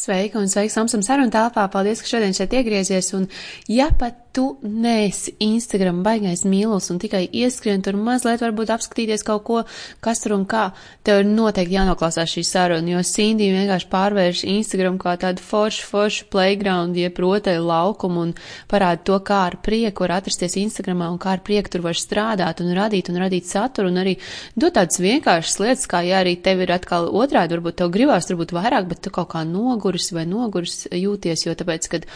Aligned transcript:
Sveika 0.00 0.40
un 0.40 0.48
sveiks 0.48 0.78
Samsung 0.78 1.04
sarunu 1.04 1.32
telpā. 1.34 1.66
Paldies, 1.72 2.00
ka 2.00 2.08
šodien 2.08 2.32
šeit 2.36 2.54
iegriezies. 2.56 3.10
Un, 3.18 3.26
ja 3.68 3.90
pat 4.00 4.29
tu 4.32 4.44
neesi 4.62 5.34
Instagram 5.42 6.02
baigais 6.06 6.44
mīlus 6.48 6.90
un 6.92 7.00
tikai 7.02 7.26
ieskrien 7.42 7.82
tur 7.84 7.98
mazliet 7.98 8.40
varbūt 8.40 8.72
apskatīties 8.72 9.26
kaut 9.26 9.44
ko, 9.48 9.58
kas 10.00 10.22
tur 10.22 10.36
un 10.38 10.46
kā, 10.48 10.70
tev 11.06 11.22
ir 11.22 11.28
noteikti 11.28 11.76
jānoklausās 11.76 12.30
šī 12.32 12.44
saruna, 12.46 12.94
jo 12.94 13.02
Cindy 13.06 13.50
vienkārši 13.54 13.90
pārvērš 13.92 14.44
Instagram 14.54 15.00
kā 15.02 15.16
tādu 15.20 15.44
foršu, 15.44 15.88
foršu 15.90 16.28
playground, 16.32 16.96
jeb 16.96 17.18
rotaļu 17.20 17.66
laukumu 17.66 18.24
un 18.28 18.34
parāda 18.70 19.04
to, 19.10 19.18
kā 19.26 19.42
ar 19.50 19.58
prieku 19.64 20.06
var 20.06 20.16
atrasties 20.20 20.56
Instagramā 20.62 21.10
un 21.12 21.20
kā 21.20 21.34
ar 21.36 21.44
prieku 21.44 21.74
tur 21.74 21.84
var 21.88 21.98
strādāt 21.98 22.62
un 22.64 22.72
radīt 22.76 23.12
un 23.12 23.20
radīt 23.20 23.50
saturu 23.50 23.92
un 23.92 24.00
arī 24.00 24.16
dot 24.54 24.78
tādas 24.78 25.02
vienkāršas 25.02 25.60
lietas, 25.60 25.86
kā 25.90 26.04
ja 26.06 26.22
arī 26.24 26.36
tev 26.40 26.62
ir 26.64 26.72
atkal 26.76 27.10
otrādi, 27.10 27.58
varbūt 27.58 27.80
tev 27.82 27.92
gribās 27.92 28.30
turbūt 28.30 28.54
vairāk, 28.54 28.88
bet 28.94 29.04
tu 29.04 29.12
kaut 29.14 29.32
kā 29.34 29.44
nogur 29.44 29.90
noguris 29.90 30.12
vai 30.12 30.26
noguris 30.28 30.86
jūties, 30.92 31.46
jo 31.46 31.54
tāpēc, 31.56 31.88
kad, 31.90 32.06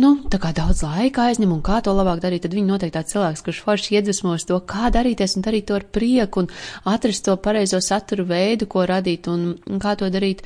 nu, 0.00 0.10
tā 0.30 0.40
kā 0.42 0.50
daudz 0.56 0.82
laika 0.84 1.28
aizņem 1.30 1.52
un 1.54 1.62
kā 1.64 1.80
to 1.84 1.94
labāk 1.94 2.22
darīt, 2.24 2.44
tad 2.44 2.54
viņi 2.56 2.70
noteikti 2.70 2.96
tāds 2.98 3.14
cilvēks, 3.14 3.44
kurš 3.46 3.60
forši 3.66 3.98
iedvesmos 3.98 4.46
to, 4.48 4.58
kā 4.68 4.90
darīties 4.94 5.36
un 5.38 5.46
darīt 5.46 5.68
to 5.70 5.78
ar 5.78 5.86
prieku 5.96 6.44
un 6.44 6.50
atrast 6.90 7.26
to 7.28 7.36
pareizo 7.40 7.80
saturu 7.84 8.26
veidu, 8.28 8.68
ko 8.70 8.86
radīt 8.90 9.30
un, 9.30 9.52
kā 9.82 9.94
to 10.00 10.10
darīt 10.10 10.42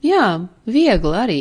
Jā, 0.00 0.46
viegli 0.64 1.10
arī. 1.12 1.40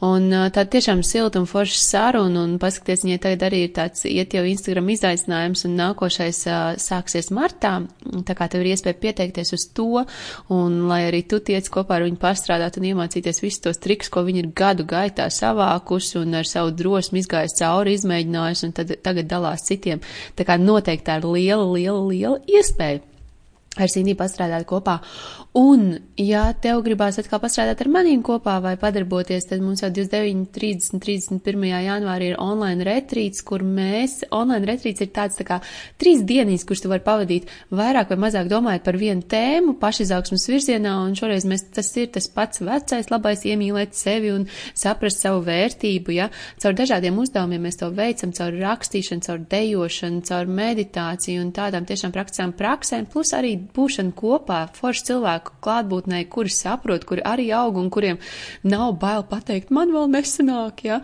Un 0.00 0.30
tā 0.54 0.62
tiešām 0.72 1.02
silta 1.04 1.42
un 1.42 1.48
forša 1.48 1.80
saruna, 1.82 2.40
un 2.46 2.54
paskaties, 2.60 3.02
viņai 3.04 3.18
tagad 3.20 3.42
arī 3.50 3.58
ir 3.66 3.74
tāds 3.76 4.06
iet 4.08 4.32
jau 4.32 4.44
Instagram 4.48 4.88
izaicinājums, 4.94 5.66
un 5.68 5.74
nākošais 5.76 6.38
uh, 6.48 6.78
sāksies 6.80 7.28
martā, 7.36 7.74
tā 8.24 8.36
kā 8.38 8.46
tev 8.48 8.64
ir 8.64 8.70
iespēja 8.70 8.96
pieteikties 9.02 9.52
uz 9.58 9.66
to, 9.76 10.06
un 10.54 10.78
lai 10.88 11.02
arī 11.10 11.20
tu 11.28 11.42
tiec 11.44 11.68
kopā 11.74 11.98
ar 11.98 12.06
viņu 12.06 12.20
pastrādāt 12.22 12.80
un 12.80 12.88
iemācīties 12.94 13.42
visus 13.44 13.60
tos 13.66 13.82
trikus, 13.84 14.08
ko 14.14 14.24
viņi 14.24 14.44
ir 14.46 14.50
gadu 14.56 14.88
gaitā 14.88 15.28
savākusi 15.28 16.16
un 16.22 16.40
ar 16.40 16.48
savu 16.48 16.72
drosmi 16.80 17.20
izgājis 17.20 17.58
cauri, 17.60 17.98
izmēģinājusi, 17.98 18.70
un 18.70 18.76
tad 18.78 18.96
tagad 19.04 19.28
dalās 19.28 19.68
citiem. 19.68 20.00
Tā 20.38 20.48
kā 20.48 20.56
noteikti 20.56 21.10
tā 21.10 21.20
ir 21.20 21.28
liela, 21.28 21.68
liela, 21.76 22.00
liela 22.08 22.40
iespēja 22.48 23.04
ar 23.78 23.90
Sīniju 23.92 24.18
pastrādāt 24.18 24.66
kopā. 24.68 24.98
Un, 25.58 25.96
ja 26.14 26.44
tev 26.62 26.84
gribās 26.86 27.16
atkal 27.18 27.40
pastrādāt 27.42 27.80
ar 27.82 27.88
manīm 27.90 28.20
kopā 28.22 28.60
vai 28.62 28.76
padarboties, 28.78 29.48
tad 29.50 29.58
mums 29.64 29.80
jau 29.82 29.88
29, 29.90 30.44
30, 30.54 31.00
31. 31.02 31.64
janvārī 31.82 32.28
ir 32.30 32.36
online 32.38 32.84
retrīts, 32.86 33.42
kur 33.42 33.64
mēs, 33.66 34.20
online 34.30 34.68
retrīts 34.68 35.02
ir 35.02 35.10
tāds 35.16 35.40
tā 35.40 35.46
kā 35.48 35.56
trīs 35.98 36.22
dienīs, 36.28 36.62
kurš 36.68 36.84
tu 36.84 36.92
vari 36.92 37.02
pavadīt 37.02 37.50
vairāk 37.74 38.12
vai 38.12 38.18
mazāk 38.26 38.50
domājot 38.52 38.84
par 38.86 38.98
vienu 39.00 39.26
tēmu, 39.34 39.74
pašizaugsmas 39.82 40.46
virzienā, 40.52 40.92
un 41.08 41.18
šoreiz 41.18 41.48
mēs, 41.50 41.66
tas 41.74 41.90
ir 41.98 42.12
tas 42.14 42.30
pats 42.30 42.62
vecais, 42.62 43.10
labais 43.10 43.42
iemīlēt 43.50 43.98
sevi 43.98 44.30
un 44.36 44.46
saprast 44.78 45.26
savu 45.26 45.42
vērtību, 45.48 46.14
ja, 46.20 46.30
caur 46.62 46.78
dažādiem 46.78 47.18
uzdevumiem 47.18 47.66
mēs 47.66 47.80
to 47.82 47.90
veicam, 47.98 48.36
caur 48.36 48.54
rakstīšanu, 48.62 49.26
caur 49.26 49.42
dejošanu, 49.56 50.22
caur 50.30 50.54
meditāciju 50.62 51.42
un 51.42 51.52
tādām 51.58 51.90
tiešām 51.90 52.14
praktiskām 52.14 52.54
praksēm, 52.62 53.10
plus 53.10 53.34
arī 53.34 53.56
būšana 53.74 54.14
kopā, 54.22 54.62
forši 54.78 55.10
cilvēku 55.10 55.47
klātbūtnē, 55.64 56.22
kuri 56.32 56.52
saprot, 56.52 57.04
kuri 57.08 57.24
arī 57.26 57.48
aug 57.56 57.78
un 57.80 57.90
kuriem 57.92 58.20
nav 58.68 58.96
bail 59.02 59.24
pateikt, 59.28 59.72
man 59.74 59.92
vēl 59.94 60.10
nesanāk, 60.12 60.84
ja. 60.88 61.00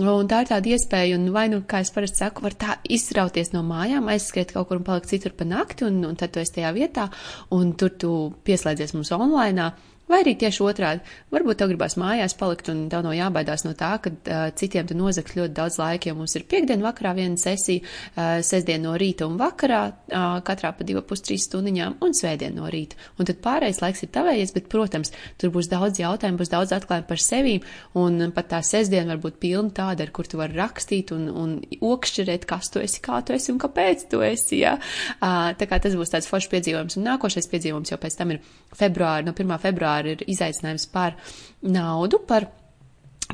Un 0.00 0.30
tā 0.30 0.42
ir 0.44 0.50
tāda 0.52 0.74
iespēja, 0.74 1.18
un 1.18 1.28
vai 1.34 1.48
nu, 1.52 1.62
kā 1.68 1.82
es 1.84 1.92
parasti 1.94 2.24
saku, 2.24 2.44
var 2.46 2.56
tā 2.58 2.78
izrauties 2.88 3.52
no 3.54 3.64
mājām, 3.66 4.10
aizskriet 4.12 4.54
kaut 4.56 4.70
kur 4.70 4.80
un 4.80 4.86
palikt 4.86 5.12
citur 5.12 5.36
pa 5.36 5.48
nakti, 5.48 5.86
un, 5.88 6.02
un 6.08 6.18
tad 6.18 6.34
tu 6.34 6.42
esi 6.42 6.58
tajā 6.58 6.74
vietā, 6.76 7.10
un 7.56 7.74
tur 7.78 7.94
tu 8.00 8.12
pieslēdzies 8.46 8.96
mums 8.96 9.12
online. 9.16 9.70
Vai 10.10 10.24
arī 10.24 10.32
tieši 10.34 10.64
otrādi, 10.66 11.04
varbūt 11.30 11.60
tev 11.60 11.70
gribās 11.70 11.94
mājās 12.00 12.34
palikt 12.38 12.66
un 12.72 12.80
tev 12.90 13.04
nav 13.06 13.14
jābaidās 13.14 13.62
no 13.62 13.76
tā, 13.78 13.92
ka 14.02 14.10
uh, 14.10 14.40
citiem 14.58 14.88
tu 14.88 14.96
nozaks 14.98 15.36
ļoti 15.36 15.54
daudz 15.54 15.76
laika, 15.78 16.10
jo 16.10 16.16
mums 16.18 16.34
ir 16.34 16.46
piekdien 16.50 16.82
vakarā 16.82 17.12
viena 17.14 17.38
sesija, 17.38 17.84
uh, 17.84 18.40
sestdien 18.42 18.82
no 18.82 18.96
rīta 18.98 19.28
un 19.30 19.36
vakarā, 19.38 19.82
uh, 20.10 20.40
katrā 20.46 20.72
pa 20.74 20.86
divu 20.88 21.04
pus 21.06 21.22
trīs 21.22 21.46
stundiņām 21.46 22.00
un 22.02 22.16
svētdien 22.18 22.58
no 22.58 22.66
rīta. 22.72 22.98
Un 23.22 23.28
tad 23.30 23.38
pārējais 23.44 23.78
laiks 23.84 24.02
ir 24.02 24.10
tavējies, 24.16 24.54
bet, 24.56 24.66
protams, 24.72 25.14
tur 25.38 25.52
būs 25.54 25.70
daudz 25.70 26.02
jautājumu, 26.02 26.40
būs 26.42 26.50
daudz 26.56 26.74
atklājumu 26.74 27.06
par 27.06 27.22
sevi, 27.22 27.54
un 28.02 28.34
pat 28.34 28.50
tā 28.56 28.62
sestdiena 28.66 29.14
var 29.14 29.22
būt 29.22 29.38
pilna 29.46 29.70
tāda, 29.78 30.08
ar 30.08 30.14
kur 30.16 30.26
tu 30.26 30.42
vari 30.42 30.58
rakstīt 30.58 31.14
un, 31.14 31.28
un 31.30 31.54
okšķerēt, 31.86 32.48
kas 32.50 32.72
tu 32.74 32.82
esi, 32.82 32.98
kā 33.06 33.22
tu 33.22 33.38
esi 33.38 33.54
un 33.54 33.62
kāpēc 33.62 34.08
tu 34.10 34.24
esi. 34.26 34.58
Ja? 34.64 34.74
Uh, 35.20 35.54
tā 35.54 35.70
kā 35.70 35.78
tas 35.78 35.94
būs 35.94 36.10
tāds 36.16 36.26
foršs 36.30 36.50
piedzīvojums, 36.50 36.98
un 36.98 37.08
nākošais 37.12 37.46
piedzīvojums 37.54 37.94
jau 37.94 38.02
pēc 38.02 38.18
tam 38.18 38.34
ir 38.34 38.42
februāri, 38.74 39.30
no 39.30 39.38
1. 39.38 39.56
februāra 39.62 39.99
vispār 40.00 40.08
ir 40.12 40.22
izaicinājums 40.32 40.86
par 40.92 41.16
naudu, 41.62 42.18
par 42.30 42.46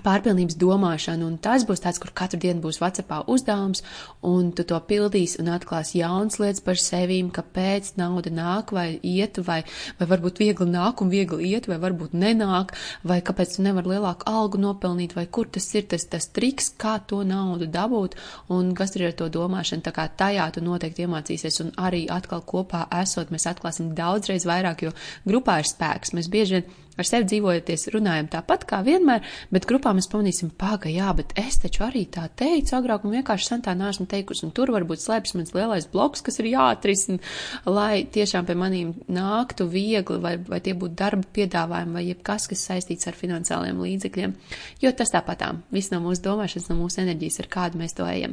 pārpilnības 0.04 0.56
domāšanu, 0.60 1.26
un 1.26 1.36
tas 1.42 1.64
būs 1.66 1.82
tāds, 1.84 2.00
kur 2.02 2.12
katru 2.16 2.40
dienu 2.42 2.62
būs 2.64 2.80
Whatsappā 2.82 3.22
uzdevums, 3.32 3.82
un 4.26 4.50
tu 4.56 4.64
to 4.68 4.78
pildīsi 4.88 5.40
un 5.42 5.50
atklās 5.54 5.94
jaunas 5.96 6.38
lietas 6.42 6.62
par 6.66 6.80
sevīm, 6.80 7.30
kāpēc 7.34 7.94
nauda 8.00 8.32
nāk 8.34 8.72
vai 8.76 8.86
iet, 9.02 9.40
vai, 9.46 9.62
vai 9.98 10.08
varbūt 10.10 10.40
viegli 10.42 10.68
nāk 10.70 11.02
un 11.02 11.12
viegli 11.12 11.50
iet, 11.52 11.68
vai 11.70 11.78
varbūt 11.82 12.16
nenāk, 12.16 12.74
vai 13.06 13.20
kāpēc 13.24 13.56
tu 13.56 13.66
nevar 13.66 13.88
lielāku 13.88 14.28
algu 14.30 14.60
nopelnīt, 14.62 15.16
vai 15.18 15.26
kur 15.26 15.50
tas 15.52 15.68
ir 15.74 15.88
tas, 15.90 16.06
tas 16.10 16.28
triks, 16.28 16.72
kā 16.78 16.98
to 17.06 17.22
naudu 17.26 17.68
dabūt, 17.70 18.16
un 18.52 18.72
kas 18.76 18.96
ir 18.96 19.08
ar 19.10 19.18
to 19.18 19.30
domāšanu. 19.32 19.84
Tā 19.86 19.94
kā 19.96 20.08
tajā 20.08 20.48
tu 20.54 20.64
noteikti 20.64 21.06
iemācīsies, 21.06 21.60
un 21.64 21.74
arī 21.80 22.06
atkal 22.12 22.44
kopā 22.46 22.86
esot, 23.02 23.32
mēs 23.34 23.48
atklāsim 23.50 23.94
daudzreiz 23.96 24.46
vairāk, 24.48 24.86
jo 24.86 24.96
grupā 25.28 25.60
ir 25.62 25.70
spēks. 25.70 26.14
Mēs 26.16 26.30
bieži 26.32 26.60
vien 26.60 26.74
Ar 26.96 27.04
sevi 27.04 27.26
dzīvojoties, 27.28 27.90
runājam 27.92 28.28
tāpat 28.32 28.64
kā 28.68 28.80
vienmēr, 28.86 29.24
bet 29.52 29.66
grupā 29.68 29.92
mēs 29.96 30.08
pamanīsim, 30.08 30.52
pagaidi, 30.56 30.96
jā, 30.96 31.10
bet 31.18 31.34
es 31.36 31.58
taču 31.60 31.84
arī 31.84 32.06
tā 32.08 32.24
teicu 32.32 32.76
agrāk, 32.78 33.04
un 33.04 33.12
vienkārši 33.18 33.50
sen 33.50 33.64
tā 33.66 33.74
neesmu 33.76 34.06
teikusi, 34.08 34.46
un 34.46 34.54
tur 34.56 34.72
varbūt 34.72 35.02
slēpjas 35.02 35.36
mans 35.36 35.52
lielais 35.52 35.88
bloks, 35.92 36.24
kas 36.24 36.40
ir 36.40 36.48
jāatrisina, 36.54 37.20
lai 37.68 38.06
tiešām 38.12 38.48
pie 38.48 38.56
manīm 38.56 38.94
nāktu 39.12 39.66
viegli, 39.68 40.16
vai, 40.24 40.36
vai 40.40 40.62
tie 40.64 40.72
būtu 40.78 40.96
darba 40.96 41.28
piedāvājumi, 41.36 41.96
vai 41.98 42.04
jebkas, 42.06 42.48
kas 42.48 42.64
saistīts 42.70 43.10
ar 43.10 43.18
finansiāliem 43.18 43.82
līdzekļiem, 43.84 44.32
jo 44.80 44.94
tas 44.96 45.12
tāpatām, 45.12 45.60
viss 45.76 45.92
no 45.92 46.00
mūsu 46.04 46.24
domāšanas, 46.24 46.70
no 46.72 46.78
mūsu 46.80 47.02
enerģijas, 47.04 47.42
ar 47.44 47.50
kādu 47.52 47.82
mēs 47.82 47.96
to 47.98 48.08
ejam. 48.08 48.32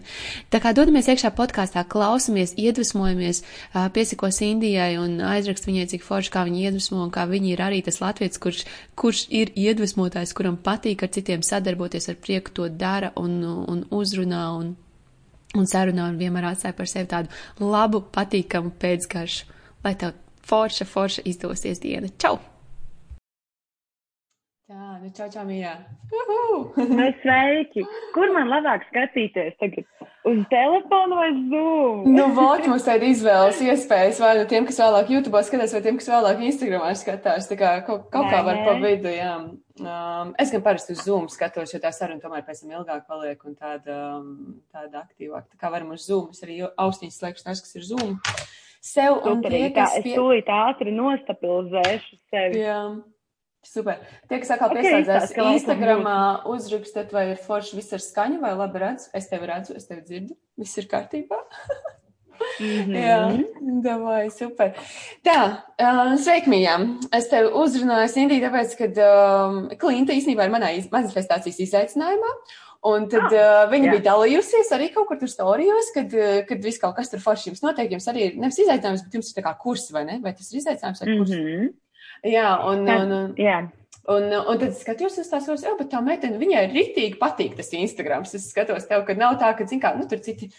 Tā 0.53 0.63
kā 0.63 0.71
dodamies 0.71 1.11
iekšā 1.11 1.33
podkāstā, 1.35 1.83
klausamies, 1.91 2.55
iedvesmojamies, 2.55 3.43
piesakos 3.91 4.39
Indijai 4.43 4.95
un 5.01 5.19
aizrakst 5.23 5.67
viņai, 5.67 5.85
cik 5.93 6.07
forši, 6.07 6.31
kā 6.33 6.45
viņi 6.47 6.67
iedvesmo 6.69 7.03
un 7.03 7.11
kā 7.13 7.27
viņi 7.29 7.53
ir 7.53 7.63
arī 7.65 7.83
tas 7.85 7.99
latviets, 8.03 8.39
kur 8.41 8.52
kurš, 8.53 8.63
kurš 8.95 9.25
ir 9.33 9.51
iedvesmotājs, 9.57 10.33
kuram 10.37 10.57
patīk 10.61 11.03
ar 11.03 11.11
citiem 11.13 11.43
sadarboties, 11.43 12.09
ar 12.09 12.19
prieku 12.21 12.53
to 12.53 12.69
dara 12.69 13.11
un, 13.19 13.41
un 13.43 13.83
uzrunā 13.91 14.45
un, 14.59 14.75
un 15.57 15.69
sarunā 15.69 16.09
un 16.11 16.19
vienmēr 16.21 16.51
atstāja 16.53 16.77
par 16.77 16.89
sevi 16.89 17.09
tādu 17.09 17.33
labu, 17.59 18.03
patīkamu 18.13 18.73
pēcgaršu. 18.79 19.51
Lai 19.83 19.95
tev 19.99 20.15
forša, 20.47 20.87
forša 20.87 21.25
izdosies 21.27 21.81
diena. 21.83 22.11
Čau! 22.17 22.39
Tā, 24.73 24.95
nu 24.97 25.09
čau, 25.13 25.27
čau, 25.29 25.43
mīļā! 25.45 25.71
nu, 26.97 27.03
sveiki! 27.21 27.83
Kur 28.15 28.31
man 28.33 28.47
labāk 28.49 28.87
skatīties 28.87 29.53
tagad? 29.59 29.85
Uz 30.25 30.39
telefonu 30.49 31.19
vai 31.19 31.27
Zoom? 31.51 32.07
nu, 32.09 32.25
vot 32.33 32.65
mums 32.71 32.87
tāda 32.87 33.05
izvēles 33.05 33.59
iespējas, 33.61 34.21
vai 34.23 34.31
nu 34.39 34.47
tiem, 34.49 34.65
kas 34.65 34.81
vēlāk 34.81 35.11
YouTube 35.13 35.43
skatās, 35.45 35.75
vai 35.77 35.83
tiem, 35.85 36.01
kas 36.01 36.09
vēlāk 36.09 36.41
Instagramā 36.49 36.89
skatās. 36.97 37.51
Tā 37.51 37.59
kā 37.59 37.75
kaut, 37.85 38.09
kaut 38.15 38.31
kā 38.33 38.41
var 38.49 38.63
pa 38.65 38.75
vidu, 38.81 39.13
jā. 39.13 39.35
Um, 39.77 40.33
es 40.41 40.55
gan 40.55 40.65
parasti 40.65 40.97
uz 40.97 41.05
Zoom 41.05 41.29
skatos, 41.29 41.77
jo 41.77 41.83
tā 41.83 41.93
saruna 41.93 42.23
tomēr 42.25 42.41
pēc 42.49 42.65
tam 42.65 42.73
ilgāk 42.73 43.05
paliek 43.05 43.45
un 43.45 43.53
tāda, 43.53 44.01
um, 44.17 44.57
tāda 44.73 45.05
aktīvāka. 45.05 45.51
Tā 45.53 45.61
kā 45.61 45.73
varam 45.77 45.93
uz 45.93 46.09
Zoom, 46.09 46.33
es 46.33 46.41
arī 46.47 46.63
austiņas 46.65 47.21
slēgšu 47.21 47.45
tās, 47.51 47.61
kas 47.61 47.77
ir 47.77 47.89
Zoom. 47.93 48.17
Sev 48.81 49.21
un 49.21 49.45
priekas. 49.45 49.99
Es 50.01 50.09
tūlīt 50.17 50.49
ātri 50.49 50.97
nostabilizēšu 50.97 52.23
sevi. 52.33 52.65
Jā. 52.65 52.79
Super. 53.63 54.01
Tie, 54.27 54.41
kas 54.41 54.51
atkal 54.53 54.73
okay, 54.73 54.83
pieslēdzās 54.83 55.33
Instagramā, 55.39 56.17
uzrakstat, 56.51 57.13
vai 57.15 57.29
ir 57.31 57.39
forši 57.39 57.77
viss 57.79 57.95
ar 57.95 58.01
skaņu, 58.03 58.41
vai 58.43 58.51
labi 58.59 58.81
redzu. 58.83 59.07
Es 59.15 59.29
tevi 59.31 59.47
redzu, 59.49 59.75
es 59.79 59.87
tevi 59.87 60.03
dzirdu. 60.03 60.35
Viss 60.59 60.79
ir 60.81 60.89
kārtībā. 60.91 61.39
mm 62.59 62.81
-hmm. 62.89 62.97
Jā, 63.07 63.19
davai, 63.85 64.27
super. 64.31 64.75
Tā, 65.23 65.39
uh, 65.79 66.11
sveikmījām. 66.19 67.07
Es 67.15 67.29
tevi 67.31 67.49
uzrunāju, 67.63 68.11
Indī, 68.19 68.41
tāpēc, 68.43 68.75
ka 68.77 68.91
um, 69.07 69.69
Klinta 69.79 70.13
īstenībā 70.13 70.45
ir 70.45 70.51
manā 70.51 70.75
manifestācijas 70.91 71.59
izaicinājumā. 71.59 72.35
Un 72.83 73.07
tad 73.07 73.31
ah, 73.31 73.63
uh, 73.63 73.71
viņa 73.71 73.85
jā. 73.85 73.91
bija 73.91 74.03
dalījusies 74.09 74.73
arī 74.75 74.89
kaut 74.91 75.07
kur 75.07 75.17
tur 75.17 75.29
storijos, 75.31 75.93
kad, 75.95 76.11
kad 76.47 76.63
viss 76.63 76.81
kaut 76.81 76.97
kas 76.97 77.09
tur 77.09 77.19
forši 77.23 77.49
jums 77.49 77.63
notiek. 77.63 77.91
Jums 77.91 78.07
arī 78.11 78.25
ir 78.27 78.35
nevis 78.35 78.59
izaicinājums, 78.59 79.05
bet 79.05 79.13
jums 79.13 79.31
ir 79.31 79.39
tā 79.39 79.43
kā 79.45 79.55
kurs, 79.57 79.87
vai 79.91 80.03
ne? 80.03 80.19
Vai 80.19 80.33
tas 80.33 80.51
ir 80.51 80.59
izaicinājums 80.59 80.99
vai 80.99 81.17
kurs? 81.17 81.31
Mm 81.31 81.47
-hmm. 81.47 81.71
Jā, 82.23 82.49
un, 82.69 82.85
un, 82.87 83.11
un, 83.11 83.31
jā. 83.39 83.57
Un, 84.11 84.25
un 84.35 84.59
tad 84.59 84.69
es 84.69 84.81
skatos, 84.83 85.17
es 85.19 85.29
tās 85.31 85.47
bet 85.47 85.89
tā 85.91 85.99
meitene, 86.03 86.39
viņai 86.39 86.63
rītīgi 86.71 87.19
patīk 87.19 87.55
tas 87.55 87.71
Instagram. 87.75 88.25
Es 88.27 88.49
skatos 88.51 88.87
tev, 88.89 89.05
ka 89.07 89.15
nav 89.15 89.37
tā, 89.39 89.53
ka, 89.55 89.67
zin 89.67 89.79
kā, 89.83 89.93
nu, 89.95 90.07
tur 90.11 90.19
citi, 90.23 90.49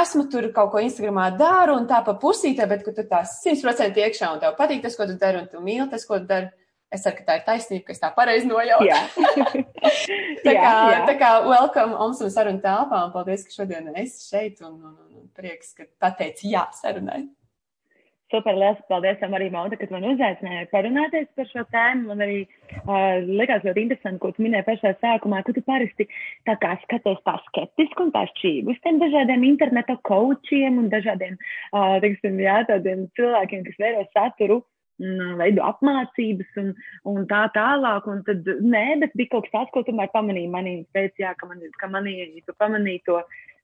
esmu 0.00 0.26
tur 0.30 0.48
kaut 0.54 0.72
ko 0.72 0.82
Instagramā 0.82 1.28
daru 1.38 1.76
un 1.78 1.86
tā 1.90 2.00
pa 2.06 2.16
pusītē, 2.18 2.66
bet, 2.70 2.82
ka 2.86 2.94
tu 2.94 3.06
tās 3.10 3.40
100% 3.44 4.02
iekšā 4.06 4.32
un 4.34 4.42
tev 4.42 4.56
patīk 4.58 4.82
tas, 4.86 4.98
ko 4.98 5.06
tu 5.06 5.14
dari, 5.18 5.42
un 5.42 5.46
tu 5.50 5.62
mīli 5.62 5.86
tas, 5.90 6.06
ko 6.06 6.18
tu 6.18 6.30
dari. 6.30 6.50
Es 6.90 7.04
ceru, 7.04 7.20
ka 7.20 7.22
tā 7.28 7.34
ir 7.38 7.42
taisnība, 7.46 7.84
ka 7.86 7.94
es 7.94 8.00
tā 8.02 8.08
pareizi 8.16 8.48
nojautu. 8.50 8.88
tā, 10.46 10.50
kā, 10.50 10.54
jā, 10.56 10.72
jā. 10.90 11.02
tā 11.06 11.14
kā 11.20 11.28
welcome 11.46 11.94
Oms 12.02 12.24
un 12.26 12.32
sarunu 12.34 12.58
telpā, 12.64 13.04
un 13.06 13.12
paldies, 13.14 13.44
ka 13.46 13.54
šodien 13.60 13.92
esi 13.94 14.24
šeit, 14.26 14.58
un, 14.66 14.74
un, 14.74 14.96
un 15.20 15.28
prieks, 15.38 15.70
ka 15.78 15.86
pateici 16.02 16.50
jā 16.50 16.64
sarunai. 16.74 17.28
Super, 18.30 18.54
liels 18.54 18.78
paldies 18.86 19.22
arī 19.26 19.48
Mauta, 19.50 19.74
ka 19.74 19.88
man 19.90 20.04
uzaicināja 20.12 20.68
parunāties 20.70 21.26
par 21.34 21.48
šo 21.50 21.64
tēmu. 21.74 22.12
Man 22.12 22.22
arī 22.22 22.36
uh, 22.44 23.18
likās 23.26 23.64
ļoti 23.66 23.82
interesanti, 23.82 24.20
ko 24.22 24.30
tu 24.36 24.44
minēji 24.44 24.68
pašā 24.68 24.92
sākumā, 25.00 25.40
ka 25.42 25.54
tu 25.56 25.64
parasti 25.66 26.06
tā 26.46 26.54
kā 26.62 26.76
skaties 26.84 27.18
tā 27.26 27.34
skeptiski 27.48 28.04
un 28.04 28.12
tā 28.14 28.22
šķīgi 28.30 28.70
uz 28.70 28.78
tiem 28.84 29.00
dažādiem 29.02 29.48
interneta 29.48 29.98
kočiem 30.06 30.78
un 30.84 30.92
dažādiem, 30.94 31.34
uh, 31.74 31.96
teiksim, 32.04 32.38
jā, 32.44 32.60
tādiem 32.70 33.08
cilvēkiem, 33.18 33.66
kas 33.66 33.82
veido 33.82 34.06
saturu 34.14 34.62
veidu 35.40 35.62
apmācības 35.64 36.58
un, 36.60 36.72
un 37.08 37.26
tā 37.28 37.44
tālāk. 37.54 38.08
Un 38.10 38.22
tad, 38.26 38.46
nē, 38.60 38.86
bet 39.02 39.14
bija 39.18 39.34
kaut 39.34 39.46
kas 39.48 39.54
tāds, 39.54 39.74
ko 39.74 39.84
tomēr 39.86 40.10
pamanīja 40.14 40.52
manī, 40.52 40.74
pēc, 40.94 41.14
jā, 41.22 41.34
ka, 41.38 41.48
man, 41.50 41.62
ka 41.80 41.88
manī, 41.90 42.16
tu 42.46 42.54
pamanīji 42.60 43.02
to, 43.08 43.20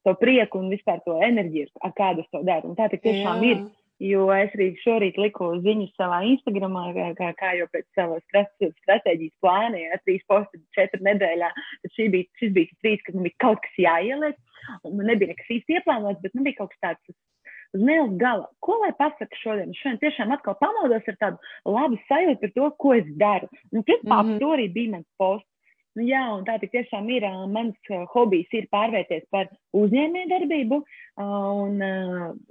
to 0.06 0.14
prieku 0.20 0.62
un 0.62 0.70
vispār 0.72 1.02
to 1.04 1.19
enerģiju, 1.22 1.74
ar 1.84 1.92
kādu 1.98 2.24
es 2.24 2.32
to 2.32 2.42
daru. 2.46 2.72
Un 2.72 2.78
tā 2.78 2.88
tiešām 2.94 3.44
jā. 3.44 3.52
ir. 3.52 3.66
Jo 4.02 4.26
es 4.34 4.52
arī 4.52 4.66
šorīt 4.82 5.16
liku 5.16 5.54
ziņu 5.64 5.87
savā 5.96 6.19
Instagramā, 6.28 6.90
kā, 7.16 7.31
kā 7.38 7.52
jau 7.56 7.69
pēc 7.72 7.87
savas 7.96 8.25
stratēģijas 8.28 9.32
plāna, 9.40 9.81
ja 9.81 9.96
trīs 10.04 10.25
posti 10.28 10.60
četru 10.76 11.00
nedēļā, 11.06 11.48
tad 11.82 11.94
šī 11.96 12.10
bija, 12.12 12.28
šis 12.40 12.52
bija 12.58 12.76
trīs, 12.84 13.00
kad 13.06 13.16
man 13.16 13.25
bija 13.25 13.40
kaut 13.46 13.62
kas 13.64 13.78
jāieliek, 13.81 14.37
un 14.84 14.98
man 14.98 15.08
nebija 15.08 15.32
nekas 15.32 15.48
īsti 15.56 15.78
ieplānots, 15.78 16.20
bet 16.20 16.37
man 16.37 16.44
bija 16.44 16.60
kaut 16.60 16.75
kas 16.75 16.82
tāds 16.84 17.16
uz 17.76 17.88
mēles 17.88 18.14
gala. 18.20 18.50
Ko 18.60 18.76
lai 18.82 18.93
pasaka 19.00 19.40
šodien? 19.40 19.72
Šodien 19.81 20.00
tiešām 20.04 20.37
atkal 20.37 20.58
pamodos 20.60 21.08
ar 21.08 21.19
tādu 21.22 21.72
labu 21.78 21.96
sajūtu 22.10 22.43
par 22.44 22.54
to, 22.58 22.70
ko 22.84 22.94
es 22.98 23.08
daru. 23.20 23.48
Un 23.72 23.81
principā 23.81 24.20
mm 24.20 24.28
-hmm. 24.28 24.40
to 24.44 24.52
arī 24.56 24.72
bija 24.72 24.93
mans 24.96 25.08
posts. 25.16 25.56
Nu, 25.96 26.04
jā, 26.04 26.22
un 26.37 26.44
tā 26.44 26.58
tiešām 26.60 27.08
ir. 27.08 27.25
Mans 27.48 27.90
hobijs 28.12 28.52
ir 28.52 28.69
pārvērties 28.72 29.25
par 29.32 29.48
uzņēmējdarbību. 29.76 30.81
Un 31.25 31.78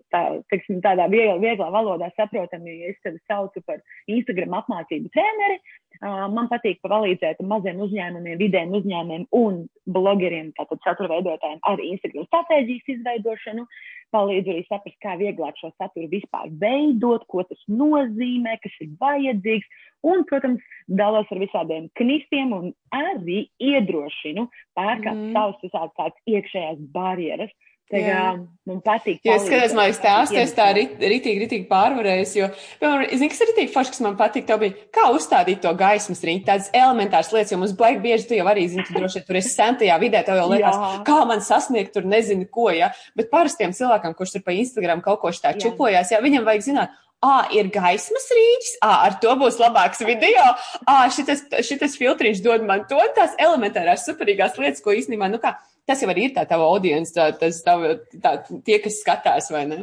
tā, 0.10 0.22
teiksim, 0.50 0.80
tādā 0.82 1.06
vieglā, 1.12 1.36
vieglā 1.44 1.68
valodā 1.74 2.10
saprotami, 2.16 2.80
es 2.90 2.98
sevi 3.06 3.22
saucu 3.30 3.62
par 3.68 3.84
Instagram 4.10 4.58
apmācību 4.64 5.12
treneri. 5.14 5.60
Man 6.02 6.50
patīk 6.52 6.82
palīdzēt 6.84 7.44
maziem 7.46 7.78
uzņēmumiem, 7.86 8.40
vidējiem 8.42 8.74
uzņēmumiem 8.80 9.28
un 9.38 9.62
blogeriem, 9.86 10.50
tātad 10.58 10.82
satura 10.84 11.14
veidotājiem 11.14 11.62
ar 11.70 11.84
Instagram 11.86 12.26
stratēģijas 12.32 12.92
izveidošanu. 12.98 13.68
Palīdzu 14.14 14.54
arī 14.54 14.64
saprast, 14.68 14.98
kā 15.04 15.16
vieglāk 15.20 15.58
šo 15.60 15.72
saturu 15.76 16.08
vispār 16.12 16.52
veidot, 16.62 17.26
ko 17.32 17.44
tas 17.50 17.62
nozīmē, 17.68 18.58
kas 18.64 18.76
ir 18.86 18.94
vajadzīgs. 19.02 19.82
Un, 20.06 20.22
protams, 20.30 20.62
dalos 20.86 21.30
ar 21.34 21.42
visādiem 21.42 21.88
knistiem 21.98 22.54
un 22.54 22.68
arī 22.94 23.48
iedrošinu 23.58 24.46
pārkāpt 24.78 25.18
mm. 25.18 25.32
savus 25.34 25.64
visādas 25.66 25.96
tādas 25.98 26.30
iekšējās 26.30 26.84
barjeras. 26.94 27.56
Tā 27.86 28.00
kā 28.02 28.22
man 28.66 28.80
patīk. 28.82 29.20
Jo 29.22 29.36
es 29.38 29.44
skatos, 29.46 29.74
man 29.78 29.86
liekas, 29.86 30.00
stāstu, 30.00 30.38
es 30.42 30.54
tā 30.58 30.72
ritīgi, 30.74 31.36
ritīgi 31.44 31.68
pārvarējis, 31.70 32.32
jo, 32.40 32.48
piemēram, 32.82 33.12
zini, 33.12 33.30
kas 33.30 33.44
ir 33.44 33.52
ritīgi 33.52 33.72
forši, 33.76 33.94
kas 33.94 34.02
man 34.02 34.16
patīk, 34.18 34.48
tev 34.48 34.64
bija, 34.64 34.74
kā 34.96 35.06
uzstādīt 35.14 35.62
to 35.62 35.70
gaismas 35.78 36.24
riņķi, 36.26 36.46
tādas 36.48 36.72
elementāras 36.74 37.30
lietas, 37.36 37.54
jo 37.54 37.60
mums 37.62 37.76
baigi 37.78 38.02
bieži 38.08 38.26
tu 38.32 38.40
jau 38.40 38.48
arī, 38.50 38.66
zini, 38.72 38.88
tu 38.88 38.98
droši 38.98 39.22
vien 39.22 39.28
tur 39.28 39.38
esi 39.38 39.54
sentajā 39.54 40.00
vidē, 40.02 40.24
tev 40.26 40.42
jau 40.42 40.48
liekas, 40.50 40.82
Jā. 40.82 41.04
kā 41.06 41.20
man 41.30 41.46
sasniegt 41.46 41.94
tur 41.94 42.10
nezinu 42.10 42.50
ko, 42.50 42.72
ja, 42.74 42.90
bet 43.14 43.30
parastiem 43.30 43.76
cilvēkam, 43.78 44.18
kurš 44.18 44.40
tur 44.40 44.46
pa 44.50 44.58
Instagram 44.58 45.06
kaut 45.06 45.22
ko 45.22 45.34
šitā 45.36 45.54
čupojās, 45.62 46.16
ja 46.16 46.24
viņam 46.26 46.50
vajag 46.50 46.66
zināt, 46.72 46.98
ah, 47.22 47.46
ir 47.54 47.70
gaismas 47.74 48.26
rīķis, 48.34 48.80
ah, 48.82 49.06
ar 49.12 49.20
to 49.22 49.38
būs 49.38 49.62
labāks 49.62 50.02
video, 50.10 50.50
ah, 50.90 51.06
šitas, 51.14 51.46
šitas 51.62 52.02
filtriņš 52.02 52.42
dod 52.46 52.66
man 52.66 52.90
to, 52.90 52.98
tās 53.14 53.38
elementārās 53.38 54.10
superīgās 54.10 54.58
lietas, 54.58 54.82
ko 54.82 54.98
īstenībā, 54.98 55.30
nu 55.30 55.42
kā, 55.42 55.54
tas 55.88 56.02
jau 56.02 56.10
arī 56.12 56.30
ir 56.30 56.36
tā 56.36 56.46
tava 56.50 56.68
audience, 56.72 57.14
tā, 57.16 57.30
tas 57.40 57.62
tava, 57.66 57.96
tā, 58.24 58.38
tie, 58.66 58.80
kas 58.84 59.02
skatās, 59.04 59.52
vai 59.54 59.66
ne? 59.70 59.80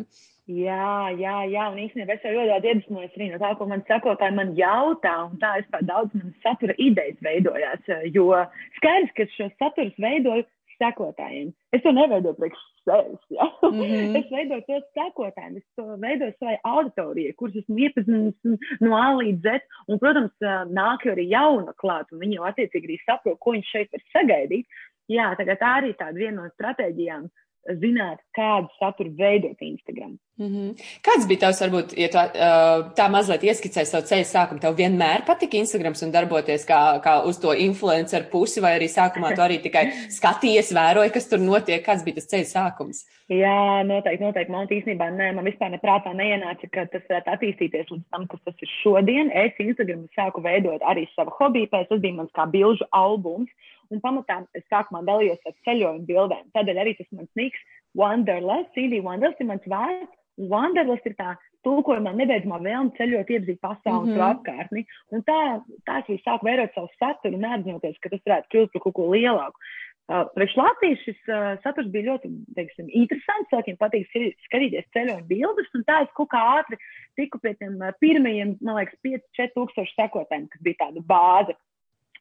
Jā, 0.50 1.12
jā, 1.14 1.36
jā, 1.46 1.68
un 1.70 1.78
īstenībā 1.84 2.16
es 2.16 2.24
jau 2.26 2.32
ļoti 2.34 2.72
iedvesmojos 2.72 3.14
arī 3.14 3.28
no 3.30 3.38
tā, 3.38 3.52
ko 3.58 3.68
man 3.70 3.84
sakotāji 3.86 4.34
man 4.34 4.50
jautā, 4.58 5.14
un 5.28 5.38
tā 5.42 5.52
es 5.60 5.68
tā 5.70 5.78
daudz 5.86 6.10
manas 6.18 6.34
satura 6.42 6.74
idejas 6.82 7.20
veidojās, 7.22 7.92
jo 8.10 8.26
skaidrs, 8.80 9.14
ka 9.16 9.28
šo 9.36 9.46
saturus 9.62 9.94
veidoju 10.02 10.44
sekotājiem. 10.82 11.52
Es 11.72 11.82
to 11.84 11.92
neveidoju 11.94 12.34
priekš 12.40 12.62
sevis. 12.82 13.22
Ja? 13.30 13.46
Mm 13.62 13.80
-hmm. 13.80 14.16
es 14.20 14.30
veidoju 14.30 14.62
to 14.66 14.80
sekotājiem, 14.98 15.56
es 15.56 15.66
to 15.76 15.84
veidoju 16.06 16.32
savai 16.38 16.56
auditorijai, 16.62 17.32
kuras 17.38 17.56
esmu 17.56 17.78
iepazinis 17.78 18.34
no 18.80 18.96
A 18.96 19.08
līdz 19.22 19.42
Z. 19.46 19.60
Un, 19.88 19.98
protams, 19.98 20.34
nāk 20.80 21.06
arī 21.06 21.28
jauna 21.36 21.72
klāt, 21.82 22.06
un 22.12 22.18
viņi 22.18 22.36
jau 22.38 22.48
attiecīgi 22.50 22.88
arī 22.88 22.98
saprot, 23.06 23.38
ko 23.38 23.54
viņš 23.54 23.68
šeit 23.74 23.88
var 23.92 24.02
sagaidīt. 24.14 24.66
Jā, 25.12 25.32
tagad 25.38 25.60
tā 25.60 25.76
arī 25.80 25.94
tāda 25.98 26.16
viena 26.18 26.40
no 26.40 26.50
stratēģijām 26.54 27.28
zināt, 27.78 28.18
kādu 28.34 28.70
saturu 28.78 29.12
veidot 29.18 29.60
Instagram. 29.62 30.18
Mm 30.38 30.48
-hmm. 30.48 30.70
Kāds 31.06 31.26
bija 31.28 31.40
tavs, 31.40 31.60
varbūt, 31.62 31.94
ja 31.96 32.08
tu 32.08 32.18
uh, 32.18 32.90
tā 32.98 33.06
mazliet 33.10 33.42
ieskicēji 33.42 33.86
savu 33.86 34.06
ceļu 34.10 34.26
sākumu, 34.26 34.60
tev 34.60 34.74
vienmēr 34.76 35.24
patika 35.26 35.56
Instagrams 35.56 36.02
un 36.02 36.10
darboties 36.10 36.66
kā, 36.66 37.00
kā 37.04 37.22
uz 37.24 37.38
to 37.38 37.54
influenceru 37.54 38.24
pusi, 38.32 38.60
vai 38.60 38.78
arī 38.78 38.88
sākumā 38.90 39.34
tu 39.34 39.42
arī 39.42 39.62
tikai 39.62 39.84
skatījies, 40.10 40.74
vēroji, 40.74 41.12
kas 41.12 41.28
tur 41.28 41.38
notiek, 41.38 41.86
kāds 41.86 42.04
bija 42.04 42.14
tas 42.14 42.30
ceļu 42.32 42.48
sākums? 42.50 43.06
Jā, 43.28 43.82
noteikti, 43.86 44.24
noteikti. 44.24 44.52
Man 44.52 44.66
īstenībā 44.66 45.06
nē, 45.10 45.34
man 45.34 45.44
vispār 45.44 45.70
neprātā 45.70 46.12
neienāca, 46.14 46.68
ka 46.72 46.86
tas 46.86 47.02
varētu 47.08 47.30
attīstīties 47.34 47.90
līdz 47.90 48.04
tam, 48.10 48.26
kas 48.26 48.40
tas 48.44 48.54
ir 48.60 48.68
šodien. 48.82 49.30
Es 49.30 49.52
Instagram 49.58 50.08
sāku 50.18 50.42
veidot 50.42 50.82
arī 50.82 51.06
savu 51.14 51.30
hobiju, 51.38 51.70
pēc 51.70 51.88
tas 51.88 52.00
bija 52.00 52.14
mans 52.14 52.32
kā 52.34 52.50
bilžu 52.50 52.84
albums. 52.90 53.50
Un 53.92 54.00
pamatā 54.00 54.40
es 54.58 54.64
sākumā 54.72 55.02
dalījos 55.04 55.42
ar 55.48 55.54
ceļojumu 55.66 56.08
bildēm. 56.08 56.50
Tādēļ 56.56 56.82
arī 56.82 56.96
tas 56.98 57.10
mans 57.12 57.30
niks 57.38 57.60
Wanderlust, 57.98 58.72
CD 58.76 59.02
Wanderlust 59.04 59.40
ir 59.42 59.50
mans 59.50 59.68
vārds. 59.68 60.12
Wanderlust 60.48 61.06
ir 61.06 61.16
tā 61.18 61.34
tulkojumā 61.66 62.14
nebeidzamā 62.16 62.58
vēlme 62.64 62.96
ceļot, 62.96 63.30
iepazīt 63.30 63.60
pasauli 63.62 64.10
mm 64.10 64.16
-hmm. 64.16 64.32
apkārtni. 64.32 64.84
Un 65.12 65.22
tā, 65.28 65.38
tā 65.86 66.00
es 66.00 66.08
arī 66.08 66.18
sāku 66.22 66.48
vērot 66.48 66.74
savu 66.74 66.88
saturu, 66.98 67.38
neapzinoties, 67.38 68.00
ka 68.00 68.12
tas 68.12 68.24
varētu 68.26 68.52
kļūt 68.54 68.72
par 68.72 68.84
kaut 68.86 68.96
ko 68.98 69.08
lielāku. 69.12 69.60
Uh, 70.10 70.26
Priekš 70.34 70.56
Latvijas 70.58 71.02
šis 71.06 71.20
uh, 71.30 71.52
saturs 71.62 71.90
bija 71.94 72.08
ļoti 72.10 72.28
teiksim, 72.56 72.88
interesants. 72.90 73.48
Cilvēkiem 73.52 73.76
patīk 73.78 74.08
skatīties 74.48 74.88
ceļojumu 74.96 75.28
bildes, 75.28 75.68
un 75.78 75.84
tā 75.86 76.00
es 76.02 76.10
kaut 76.18 76.32
kā 76.32 76.40
ātri 76.58 76.76
tiku 77.20 77.38
pie 77.38 77.54
tiem 77.60 77.78
uh, 77.78 77.94
pirmajiem, 78.02 78.56
man 78.66 78.80
liekas, 78.80 78.98
5-4 79.06 79.54
tūkstoši 79.54 79.94
sekotājiem, 79.94 80.48
kas 80.50 80.64
bija 80.66 80.80
tāda 80.82 81.04
bāze. 81.06 81.54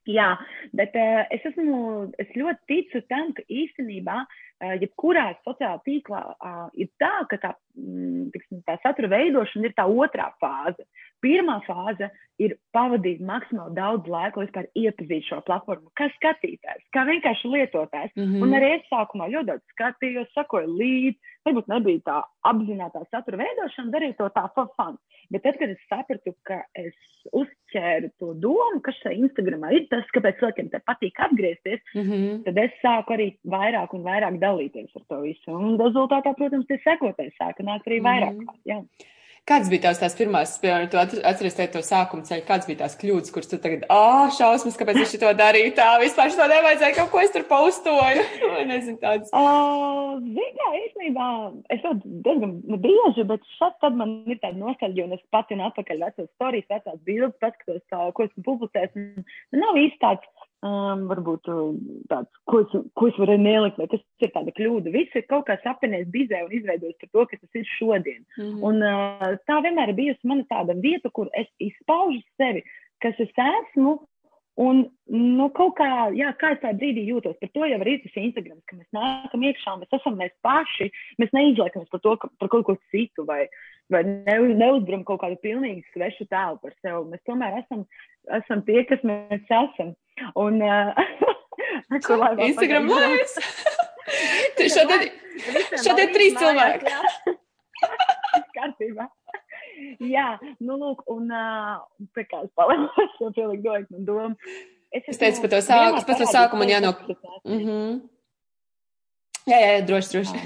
Jā, 0.09 0.31
bet 0.73 0.95
uh, 0.97 1.23
es, 1.29 1.43
esmu, 1.45 2.09
es 2.21 2.31
ļoti 2.33 2.65
ticu 2.71 3.03
tam, 3.11 3.35
ka 3.37 3.45
īstenībā 3.53 4.15
uh, 4.23 4.39
jebkurā 4.81 5.27
sociālā 5.45 5.79
tīklā 5.85 6.21
uh, 6.33 6.65
ir 6.77 6.89
tā, 7.01 7.11
ka 7.31 7.39
tā, 7.41 7.53
mm, 7.79 8.29
tiksim, 8.33 8.61
tā 8.67 8.77
satura 8.83 9.09
veidošana 9.15 9.69
ir 9.69 9.77
tā 9.77 9.87
otrā 9.89 10.29
fāze. 10.43 10.85
Pirmā 11.21 11.59
fāze 11.67 12.09
ir 12.41 12.55
pavadīt 12.73 13.21
maksimāli 13.25 13.75
daudz 13.77 14.09
laika, 14.09 14.39
lai 14.39 14.47
vispār 14.47 14.69
iepazītu 14.81 15.27
šo 15.27 15.41
platformu, 15.45 15.91
kā 15.97 16.07
skatītājs, 16.15 16.87
kā 16.95 17.05
vienkārši 17.09 17.51
lietotājs. 17.53 18.15
Mm 18.15 18.23
-hmm. 18.23 18.41
Un 18.41 18.57
arī 18.57 18.71
es 18.77 18.87
sākumā 18.93 19.29
ļoti 19.33 19.49
daudz 19.51 19.75
skatījos, 19.75 20.33
sakoju 20.33 20.73
līdzi, 20.81 21.19
varbūt 21.45 21.69
nebija 21.71 22.01
tā 22.05 22.17
apzināta 22.49 23.03
satura 23.09 23.37
veidošana, 23.41 23.93
darīju 23.93 24.17
to 24.17 24.29
tā 24.37 24.45
for 24.55 24.69
fun. 24.77 24.97
Bet 25.31 25.43
tad, 25.45 25.57
kad 25.59 25.69
es 25.69 25.81
sapratu, 25.89 26.33
ka 26.47 26.59
es 26.75 26.95
uzķēru 27.37 28.09
to 28.19 28.33
domu, 28.43 28.81
kas 28.83 28.97
šajā 29.03 29.21
Instagramā 29.21 29.71
ir 29.75 29.85
tas, 29.91 30.07
kāpēc 30.15 30.41
cilvēkiem 30.41 30.71
te 30.73 30.81
patīk 30.89 31.21
atgriezties, 31.27 31.81
mm 31.95 32.01
-hmm. 32.01 32.43
tad 32.47 32.57
es 32.57 32.71
sāku 32.83 33.15
arī 33.15 33.27
vairāk 33.45 33.93
un 33.93 34.03
vairāk 34.03 34.39
dalīties 34.51 34.99
ar 34.99 35.07
to 35.07 35.23
visu. 35.23 35.55
Un 35.55 35.79
rezultātā, 35.81 36.35
protams, 36.37 36.67
tie 36.69 36.77
sekotāji 36.83 37.33
sāka 37.39 37.65
nākt 37.65 37.89
arī 37.89 38.03
vairāk. 38.03 38.37
Mm 38.37 38.45
-hmm. 38.45 38.61
Jā. 38.69 39.09
Kāds 39.49 39.71
bija 39.71 39.87
tavs 39.87 39.97
tās 39.97 40.13
pirmās, 40.13 40.51
piemēram, 40.61 40.89
tu 40.91 40.99
atceries 41.25 41.55
to 41.73 41.79
sākuma 41.81 42.21
ceļu, 42.27 42.43
kāds 42.45 42.67
bija 42.69 42.83
tās 42.83 42.93
kļūdas, 42.99 43.31
kuras 43.33 43.49
tu 43.49 43.57
tagad, 43.57 43.87
ah, 43.89 44.27
oh, 44.27 44.33
šausmas, 44.37 44.77
kāpēc 44.77 44.99
es 45.01 45.15
to 45.17 45.31
darīju 45.39 45.71
tā, 45.79 45.87
vispār 46.03 46.29
šo 46.29 46.45
nevajadzēja, 46.51 46.93
kaut 46.99 47.09
ko 47.09 47.23
es 47.23 47.33
tur 47.33 47.47
paustoju, 47.49 48.25
nezinu 48.71 48.99
tāds. 49.01 49.33
Uh, 49.33 50.21
Zini, 50.21 50.45
kā 50.59 50.67
īstenībā, 50.83 51.31
es 51.73 51.81
to 51.81 51.95
diezgan 52.27 52.53
bieži, 52.85 53.25
bet 53.33 53.49
šad 53.57 53.73
tad 53.81 53.97
man 53.97 54.13
ir 54.29 54.37
tāda 54.45 54.61
nostalģija, 54.61 55.09
un 55.09 55.17
es 55.17 55.25
pati 55.33 55.57
un 55.57 55.65
atpakaļ 55.71 56.05
vecos 56.05 56.29
storijas, 56.35 56.69
vecās 56.69 57.01
bildes, 57.09 57.41
paskatos, 57.41 57.83
ko 58.13 58.29
esmu 58.29 58.45
publicējis, 58.45 58.95
un 59.01 59.65
nav 59.65 59.81
īsti 59.87 60.03
tāds 60.05 60.47
um, 60.67 61.05
varbūt 61.09 61.49
uh, 61.51 61.71
tāds, 62.11 62.41
ko 62.49 62.61
es, 62.65 62.75
ko 62.97 63.09
es 63.09 63.17
varu 63.21 63.37
nelikt, 63.41 63.79
vai 63.81 63.89
tas 63.91 64.03
ir 64.25 64.33
tāda 64.35 64.53
kļūda. 64.57 64.93
Viss 64.93 65.17
ir 65.17 65.25
kaut 65.31 65.47
kā 65.49 65.57
sapinējis 65.63 66.13
bizē 66.13 66.43
un 66.45 66.55
izveidojis 66.59 66.99
par 67.01 67.11
to, 67.15 67.25
kas 67.31 67.41
tas 67.41 67.61
ir 67.61 67.73
šodien. 67.77 68.21
Mm 68.37 68.45
-hmm. 68.45 68.61
Un 68.69 68.75
uh, 68.85 69.27
tā 69.49 69.59
vienmēr 69.65 69.93
ir 69.93 69.99
bijusi 70.01 70.31
mana 70.31 70.47
tāda 70.53 70.77
vieta, 70.81 71.09
kur 71.09 71.29
es 71.33 71.49
izpaužu 71.59 72.21
sevi, 72.37 72.63
kas 73.01 73.19
es 73.19 73.33
esmu, 73.35 73.99
Un, 74.59 74.81
nu, 75.07 75.45
kaut 75.55 75.77
kā, 75.79 75.87
jā, 76.11 76.27
kā 76.35 76.51
es 76.53 76.59
tajā 76.59 76.75
brīdī 76.75 77.05
jūtos, 77.07 77.37
par 77.39 77.49
to 77.55 77.67
jau 77.69 77.77
arī 77.79 77.93
tas 78.03 78.17
Instagram, 78.19 78.57
ka 78.67 78.75
mēs 78.75 78.89
nākam 78.93 79.45
iekšā, 79.47 79.75
mēs 79.79 79.95
esam 79.95 80.17
mēs 80.19 80.33
paši, 80.43 80.89
mēs 81.21 81.31
neizliekamies 81.37 81.91
par 81.93 82.01
to, 82.03 82.15
ka, 82.19 82.29
par 82.37 82.51
kaut 82.51 82.65
ko 82.67 82.75
citu 82.91 83.23
vai, 83.29 83.45
vai 83.93 84.03
ne, 84.09 84.35
neuzbram 84.59 85.05
kaut 85.07 85.21
kādu 85.23 85.39
pilnīgi 85.45 85.85
svešu 85.93 86.27
tēlu 86.27 86.59
par 86.59 86.75
sevi. 86.81 87.13
Mēs 87.13 87.23
tomēr 87.29 87.61
esam, 87.61 87.85
esam 88.41 88.65
tie, 88.67 88.83
kas 88.91 89.07
mēs 89.07 89.47
esam. 89.47 89.95
Un, 90.35 90.61
uh, 90.61 90.93
ko 92.05 92.17
lai 92.21 92.35
Instagram 92.49 92.89
lives? 92.89 93.37
šodien, 94.75 95.09
šodien 95.81 96.13
trīs 96.15 96.37
cilvēki. 96.37 96.93
Kārtībā. 98.57 99.07
Jā, 100.01 100.35
nu, 100.61 100.77
lūk, 100.77 101.03
un 101.11 101.31
uh, 101.33 101.81
pie 102.15 102.25
kā 102.29 102.43
es 102.45 102.51
es 102.51 103.17
jau 103.21 103.31
pieliku 103.35 103.63
dojot 103.65 103.89
man 103.93 104.05
domu. 104.05 104.53
Es, 104.91 105.05
es 105.07 105.17
teicu, 105.17 105.41
par 105.45 105.53
to 105.53 105.61
sākumu, 105.63 106.03
par 106.05 106.19
to 106.19 106.27
sākumu 106.29 106.63
man 106.63 106.73
jānok. 106.73 107.03
Mm 107.47 107.59
-hmm. 107.65 108.01
Jā, 109.47 109.57
jā, 109.57 109.69
jā, 109.73 109.85
droši, 109.87 110.11
droši. 110.11 110.37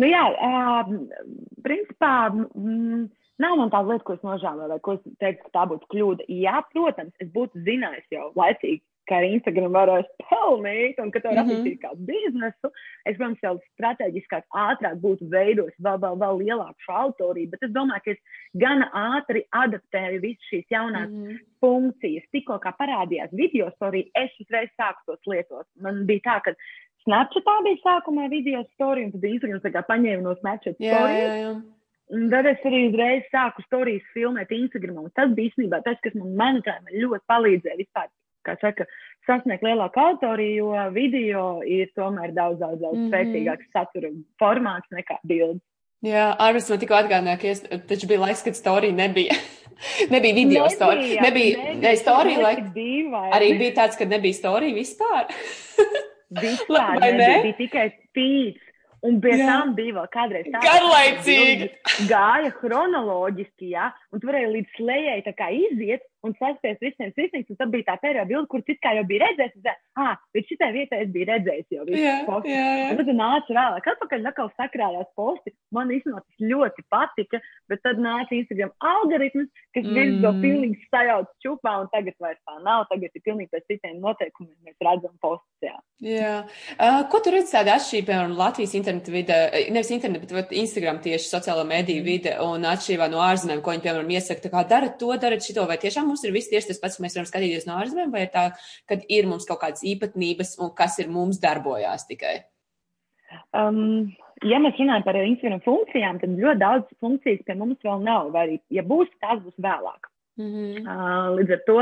nu 0.00 0.06
jā, 0.06 0.22
uh, 0.32 0.82
principā, 1.62 2.30
mm, 2.54 3.10
nav 3.42 3.56
man 3.60 3.72
tāda 3.72 3.94
lieta, 3.94 4.06
ko 4.06 4.16
es 4.18 4.22
nožēloju, 4.26 4.70
vai 4.72 4.80
ko 4.84 4.96
es 4.98 5.18
teiktu, 5.22 5.46
ka 5.46 5.56
tā 5.58 5.66
būtu 5.72 5.90
kļūda. 5.94 6.28
Jā, 6.44 6.60
protams, 6.74 7.12
es 7.24 7.28
būtu 7.34 7.64
zinājis 7.66 8.06
jau 8.14 8.30
laicīgi, 8.38 8.82
ka 9.10 9.18
ar 9.18 9.26
Instagram 9.26 9.74
varēs 9.74 10.08
pelnīt 10.22 11.00
un 11.02 11.10
ka 11.10 11.22
to 11.22 11.30
var 11.30 11.40
mm 11.40 11.48
-hmm. 11.48 11.62
attīstīt 11.62 11.78
kā 11.82 11.90
biznesu. 12.10 12.70
Es, 13.04 13.16
protams, 13.16 13.40
jau 13.46 13.54
strateģiskāk, 13.72 14.44
ātrāk 14.66 15.00
būtu 15.04 15.30
veidojis 15.34 15.78
vēl, 15.86 15.98
vēl, 16.04 16.18
vēl 16.22 16.38
lielāku 16.42 16.86
šo 16.86 16.98
autorību, 17.04 17.50
bet 17.54 17.66
es 17.66 17.74
domāju, 17.78 18.04
ka 18.04 18.10
es 18.14 18.20
gana 18.64 18.86
ātri 19.06 19.42
adaptēju 19.62 20.20
visas 20.26 20.52
šīs 20.52 20.68
jaunās 20.76 21.10
mm 21.10 21.24
-hmm. 21.24 21.40
funkcijas. 21.60 22.30
Tikko 22.32 22.60
kā 22.64 22.74
parādījās 22.82 23.34
video 23.42 23.70
storija, 23.74 24.06
es 24.14 24.30
uzreiz 24.44 24.70
sāku 24.76 25.00
tos 25.06 25.26
lietot. 25.26 25.66
Man 25.80 26.06
bija 26.06 26.26
tā, 26.28 26.38
ka 26.44 26.54
Snapchatā 27.04 27.56
bija 27.64 27.82
sākumā 27.84 28.28
video 28.28 28.64
storija, 28.74 29.06
un 29.06 29.12
tad 29.12 29.24
Instagram 29.24 29.60
tā 29.60 29.70
kā 29.72 29.82
paņēma 29.92 30.22
no 30.22 30.34
Snapchat 30.40 30.76
storijas. 30.76 31.62
Un 32.10 32.26
tad 32.32 32.46
es 32.50 32.64
arī 32.66 32.88
uzreiz 32.88 33.26
sāku 33.30 33.62
stāstīt, 33.66 34.06
filmēt 34.14 34.50
Instagram. 34.54 35.04
Tas 35.14 35.30
bija 35.36 35.52
īstenībā 35.52 35.78
tas, 35.86 35.98
kas 36.02 36.16
man, 36.18 36.32
manuprāt, 36.40 36.90
ļoti 36.90 37.24
palīdzēja 37.30 37.78
vispār 37.78 38.08
kā 38.46 38.56
saka, 38.60 38.86
sasniegt 39.28 39.64
lielāku 39.64 40.00
autoriju, 40.00 40.70
jo 40.72 40.84
video 40.94 41.44
ir 41.66 41.90
tomēr 41.96 42.32
daudz, 42.36 42.60
daudz, 42.62 42.80
daudz 42.80 42.96
mm 42.96 43.02
-hmm. 43.02 43.10
spēcīgāks 43.12 43.72
satura 43.74 44.10
formāts 44.40 44.96
nekā 44.96 45.18
bildes. 45.22 45.62
Jā, 46.00 46.30
Arvis 46.40 46.70
man 46.72 46.80
tikko 46.80 46.96
atgādināja, 46.96 47.38
ka 47.40 47.48
es, 47.50 47.60
taču 47.88 48.08
bija 48.08 48.22
laiks, 48.22 48.42
kad 48.42 48.56
storija 48.56 48.96
nebija. 48.96 49.36
nebija 50.14 50.34
video 50.34 50.64
nebija, 50.64 50.76
storija. 50.76 51.22
Nebija, 51.22 51.58
nebija, 51.58 51.90
ne, 51.90 51.96
storija 51.96 52.40
laik. 52.40 52.64
Arī 53.36 53.50
bija 53.58 53.74
tāds, 53.82 53.98
ka 54.00 54.08
nebija 54.08 54.38
storija 54.38 54.74
vispār. 54.74 55.28
vispār 56.40 57.00
nebija, 57.04 57.42
bija 57.44 57.58
tikai 57.58 57.86
feeds. 58.16 58.69
Un 59.06 59.16
pie 59.24 59.32
jā. 59.38 59.46
tam 59.48 59.74
bija 59.76 59.96
vēl 59.96 60.08
kādreiz 60.12 60.48
tā, 60.52 60.60
garlaicīgi. 60.64 61.70
Gāja 62.10 62.50
chronoloģiski, 62.58 63.70
jā, 63.72 63.88
un 64.12 64.20
tu 64.20 64.28
varēji 64.28 64.50
līdz 64.58 64.74
kā 65.38 65.48
iziet 65.56 66.04
un 66.26 66.34
saspiest 66.36 66.82
visiem 66.84 67.12
sirsnīgs, 67.16 67.56
tad 67.58 67.72
bija 67.72 67.86
tā 67.88 67.96
pēdējā 68.02 68.26
bilde, 68.28 68.48
kur 68.52 68.62
cits 68.66 68.82
kā 68.84 68.92
jau 68.96 69.04
bija 69.08 69.26
redzējis, 69.26 69.62
tā, 69.64 69.74
ah, 70.00 70.18
līdz 70.36 70.52
šitai 70.52 70.70
vietai 70.76 71.00
es 71.04 71.12
biju 71.14 71.28
redzējis 71.30 71.76
jau 71.76 71.86
visu 71.88 72.02
jā, 72.02 72.16
posti. 72.26 72.52
Jā, 72.52 72.66
jā. 72.80 72.88
Un 72.90 73.00
tad 73.00 73.12
nāca 73.16 73.56
vēlāk, 73.56 73.88
atpakaļ 73.94 74.30
atkal 74.30 74.50
sakrājās 74.60 75.10
posti, 75.18 75.54
man 75.76 75.92
īstenībā 75.96 76.22
tas 76.24 76.46
ļoti 76.52 76.86
patika, 76.92 77.40
bet 77.72 77.82
tad 77.86 78.02
nāca 78.04 78.36
Instagram 78.36 78.74
algoritms, 78.92 79.48
kas 79.76 79.86
mm. 79.86 79.96
viens 79.96 80.20
to 80.24 80.34
pilnīgi 80.44 80.90
sajauc 80.90 81.32
čupā, 81.44 81.76
un 81.84 81.90
tagad 81.94 82.16
vairs 82.20 82.40
tā 82.44 82.58
nav, 82.66 82.84
tagad 82.92 83.08
ir 83.14 83.24
pilnīgi 83.24 83.52
pēc 83.54 83.66
citiem 83.72 84.00
noteikumiem, 84.04 84.56
mēs 84.66 84.76
redzam 84.84 85.16
postus, 85.24 85.48
jā. 85.64 85.76
Jā. 86.00 86.36
Uh, 86.76 87.02
ko 87.12 87.20
tu 87.20 87.32
redzi 87.32 87.52
tāda 87.52 87.74
atšķirība, 87.76 88.08
piemēram, 88.08 88.36
Latvijas 88.38 88.76
internetu 88.78 89.12
vide, 89.12 89.36
nevis 89.72 89.90
internetu, 89.92 90.32
bet 90.36 90.52
Instagram 90.56 91.00
tieši 91.04 91.28
sociālo 91.28 91.66
mediju 91.68 92.04
vide 92.06 92.36
un 92.40 92.64
atšķirībā 92.68 93.10
no 93.12 93.20
ārzemēm, 93.24 93.60
ko 93.60 93.74
viņi, 93.74 93.84
piemēram, 93.84 94.14
iesaka, 94.16 94.46
tā 94.46 94.52
kā 94.54 94.64
dara 94.70 94.88
to, 95.00 95.10
dara 95.20 95.36
šito, 95.44 95.66
vai 95.68 95.76
tiešām 95.82 96.09
mums 96.10 96.24
ir 96.26 96.34
viss 96.34 96.50
tieši 96.52 96.72
tas 96.72 96.80
pats, 96.82 96.98
ka 96.98 97.04
mēs 97.04 97.16
varam 97.18 97.28
skatīties 97.30 97.66
no 97.68 97.78
ārzemēm, 97.80 98.12
vai 98.14 98.26
ir 98.26 98.32
tā, 98.34 98.48
ka 98.90 98.98
ir 99.08 99.28
mums 99.30 99.48
kaut 99.48 99.62
kādas 99.62 99.84
īpatnības 99.86 100.56
un 100.60 100.74
kas 100.76 100.98
ir 101.02 101.10
mums 101.12 101.40
darbojās 101.42 102.06
tikai? 102.10 102.36
Um, 103.56 104.10
ja 104.46 104.60
mēs 104.62 104.78
runājam 104.80 105.06
par 105.06 105.18
Instagram 105.22 105.64
funkcijām, 105.64 106.20
tad 106.22 106.38
ļoti 106.38 106.62
daudz 106.62 106.94
funkcijas 107.02 107.44
pie 107.46 107.58
mums 107.58 107.80
vēl 107.86 108.06
nav, 108.06 108.32
vai 108.34 108.46
arī, 108.46 108.60
ja 108.74 108.84
būs, 108.86 109.10
tās 109.22 109.42
būs 109.44 109.56
vēlāk. 109.58 110.10
Mm 110.40 110.50
-hmm. 110.52 110.86
uh, 110.86 111.34
līdz 111.36 111.56
ar 111.56 111.62
to 111.66 111.78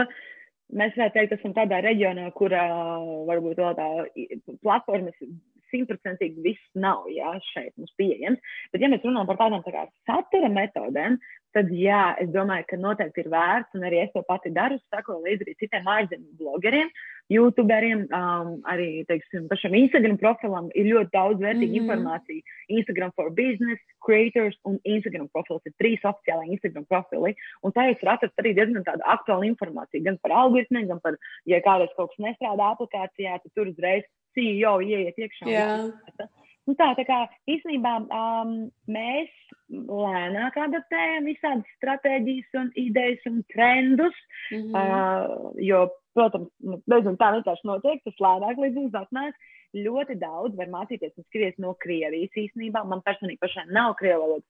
mēs 0.78 0.96
varētu 0.96 1.14
teikt, 1.14 1.32
esam 1.38 1.54
tādā 1.56 1.80
reģionā, 1.84 2.30
kur 2.36 2.52
uh, 2.52 3.24
varbūt 3.28 3.60
vēl 3.60 3.76
tā 3.78 3.88
platformas 4.62 5.14
simtprocentīgi 5.72 6.44
viss 6.44 6.70
nav, 6.74 7.06
jā, 7.12 7.34
šeit 7.52 7.74
mums 7.76 7.94
pieejams. 8.00 8.40
Bet, 8.72 8.82
ja 8.82 8.92
mēs 8.92 9.04
runājam 9.06 9.30
par 9.30 9.40
tādām 9.42 9.64
tā 9.66 9.74
kā 9.74 9.84
satura 10.08 10.50
metodēm, 10.52 11.18
tad 11.56 11.70
jā, 11.72 12.02
es 12.22 12.32
domāju, 12.34 12.66
ka 12.68 12.78
noteikti 12.80 13.24
ir 13.24 13.30
vērts, 13.32 13.76
un 13.76 13.86
arī 13.88 14.02
es 14.04 14.10
to 14.14 14.22
pati 14.28 14.52
daru, 14.54 14.78
sako 14.92 15.20
līdzi 15.24 15.46
arī 15.46 15.54
citiem 15.62 15.88
ārzemju 15.94 16.36
blogeriem, 16.40 16.90
youtuberiem, 17.32 18.06
um, 18.14 18.52
arī, 18.68 19.04
teiksim, 19.08 19.48
pašam 19.50 19.74
Instagram 19.76 20.16
profilam 20.20 20.70
ir 20.78 20.88
ļoti 20.92 21.12
daudz 21.12 21.42
vērtīgu 21.42 21.68
mm 21.68 21.74
-hmm. 21.74 21.82
informāciju. 21.82 22.42
Instagram 22.78 23.12
for 23.16 23.30
business, 23.30 23.80
creators 24.04 24.56
un 24.64 24.78
Instagram 24.84 25.28
profils 25.32 25.66
ir 25.66 25.74
trīs 25.82 26.04
oficiālai 26.04 26.52
Instagram 26.54 26.86
profili, 26.88 27.34
un 27.62 27.72
tā 27.72 27.88
jūs 27.88 28.02
varat 28.02 28.22
atrast 28.22 28.40
arī 28.40 28.54
diezgan 28.54 28.84
tādu 28.84 29.02
aktuālu 29.04 29.44
informāciju, 29.52 30.04
gan 30.04 30.18
par 30.22 30.32
algoritmiem, 30.32 30.88
gan 30.88 31.00
par, 31.00 31.16
ja 31.44 31.60
kādreiz 31.60 31.92
kaut 31.96 32.10
kas 32.10 32.24
nestrādā 32.26 32.64
aplikācijā, 32.72 33.40
tad 33.42 33.52
tur 33.54 33.68
uzreiz 33.68 34.04
CEO 34.38 34.78
ieiet 34.86 35.18
iekšā. 35.18 35.50
Yeah. 35.50 36.28
Nu 36.68 36.74
tā, 36.76 36.90
tā 36.98 37.04
kā 37.08 37.22
īstenībā 37.48 37.94
um, 38.12 38.50
mēs 38.92 39.30
lēnāk 39.72 40.56
adaptējam 40.60 41.28
visādas 41.28 41.76
stratēģijas 41.78 42.58
un 42.60 42.68
idejas 42.76 43.24
un 43.30 43.38
trendus, 43.54 44.18
mm 44.50 44.58
-hmm. 44.58 44.74
uh, 44.76 45.54
jo, 45.64 45.86
protams, 46.16 46.50
nu, 46.60 46.80
beidzot 46.86 47.16
tā 47.20 47.30
vienkārši 47.36 47.70
notiek, 47.70 48.04
tas 48.04 48.20
lēnāk 48.26 48.60
līdz 48.64 48.82
mums 48.82 49.00
atnāk. 49.00 49.48
Ļoti 49.76 50.14
daudz 50.20 50.56
var 50.56 50.68
mācīties 50.72 51.16
un 51.16 51.24
skriet 51.28 51.58
no 51.60 51.74
Krievijas 51.84 52.36
īstenībā. 52.44 52.84
Man 52.88 53.04
personīgi 53.04 53.40
pašai 53.40 53.66
nav 53.68 53.94
krievu 54.00 54.22
valodas, 54.22 54.48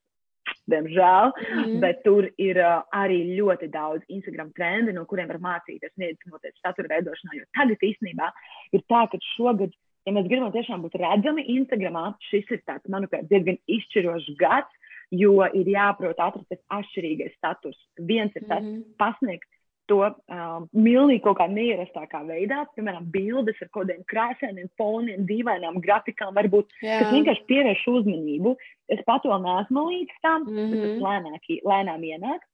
diemžēl, 0.73 1.33
mm 1.33 1.77
bet 1.83 2.01
tur 2.05 2.27
ir 2.43 2.59
uh, 2.63 2.81
arī 2.97 3.19
ļoti 3.39 3.69
daudz 3.73 4.07
Instagram 4.13 4.53
trendi, 4.57 4.95
no 4.97 5.05
kuriem 5.09 5.29
var 5.31 5.41
mācīties 5.43 5.95
un 5.97 6.07
iedvesmoties 6.09 6.57
satura 6.63 6.91
veidošanā. 6.97 7.37
Jo 7.39 7.47
tagad 7.59 7.85
īstenībā 7.91 8.33
ir 8.77 8.83
tā, 8.91 9.05
ka 9.13 9.21
šogad 9.35 9.77
ja 10.09 10.15
mēs 10.17 10.29
gribam 10.31 10.53
tiešām 10.55 10.85
būt 10.85 10.97
redzami 11.03 11.45
Instagramā, 11.59 12.11
šis 12.31 12.49
ir 12.55 12.63
tāds, 12.69 12.89
manuprāt, 12.93 13.29
diezgan 13.31 13.59
izšķirošs 13.69 14.31
gads, 14.41 14.95
jo 15.15 15.37
ir 15.57 15.69
jāprot 15.73 16.19
atrast 16.21 16.49
tas 16.53 16.81
atšķirīgais 16.81 17.37
status. 17.37 17.79
Viens 18.11 18.35
ir 18.37 18.49
tas 18.49 18.65
mm 18.65 18.97
pasniegt 18.99 19.49
to 19.88 19.99
um, 20.04 20.68
milnīgi 20.76 21.23
kaut 21.25 21.38
kā 21.40 21.49
neierastākā 21.50 22.23
veidā, 22.28 22.62
piemēram, 22.76 23.09
bildes 23.14 23.59
ar 23.62 23.71
kaut 23.73 23.87
kādiem 23.87 24.04
krāsainiem 24.11 24.71
foniem, 24.80 25.26
dīvainām 25.28 25.80
grafikām, 25.85 26.35
varbūt, 26.37 26.71
Jā. 26.85 27.00
kas 27.02 27.12
vienkārši 27.14 27.47
pievērš 27.50 27.85
uzmanību. 27.95 28.54
Es 28.95 29.02
pat 29.09 29.26
vēl 29.28 29.42
neesmu 29.45 29.85
līdz 29.90 30.23
tam, 30.23 30.47
mm 30.47 30.57
-hmm. 30.57 30.71
bet 30.71 30.80
tas 30.85 30.95
mhm. 30.95 31.04
lēnāk, 31.09 31.52
lēnām 31.73 32.09
ienāk. 32.12 32.49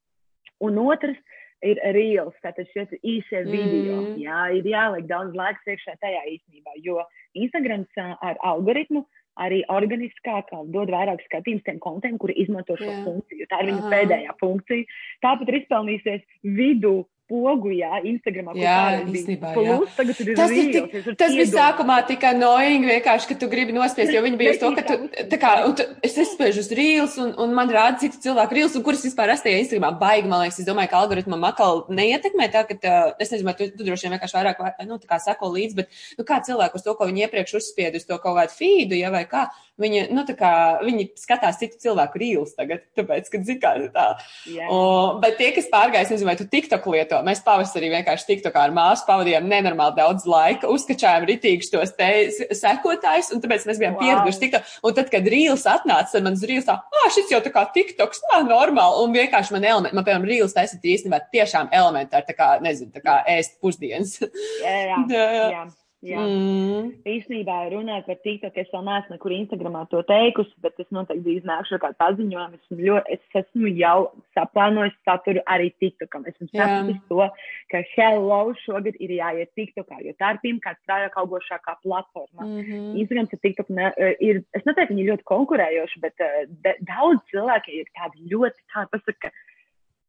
Un 0.64 0.78
otrs, 0.78 1.18
ir 1.64 1.80
reels, 1.96 2.36
tātad 2.44 2.68
šie 2.72 2.86
īsie 3.00 3.42
video. 3.48 4.00
Mm. 4.02 4.16
Jā, 4.22 4.40
ir 4.58 4.68
jāliek 4.68 5.06
daudz 5.08 5.34
laika 5.36 5.60
iekšā 5.66 5.96
tajā 6.02 6.22
īstenībā, 6.34 6.76
jo 6.84 7.00
Instagrams 7.34 7.88
ar 8.20 8.36
algoritmu 8.42 9.04
arī 9.40 9.62
organiskāk 9.72 10.52
dod 10.70 10.92
vairāk 10.94 11.24
skatījumus 11.26 11.64
tiem 11.66 11.80
kontiem, 11.82 12.18
kuri 12.22 12.36
izmanto 12.44 12.76
šo 12.78 12.86
yeah. 12.90 13.02
funkciju. 13.06 13.48
Tā 13.50 13.62
ir 13.62 13.70
viņa 13.72 13.82
Aha. 13.82 13.90
pēdējā 13.96 14.36
funkcija. 14.42 14.98
Tāpat 15.24 15.50
ir 15.50 15.58
izpelnījusies 15.62 16.22
vidu 16.60 16.94
pogu, 17.30 17.70
jā, 17.74 18.00
Instagramā. 18.04 18.54
Jā, 18.58 19.00
īstenībā, 19.08 19.52
jā. 19.56 19.76
Plus, 19.80 19.94
tagad 19.96 20.20
ir 20.20 20.36
tas, 20.38 20.52
ir 20.52 20.70
tik, 20.74 21.08
tas 21.20 21.36
bija 21.36 21.48
sākumā 21.50 21.98
tikai 22.08 22.34
noing 22.36 22.84
vienkārši, 22.88 23.30
ka 23.30 23.38
tu 23.40 23.48
gribi 23.52 23.74
nospiest, 23.76 24.12
jo 24.14 24.22
viņi 24.24 24.40
bija 24.40 24.54
uz 24.54 24.60
to, 24.60 24.70
ka 24.76 24.84
tu, 24.88 24.98
tā 25.32 25.40
kā, 25.40 25.54
un 25.68 25.76
tu, 25.78 25.86
es 26.04 26.18
izspēžu 26.24 26.64
uz 26.64 26.70
reels 26.76 27.16
un, 27.22 27.32
un 27.40 27.56
man 27.56 27.72
rāda 27.72 28.02
citu 28.04 28.20
cilvēku 28.26 28.58
reels, 28.58 28.76
un 28.78 28.84
kuras 28.86 29.04
vispār 29.06 29.32
es 29.34 29.44
tajā 29.44 29.62
Instagramā 29.62 29.94
baigi, 30.00 30.30
man 30.30 30.44
liekas, 30.44 30.60
es 30.60 30.68
domāju, 30.68 30.92
ka 30.92 31.00
algoritmam 31.00 31.48
atkal 31.48 31.84
neietekmē 31.88 32.50
tā, 32.52 32.66
ka, 32.68 32.78
tā, 32.80 32.96
es 33.22 33.32
nezinu, 33.32 33.56
tu, 33.58 33.70
tu 33.72 33.88
droši 33.88 34.08
vien 34.08 34.16
vienkārši 34.18 34.40
vairāk, 34.40 34.64
nu, 34.84 35.00
tā 35.00 35.10
kā 35.10 35.20
sako 35.24 35.54
līdzi, 35.56 35.80
bet, 35.80 36.02
nu, 36.20 36.28
kā 36.28 36.42
cilvēku 36.44 36.80
uz 36.80 36.86
to, 36.86 36.96
ko 36.98 37.08
viņi 37.08 37.26
iepriekš 37.26 37.60
uzspied 37.62 37.96
uz 38.00 38.08
to 38.08 38.20
kaut 38.20 38.38
kādu 38.42 38.58
feedu, 38.58 39.00
ja 39.00 39.12
vai 39.14 39.24
kā, 39.30 39.48
Viņa, 39.74 40.04
nu, 40.14 40.22
tā 40.22 40.36
kā 40.38 40.50
viņi 40.84 41.08
skatās 41.18 41.56
citu 41.58 41.80
cilvēku 41.82 42.20
rīlus 42.20 42.52
tagad, 42.54 42.84
tāpēc, 42.94 43.26
ka 43.32 43.40
zikā 43.42 43.72
tā. 43.94 44.04
Yeah. 44.46 44.70
O, 44.70 45.16
bet 45.22 45.34
tie, 45.40 45.48
kas 45.56 45.66
pārgājas, 45.72 46.12
nezinu, 46.14 46.28
vai 46.30 46.36
tu 46.38 46.46
TikTok 46.46 46.86
lieto, 46.94 47.13
to. 47.14 47.20
Mēs 47.26 47.42
pavasarī 47.46 47.90
vienkārši 47.92 48.28
tiktu 48.28 48.52
kā 48.54 48.66
ar 48.66 48.74
māsu 48.74 49.06
pavadījām 49.08 49.46
nenormāli 49.50 49.98
daudz 49.98 50.26
laika, 50.28 50.70
uzskačājām 50.72 51.28
ritīgus 51.30 51.70
tos 51.72 51.94
te 51.98 52.10
sekotājus, 52.56 53.30
un 53.34 53.44
tāpēc 53.44 53.68
mēs 53.68 53.80
bijām 53.82 53.96
wow. 53.98 54.02
pieraduši 54.02 54.42
TikTok. 54.42 54.74
Un 54.84 54.98
tad, 54.98 55.12
kad 55.12 55.30
Rīls 55.34 55.66
atnāca, 55.70 56.10
tad 56.14 56.26
man 56.26 56.38
uz 56.38 56.44
Rīls 56.48 56.68
tā, 56.68 56.78
ah, 56.80 57.06
šis 57.14 57.32
jau 57.34 57.40
tā 57.44 57.54
kā 57.54 57.66
TikToks, 57.76 58.24
nā, 58.32 58.42
normāli, 58.50 59.04
un 59.04 59.16
vienkārši 59.16 59.56
man 59.56 59.68
elementi, 59.70 59.98
man, 59.98 60.08
piemēram, 60.08 60.28
Rīls 60.32 60.56
taisīt 60.56 60.90
īstenībā 60.96 61.22
tiešām 61.34 61.72
elementāri, 61.74 62.28
tā 62.28 62.36
kā, 62.36 62.50
nezinu, 62.64 62.92
tā 62.94 63.04
kā 63.04 63.20
ēst 63.36 63.58
pusdienas. 63.62 64.18
Jā, 64.64 64.76
jā. 64.90 65.00
jā. 65.54 65.64
Jā. 66.04 66.20
Mm. 66.20 66.90
Īstenībā 67.08 67.56
runājot 67.72 68.08
par 68.08 68.18
TikTok, 68.24 68.58
es 68.60 68.70
vēl 68.72 68.84
neesmu 68.86 69.14
nekur 69.14 69.34
Instagramā 69.36 69.84
to 69.90 70.02
teikusi, 70.08 70.52
bet 70.64 70.78
es 70.82 70.88
noteikti 70.94 71.24
drīz 71.26 71.48
nākšu 71.48 71.76
ar 71.76 71.82
kādu 71.84 71.98
paziņojumu. 72.02 72.60
Es, 72.60 72.76
ļoti, 72.80 73.16
es 73.16 73.38
esmu 73.40 73.72
jau 73.72 73.96
saplānojis 74.36 74.96
saturu 75.06 75.42
arī 75.54 75.70
TikTokam. 75.82 76.26
Esmu 76.30 76.48
sapratis 76.52 77.00
to, 77.10 77.28
ka 77.72 77.82
Hello 77.94 78.40
šogad 78.64 78.98
ir 79.00 79.16
jāiet 79.18 79.52
TikTokā, 79.58 80.00
jo 80.06 80.14
tā 80.20 80.34
ir 80.34 80.42
pirmkārt 80.44 80.80
strādājot 80.82 81.18
augošākā 81.24 81.76
platforma. 81.82 82.44
Mm 82.44 82.60
-hmm. 82.60 82.92
Instagrams 83.02 83.34
ar 83.34 83.42
TikTok 83.46 83.68
ne, 83.70 83.92
eh, 83.96 84.14
ir, 84.20 84.42
es 84.52 84.64
neteiktu, 84.64 84.94
viņi 84.94 85.08
ļoti 85.10 85.28
konkurējoši, 85.32 86.00
bet 86.00 86.14
uh, 86.20 86.44
daudz 86.80 87.20
cilvēki 87.32 87.80
ir 87.80 87.90
tādi 87.98 88.28
ļoti, 88.32 88.60
tādi 88.74 88.90
pasaka, 88.94 89.30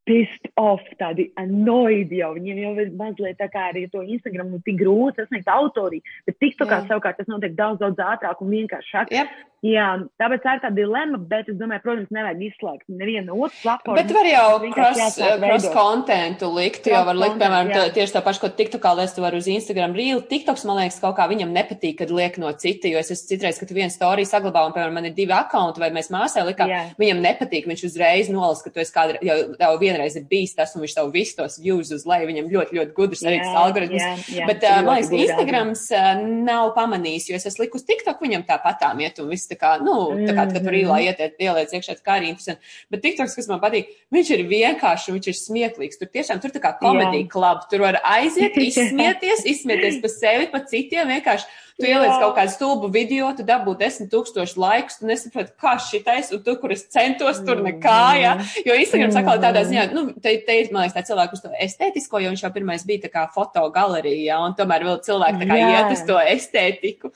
pissed 0.05 0.49
off, 0.61 0.85
tādi 0.99 1.27
annoyed 1.41 2.13
jau. 2.13 2.31
Viņiem 2.37 2.61
jau 2.61 2.73
ir 2.83 2.93
mazliet 2.97 3.39
tā 3.41 3.49
kā 3.51 3.69
arī 3.71 3.85
to 3.91 4.03
Instagram 4.03 4.51
nu, 4.53 4.61
tik 4.65 4.77
grūti 4.81 5.23
sasniegt 5.23 5.49
autoriju, 5.51 6.05
bet 6.27 6.37
TikTokā 6.43 6.83
savukārt 6.85 7.19
tas 7.21 7.31
notiek 7.31 7.57
daudz, 7.57 7.81
daudz 7.81 8.03
ātrāk 8.13 8.43
un 8.45 8.53
vienkāršāk. 8.53 9.13
Yep. 9.15 9.33
Jā, 9.65 9.85
tāpēc 10.21 10.43
tā 10.43 10.51
ir 10.57 10.61
tā 10.61 10.69
dilemma, 10.75 11.17
bet 11.29 11.47
es 11.49 11.55
domāju, 11.57 11.81
protams, 11.81 12.09
nevajag 12.13 12.41
izslēgt 12.45 12.83
nevienu 12.91 13.33
otru 13.47 13.57
platformu. 13.63 13.97
Bet 13.97 14.11
var 14.13 14.27
jau 14.29 14.49
cross, 14.75 15.15
cross 15.41 15.67
contentu 15.73 16.49
likt, 16.53 16.83
cross 16.83 16.93
jo 16.93 16.99
var 17.07 17.17
likt, 17.17 17.39
piemēram, 17.39 17.71
jā. 17.73 17.85
tieši 17.95 18.13
tā 18.13 18.21
pašu, 18.25 18.43
ko 18.43 18.51
TikTokā 18.59 18.91
liest, 18.99 19.15
tu 19.17 19.23
var 19.23 19.37
uz 19.37 19.47
Instagram 19.49 19.95
reel. 19.97 20.21
TikToks, 20.29 20.67
man 20.69 20.83
liekas, 20.83 20.99
kaut 21.01 21.15
kā 21.17 21.25
viņam 21.31 21.55
nepatīk, 21.55 21.97
kad 22.03 22.13
liek 22.13 22.37
no 22.41 22.51
cita, 22.61 22.91
jo 22.91 23.01
es 23.01 23.09
esmu 23.15 23.31
citreiz, 23.31 23.57
ka 23.61 23.69
tu 23.69 23.77
vienu 23.77 23.93
storiju 23.93 24.29
saglabā, 24.29 24.67
un, 24.67 24.75
piemēram, 24.75 24.99
man 24.99 25.09
ir 25.09 25.15
divi 25.17 25.33
akkaunti, 25.33 25.81
vai 25.81 25.89
mēs 25.95 26.11
māsai 26.13 26.45
likām, 26.51 26.69
jā. 26.69 26.83
viņam 27.01 27.25
nepatīk, 27.25 27.65
viņš 27.71 27.85
uzreiz 27.89 28.29
nolas, 28.33 28.61
ka 28.61 28.73
tu 28.75 28.83
esi 28.83 28.93
kāda, 28.93 29.17
jau, 29.25 29.39
jau 29.63 29.71
vienreiz 29.81 30.19
ir 30.19 30.29
bijis 30.29 30.53
tas, 30.59 30.75
un 30.77 30.85
viņš 30.85 30.97
tev 30.99 31.09
visus 31.15 31.39
tos 31.39 31.57
views 31.63 31.89
uz 31.95 32.05
leju, 32.05 32.29
viņam 32.29 32.53
ļoti, 32.53 32.77
ļoti 32.77 32.95
gudrs 33.01 33.25
arī 33.25 33.41
tas 33.41 33.57
algoritms. 33.63 34.29
Bet, 34.45 34.61
uh, 34.61 34.77
man 34.85 34.99
liekas, 34.99 35.13
Instagrams 35.25 35.87
uh, 35.95 36.11
nav 36.45 36.75
pamanījis, 36.77 37.31
jo 37.31 37.39
es 37.39 37.49
esmu 37.49 37.65
likus 37.65 37.87
TikTok, 37.87 38.21
viņam 38.21 38.45
tāpatām 38.45 39.01
iet 39.01 39.23
un 39.23 39.31
viss 39.31 39.54
tā 39.55 39.59
kā, 39.63 39.73
nu, 39.81 39.95
tā 40.21 40.35
kā, 40.35 40.45
kad 40.51 40.61
tur 40.61 40.75
īlā 40.75 40.99
mhm. 40.99 41.09
ietiet, 41.09 41.35
ieliec 41.41 41.73
iekšā, 41.79 41.97
kā 42.05 42.19
arī 42.19 42.31
interesanti. 42.33 42.75
Bet 42.93 43.05
TikToks, 43.07 43.35
kas 43.39 43.49
man 43.51 43.63
patīk, 43.63 43.91
viņš 44.13 44.31
ir 44.35 44.45
vienkārši, 44.51 45.15
viņš 45.15 45.31
ir 45.31 45.37
smieklīgs. 45.39 46.01
Tur 46.01 46.11
tiešām, 46.13 46.41
tur 46.43 46.53
tā 46.53 46.61
kā 46.63 46.75
komedija 46.81 47.29
klub, 47.31 47.65
tur 47.71 47.87
var 47.87 48.01
aiziet, 48.03 48.57
izsmieties, 48.67 49.45
izsmieties 49.47 50.01
pa 50.03 50.11
sevi, 50.11 50.49
pa 50.51 50.65
citiem 50.67 51.15
vienkārši. 51.15 51.63
Tu 51.75 51.89
ieliec 51.89 52.13
kaut 52.21 52.37
kādu 52.37 52.51
stulbu 52.53 52.87
video, 52.87 53.27
tu 53.35 53.43
dabū 53.43 53.73
desmit 53.75 54.07
tūkstoši 54.13 54.55
laikus, 54.63 54.95
tu 55.01 55.09
nesaproti, 55.09 55.51
kā 55.59 55.73
šitais, 55.83 56.29
un 56.31 56.39
tur, 56.45 56.55
kur 56.61 56.71
es 56.71 56.85
centos, 56.87 57.41
tur 57.43 57.59
nekā, 57.65 58.03
jā. 58.21 58.31
Jo 58.63 58.77
Instagram 58.79 59.11
sakā 59.11 59.35
tādā 59.43 59.65
ziņā, 59.67 59.89
nu, 59.91 60.05
te, 60.15 60.37
te 60.47 60.55
ir, 60.61 60.71
man 60.71 60.85
liekas, 60.85 60.95
tā 60.95 61.03
cilvēku 61.09 61.35
uz 61.35 61.43
to 61.43 61.51
estētisko, 61.67 62.23
jo 62.23 62.31
viņš 62.31 62.45
jau 62.45 62.53
pirmais 62.55 62.87
bija 62.87 63.03
tā 63.09 63.11
kā 63.11 63.25
fotogalerija, 63.35 64.21
jā, 64.29 64.39
un 64.47 64.55
tomēr 64.55 64.87
vēl 64.87 65.01
cilvēki 65.03 65.41
tā 65.43 65.49
kā 65.51 65.59
jā. 65.59 65.73
iet 65.73 65.97
uz 65.97 66.05
to 66.07 66.21
estētiku. 66.23 67.11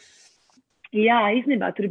Jā, 0.95 1.19
īstenībā 1.37 1.69
tur 1.77 1.89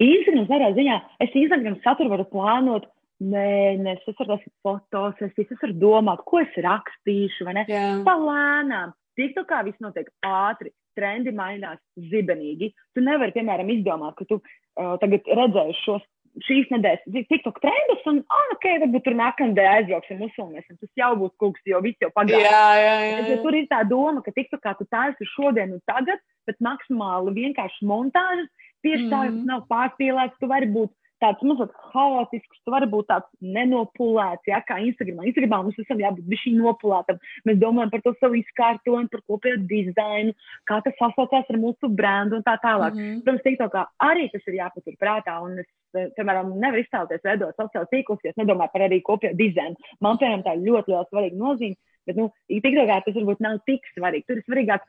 Instagram 0.00 0.46
tādā 0.48 0.70
ziņā, 0.76 0.94
es 1.24 1.34
Instagram 1.36 1.76
saturu 1.84 2.14
varu 2.14 2.24
plānot 2.30 2.86
mēnesi, 3.18 4.06
es 4.06 4.18
varu 4.20 4.36
lasīt 4.36 4.52
fotos, 4.64 5.22
es, 5.26 5.34
varu 5.62 5.76
domāt, 5.82 6.22
ko 6.28 6.40
es 6.40 6.58
rakstīšu, 6.64 7.48
vai 7.48 7.58
ne? 7.58 7.64
Jā. 7.68 7.86
Pa 8.06 8.14
lēnām. 8.22 8.94
TikTokā 9.18 9.64
viss 9.66 9.82
notiek 9.82 10.08
ātri, 10.22 10.70
trendi 10.98 11.32
mainās 11.34 11.80
zibenīgi. 12.10 12.70
Tu 12.94 13.02
nevari, 13.02 13.34
piemēram, 13.34 13.70
izdomāt, 13.74 14.14
ka 14.18 14.26
tu 14.30 14.38
uh, 14.38 14.94
tagad 15.02 15.26
redzēsi 15.40 15.82
šos 15.82 16.04
šīs 16.46 16.70
nedēļas 16.72 17.26
TikTok 17.30 17.58
trendus, 17.62 18.04
un, 18.10 18.20
ah, 18.26 18.38
oh, 18.38 18.54
ok, 18.56 18.66
varbūt 18.84 19.04
tur 19.06 19.16
nākamnedēļ 19.18 19.68
aizbrauksim, 19.72 20.22
uzfilmēsim. 20.28 20.78
Tas 20.80 21.00
jau 21.00 21.10
būs 21.20 21.34
kas, 21.42 21.62
jo 21.72 21.80
viss 21.84 22.04
jau 22.04 22.10
pagāja. 22.14 22.44
Jā, 22.44 22.62
jā, 22.78 22.94
jā. 23.02 23.10
jā. 23.10 23.24
Ja 23.32 23.38
tur 23.44 23.58
ir 23.58 23.66
tā 23.70 23.82
doma, 23.88 24.22
ka 24.24 24.34
TikTokā 24.36 24.74
tu 24.78 24.86
taisi 24.92 25.28
šodien 25.34 25.74
un 25.76 25.82
tagad, 25.88 26.22
bet 26.48 26.60
maksimāli 26.64 27.34
vienkārši 27.40 27.88
montāžas, 27.88 28.48
tieši 28.86 29.06
mm. 29.06 29.12
tā, 29.12 29.22
nav 29.50 29.66
pārspīlēts, 29.72 30.38
tu 30.40 30.50
vari 30.50 30.70
būt 30.74 30.92
tāds 31.22 31.44
mazliet 31.46 31.72
haotisks, 31.92 32.60
tu 32.64 32.72
vari 32.74 32.88
būt 32.90 33.08
tāds 33.10 33.28
nenopulēts, 33.42 34.46
ja, 34.50 34.60
kā 34.66 34.78
Instagramā. 34.84 35.26
Instagramā 35.28 35.60
mums 35.64 35.78
visam 35.78 36.00
jābūt 36.02 36.28
bišķi 36.30 36.54
nopulētam. 36.58 37.18
Mēs 37.48 37.58
domājam 37.62 37.92
par 37.94 38.04
to 38.04 38.14
savu 38.18 38.38
izkārtojumu, 38.40 39.10
par 39.12 39.24
kopējo 39.30 39.60
dizainu, 39.70 40.34
kā 40.70 40.80
tas 40.84 40.96
sasaucās 41.00 41.50
ar 41.50 41.60
mūsu 41.60 41.90
brendu 42.00 42.38
un 42.38 42.46
tā 42.46 42.56
tālāk. 42.62 42.94
Mm 42.94 43.02
-hmm. 43.02 43.22
Protams, 43.24 43.44
TikTokā 43.46 43.84
arī 44.10 44.28
tas 44.32 44.46
ir 44.46 44.58
jāpatur 44.60 44.94
prātā, 45.02 45.38
un 45.42 45.58
es, 45.58 45.68
piemēram, 46.16 46.54
nevaru 46.54 46.82
iztēloties 46.82 47.24
veidot 47.24 47.56
sociālos 47.56 47.92
tīklus, 47.92 48.24
ja 48.24 48.30
es 48.30 48.40
nedomāju 48.40 48.72
par 48.72 48.82
arī 48.88 49.02
kopējo 49.02 49.34
dizainu. 49.36 49.76
Man, 50.00 50.18
piemēram, 50.18 50.44
tā 50.44 50.54
ir 50.54 50.68
ļoti 50.70 50.88
liela 50.92 51.06
svarīga 51.10 51.36
nozīme, 51.36 51.76
bet, 52.06 52.16
nu, 52.16 52.30
TikTokā 52.48 53.02
tas 53.04 53.14
varbūt 53.14 53.40
nav 53.40 53.58
tik 53.66 53.82
svarīgi. 53.96 54.26
Tur 54.26 54.36
ir 54.36 54.44
svarīgāk 54.46 54.86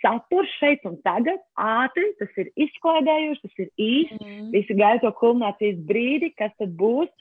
saturs 0.00 0.50
šeit 0.60 0.84
un 0.88 0.96
tagad, 1.06 1.40
ātri, 1.60 2.10
tas 2.20 2.32
ir 2.40 2.50
izklaidējoši, 2.66 3.42
tas 3.44 3.62
ir 3.64 3.70
īsti, 3.74 4.18
mm. 4.20 4.50
visi 4.54 4.76
gaida 4.78 5.04
to 5.04 5.14
kulminācijas 5.20 5.78
brīdi, 5.88 6.34
kas 6.38 6.52
tad 6.60 6.74
būs. 6.80 7.12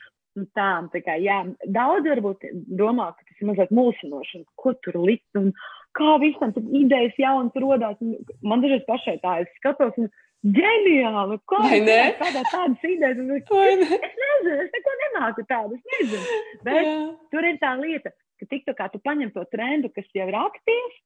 Tā, 0.58 0.67
tā 0.89 0.99
kā, 1.06 1.13
jā, 1.21 1.43
daudz 1.69 2.08
varbūt 2.10 2.47
domā, 2.73 3.12
ka 3.13 3.21
tas 3.28 3.41
ir 3.43 3.52
mazliet 3.52 3.73
mulsinoši, 3.78 4.39
ko 4.58 4.71
tur 4.82 4.97
likt, 5.06 5.28
un 5.38 5.52
kā 5.93 6.15
visam 6.23 6.56
tad 6.56 6.71
idejas 6.73 7.19
jaunas 7.21 7.60
rodās. 7.62 7.99
Man 8.41 8.63
dažreiz 8.63 8.82
pašai 8.88 9.19
tā, 9.21 9.36
es 9.43 9.52
skatos, 9.60 9.93
un 10.02 10.10
ģeniāli, 10.43 11.38
kā 11.47 11.62
ne? 11.69 11.99
kādā 12.19 12.43
tādas 12.49 12.84
idejas, 12.89 13.21
un 13.21 13.32
es, 13.38 13.45
es 13.95 14.17
nezinu, 14.23 14.58
es 14.65 14.73
neko 14.73 14.97
nemāku 15.04 15.45
tādu, 15.47 15.78
es 15.78 15.93
nezinu. 15.93 16.41
Bet 16.65 16.82
jā. 16.82 16.97
tur 17.32 17.47
ir 17.47 17.60
tā 17.62 17.76
lieta, 17.80 18.12
ka 18.41 18.49
tikto 18.52 18.76
kā 18.78 18.89
tu 18.91 18.99
paņem 19.06 19.32
to 19.36 19.45
trendu, 19.54 19.91
kas 19.95 20.10
jau 20.17 20.28
ir 20.28 20.39
aktīvs, 20.39 20.99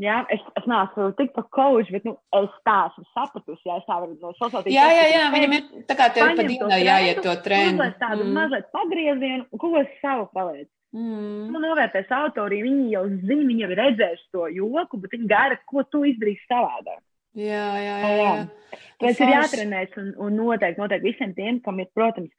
Jā, 0.00 0.22
es, 0.32 0.40
es 0.56 0.64
neesmu 0.66 1.10
tik 1.18 1.34
pa 1.36 1.42
coach, 1.52 1.90
bet 1.92 2.06
nu, 2.08 2.14
es 2.38 2.52
tā 2.66 2.76
esmu 2.88 3.04
sapratusi, 3.12 3.60
ja 3.68 3.76
es 3.76 3.84
tā 3.84 3.98
varu 4.00 4.14
no 4.16 4.32
sociālās 4.38 4.64
tīkla. 4.64 4.72
Jā, 4.74 4.86
jā, 4.96 5.02
jā, 5.12 5.24
viņam 5.34 5.56
ir 5.58 5.66
tā 5.90 5.96
kā 5.98 6.06
tev 6.14 6.32
pa 6.38 6.46
dienā 6.48 6.78
jāiet 6.80 7.20
to 7.26 7.34
trendu. 7.44 7.82
Mazliet 7.82 7.98
tādu 8.00 8.24
mm. 8.24 8.32
mazliet 8.38 8.70
pagriezienu, 8.72 9.60
ko 9.60 9.72
es 9.82 9.92
savu 10.00 10.24
paliec. 10.32 10.70
Mm. 10.96 11.52
Nu, 11.52 11.60
novērtēs 11.60 12.10
autori, 12.16 12.62
viņi 12.64 12.88
jau 12.94 13.04
zina, 13.12 13.46
viņi 13.50 13.64
jau 13.66 13.70
ir 13.72 13.80
redzējuši 13.82 14.26
to 14.36 14.48
joku, 14.56 15.00
bet 15.04 15.14
viņi 15.16 15.28
gara, 15.28 15.60
ko 15.68 15.84
tu 15.92 16.02
izdarīsi 16.08 16.44
savādāk. 16.48 17.00
Jā, 17.36 17.68
jā, 17.80 17.94
jā. 18.00 18.16
jā. 18.16 18.80
Tas 19.00 19.20
ir 19.20 19.32
jātrenēs 19.32 19.94
un, 20.00 20.10
un 20.20 20.36
noteikti, 20.40 20.80
noteikti 20.80 21.12
visiem 21.12 21.32
tiem, 21.36 21.60
kam 21.64 21.80
ir, 21.80 21.88
protams, 21.96 22.32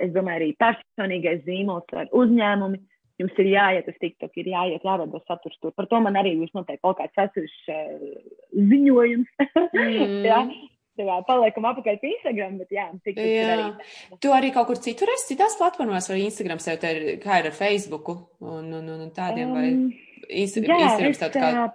es 0.00 0.12
domāju, 0.16 0.40
arī 0.40 0.50
personīgais 0.60 1.44
zīmols 1.44 1.96
ar 1.96 2.12
uzņēmumi 2.16 2.80
jums 3.20 3.42
ir 3.42 3.50
jāiet 3.50 3.90
uz 3.90 3.98
TikTok, 4.02 4.32
ir 4.40 4.52
jāiet, 4.52 4.86
jāveido 4.86 5.20
saturs 5.24 5.58
tur. 5.60 5.74
Par 5.76 5.88
to 5.90 6.00
man 6.04 6.18
arī 6.20 6.36
jūs 6.36 6.54
noteikti 6.56 6.84
kaut 6.84 6.98
kāds 7.00 7.22
atsevišķs 7.26 7.68
uh, 7.74 8.08
ziņojums. 8.72 9.36
Mm. 9.74 10.24
jā. 10.30 10.40
Jā, 10.96 11.18
paliekam 11.28 11.66
apakaļ 11.68 11.98
pie 12.00 12.08
Instagram, 12.14 12.54
bet 12.56 12.70
jā, 12.72 12.86
tik 13.04 13.18
jā. 13.20 13.48
arī. 13.52 13.64
Tu 14.24 14.30
arī 14.32 14.48
kaut 14.54 14.70
kur 14.70 14.78
citur 14.80 15.10
esi, 15.12 15.34
citās 15.34 15.58
platformās, 15.60 16.08
vai 16.08 16.22
Instagram 16.22 16.62
sev 16.64 16.78
te 16.80 16.92
ir, 16.94 17.02
kā 17.20 17.42
ir 17.42 17.50
ar 17.50 17.56
Facebooku 17.56 18.14
un, 18.40 18.70
un, 18.78 18.88
un 18.94 19.10
tādiem, 19.12 19.52
vai 19.52 19.66
um, 19.74 19.82
Instagram, 20.24 20.80
jā, 20.80 20.94
Instagram 20.94 21.18
tev 21.20 21.36
kā. 21.36 21.66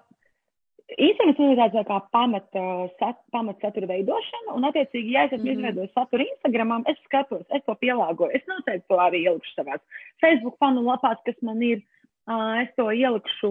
Tas 0.91 1.39
ir 1.39 1.55
tāds 1.55 1.87
kā 1.87 1.97
pamat, 2.11 2.57
sat, 2.99 3.21
pamat 3.31 3.61
satura 3.63 3.87
veidošana, 3.93 4.57
un, 4.57 4.65
attiecīgi, 4.67 5.13
ja 5.15 5.23
es 5.27 5.35
esmu 5.37 5.47
mm. 5.47 5.53
izveidojis 5.53 5.93
saturu 5.95 6.25
Instagramam, 6.25 6.83
es 6.91 6.99
skatos, 7.05 7.45
es 7.55 7.63
to 7.63 7.75
pielāgoju. 7.79 8.33
Es 8.35 8.43
noteikti 8.49 8.89
to 8.91 8.99
arī 8.99 9.23
ielikšu 9.23 9.55
savās 9.55 9.81
Facebook 10.23 10.57
fanu 10.59 10.83
lapās, 10.89 11.21
kas 11.27 11.39
man 11.47 11.63
ir. 11.63 11.83
Uh, 12.29 12.59
es 12.61 12.67
to 12.77 12.83
ielikšu, 12.93 13.49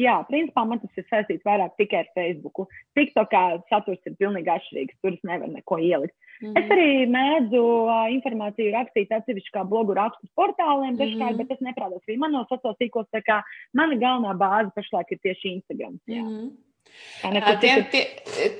jā, 0.00 0.14
principā 0.30 0.62
man 0.64 0.78
tas 0.80 0.94
ir 0.96 1.04
saistīts 1.10 1.44
vairāk 1.44 1.74
tikai 1.76 1.98
ar 2.00 2.06
Facebook. 2.16 2.70
TikTokā 2.96 3.42
saturs 3.68 4.08
ir 4.08 4.14
pilnīgi 4.16 4.48
atšķirīgs, 4.54 4.96
tur 5.04 5.12
es 5.12 5.26
nevaru 5.28 5.52
neko 5.52 5.76
ielikt. 5.84 6.14
Mm 6.40 6.48
-hmm. 6.48 6.62
Es 6.62 6.72
arī 6.72 6.88
mēdzu 7.12 7.60
uh, 7.60 8.08
informāciju 8.16 8.72
rakstīt 8.72 9.12
atsevišķi 9.12 9.52
kā 9.52 9.66
blogu 9.68 9.94
rakstus 9.94 10.32
portāliem, 10.32 10.96
dažkārt, 10.96 11.36
mm 11.36 11.40
-hmm. 11.40 11.48
bet 11.48 11.50
es 11.50 11.66
neprātos 11.68 12.08
arī 12.08 12.16
manos 12.18 12.48
sociālos 12.48 12.80
tīklos, 12.80 13.06
tā 13.12 13.20
kā 13.20 13.42
mana 13.74 13.94
galvenā 13.94 14.32
bāze 14.32 14.72
pašlaik 14.74 15.12
ir 15.12 15.18
tieši 15.18 15.52
Instagram. 15.60 16.00
Jā. 16.08 16.22
Mm 16.22 16.28
-hmm. 16.28 16.50
Tiem, 17.60 17.84
tie, 17.90 18.02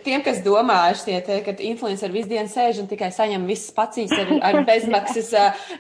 tiem, 0.03 0.23
kas 0.25 0.41
domā, 0.43 0.79
šķiet, 0.97 1.29
ka 1.45 1.53
influenceri 1.63 2.15
visu 2.15 2.31
dienu 2.31 2.51
sēž 2.51 2.81
un 2.83 2.89
tikai 2.91 3.13
saņem 3.15 3.45
visas 3.47 3.71
pacīs 3.77 4.15
ar, 4.17 4.33
ar 4.49 4.59
bezmaksas, 4.69 5.29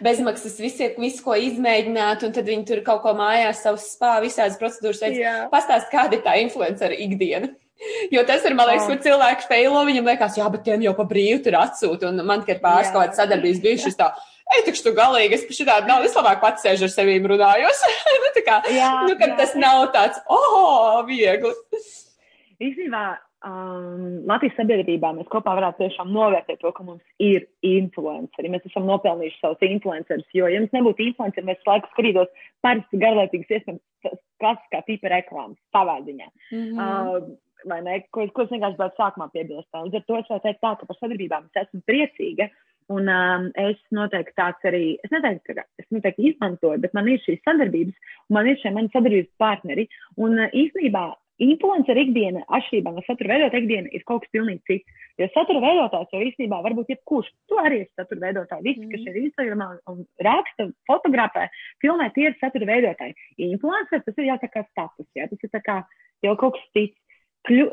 bezmaksas 0.04 0.59
visu, 0.61 0.90
visu, 1.00 1.22
ko 1.24 1.35
izmēģināt, 1.40 2.26
un 2.28 2.35
tad 2.37 2.46
viņi 2.46 2.66
tur 2.68 2.82
kaut 2.87 3.02
ko 3.02 3.16
mājās, 3.18 3.64
savus 3.64 3.88
spā, 3.96 4.18
visādas 4.22 4.61
procedūras 4.61 5.02
veids. 5.02 5.48
Pastāst, 5.52 5.88
kāda 5.90 6.18
ir 6.18 6.26
tā 6.26 6.37
influencera 6.44 6.96
ikdiena. 7.06 7.52
Jo 8.09 8.22
tas 8.24 8.40
ir, 8.48 8.54
man 8.56 8.70
liekas, 8.70 8.87
kur 8.88 8.96
cilvēki 9.04 9.50
feilo, 9.50 9.82
viņam 9.85 10.06
liekas, 10.09 10.38
jā, 10.38 10.46
bet 10.48 10.62
tiem 10.64 10.87
jau 10.87 10.94
pa 10.96 11.04
brīvu 11.11 11.42
tur 11.44 11.59
atsūta, 11.61 12.09
un 12.09 12.22
man, 12.24 12.40
kad 12.46 12.62
pāris 12.62 12.88
kaut 12.88 13.02
kāds 13.02 13.20
sadarbības 13.20 13.61
bijušas 13.66 13.98
tā, 13.98 14.06
Ej, 14.46 14.61
taču 14.68 14.85
tu 14.87 14.92
galīgi, 14.94 15.35
es 15.35 15.44
par 15.44 15.56
šitādu 15.59 15.90
nav, 15.90 16.04
es 16.06 16.14
labāk 16.14 16.38
pats 16.38 16.62
sēžu 16.62 16.87
ar 16.87 16.92
sevīm 16.92 17.24
runājos. 17.26 17.80
nu, 18.22 18.28
tā 18.32 18.44
kā, 18.46 18.61
jā, 18.70 18.90
nu, 19.04 19.16
kad 19.18 19.32
jā. 19.32 19.38
tas 19.42 19.56
nav 19.59 19.88
tāds, 19.92 20.20
oh, 20.30 21.02
viegli. 21.09 21.50
Īstenībā 22.62 23.03
um, 23.47 24.27
Latvijas 24.29 24.57
sabiedrībā 24.59 25.12
mēs 25.16 25.29
kopā 25.33 25.55
varētu 25.59 25.85
tiešām 25.85 26.12
novērtēt 26.14 26.61
to, 26.62 26.73
ka 26.77 26.85
mums 26.87 27.05
ir 27.23 27.47
influenceri. 27.66 28.53
Mēs 28.53 28.69
esam 28.71 28.87
nopelnījuši 28.90 29.42
savus 29.42 29.66
influencerus, 29.66 30.29
jo, 30.37 30.49
ja 30.51 30.61
mums 30.62 30.77
nebūtu 30.77 31.05
influenceri, 31.11 31.49
mēs 31.51 31.66
laiku 31.69 31.90
skatītos 31.92 32.47
parasti 32.64 33.03
garlaicīgas 33.03 33.59
iespējams 33.59 34.23
klasiskā 34.42 34.83
tipa 34.87 35.12
reklāmas 35.12 35.59
savā 35.75 35.99
ziņā. 36.07 36.31
Mm 36.53 36.62
-hmm. 36.62 36.79
uh, 36.81 37.35
vai 37.66 37.83
ne, 37.83 37.99
ko, 38.14 38.27
ko 38.33 38.47
es 38.47 38.53
vienkārši 38.53 38.77
gribētu 38.77 39.01
sākumā 39.01 39.29
piebilst. 39.33 39.69
Līdz 39.75 39.99
ar 39.99 40.07
to 40.07 40.19
es 40.21 40.31
varu 40.31 40.45
teikt 40.45 40.62
tā, 40.62 40.73
ka 40.79 40.88
par 40.88 40.99
sadarbībām 41.01 41.47
es 41.49 41.62
esmu 41.64 41.83
priecīga. 41.90 42.49
Un 42.95 43.09
um, 43.11 43.49
es 43.59 43.79
noteikti 43.90 44.37
tāds 44.38 44.66
arī, 44.69 44.95
es 45.03 45.11
neteiktu, 45.11 45.57
ka 45.57 45.64
es 45.83 45.87
noteikti 45.90 46.29
izmantoju, 46.29 46.79
bet 46.85 46.92
man 46.95 47.09
ir 47.11 47.19
šīs 47.25 47.40
sadarbības, 47.42 47.97
un 48.29 48.37
man 48.37 48.47
ir 48.47 48.61
šie 48.61 48.71
mani 48.71 48.92
sadarbības 48.92 49.33
partneri. 49.42 49.88
Un 50.23 50.38
uh, 50.38 50.53
īstenībā 50.55 51.09
influencer 51.42 51.99
ikdiena, 52.01 52.44
atšķirībā 52.59 52.92
no 52.94 53.03
satura 53.07 53.35
veidotāja 53.35 53.64
ikdiena, 53.64 53.90
ir 53.92 54.05
kaut 54.09 54.25
kas 54.25 54.33
pilnīgi 54.35 54.62
cits. 54.70 55.03
Jo 55.16 55.29
satura 55.33 55.62
veidotājs 55.64 56.12
jau 56.12 56.20
īstenībā 56.27 56.59
varbūt 56.64 56.90
jebkurš, 56.92 57.31
tu 57.49 57.57
arī 57.61 57.83
esi 57.85 57.92
satura 57.96 58.27
veidotājs, 58.27 58.64
visi, 58.66 58.83
mm. 58.85 58.90
kas 58.92 59.07
ir 59.09 59.20
Instagramā 59.22 59.68
un 59.92 60.03
raksta, 60.27 60.68
fotografē, 60.90 61.46
filmē, 61.85 62.11
tie 62.12 62.29
ir 62.29 62.37
satura 62.40 62.68
veidotāji. 62.68 63.16
Influencer 63.49 64.05
tas 64.05 64.20
ir 64.20 64.29
jau 64.29 64.37
tā 64.42 64.53
kā 64.53 64.64
status, 64.68 65.09
jā, 65.16 65.29
tas 65.31 65.49
ir 65.49 65.53
tā 65.55 65.62
kā 65.64 65.81
jau 66.27 66.37
kaut 66.40 66.59
kas 66.59 66.68
cits 66.77 67.01
kļu, 67.46 67.66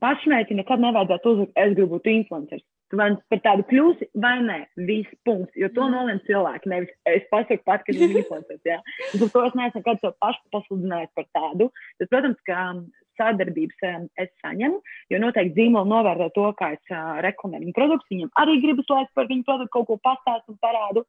pašmērķi 0.00 0.58
nekad 0.60 0.82
nevajadzētu 0.82 1.32
uzlikt, 1.34 1.56
es 1.58 1.74
gribu 1.76 1.96
būt 1.96 2.10
influenceris. 2.12 2.66
Tu 2.90 2.98
vai 2.98 3.12
par 3.30 3.40
tādu 3.44 3.64
kļūsi 3.70 4.08
vai 4.18 4.34
nē, 4.42 4.56
viss 4.88 5.18
punkts, 5.26 5.54
jo 5.58 5.68
to 5.76 5.86
nolem 5.92 6.18
cilvēki, 6.26 6.70
nevis 6.72 6.90
es 7.06 7.26
pasaku 7.30 7.62
pat, 7.68 7.84
ka 7.86 7.94
esmu 7.94 8.08
influenceris, 8.22 8.62
jā. 8.66 8.80
Uz 9.14 9.22
to 9.22 9.44
es 9.46 9.54
neesmu 9.58 9.82
nekad 9.82 10.00
to 10.02 10.10
pašu 10.22 10.42
pasludinājis 10.56 11.12
par 11.14 11.28
tādu. 11.36 11.70
Tas, 12.00 12.10
protams, 12.10 12.40
ka 12.48 12.64
um, 12.72 12.82
sadarbības 13.18 13.84
es 14.20 14.30
saņemu, 14.42 14.80
jo 15.10 15.20
noteikti 15.22 15.56
zīmoli 15.58 15.90
novērtē 15.90 16.30
to, 16.36 16.46
kā 16.58 16.72
es 16.76 16.94
reklamēju 17.26 17.66
viņu 17.66 17.76
produktu, 17.76 18.10
viņam 18.14 18.32
arī 18.42 18.58
gribas, 18.62 18.90
lai 18.92 19.04
es 19.06 19.14
par 19.18 19.30
viņu 19.30 19.46
produktu 19.48 19.74
kaut 19.76 19.88
ko 19.90 19.98
pastāstu 20.04 20.54
un 20.54 20.60
parādu. 20.62 21.04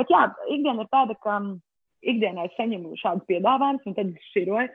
Bet 0.00 0.12
jā, 0.12 0.26
ikdiena 0.48 0.84
ir 0.84 0.92
tāda, 0.94 1.16
ka 1.24 1.40
ikdienā 2.02 2.46
es 2.48 2.54
saņemu 2.58 2.98
šādus 3.00 3.26
piedāvājumus 3.30 3.88
un 3.88 3.96
tad 3.96 4.12
es 4.12 4.30
šķiroju 4.32 4.68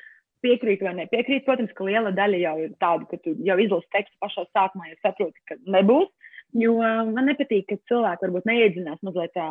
piekrīt 0.44 0.84
vai 0.84 0.98
nepiekrīt. 1.00 1.46
Protams, 1.48 1.72
ka 1.78 1.88
liela 1.88 2.12
daļa 2.16 2.42
jau 2.42 2.56
ir 2.66 2.76
tāda, 2.84 3.08
ka 3.10 3.20
tu 3.24 3.36
jau 3.48 3.58
izlasi 3.64 3.90
tekstu 3.96 4.20
pašā 4.24 4.46
sākumā, 4.52 4.92
jau 4.92 5.00
saproti, 5.06 5.46
ka 5.50 5.60
nebūs. 5.78 6.12
Jo 6.54 6.74
man 6.78 7.26
nepatīk, 7.26 7.66
ka 7.70 7.80
cilvēki 7.90 8.28
varbūt 8.28 8.46
neiedziļinās 8.46 9.00
mazliet 9.06 9.32
tā 9.34 9.46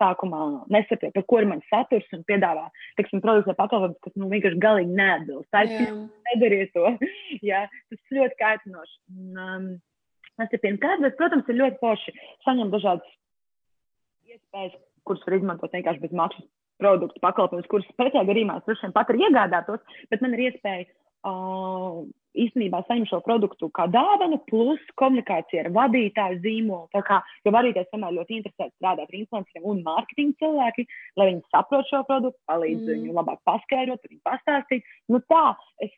sākumā, 0.00 0.40
nesaprot, 0.74 1.12
par 1.14 1.24
ko 1.30 1.38
ir 1.38 1.46
mans 1.50 1.68
saturs 1.70 2.08
un 2.16 2.24
piedāvā, 2.26 2.64
teiksim, 2.98 3.22
produktu 3.22 3.54
pakalpojumus, 3.54 4.00
kas 4.02 4.16
nu 4.18 4.30
vienkārši 4.32 4.58
galīgi 4.64 4.96
neatbilst. 4.98 5.50
Tā 5.54 5.62
ir, 5.68 5.92
nedariet 6.32 6.72
to. 6.74 6.90
Jā, 7.50 7.64
tas 7.92 8.16
ļoti 8.18 8.40
kaitinoši. 8.40 8.98
Um, 9.44 9.68
tas 10.40 10.56
ir 10.56 10.62
pirmkārt, 10.64 11.04
bet, 11.06 11.14
protams, 11.20 11.46
ir 11.46 11.60
ļoti 11.60 11.80
forši 11.84 12.16
saņemt 12.48 12.74
dažādas 12.74 13.14
iespējas, 14.34 14.74
kuras 15.06 15.22
var 15.28 15.38
izmantot 15.38 15.78
vienkārši 15.78 16.02
bez 16.02 16.18
maksas 16.18 16.50
produktu, 16.82 17.22
pakalpojumus, 17.22 17.70
kurus 17.70 17.94
pretējā 17.94 18.26
gadījumā 18.26 18.58
es 18.58 18.66
droši 18.66 18.88
vien 18.88 18.94
pat 18.96 19.10
arī 19.12 19.22
iegādātos, 19.28 19.98
bet 20.10 20.24
man 20.24 20.34
ir 20.34 20.48
iespēja 20.48 20.88
uh, 21.30 22.02
īstenībā 22.34 22.80
saņemt 22.88 23.10
šo 23.10 23.20
produktu 23.24 23.68
kā 23.74 23.86
dāvanu, 23.92 24.40
plus 24.50 24.82
komunikācija 25.00 25.64
ar 25.64 25.70
vadītāju 25.74 26.40
zīmolu. 26.44 26.88
Tā 26.94 27.02
kā, 27.06 27.20
jo 27.46 27.52
vadītājs 27.54 27.90
vienmēr 27.92 28.16
ļoti 28.18 28.38
interesēts 28.38 28.74
strādāt 28.78 29.10
ar 29.10 29.18
influenceriem 29.20 29.68
un 29.70 29.82
mārketinga 29.86 30.38
cilvēki, 30.42 30.86
lai 31.20 31.28
viņi 31.30 31.44
saprot 31.54 31.90
šo 31.90 32.02
produktu, 32.08 32.40
palīdz 32.50 32.82
mm. 32.82 33.04
viņu 33.04 33.16
labāk 33.18 33.40
paskaidrot, 33.48 34.08
viņu 34.10 34.20
pastāstīt. 34.26 34.90
Nu 35.12 35.20
tā, 35.30 35.44
es, 35.84 35.94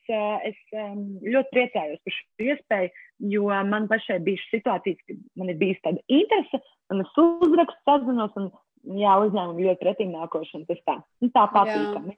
es 0.51 0.61
ļoti 0.77 1.53
priecājos 1.55 2.03
par 2.05 2.17
šo 2.19 2.51
iespēju, 2.51 2.93
jo 3.33 3.49
man 3.73 3.89
pašai 3.91 4.21
bija 4.27 4.43
šī 4.45 4.59
situācija, 4.59 5.01
ka 5.03 5.19
man 5.41 5.53
ir 5.53 5.61
bijis 5.61 5.83
tāda 5.85 6.03
interese, 6.13 6.63
un 6.93 7.03
es 7.05 7.19
uzrakstu, 7.21 7.81
sazinos, 7.89 8.37
un 8.41 8.53
jā, 9.01 9.17
uzņēmumi 9.27 9.67
ļoti 9.69 9.83
pretīm 9.83 10.13
nākoši, 10.15 10.61
un 10.61 10.69
tas 10.69 10.85
tā, 10.87 11.01
nu, 11.25 11.33
tā 11.35 11.47
patīkami. 11.55 12.17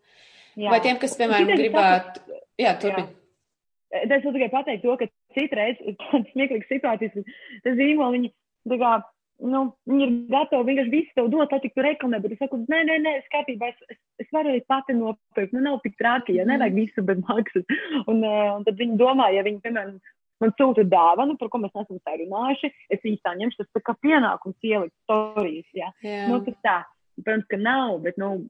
Jā. 0.58 0.74
Vai 0.74 0.82
tiem, 0.82 0.98
kas, 0.98 1.14
piemēram, 1.18 1.54
gribētu, 1.54 2.38
jā, 2.58 2.74
turpin. 2.82 3.06
Es 3.88 4.24
tikai 4.24 4.50
pateiktu 4.52 4.84
to, 4.84 4.96
ka 5.00 5.06
citreiz 5.36 5.78
ir 5.80 5.96
tādas 6.02 6.28
smieklīgas 6.34 6.68
situācijas, 6.72 7.30
ka 7.64 7.72
zīmoli, 7.78 8.18
viņi, 8.18 8.32
kā, 8.82 8.90
nu, 9.48 9.62
viņi 9.88 10.04
ir 10.04 10.12
gatavi 10.32 10.68
vienkārši 10.68 10.92
visu 10.92 11.16
tev 11.16 11.30
dot, 11.32 11.54
lai 11.54 11.60
tik 11.62 11.72
tu 11.76 11.84
reklamē, 11.86 12.20
bet 12.24 12.34
es 12.36 12.42
saku, 12.42 12.60
nē, 12.68 12.82
nē, 12.90 12.98
nē, 13.06 13.14
skatībā, 13.30 13.72
es, 13.72 13.96
es, 14.20 14.28
varu 14.34 14.52
arī 14.52 14.60
pati 14.68 14.96
nopirkt, 14.98 15.56
nu, 15.56 15.64
nav 15.64 15.80
tik 15.86 15.96
trāki, 16.00 16.36
ja 16.36 16.44
nevajag 16.48 16.76
mhm. 16.76 16.84
visu 16.84 17.06
bez 17.08 17.24
maksas. 17.24 17.66
Un, 18.04 18.20
uh, 18.20 18.54
un 18.58 18.68
tad 18.68 18.80
viņi 18.80 19.00
domā, 19.00 19.30
ja 19.36 19.46
viņi, 19.46 19.62
piemēram, 19.64 19.96
man 20.42 20.54
sūta 20.58 20.84
dāvanu, 20.86 21.38
par 21.40 21.50
ko 21.50 21.62
mēs 21.62 21.74
nesam 21.74 21.98
sarunājuši, 22.04 22.70
es 22.94 23.02
viņu 23.04 23.22
saņemšu, 23.24 23.62
tas 23.62 23.72
tā 23.74 23.84
kā 23.88 23.96
pienākums 24.04 24.68
ielikt 24.68 24.94
stāstījis. 25.06 25.68
Ja? 25.80 25.90
Jā. 26.04 26.22
Nu, 26.30 26.42
tas 26.46 26.60
tā, 26.66 26.78
protams, 27.22 27.48
ka 27.50 27.58
nav, 27.62 27.96
bet, 28.04 28.20
nu, 28.20 28.44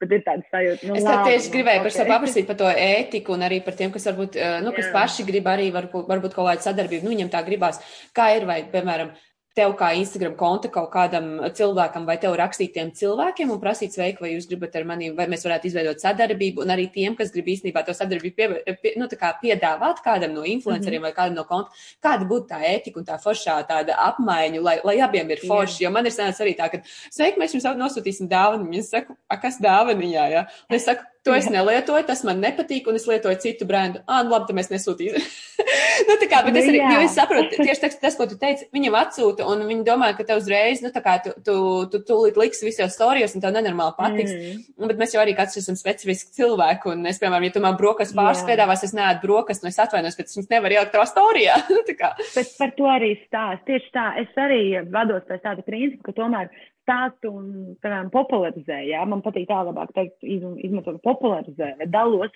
bet 0.00 0.14
ir 0.16 0.24
tāda 0.26 0.46
sajūta. 0.50 0.88
Nu, 0.88 0.96
es 0.98 1.06
tā 1.06 1.18
tieši 1.26 1.52
gribēju 1.54 1.82
okay. 1.82 1.90
par 1.90 1.96
to 1.96 2.08
paprasīt, 2.10 2.48
par 2.48 2.58
to 2.62 2.70
ētiku 2.70 3.36
un 3.36 3.44
arī 3.46 3.60
par 3.64 3.76
tiem, 3.78 3.92
kas 3.94 4.08
varbūt, 4.10 4.38
nu, 4.64 4.72
kas 4.76 4.88
Jā. 4.88 4.94
paši 4.96 5.28
grib 5.28 5.50
arī 5.50 5.68
varbūt, 5.74 6.08
varbūt 6.10 6.36
kaut 6.36 6.50
kādu 6.50 6.66
sadarbību, 6.66 7.06
nu, 7.06 7.14
viņam 7.14 7.30
tā 7.32 7.44
gribās. 7.46 7.80
Kā 8.16 8.30
ir, 8.38 8.48
vai, 8.48 8.62
piemēram, 8.72 9.12
tev 9.54 9.74
kā 9.78 9.92
Instagram 9.94 10.34
konta 10.38 10.68
kaut 10.72 10.90
kādam 10.92 11.28
cilvēkam 11.54 12.06
vai 12.08 12.16
tev 12.22 12.34
rakstītiem 12.38 12.90
cilvēkiem 12.98 13.52
un 13.54 13.60
prasīt 13.62 13.94
sveiku, 13.94 14.24
vai 14.26 14.32
jūs 14.34 14.48
gribat 14.50 14.74
ar 14.78 14.86
mani, 14.88 15.12
vai 15.14 15.28
mēs 15.30 15.46
varētu 15.46 15.70
izveidot 15.70 16.02
sadarbību, 16.02 16.64
un 16.64 16.74
arī 16.74 16.88
tiem, 16.94 17.14
kas 17.18 17.30
grib 17.34 17.52
īstenībā 17.54 17.84
to 17.86 17.94
sadarbību 17.94 18.34
pie, 18.34 18.76
pie, 18.82 18.94
nu, 18.98 19.08
piedāvāt 19.42 20.02
kādam 20.04 20.34
no 20.34 20.42
influenceriem 20.42 21.00
mm 21.00 21.06
-hmm. 21.06 21.14
vai 21.14 21.20
kādam 21.20 21.38
no 21.38 21.44
konta, 21.44 21.70
kāda 22.02 22.26
būtu 22.26 22.48
tā 22.50 22.60
ētika 22.74 22.98
un 22.98 23.06
tā 23.06 23.18
foršā 23.22 23.62
tāda 23.68 23.94
apmaiņa, 24.10 24.62
lai, 24.62 24.80
lai 24.84 25.00
abiem 25.00 25.30
ir 25.30 25.46
forši, 25.46 25.84
Jā. 25.84 25.88
jo 25.88 25.90
man 25.90 26.06
ir 26.06 26.12
sanācis 26.12 26.40
arī 26.40 26.56
tā, 26.58 26.70
ka 26.70 26.82
sveiki, 27.10 27.38
mēs 27.38 27.54
jums 27.54 27.64
nosūtīsim 27.64 28.28
dāvanu, 28.28 28.66
un 28.66 28.74
es 28.74 28.90
saku, 28.90 29.16
a, 29.28 29.36
kas 29.36 29.60
dāvaniņā, 29.60 30.30
jā, 30.30 30.46
un 30.70 30.76
es 30.76 30.84
saku, 30.84 31.02
To 31.24 31.32
es 31.32 31.46
nelietoju, 31.48 32.04
tas 32.04 32.20
man 32.28 32.42
nepatīk, 32.44 32.88
un 32.90 32.98
es 32.98 33.06
lietoju 33.08 33.38
citu 33.40 33.64
brendu. 33.64 34.02
Ah, 34.04 34.20
nu 34.26 34.34
labi, 34.34 34.44
tad 34.50 34.58
mēs 34.58 34.68
nesūtīsim. 34.68 35.22
nu, 36.08 36.16
tā 36.20 36.26
kā, 36.28 36.42
bet 36.44 36.58
es 36.60 36.66
arī, 36.68 36.82
jo 36.82 36.98
es 37.00 37.14
saprotu, 37.16 37.64
tieši 37.64 37.88
tas, 38.02 38.18
ko 38.18 38.26
tu 38.28 38.36
teici, 38.40 38.66
viņam 38.76 38.98
atsūta, 38.98 39.46
un 39.48 39.62
viņi 39.64 39.86
domā, 39.86 40.10
ka 40.18 40.26
tev 40.28 40.42
uzreiz, 40.42 40.82
nu, 40.84 40.90
tā 40.92 41.00
kā 41.04 41.14
tu, 41.24 41.32
tu, 41.46 41.54
tu 41.94 42.02
tūlīt 42.10 42.36
liksi 42.40 42.68
visos 42.68 42.92
storijos, 42.92 43.32
un 43.32 43.44
tev 43.44 43.56
nenormāli 43.56 43.96
patiks. 43.96 44.34
Mm. 44.36 44.90
Bet 44.90 45.00
mēs 45.00 45.16
jau 45.16 45.22
arī 45.24 45.32
kāds 45.38 45.56
esam 45.62 45.78
specifiski 45.80 46.36
cilvēki, 46.42 46.92
un 46.92 47.08
es, 47.08 47.22
piemēram, 47.22 47.48
ja 47.48 47.56
tu 47.56 47.64
man 47.64 47.80
brokas 47.80 48.12
pāris 48.16 48.44
piedāvās, 48.44 48.84
es 48.84 48.92
neēdu 48.92 49.24
brokas, 49.24 49.64
nu 49.64 49.72
es 49.72 49.80
atvainos, 49.80 50.20
bet 50.20 50.28
es 50.28 50.36
viņas 50.36 50.52
nevaru 50.52 50.76
ielikt 50.76 50.92
tavā 50.96 51.08
storijā. 51.08 51.56
Nu, 51.74 51.80
bet 51.88 52.50
par 52.58 52.70
to 52.76 52.86
arī 52.90 53.10
stāst. 53.24 53.64
Tieši 53.66 53.90
tā, 53.94 54.04
es 54.20 54.38
arī 54.40 54.60
vados 54.92 55.24
pēc 55.28 55.42
tāda 55.42 55.64
principa, 55.66 56.10
ka 56.10 56.14
tomēr 56.20 56.50
stāstu 56.84 57.32
un, 57.32 57.48
piemēram, 57.82 58.10
popularizēju. 58.14 58.90
Ja? 58.92 59.02
Man 59.08 59.24
patīk 59.24 59.48
tā 59.48 59.62
labāk 59.66 59.90
teikt, 59.96 60.16
izmantot 60.24 61.00
popularizēju, 61.04 61.88
dalos 61.92 62.32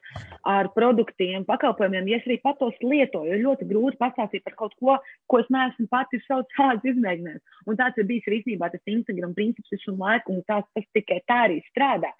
ar 0.48 0.70
produktiem, 0.74 1.46
pakalpojumiem, 1.48 2.10
ja 2.10 2.18
es 2.18 2.26
arī 2.28 2.40
pat 2.42 2.58
tos 2.62 2.76
lietoju. 2.82 3.36
Ir 3.36 3.44
ļoti 3.44 3.68
grūti 3.70 4.00
pastāstīt 4.00 4.44
par 4.46 4.56
kaut 4.58 4.76
ko, 4.80 4.98
ko 5.30 5.42
es 5.42 5.52
neesmu 5.54 5.88
pati 5.92 6.20
savu 6.26 6.48
tādu 6.56 6.92
izmēģinājis. 6.94 7.56
Un 7.68 7.80
tāds 7.80 8.00
ir 8.00 8.08
bijis 8.08 8.28
īstenībā 8.40 8.72
tas 8.72 8.92
Instagram 8.96 9.36
princips 9.38 9.72
visu 9.76 9.96
laiku, 10.00 10.38
un 10.38 10.44
tas, 10.48 10.66
tas 10.74 10.92
tikai 10.96 11.22
tā 11.28 11.44
arī 11.48 11.62
strādā. 11.70 12.12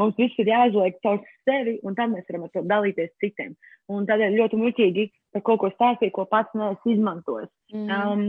Mums 0.00 0.18
viss 0.20 0.36
ir 0.42 0.50
jāizliek 0.50 0.98
caur 1.04 1.22
sevi, 1.48 1.78
un 1.86 1.94
tad 1.96 2.12
mēs 2.12 2.26
varam 2.28 2.44
ar 2.44 2.52
to 2.52 2.62
dalīties 2.68 3.14
citiem. 3.22 3.54
Un 3.92 4.04
tādēļ 4.08 4.34
ļoti 4.36 4.58
muļķīgi 4.60 5.04
par 5.36 5.44
kaut 5.46 5.62
ko 5.62 5.72
stāstīt, 5.74 6.14
ko 6.16 6.24
pats 6.30 6.54
neesmu 6.56 6.94
izmantojis. 6.96 7.52
Mm. 7.74 7.90
Um, 7.92 8.24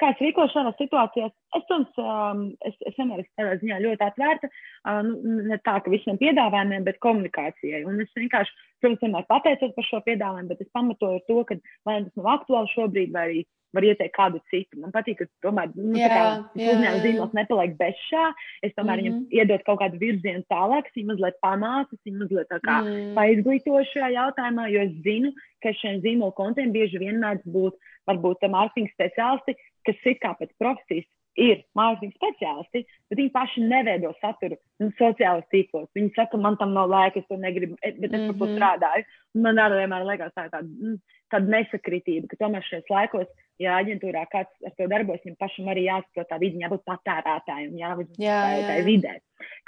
kāds 0.00 0.20
rīko 0.20 0.46
šādās 0.52 0.76
situācijās. 0.80 1.32
Es, 1.32 1.64
protams, 1.68 2.00
um, 2.02 2.42
es, 2.68 2.76
es 2.88 2.96
vienmēr 2.98 3.22
esmu 3.22 3.40
tādā 3.40 3.56
ziņā 3.62 3.80
ļoti 3.84 4.06
atvērta, 4.06 4.50
uh, 4.50 5.02
nu, 5.06 5.36
ne 5.50 5.58
tā, 5.64 5.78
ka 5.82 5.92
visiem 5.92 6.20
piedāvājumiem, 6.20 6.84
bet 6.86 7.00
komunikācijai. 7.04 7.84
Un 7.88 8.00
es 8.04 8.12
vienkārši, 8.18 8.56
protams, 8.82 9.02
vienmēr 9.04 9.28
pateicos 9.30 9.76
par 9.76 9.88
šo 9.88 10.02
piedāvājumu, 10.08 10.52
bet 10.52 10.64
es 10.64 10.72
pamatoju 10.76 11.24
to, 11.28 11.42
ka 11.48 11.60
vai 11.88 12.00
tas 12.04 12.16
nav 12.20 12.32
aktuāli 12.38 12.74
šobrīd, 12.74 13.14
vai 13.16 13.28
arī 13.30 13.44
var 13.76 13.84
ieteikt 13.84 14.14
kādu 14.16 14.40
citu. 14.50 14.78
Man 14.80 14.92
patīk, 14.94 15.20
ka 15.20 15.26
tomēr 15.44 15.72
nu, 15.74 15.96
uzņēmuma 15.96 17.02
zīmols 17.04 17.34
nepaliek 17.36 17.74
bez 17.80 17.98
šā. 18.08 18.28
Es 18.64 18.72
tomēr 18.76 19.00
mm 19.00 19.02
-hmm. 19.02 19.02
viņam 19.02 19.16
mhm. 19.16 19.40
iedodu 19.40 19.66
kaut 19.66 19.80
kādu 19.82 20.00
virzienu 20.02 20.44
tālāk, 20.52 20.90
viņu 20.96 21.10
mazliet 21.12 21.40
pamācu, 21.44 22.00
viņu 22.06 22.22
mazliet 22.22 22.48
tā 22.52 22.60
kā 22.64 22.78
mm. 22.82 23.12
paizglītošu 23.18 23.92
šajā 23.92 24.10
jautājumā, 24.16 24.68
jo 24.72 24.86
es 24.86 24.94
zinu, 25.06 25.32
ka 25.66 25.74
šiem 25.82 26.00
zīmola 26.06 26.34
kontiem 26.38 26.72
bieži 26.74 27.02
vien 27.02 27.20
mēdz 27.22 27.44
būt 27.56 27.76
varbūt 28.08 28.48
mārketinga 28.54 28.94
speciālisti, 28.94 29.56
kas 29.86 30.08
ir 30.10 30.18
kā 30.22 30.32
pēc 30.38 30.54
profesijas 30.62 31.10
ir 31.36 31.62
mākslinieki 31.76 32.16
speciālisti, 32.16 32.82
bet 33.10 33.20
viņi 33.20 33.32
paši 33.34 33.64
neveido 33.68 34.12
saturu 34.22 34.56
nu, 34.80 34.88
sociālajos 35.00 35.48
tīklos. 35.52 35.88
Viņi 35.96 36.14
saka, 36.16 36.40
man 36.40 36.56
tam 36.60 36.72
nav 36.76 36.88
laika, 36.90 37.20
es 37.20 37.28
to 37.28 37.36
negribu, 37.40 37.76
e, 37.82 37.92
bet 37.92 38.12
es 38.12 38.20
mm 38.20 38.22
-hmm. 38.22 38.38
par 38.38 38.38
to 38.38 38.46
mhm. 38.46 38.56
strādāju. 38.56 39.04
Man 39.34 39.60
arī 39.60 39.82
vienmēr 39.82 40.06
liekas 40.08 40.32
tā 40.32 40.46
tāda, 40.48 40.64
mm, 40.64 40.96
tāda 41.32 41.52
nesakritība, 41.56 42.28
ka 42.28 42.40
tomēr 42.40 42.64
šajos 42.64 42.90
laikos, 42.90 43.28
ja 43.62 43.76
aģentūrā 43.80 44.24
kāds 44.32 44.66
ar 44.66 44.74
to 44.76 44.88
darbojas, 44.90 45.22
viņam 45.24 45.38
pašam 45.40 45.70
arī 45.72 45.86
jāsaprot 45.86 46.28
tā 46.30 46.38
vidi, 46.42 46.60
jābūt 46.62 46.84
patērētājiem, 46.88 47.74
jābūt 47.80 48.20
jā, 48.22 48.38
jā. 48.56 48.68
tā 48.68 48.76
vidē. 48.86 49.14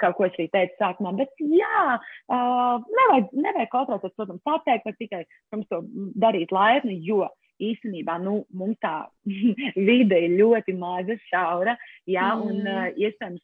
Kaut 0.01 0.17
ko 0.17 0.27
es 0.27 0.37
arī 0.37 0.47
teicu 0.53 0.77
sākumā, 0.81 1.13
bet 1.19 1.43
jā, 1.43 1.83
uh, 1.97 2.87
nevajag, 2.99 3.29
nevajag 3.45 3.71
kautrēties, 3.73 4.15
protams, 4.17 4.43
pateikt, 4.47 4.87
bet 4.87 4.99
tikai, 5.01 5.21
protams, 5.49 5.69
to 5.71 5.81
darīt 6.21 6.53
laipni, 6.55 6.99
jo 7.05 7.27
īstenībā 7.59 8.19
nu, 8.23 8.43
mums 8.55 8.79
tā 8.83 8.95
vide 9.89 10.21
ir 10.27 10.37
ļoti 10.39 10.77
maza, 10.79 11.17
šaura, 11.31 11.75
jā, 12.09 12.29
mm. 12.35 12.45
un 12.45 12.69
uh, 12.69 12.85
iespējams 12.95 13.43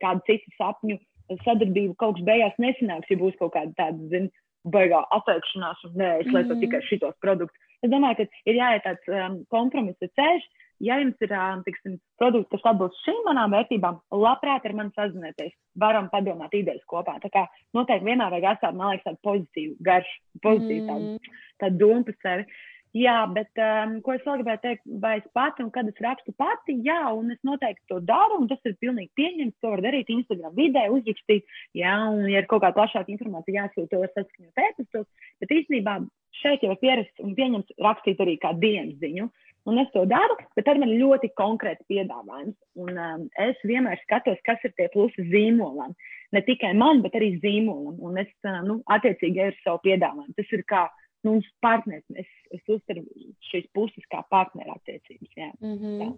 kādu 0.00 0.24
citu 0.28 0.54
sapņu 0.58 1.00
sadarbību 1.44 1.94
kaut 2.00 2.18
kas 2.18 2.26
beigās 2.26 2.56
nesanāks, 2.60 3.10
ja 3.10 3.20
būs 3.20 3.36
kaut 3.40 3.54
kāda 3.56 3.72
tāda, 3.78 4.08
zin, 4.12 4.30
baigā 4.72 5.02
atteikšanās 5.12 5.84
un 5.88 5.96
nē, 6.00 6.10
es 6.22 6.30
lietu 6.30 6.54
mm. 6.54 6.60
tikai 6.64 6.82
šitos 6.88 7.16
produktus. 7.24 7.70
Es 7.84 7.92
domāju, 7.92 8.24
ka 8.24 8.50
ir 8.50 8.60
jāiet 8.60 8.84
tāds 8.86 9.10
um, 9.12 9.40
kompromisa 9.52 10.08
ceļš. 10.18 10.46
Ja 10.82 10.96
jums 10.98 11.20
ir 11.22 11.30
um, 11.38 11.60
tiksim, 11.64 11.98
produkts, 12.18 12.50
kas 12.50 12.64
atbilst 12.72 12.98
šīm 13.06 13.20
manām 13.28 13.52
vērtībām, 13.54 14.00
labprāt 14.24 14.66
ar 14.66 14.74
mani 14.74 14.90
sazinieties. 14.96 15.54
Varam 15.80 16.08
padomāt 16.12 16.56
idejas 16.56 16.82
kopā. 16.90 17.14
Tā 17.22 17.30
kā 17.32 17.44
noteikti 17.76 18.08
vienmēr 18.08 18.34
vajag 18.34 18.48
atstāt, 18.50 18.74
man 18.76 18.90
liekas, 18.90 19.06
tādu 19.06 19.22
pozitīvu 19.28 19.76
garšu, 19.86 20.16
pozitīvu 20.44 20.88
tādu, 20.88 21.12
mm. 21.12 21.38
tādu 21.62 21.80
domu 21.84 22.08
par 22.08 22.18
sevi. 22.26 22.48
Uh, 22.48 22.73
Jā, 22.94 23.24
bet 23.34 23.58
um, 23.58 23.96
ko 24.06 24.12
es 24.14 24.22
vēl 24.22 24.36
gribēju 24.38 24.60
teikt, 24.62 24.84
vai 25.02 25.16
es 25.18 25.24
pati 25.34 25.64
un 25.64 25.70
kad 25.74 25.88
es 25.90 25.96
rakstu 26.04 26.30
pati, 26.38 26.76
jā, 26.86 27.00
un 27.10 27.32
es 27.34 27.40
noteikti 27.42 27.82
to 27.90 27.98
daru, 28.06 28.38
un 28.38 28.46
tas 28.46 28.60
ir 28.70 28.76
pilnīgi 28.78 29.10
pieņemts, 29.18 29.56
to 29.58 29.72
var 29.72 29.82
darīt 29.82 30.12
Instagram 30.14 30.54
vidē, 30.54 30.84
uzrakstīt, 30.94 31.42
jā, 31.74 31.96
un 32.12 32.22
ja 32.30 32.44
ir 32.44 32.46
kaut 32.46 32.62
kāda 32.62 32.78
plašāka 32.78 33.10
informācija 33.10 33.64
jāsūt, 33.64 33.90
to 33.90 33.98
var 34.04 34.14
saskaņot 34.14 34.62
ēpastos, 34.68 35.10
bet 35.42 35.56
īstenībā 35.58 35.96
šeit 36.38 36.62
jau 36.62 36.70
ir 36.70 36.80
pierasts 36.86 37.26
un 37.26 37.34
pieņemts 37.34 37.74
rakstīt 37.82 38.22
arī 38.22 38.38
kā 38.38 38.54
dienas 38.62 38.94
ziņu, 39.02 39.26
un 39.66 39.82
es 39.82 39.90
to 39.90 40.06
daru, 40.06 40.38
bet 40.54 40.70
ar 40.70 40.78
man 40.78 40.94
ļoti 40.94 41.34
konkrēts 41.34 41.82
piedāvājums, 41.90 42.54
un 42.78 42.94
um, 42.94 43.28
es 43.42 43.58
vienmēr 43.66 43.98
skatos, 44.06 44.38
kas 44.46 44.62
ir 44.62 44.78
tie 44.78 44.86
plusi 44.94 45.26
zīmolam, 45.34 45.98
ne 46.30 46.46
tikai 46.46 46.76
man, 46.78 47.02
bet 47.02 47.18
arī 47.18 47.34
zīmolam, 47.42 47.98
un 47.98 48.22
es, 48.22 48.30
uh, 48.46 48.60
nu, 48.62 48.84
attiecīgi 48.86 49.48
ar 49.48 49.64
savu 49.64 49.82
piedāvājumu, 49.88 50.36
tas 50.38 50.54
ir 50.54 50.62
kā, 50.70 50.86
nu, 51.24 51.34
partneris. 51.64 52.04
Es, 52.20 52.28
es 52.54 52.62
uztveru 52.70 53.02
šīs 53.48 53.66
puses 53.76 54.04
kā 54.12 54.22
partnerattiecības. 54.30 55.30
Mm 55.60 55.76
-hmm. 55.78 56.12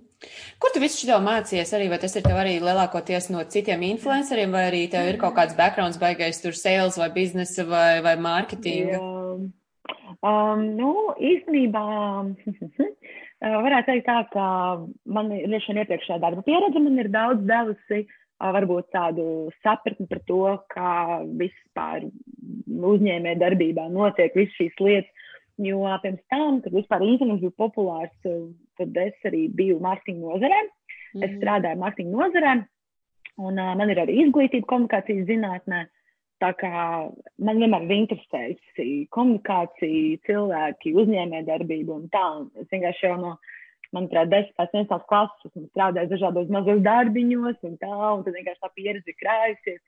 Kur 0.60 0.74
tu 0.74 0.82
visu 0.82 1.06
šo 1.06 1.20
mācījies? 1.24 1.74
Arī, 1.76 1.88
vai 1.92 1.98
tas 2.02 2.16
ir 2.16 2.22
tev 2.22 2.38
arī 2.40 2.58
lielākoties 2.60 3.30
no 3.30 3.44
citiem 3.44 3.82
influenceriem, 3.82 4.50
vai 4.50 4.64
arī 4.70 4.82
tev 4.90 5.08
ir 5.08 5.20
kaut 5.22 5.34
kāds 5.38 5.56
backgrounds 5.56 5.98
baigais 5.98 6.42
tur 6.42 6.52
sales 6.52 6.98
vai 6.98 7.10
biznesa 7.10 7.64
vai, 7.64 8.02
vai 8.02 8.16
mārketinga? 8.16 8.98
Um, 10.22 10.60
nu, 10.80 10.92
īstenībā 11.20 11.86
varētu 13.64 13.86
teikt 13.86 14.06
tā, 14.06 14.18
ka 14.32 14.46
man 15.04 15.32
ir 15.32 15.60
šī 15.64 15.76
iepriekšējā 15.82 16.20
darba 16.20 16.42
pieredze, 16.42 16.78
man 16.78 16.98
ir 16.98 17.08
daudz 17.08 17.42
devusi 17.46 17.98
uh, 18.04 18.14
varbūt 18.40 18.90
tādu 18.92 19.50
sapratni 19.64 20.06
par 20.08 20.20
to, 20.28 20.42
kā 20.72 21.22
vispār 21.40 22.08
uzņēmē 22.66 23.36
darbībā 23.40 23.88
notiek 23.92 24.34
visas 24.36 24.54
šīs 24.58 24.80
lietas. 24.82 25.12
Jo 25.62 25.80
pirms 26.02 26.20
tam, 26.28 26.60
kad 26.60 26.74
vispār 26.76 27.04
internets 27.06 27.40
bija 27.40 27.54
populārs, 27.56 28.12
tad 28.76 28.98
es 29.00 29.28
arī 29.28 29.46
biju 29.48 29.78
mārketinga 29.80 30.34
nozarē. 30.34 30.58
Mm. 31.14 31.22
Es 31.22 31.30
mhm. 31.30 31.36
strādāju 31.40 31.80
mārketinga 31.80 32.18
nozarē, 32.20 32.54
un 33.40 33.60
uh, 33.62 33.74
man 33.78 33.92
ir 33.92 34.02
arī 34.02 34.18
izglītība 34.26 34.68
komunikācijas 34.72 35.28
zinātnē. 35.30 35.86
Tā 36.36 36.50
kā 36.60 36.70
man 37.40 37.60
vienmēr 37.62 37.86
ir 37.86 37.94
interesējusi 38.02 39.06
komunikācija, 39.16 40.20
cilvēki, 40.28 40.92
uzņēmē 41.00 41.46
darbība 41.46 41.96
un 41.96 42.10
tā. 42.12 42.26
Es 42.60 42.68
vienkārši 42.68 43.06
jau 43.06 43.14
no 43.22 43.30
manuprāt, 43.96 44.28
10. 44.28 44.52
un 44.60 44.84
11. 44.84 45.06
klases 45.08 45.48
esmu 45.48 45.64
strādājis 45.70 46.12
dažādos 46.12 46.50
mazos 46.52 46.82
darbiņos 46.84 47.64
un 47.64 47.78
tā, 47.80 47.94
un 48.18 48.26
tad 48.26 48.36
vienkārši 48.36 48.62
tā 48.66 48.70
pieredze 48.76 49.16
krājusies. 49.22 49.80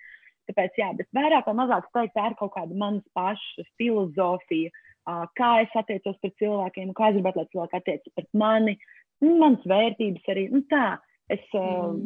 Tāpēc, 0.49 0.79
jā, 0.81 0.91
bet 0.97 1.09
vairāk 1.17 1.49
vai 1.49 1.57
mazāk 1.59 1.89
teikt, 1.93 2.15
tā 2.17 2.31
ir 2.31 2.37
kaut 2.39 2.55
kāda 2.55 2.77
manas 2.79 3.05
pašas 3.17 3.69
filozofija, 3.81 4.73
kā 5.39 5.51
es 5.65 5.75
attiecos 5.77 6.17
pret 6.23 6.37
cilvēkiem, 6.41 6.95
kā 6.97 7.11
es 7.11 7.19
gribētu, 7.19 7.43
lai 7.43 7.53
cilvēki 7.53 7.79
attiecas 7.79 8.17
pret 8.17 8.29
mani, 8.43 8.77
manas 9.25 9.65
vērtības 9.69 10.33
arī. 10.35 10.47
Nu, 10.53 10.63
tā, 10.71 10.87
es 11.33 11.45
mm. 11.57 12.01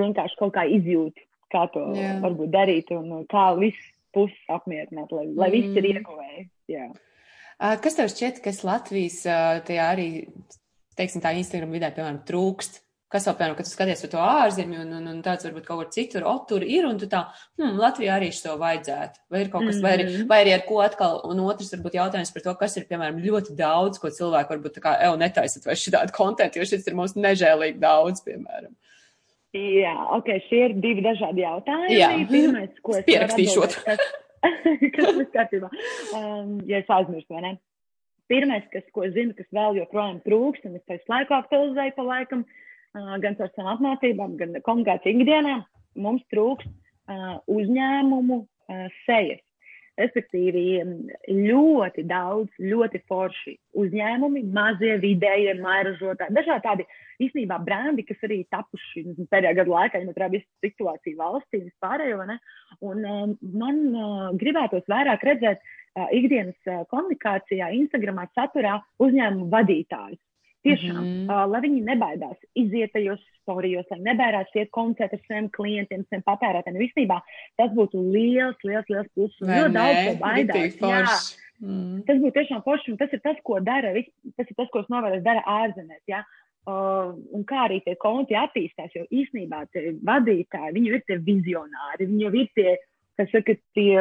vienkārši 0.00 0.40
kaut 0.40 0.54
kā 0.56 0.66
izjūtu, 0.78 1.24
kā 1.52 1.66
to 1.72 1.86
yeah. 1.96 2.20
varbūt 2.24 2.52
darīt 2.52 2.92
un 2.96 3.24
kā 3.32 3.50
viss 3.60 3.90
puses 4.12 4.52
apmierināt, 4.52 5.12
lai, 5.12 5.26
lai 5.32 5.48
mm. 5.48 5.56
viss 5.56 5.80
ir 5.80 5.90
iekavējis. 5.94 6.52
Kas 7.82 7.96
tev 7.96 8.08
šķiet, 8.10 8.40
kas 8.44 8.64
Latvijas 8.66 9.20
tajā 9.68 9.84
arī 9.94 10.08
teiksim, 10.98 11.22
tā 11.24 11.32
Instagram 11.38 11.72
vidē, 11.74 11.92
piemēram, 11.94 12.22
trūkst. 12.28 12.80
Kas 13.12 13.26
vēl, 13.28 13.34
piemēram, 13.36 13.56
kad 13.58 13.66
tu 13.68 13.72
skaties 13.74 14.02
uz 14.06 14.10
to 14.14 14.20
ārzemju 14.24 14.78
un, 14.86 14.92
un, 14.96 15.08
un 15.10 15.16
tāds 15.24 15.44
varbūt 15.44 15.66
kaut 15.66 15.80
kur 15.82 15.88
citur, 15.92 16.24
o, 16.24 16.32
tur 16.48 16.62
ir, 16.64 16.86
un 16.88 16.96
tu 17.00 17.04
tā, 17.12 17.26
hmm, 17.60 17.74
Latvijā 17.80 18.14
arī 18.16 18.30
šo 18.32 18.54
vajadzētu. 18.60 19.20
Vai 19.32 19.42
ir 19.42 19.50
kaut 19.52 19.66
kas, 19.66 19.76
mm 19.76 19.78
-hmm. 19.78 19.84
vai, 19.84 19.90
arī, 19.96 20.04
mhm. 20.06 20.28
vai 20.30 20.38
arī 20.44 20.54
ar 20.54 20.62
ko 20.68 20.78
atkal, 20.80 21.20
un 21.28 21.42
otrs 21.44 21.74
varbūt 21.74 21.98
jautājums 21.98 22.32
par 22.32 22.42
to, 22.46 22.54
kas 22.62 22.76
ir, 22.76 22.86
piemēram, 22.88 23.20
ļoti 23.26 23.56
daudz, 23.58 24.00
ko 24.00 24.08
cilvēki 24.08 24.52
varbūt 24.54 24.78
tā 24.78 24.84
kā, 24.86 24.94
evo, 25.08 25.18
netaisat 25.20 25.66
vai 25.66 25.76
šitādu 25.76 26.16
kontentu, 26.16 26.58
jo 26.58 26.64
šis 26.64 26.88
ir 26.88 26.96
mums 26.96 27.12
nežēlīgi 27.14 27.78
daudz, 27.84 28.24
piemēram. 28.24 28.72
Jā, 29.52 29.94
ok, 30.16 30.32
šie 30.48 30.64
ir 30.70 30.72
divi 30.80 31.04
dažādi 31.04 31.44
jautājumi. 31.44 31.98
Jā, 31.98 32.10
pirmais, 32.36 32.72
ko 32.80 32.96
es 32.96 33.04
pierakstīšot. 33.04 33.78
Kas, 33.84 34.00
kas 34.96 35.14
ir 35.20 35.28
kārtībā? 35.36 35.68
Um, 36.16 36.64
ja 36.64 36.80
es 36.80 36.88
aizmirstu, 36.88 37.34
vai 37.34 37.42
ne? 37.42 37.54
pirmais, 38.32 38.64
kas, 38.72 38.84
ko 38.96 39.04
zinu, 39.12 39.34
kas 39.36 39.44
vēl 39.52 39.76
joprojām 39.76 40.22
trūkst, 40.24 40.64
un 40.64 40.76
es 40.78 40.84
pēc 40.88 41.02
laiku 41.12 41.34
aktualizēju 41.36 41.92
pa 41.98 42.02
laikam, 42.06 42.46
uh, 42.46 42.71
gan 42.94 43.38
ar 43.38 43.52
savām 43.54 43.72
apmācībām, 43.76 44.36
gan 44.40 44.58
komunikāciju 44.66 45.22
ikdienā, 45.22 45.62
mums 45.96 46.24
trūkst 46.32 46.68
uzņēmumu 47.50 48.44
sejas. 49.06 49.40
Respektīvi, 50.00 50.80
ļoti 51.28 52.06
daudz, 52.08 52.48
ļoti 52.64 53.02
forši 53.10 53.52
uzņēmumi, 53.76 54.40
mazie, 54.48 54.94
vidējie, 55.02 55.52
mairažotāji, 55.60 56.32
dažādi 56.32 56.64
tādi 56.64 56.86
īstenībā 57.26 57.58
brendi, 57.60 58.06
kas 58.08 58.24
arī 58.24 58.38
tapuši 58.48 59.04
pēdējā 59.28 59.52
gada 59.58 59.74
laikā, 59.74 60.00
ņemot 60.00 60.16
vērā 60.16 60.30
visu 60.32 60.48
situāciju 60.64 61.20
valstī 61.20 61.60
un 61.60 61.68
vispārējo. 61.68 62.24
Un 62.88 63.36
man 63.52 63.84
gribētos 64.40 64.88
vairāk 64.88 65.28
redzēt 65.28 65.60
ikdienas 66.16 66.88
komunikācijā, 66.88 67.68
Instagramā, 67.82 68.30
saturā 68.32 68.78
uzņēmumu 68.96 69.52
vadītājus. 69.52 70.22
Tiešām, 70.62 71.02
mm 71.02 71.26
-hmm. 71.26 71.30
uh, 71.30 71.50
lai 71.50 71.60
viņi 71.64 71.80
nebaidās 71.82 72.38
iziet 72.54 72.92
tajos 72.94 73.22
storijos, 73.42 73.86
lai 73.90 73.98
nebaidās 74.00 74.52
iet 74.54 74.70
komunicēt 74.70 75.16
ar 75.16 75.22
saviem 75.26 75.48
klientiem, 75.56 76.04
saviem 76.06 76.22
patērētājiem. 76.28 76.78
Visnībā 76.84 77.18
tas 77.58 77.72
būtu 77.74 78.02
liels, 78.14 78.58
liels, 78.62 78.86
liels 78.88 79.08
pluss. 79.14 79.40
Ļoti 79.40 79.72
daudz 79.74 79.98
ko 80.06 80.14
baidās. 80.22 81.24
Mm. 81.62 82.02
Tas 82.06 82.18
būtu 82.18 82.34
tiešām 82.38 82.62
forši, 82.62 82.94
un 82.94 83.00
tas 83.00 83.12
ir 83.14 83.20
tas, 83.22 83.36
ko 83.46 83.58
dara, 83.60 83.90
tas 84.36 84.46
ir 84.50 84.56
tas, 84.56 84.70
ko 84.70 84.82
es 84.82 84.88
novēroju, 84.90 85.22
dara 85.26 85.42
ārzemēs. 85.46 86.02
Ja? 86.10 86.22
Uh, 86.62 87.18
un 87.34 87.42
kā 87.42 87.64
arī 87.66 87.80
tie 87.82 87.96
konti 87.98 88.36
attīstās, 88.38 88.94
jo 88.94 89.02
īstenībā 89.10 89.64
tie 89.74 89.96
vadītāji, 90.06 90.74
viņi 90.76 90.92
ir 90.92 91.00
tie 91.08 91.16
vizionāri, 91.18 92.06
viņi 92.06 92.28
ir 92.28 92.50
tie 92.54 92.76
kas 93.20 93.30
saka, 93.32 93.54
tie 93.76 93.96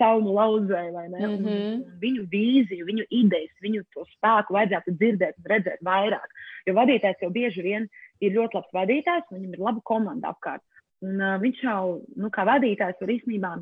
caunu 0.00 0.34
lauzēji, 0.36 0.92
vai 0.94 1.06
ne? 1.08 1.20
Mm 1.20 1.44
-hmm. 1.44 1.82
Viņu 2.02 2.26
vīziju, 2.34 2.86
viņu 2.90 3.04
idejas, 3.08 3.54
viņu 3.64 3.84
to 3.94 4.04
spēku 4.14 4.56
vajadzētu 4.56 4.96
dzirdēt 4.96 5.38
un 5.40 5.50
redzēt 5.54 5.84
vairāk. 5.86 6.28
Jo 6.66 6.74
vadītājs 6.76 7.22
jau 7.22 7.30
bieži 7.30 7.62
vien 7.62 7.88
ir 8.20 8.36
ļoti 8.36 8.54
labs 8.54 8.76
vadītājs, 8.76 9.32
viņam 9.32 9.54
ir 9.54 9.66
laba 9.68 9.80
komanda 9.84 10.34
apkārt. 10.34 10.62
Un 11.00 11.20
uh, 11.20 11.38
viņš 11.40 11.62
jau, 11.64 12.00
nu, 12.16 12.28
kā 12.28 12.44
vadītājs 12.44 13.00
var 13.00 13.08
īstenībā, 13.08 13.54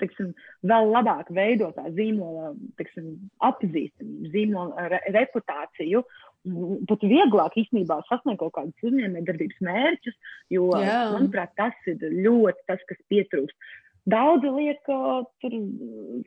teiksim, 0.00 0.32
vēl 0.62 0.92
labāk 0.94 1.28
veidot 1.34 1.76
tā 1.76 1.90
zīmola, 1.92 2.54
teiksim, 2.78 3.10
atpazīstamību, 3.44 4.30
zīmola 4.32 4.88
re 4.88 5.00
reputāciju. 5.16 6.04
Pat 6.88 7.02
vieglāk 7.02 7.58
īstenībā 7.60 7.98
sasniegt 8.08 8.40
kaut 8.40 8.54
kādus 8.54 8.86
uzņēmējdarbības 8.88 9.58
mērķus, 9.68 10.16
jo, 10.54 10.70
Jā. 10.80 11.10
manuprāt, 11.12 11.52
tas 11.58 11.74
ir 11.90 11.98
ļoti 11.98 12.64
tas, 12.70 12.80
kas 12.88 13.00
pietrūkst 13.10 13.58
Daudzi 14.08 14.50
liek 14.54 14.88
uh, 14.92 15.20
tur 15.42 15.54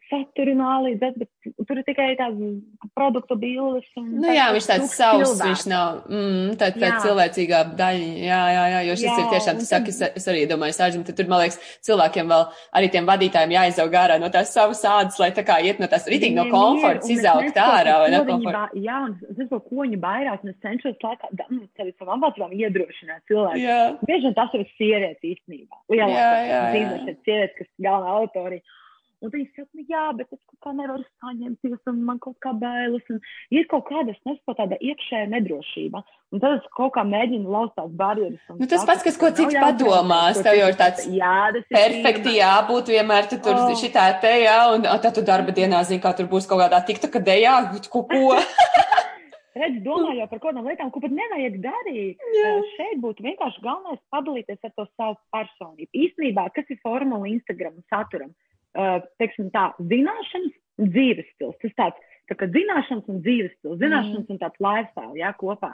saturu 0.09 0.53
nālīdzēt, 0.59 1.15
bet 1.17 1.51
tur 1.67 1.79
ir 1.79 1.85
tikai 1.87 2.11
tādas 2.19 2.91
produktu 2.97 3.37
bildes. 3.41 3.87
Nu 3.97 4.29
jā, 4.29 4.49
viņš 4.55 4.67
tāds 4.69 4.93
savs, 4.93 5.23
cilvēks. 5.23 5.41
viņš 5.47 5.63
nav, 5.71 6.01
mm, 6.09 6.51
tā, 6.61 6.69
tā 6.75 6.91
cilvēcīgā 7.05 7.61
daļa. 7.79 8.09
Jā, 8.27 8.41
jā, 8.55 8.65
jā, 8.73 8.81
jo 8.87 8.97
šis 8.99 9.07
jā, 9.07 9.15
ir 9.17 9.31
tiešām, 9.33 9.61
tas 9.61 9.71
saka, 9.73 9.93
es, 9.93 10.01
es 10.21 10.29
arī 10.29 10.43
domāju, 10.49 10.77
sāģim, 10.77 11.05
tad 11.07 11.17
tur, 11.17 11.29
man 11.31 11.41
liekas, 11.43 11.57
cilvēkiem 11.87 12.33
vēl, 12.33 12.45
arī 12.79 12.91
tiem 12.93 13.09
vadītājiem 13.09 13.55
jāizaug 13.55 13.97
ārā 14.03 14.19
no 14.21 14.29
tās 14.33 14.53
savas 14.53 14.83
ādas, 14.91 15.17
lai 15.23 15.31
tā 15.37 15.45
kā 15.47 15.57
iet 15.65 15.81
no 15.81 15.89
tās 15.91 16.05
ritīgi 16.11 16.37
no 16.37 16.47
komforts, 16.53 17.09
izaugt 17.13 17.57
ārā, 17.61 17.97
vai 18.03 18.11
ne? 18.13 18.21
Komfort. 18.29 18.77
Jā, 18.77 18.99
un 19.07 19.17
es 19.31 19.41
esmu 19.47 19.61
ko 19.65 19.81
viņa 19.85 20.01
bairās, 20.05 20.45
un 20.45 20.53
es 20.53 20.59
cenšos 20.65 21.01
laikā, 21.01 21.31
nu, 21.49 21.63
sevi 21.79 21.95
savam 21.97 22.21
vācībām 22.27 22.53
iedrošināt 22.57 23.25
cilvēku. 23.31 24.05
Bieži 24.05 24.29
vien 24.29 24.37
tas 24.37 24.53
ir 24.57 24.67
sievietes 24.77 25.29
īstenībā. 25.33 25.81
Lielākā 25.91 26.61
dzīves 26.71 27.21
sievietes, 27.25 27.57
kas 27.57 27.70
galvenā 27.79 28.19
autori. 28.21 28.61
Un 29.21 29.29
viņi 29.29 29.51
saka, 29.53 29.67
nu, 29.77 29.83
jā, 29.85 30.03
bet 30.17 30.31
es 30.33 30.39
kaut 30.49 30.63
kā 30.65 30.71
nevaru 30.73 31.03
saņemties, 31.21 31.77
un 31.91 31.99
man 32.07 32.17
kaut 32.23 32.39
kā 32.41 32.55
bailes. 32.57 33.03
Un 33.13 33.19
ir 33.53 33.67
kaut 33.69 33.85
kāda, 33.85 34.15
es 34.15 34.21
nesaprotu, 34.25 34.57
tāda 34.63 34.79
iekšēja 34.81 35.27
nedrošība. 35.29 36.01
Un 36.33 36.41
tad 36.41 36.55
es 36.57 36.65
kaut 36.73 36.95
kā 36.95 37.03
mēģinu 37.05 37.53
lauzt 37.53 37.75
tās 37.77 37.91
barjeras. 37.99 38.41
Nu, 38.57 38.65
tas 38.71 38.87
pats, 38.89 39.05
kas 39.05 39.19
ko 39.21 39.29
cits 39.37 39.59
padomās, 39.61 40.41
tev 40.41 40.57
jau 40.57 40.71
ir 40.73 40.79
tāds 40.79 41.05
jā, 41.05 41.35
perfekti 41.69 42.39
jābūt 42.39 42.89
vienmēr, 42.95 43.29
tu 43.29 43.37
tur 43.45 43.59
oh. 43.59 43.75
šitā 43.77 44.07
te, 44.23 44.31
jā, 44.47 44.57
un 44.73 44.89
tad 44.89 45.11
tu 45.13 45.25
darba 45.27 45.53
dienā 45.53 45.83
zini, 45.85 46.01
kā 46.01 46.15
tur 46.17 46.25
būs 46.31 46.49
kaut 46.49 46.63
kādā 46.65 46.81
tikta, 46.89 47.11
ka 47.13 47.21
dejā, 47.21 47.59
ko. 47.93 48.07
redz, 49.57 49.81
domājot 49.85 50.31
par 50.31 50.39
kaut 50.39 50.51
kādām 50.51 50.69
lietām, 50.69 50.91
ko 50.93 51.01
pat 51.03 51.13
nevajag 51.15 51.57
darīt. 51.63 52.23
Jā. 52.37 52.53
Šeit 52.77 53.01
būtu 53.03 53.25
vienkārši 53.25 53.63
galvenais 53.65 54.01
padalīties 54.13 54.67
ar 54.67 54.73
to 54.77 54.87
savu 54.95 55.17
personību. 55.35 55.89
Īstenībā, 56.05 56.47
kas 56.55 56.69
ir 56.71 56.79
formula 56.85 57.29
Instagram 57.31 57.79
saturam? 57.91 58.31
Uh, 58.71 59.01
teiksim 59.19 59.49
tā, 59.51 59.69
zināšanas, 59.83 60.53
dzīves 60.79 61.27
stils. 61.33 61.57
Tas 61.63 61.73
tāds, 61.79 62.11
tā 62.31 62.37
kā 62.39 62.47
zināšanas 62.53 63.09
un 63.11 63.19
dzīves 63.25 63.57
stils, 63.57 63.81
zināšanas 63.81 64.23
mm. 64.23 64.31
un 64.31 64.39
tāds 64.39 64.63
lifestyle, 64.63 65.17
jā, 65.19 65.33
kopā. 65.39 65.73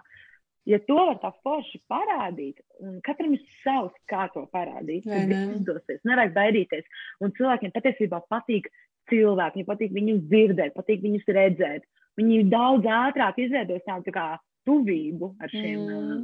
Ja 0.68 0.82
to 0.84 0.98
var 0.98 1.20
tā 1.22 1.30
forši 1.46 1.80
parādīt, 1.88 2.58
un 2.84 2.98
katram 3.06 3.38
ir 3.38 3.44
savs, 3.62 3.94
kā 4.12 4.26
to 4.34 4.44
parādīt, 4.52 5.06
tad 5.08 5.32
izdosies, 5.32 6.02
nevajag 6.10 6.34
baidīties. 6.36 6.90
Un 7.24 7.32
cilvēkiem 7.38 7.72
patiesībā 7.78 8.20
patīk 8.28 8.68
cilvēki, 9.08 9.62
viņiem 9.62 9.70
patīk 9.70 9.94
viņus 9.96 10.26
dzirdēt, 10.28 10.76
patīk 10.76 11.06
viņus 11.06 11.32
redzēt. 11.38 11.88
Viņi 12.18 12.44
daudz 12.50 12.88
ātrāk 12.90 13.40
izveidos 13.44 13.86
tādu 13.86 14.10
tā 14.10 14.14
kā 14.16 14.28
tuvību 14.68 15.32
ar 15.44 15.54
šiem 15.54 15.80
mm. 15.84 16.22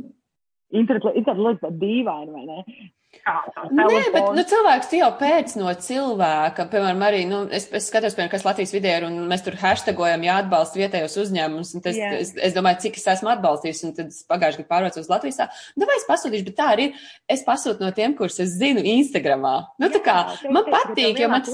lieta 1.38 1.70
dīvaina, 1.70 2.34
vai 2.34 2.46
ne? 2.50 2.90
Nē, 3.24 3.86
bet 4.12 4.26
nu, 4.36 4.44
cilvēks 4.48 4.90
jau 4.98 5.10
pēc 5.20 5.54
no 5.56 5.72
cilvēka, 5.86 6.66
piemēram, 6.72 7.04
arī, 7.08 7.22
nu, 7.30 7.44
es, 7.56 7.70
es 7.72 7.86
skatos, 7.88 8.18
piemēram, 8.18 8.32
kas 8.34 8.44
Latvijas 8.44 8.74
vidē 8.76 8.98
ir, 8.98 9.06
un 9.08 9.30
mēs 9.30 9.46
tur 9.46 9.56
hashtagojam, 9.62 10.26
jāatbalsta 10.28 10.82
vietējos 10.82 11.16
uzņēmumus, 11.22 11.72
un 11.78 11.86
tas, 11.86 11.96
yeah. 11.96 12.18
es, 12.20 12.34
es 12.36 12.56
domāju, 12.56 12.82
cik 12.84 13.00
es 13.00 13.08
esmu 13.16 13.32
atbalstījis, 13.32 13.84
un 13.88 13.94
tad 13.96 14.18
pagājuši 14.28 14.60
gadu 14.60 14.72
pārvācos 14.74 15.08
Latvijas, 15.12 15.40
nu, 15.80 15.88
vai 15.88 15.96
es 16.02 16.08
pasūtīšu, 16.10 16.48
bet 16.50 16.58
tā 16.58 16.68
arī 16.74 16.90
ir, 16.90 17.06
es 17.32 17.46
pasūtu 17.48 17.86
no 17.86 17.94
tiem, 17.96 18.16
kurus 18.20 18.42
es 18.44 18.58
zinu 18.58 18.84
Instagramā. 18.94 19.54
Nu, 19.80 19.92
tā 19.94 20.04
kā, 20.04 20.18
jā, 20.44 20.52
man 20.58 20.68
patīk, 20.68 21.24
jo 21.24 21.32
man. 21.32 21.48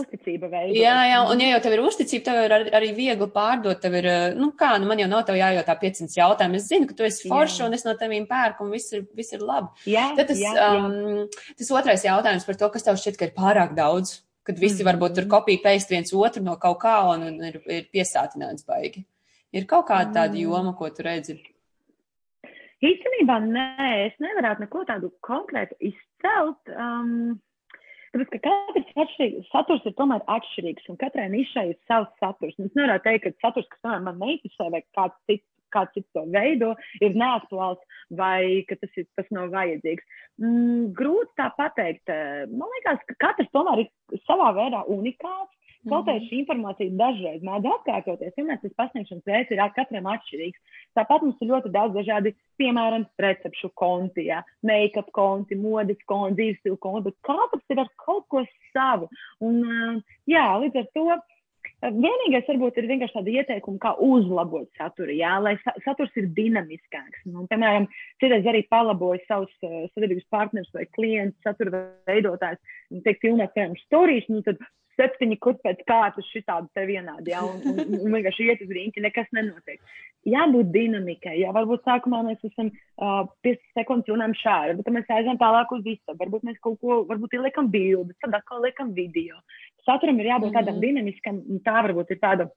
Jā, 0.74 0.96
jā, 1.12 1.22
un 1.30 1.46
ja 1.46 1.52
jau 1.54 1.62
tev 1.68 1.78
ir 1.78 1.86
uzticība, 1.86 2.26
tev 2.32 2.42
ir 2.48 2.58
arī, 2.58 2.74
arī 2.82 2.92
viegli 2.98 3.30
pārdot, 3.36 3.78
tev 3.84 4.00
ir, 4.02 4.10
nu, 4.40 4.50
kā, 4.58 4.74
nu, 4.82 4.90
man 4.90 5.04
jau 5.04 5.12
nav 5.12 5.22
tev 5.30 5.38
jājautā 5.38 5.78
500 5.86 6.18
jautājumu, 6.18 6.58
es 6.58 6.68
zinu, 6.72 6.90
ka 6.90 6.98
tu 6.98 7.06
esi 7.06 7.30
forši, 7.30 7.62
un 7.68 7.78
es 7.78 7.86
no 7.86 7.94
tevīm 8.00 8.26
pērku, 8.30 8.66
un 8.66 8.74
viss 8.74 8.98
ir, 8.98 9.06
viss 9.18 9.38
ir 9.38 9.46
labi. 9.46 9.70
Jā, 9.90 10.10
tad 10.18 10.32
tas, 10.32 10.42
jā, 10.42 10.56
jā. 10.58 10.70
Um, 10.80 11.30
Tas 11.58 11.72
otrais 11.74 12.06
jautājums 12.06 12.46
par 12.48 12.58
to, 12.60 12.70
kas 12.74 12.86
tev 12.86 13.00
šķiet, 13.00 13.20
ka 13.20 13.30
ir 13.30 13.36
pārāk 13.38 13.76
daudz, 13.78 14.20
kad 14.48 14.60
visi 14.62 14.84
mm. 14.84 14.90
varbūt 14.90 15.16
tur 15.18 15.30
kopija 15.32 15.64
peist 15.64 15.94
viens 15.94 16.14
otru 16.14 16.44
no 16.46 16.58
kaut 16.62 16.82
kā 16.84 16.98
un, 17.12 17.26
un 17.30 17.48
ir, 17.50 17.62
ir 17.70 17.88
piesātināts 17.94 18.68
baigi. 18.68 19.06
Ir 19.56 19.66
kaut 19.70 19.88
kāda 19.90 20.14
tāda 20.22 20.36
mm. 20.36 20.44
joma, 20.46 20.76
ko 20.78 20.92
tu 20.94 21.06
redzi? 21.06 21.40
Īstenībā 22.86 23.42
nē, 23.44 23.90
es 24.08 24.16
nevarētu 24.24 24.64
neko 24.64 24.86
tādu 24.88 25.12
konkrētu 25.26 25.76
izcelt. 25.92 26.62
Um, 26.72 27.40
Tāpēc, 28.10 28.30
ka 28.34 28.40
katrs 28.42 28.96
atšķirīgs, 29.04 29.50
saturs 29.54 29.84
ir 29.86 29.94
tomēr 30.00 30.24
atšķirīgs, 30.34 30.88
un 30.90 30.98
katrai 30.98 31.28
nišai 31.30 31.66
ir 31.70 31.76
savs 31.86 32.10
saturs. 32.18 32.56
Es 32.58 32.78
nevaru 32.78 33.04
teikt, 33.06 33.28
ka 33.28 33.46
saturs, 33.46 33.68
kas 33.70 33.84
tomēr 33.86 34.02
man 34.08 34.18
neinteresē, 34.18 34.70
vai 34.74 34.82
kāds 34.98 35.20
cits 35.30 35.46
kāds 35.74 35.96
cits 35.98 36.10
to 36.16 36.26
veido, 36.34 36.74
ir 37.02 37.16
neaktuāls 37.18 37.80
vai 38.16 38.66
ka 38.70 38.80
tas, 38.82 38.92
ir, 38.98 39.08
tas 39.20 39.30
nav 39.36 39.52
vajadzīgs. 39.54 40.20
Mm, 40.42 40.90
grūti 40.98 41.36
tā 41.40 41.50
pateikt. 41.58 42.12
Man 42.52 42.76
liekas, 42.76 43.02
ka 43.10 43.18
katrs 43.28 43.54
tomēr 43.56 43.86
ir 43.86 44.22
savā 44.28 44.52
veidā 44.58 44.86
unikāls. 44.90 45.50
Kaut 45.88 46.10
arī 46.12 46.20
mhm. 46.20 46.28
šī 46.28 46.38
informācija 46.42 46.96
dažreiz 47.00 47.44
mēdz 47.48 47.70
atkārtoties, 47.72 48.34
vienmēr 48.36 48.58
tas 48.60 48.74
pasniegšanas 48.82 49.30
veids 49.30 49.54
ir 49.56 49.62
katram 49.78 50.10
atšķirīgs. 50.12 50.82
Tāpat 51.00 51.24
mums 51.24 51.40
ir 51.40 51.52
ļoti 51.54 51.72
daudz 51.72 51.96
dažādi, 51.96 52.34
piemēram, 52.60 53.06
recepšu 53.24 53.72
konti, 53.80 54.26
ja, 54.28 54.42
make-up 54.68 55.08
konti, 55.16 55.56
modes 55.56 56.02
konti, 56.12 56.36
dzīves 56.42 56.60
stilu 56.60 56.80
konti, 56.84 57.08
bet 57.08 57.20
katrs 57.30 57.72
ir 57.72 57.80
ar 57.86 57.92
kaut 58.04 58.28
ko 58.28 58.44
savu. 58.74 59.08
Un, 59.40 60.04
jā, 60.28 60.46
līdz 60.66 60.84
ar 60.84 60.90
to 60.98 61.08
Vienīgais 61.80 62.48
varbūt 62.50 62.78
ir 62.82 62.90
vienkārši 62.90 63.16
tāda 63.16 63.32
ieteikuma, 63.40 63.80
kā 63.80 63.92
uzlabot 64.04 64.68
saturu, 64.76 65.14
jā, 65.16 65.38
lai 65.40 65.54
sa 65.62 65.72
saturs 65.86 66.12
ir 66.20 66.28
dinamiskāks. 66.36 67.22
Nu, 67.32 67.46
piemēram, 67.48 67.88
citreiz 68.20 68.50
arī 68.52 68.66
palaboju 68.68 69.22
savus 69.30 69.54
uh, 69.64 69.86
sadarbības 69.94 70.28
partnerus 70.34 70.74
vai 70.76 70.84
klientus, 70.98 71.40
satura 71.46 71.86
veidotājs, 72.10 72.60
teikt, 73.06 73.24
filmēt, 73.24 73.56
piemēram, 73.56 73.80
storijas, 73.86 74.28
nu 74.28 74.44
tad 74.44 74.60
septiņi 75.00 75.40
kur 75.40 75.56
pēc 75.64 75.82
kārtas 75.88 76.28
šitādi 76.34 76.70
te 76.76 76.86
vienādi, 76.90 77.32
jā, 77.34 77.42
un, 77.48 77.64
un, 77.72 77.98
un 78.04 78.16
vienkārši 78.18 78.52
iet 78.52 78.64
uz 78.66 78.76
rīņķi, 78.76 79.06
nekas 79.08 79.32
nenotiek. 79.36 79.80
Jābūt 80.28 80.74
dinamikai, 80.76 81.38
jā, 81.40 81.54
varbūt 81.56 81.86
sākumā 81.88 82.20
mēs 82.28 82.44
esam 82.44 82.68
uh, 82.70 83.24
5 83.48 83.62
sekundes 83.80 84.12
runājam 84.12 84.36
šādi, 84.42 84.78
bet 84.82 84.92
mēs 84.92 85.14
aizējām 85.16 85.40
tālāk 85.40 85.72
uz 85.72 85.86
visu, 85.86 86.18
varbūt 86.20 86.44
mēs 86.50 86.60
kaut 86.66 86.76
ko, 86.84 87.02
varbūt 87.08 87.38
ieliekam 87.40 87.72
bildi, 87.72 88.18
tad 88.20 88.36
atkal 88.36 88.60
liekam 88.66 88.92
video 88.98 89.40
saturam 89.90 90.20
ir 90.20 90.34
jābūt 90.34 90.54
tādam 90.54 90.76
mm 90.76 90.80
-hmm. 90.80 90.88
dinamiskam, 90.88 91.44
un 91.50 91.62
tā 91.66 91.78
varbūt 91.86 92.12
ir 92.14 92.20
tāda 92.20 92.50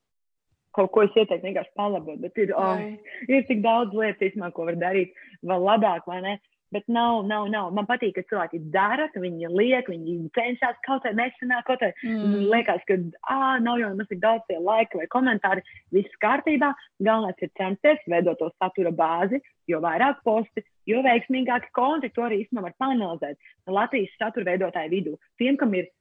kaut 0.77 0.91
ko 0.93 1.03
es 1.05 1.17
ieteiktu 1.17 1.47
vienkārši 1.47 1.77
palabot, 1.77 2.19
bet 2.21 2.39
ir, 2.39 2.55
oh, 2.57 2.81
ir 3.29 3.45
tik 3.49 3.61
daudz 3.65 3.93
lietas, 3.93 4.23
īstenībā, 4.29 4.53
ko 4.53 4.65
var 4.69 4.77
darīt 4.81 5.13
vēl 5.45 5.67
labāk, 5.69 6.07
vai 6.07 6.21
ne? 6.25 6.39
Bet 6.73 6.87
nav, 6.89 7.27
nav, 7.29 7.47
nav. 7.53 7.71
Man 7.77 7.87
patīk, 7.89 8.15
ka 8.17 8.25
cilvēki 8.31 8.63
dara, 8.73 9.09
ka 9.13 9.21
viņi 9.21 9.51
liek, 9.53 9.91
viņi 9.93 10.31
cenšas 10.37 10.79
kaut 10.87 11.05
kā 11.05 11.13
nesenāk, 11.17 11.67
kaut 11.69 11.83
kā 11.83 11.91
mm. 12.01 12.47
liekas, 12.53 12.81
ka, 12.89 12.97
ah, 13.29 13.59
nav 13.61 13.81
jau 13.83 13.91
mums 13.93 14.09
tik 14.09 14.23
daudz 14.23 14.47
tie 14.49 14.57
laika 14.57 15.01
vai 15.01 15.09
komentāri. 15.13 15.65
Viss 15.93 16.21
kārtībā. 16.25 16.73
Galvenais 17.05 17.45
ir 17.45 17.53
censties 17.61 18.07
veidot 18.09 18.41
to 18.41 18.49
satura 18.57 18.93
bāzi, 18.97 19.43
jo 19.69 19.83
vairāk 19.85 20.23
posti, 20.25 20.65
jo 20.89 21.03
veiksmīgāki 21.05 21.73
konti 21.77 22.13
to 22.17 22.25
arī 22.25 22.43
īstenībā 22.43 22.71
var 22.71 22.79
panelizēt. 22.81 23.53
Latvijas 23.69 24.17
satura 24.17 24.53
veidotāju 24.53 24.95
vidū. 24.97 25.19
Tiem, 25.41 25.61
kam 25.61 25.77
ir 25.77 25.93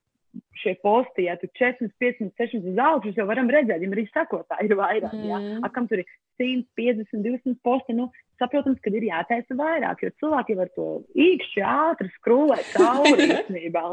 šie 0.62 0.76
posti, 0.84 1.26
ja 1.28 1.36
tur 1.40 1.50
400, 1.58 1.92
500, 2.00 2.32
600 2.40 2.72
uz 2.72 2.82
augšu, 2.86 3.14
jau 3.18 3.28
varam 3.30 3.50
redzēt, 3.52 3.82
ja 3.82 3.90
arī 3.90 4.06
sakotāji 4.12 4.70
ir 4.70 4.78
vairāk. 4.80 5.16
Mm. 5.16 5.30
Ja? 5.30 5.40
A, 5.66 5.72
kam 5.74 5.88
tur 5.90 6.04
ir 6.04 6.12
150, 6.42 7.24
200 7.26 7.56
posti, 7.66 7.96
nu, 7.98 8.08
saprotams, 8.42 8.80
ka 8.84 8.94
ir 8.94 9.08
jātaisa 9.10 9.58
vairāk, 9.58 10.06
jo 10.06 10.14
cilvēki 10.22 10.58
var 10.60 10.72
to 10.78 10.88
īkšķi 11.26 11.66
ātri 11.68 12.12
skrūlēt 12.16 12.72
cauri 12.78 13.28
īstenībā. 13.28 13.84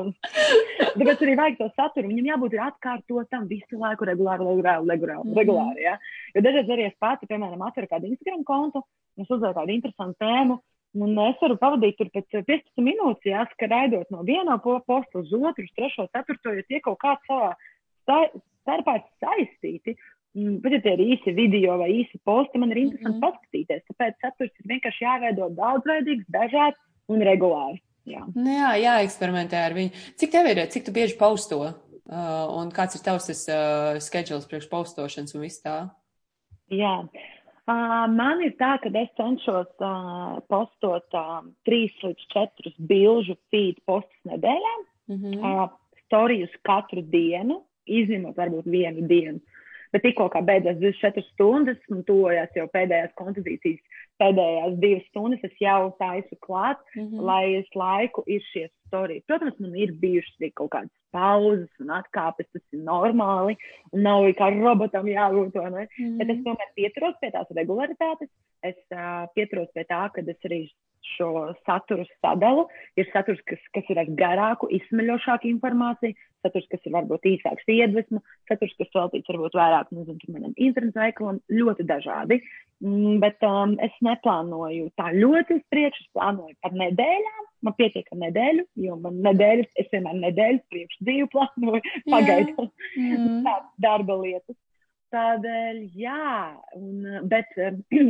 Tāpēc 1.01 1.27
arī 1.27 1.37
vajag 1.43 1.61
to 1.61 1.69
saturu. 1.75 2.13
Viņam 2.13 2.33
jābūt 2.33 2.59
atkārtotam 2.69 3.51
visu 3.51 3.81
laiku 3.83 4.09
regulāri, 4.09 4.47
regulāri, 4.47 4.89
regulāri. 4.95 5.27
Mm. 5.27 5.37
regulāri 5.43 5.87
ja? 5.89 5.99
Jo 6.37 6.45
dažreiz 6.47 6.75
arī 6.77 6.89
es 6.89 6.99
pati, 7.03 7.29
piemēram, 7.31 7.67
atveru 7.67 7.91
kādu 7.91 8.13
Instagram 8.13 8.45
kontu, 8.49 8.85
es 9.19 9.29
uzdevu 9.29 9.57
kādu 9.57 9.75
interesantu 9.75 10.21
tēmu, 10.23 10.61
Un 10.99 11.19
es 11.23 11.39
varu 11.43 11.57
pavadīt 11.61 11.99
tur 11.99 12.11
pēc 12.15 12.27
15 12.33 12.83
minūtes, 12.83 13.29
jā, 13.29 13.45
raidot 13.71 14.09
no 14.11 14.25
viena 14.27 14.57
posta 14.63 15.21
uz 15.21 15.33
otru, 15.37 15.65
uz 15.65 15.75
trešo, 15.77 16.09
ceturto, 16.15 16.55
jo 16.57 16.65
tie 16.67 16.81
kaut 16.83 16.99
kā 17.03 17.15
savā 17.27 17.53
starpā 18.09 18.99
saistīti. 19.23 19.95
Bet, 20.35 20.75
ja 20.77 20.81
tie 20.85 20.95
ir 20.95 21.03
īsi 21.15 21.35
video 21.35 21.77
vai 21.81 21.89
īsi 22.03 22.21
posti, 22.25 22.61
man 22.61 22.73
ir 22.73 22.83
interesanti 22.83 23.17
mm 23.17 23.21
-hmm. 23.21 23.25
paskatīties. 23.27 23.87
Tāpēc 23.91 24.19
saturs 24.23 24.53
ir 24.61 24.71
vienkārši 24.73 25.05
jāveido 25.05 25.49
daudzveidīgs, 25.61 26.27
dažāds 26.29 26.79
un 27.09 27.25
regulārs. 27.31 27.83
Jā, 28.09 28.25
nu 28.35 28.51
jā 28.51 28.71
jāeksperimentē 28.81 29.59
ar 29.67 29.75
viņu. 29.77 29.91
Cik 30.17 30.31
tev 30.31 30.47
ir, 30.47 30.67
cik 30.67 30.85
tu 30.85 30.93
bieži 30.93 31.19
posto? 31.19 31.59
Uh, 32.09 32.47
un 32.57 32.71
kāds 32.73 32.97
ir 32.97 33.03
tavs 33.05 33.29
uh, 33.29 33.99
schedules 34.01 34.47
priekš 34.49 34.69
postošanas 34.71 35.35
un 35.35 35.41
viss 35.41 35.61
tā? 35.61 35.91
Jā, 36.73 37.05
Uh, 37.05 37.38
man 37.69 38.41
ir 38.45 38.55
tā, 38.61 38.77
ka 38.83 38.89
es 38.97 39.11
cenšos 39.19 39.69
uh, 39.85 40.39
postot 40.49 41.05
uh, 41.17 41.43
trīs 41.69 41.93
līdz 42.05 42.29
četrus 42.33 42.77
bilžu 42.79 43.37
feed 43.53 43.83
postus 43.85 44.31
nedēļā, 44.31 44.75
mm 45.13 45.17
-hmm. 45.17 45.39
uh, 45.45 45.69
storijus 46.07 46.55
katru 46.63 47.03
dienu, 47.03 47.63
izņemot 47.85 48.37
varbūt 48.37 48.65
vienu 48.65 49.07
dienu. 49.09 49.41
Bet 49.93 50.03
tikko 50.05 50.29
kā 50.29 50.43
beidzās 50.45 50.77
24 50.81 51.25
stundas 51.33 51.79
un 51.89 52.03
tuvojās 52.05 52.53
jau 52.57 52.67
pēdējās 52.73 53.15
kompozīcijas, 53.17 53.81
pēdējās 54.21 54.75
divas 54.83 55.07
stundas, 55.09 55.45
es 55.45 55.61
jau 55.61 55.95
taisu 55.99 56.37
klāt, 56.45 56.81
mm 56.95 57.05
-hmm. 57.05 57.21
lai 57.21 57.55
es 57.61 57.69
laiku 57.75 58.25
ir 58.27 58.43
šie 58.53 58.69
storijas. 58.87 59.25
Protams, 59.27 59.59
man 59.61 59.77
ir 59.77 59.93
bijušas 59.93 60.41
arī 60.41 60.53
kaut 60.55 60.71
kādas 60.71 60.93
pauzes 61.15 61.83
un 61.83 61.95
atkāpes, 61.99 62.49
tas 62.53 62.77
ir 62.77 62.83
normāli, 62.87 63.57
un 63.93 64.05
nav 64.07 64.27
kā 64.39 64.51
robotam 64.55 65.09
jābūt? 65.11 65.57
Mm. 65.59 66.19
Bet 66.21 66.35
es 66.35 66.45
tomēr 66.45 66.75
pieturos 66.77 67.17
pie 67.23 67.33
tās 67.35 67.57
regularitātes, 67.61 68.31
es 68.67 68.79
uh, 68.93 69.25
pieturos 69.35 69.73
pie 69.75 69.87
tā, 69.89 70.05
ka 70.15 70.25
es 70.25 70.49
arī 70.49 70.67
šo 71.17 71.55
saturu 71.67 72.05
sadalu. 72.21 72.67
Ir 72.99 73.09
saturs, 73.13 73.41
kas, 73.49 73.61
kas 73.75 73.91
ir 73.93 74.01
ar 74.03 74.11
garāku, 74.19 74.69
izsmeļošāku 74.79 75.49
informāciju, 75.53 76.17
saturs, 76.45 76.69
kas 76.73 76.87
ir 76.87 76.95
varbūt 76.95 77.29
īsāks 77.33 77.69
iedvesmu, 77.73 78.23
saturs, 78.51 78.75
kas 78.79 78.95
veltīts 78.95 79.31
varbūt 79.31 79.59
vairāk, 79.59 79.93
nezinu, 79.95 80.33
manam 80.35 80.57
internetu 80.57 81.03
veikalam, 81.03 81.43
ļoti 81.53 81.87
dažādi. 81.89 82.41
Mm, 82.85 83.19
bet 83.23 83.43
um, 83.47 83.75
es 83.83 83.95
neplānoju 84.07 84.93
tā 84.99 85.11
ļoti 85.17 85.59
uz 85.59 85.65
priekšu, 85.73 86.05
es 86.05 86.15
plānoju 86.15 86.55
par 86.63 86.77
nedēļām. 86.79 87.45
Man 87.67 87.75
pietiek 87.75 88.07
ar 88.15 88.21
nedēļu, 88.21 88.65
jo 88.85 88.97
man 89.03 89.17
nedēļas, 89.25 89.73
es 89.83 89.89
vienmēr 89.91 90.21
nedēļas 90.29 90.67
priekš 90.71 90.98
dzīvi 91.03 91.29
plānoju, 91.35 91.83
pagaidām 92.09 92.69
mm. 92.69 93.39
tādas 93.47 93.71
darba 93.85 94.19
lietas. 94.23 94.59
Tādēļ, 95.15 95.81
jā, 95.97 96.35
un, 96.77 97.07
bet 97.31 97.55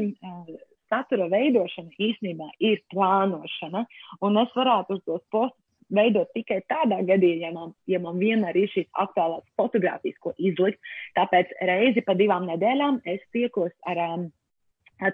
satura 0.90 1.28
veidošana 1.30 1.94
īstenībā 2.08 2.50
ir 2.64 2.82
plānošana, 2.90 3.84
un 4.26 4.42
es 4.42 4.54
varētu 4.56 4.98
uz 4.98 5.04
tos 5.06 5.24
postus 5.30 5.64
veidot 5.94 6.28
tikai 6.36 6.60
tādā 6.68 7.00
gadījumā, 7.08 7.46
ja 7.46 7.52
man, 7.54 7.72
ja 7.88 8.00
man 8.02 8.18
vienmēr 8.20 8.56
ir 8.60 8.70
šīs 8.72 8.88
aktuālās 9.04 9.44
fotogrāfijas, 9.60 10.18
ko 10.24 10.34
izlikt. 10.36 10.80
Tāpēc 11.16 11.54
reizi 11.70 12.04
pa 12.04 12.16
divām 12.18 12.48
nedēļām 12.48 13.00
es 13.08 13.22
tiekos 13.32 13.72
ar 13.88 14.02
um, 14.04 14.26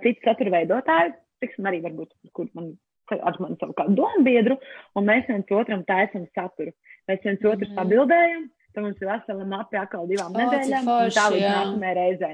citu 0.02 0.24
satura 0.24 0.56
veidotāju, 0.58 1.14
tiksim 1.44 1.70
arī 1.70 1.82
varbūt, 1.84 2.14
kur 2.34 2.50
man 2.58 2.74
ar 3.12 3.38
mani 3.42 3.58
savu 3.60 3.76
kādu 3.78 3.96
domu 4.00 4.24
biedru, 4.26 4.58
un 4.96 5.08
mēs 5.08 5.28
viens 5.28 5.56
otram 5.60 5.84
taisam 5.88 6.26
saturu. 6.32 6.74
Mēs 7.10 7.24
viens 7.24 7.42
otru 7.44 7.68
mm. 7.68 7.76
pabildējam, 7.76 8.46
tad 8.74 8.82
mums 8.82 9.00
ir 9.02 9.08
vesela 9.08 9.44
mape 9.46 9.78
atkal 9.78 10.06
divām 10.10 10.34
oh, 10.34 10.40
nedēļām, 10.40 10.88
forši, 10.88 11.06
un 11.06 11.14
tā 11.14 11.24
līdz 11.34 11.46
nākamajai 11.46 11.94
reizē. 11.98 12.30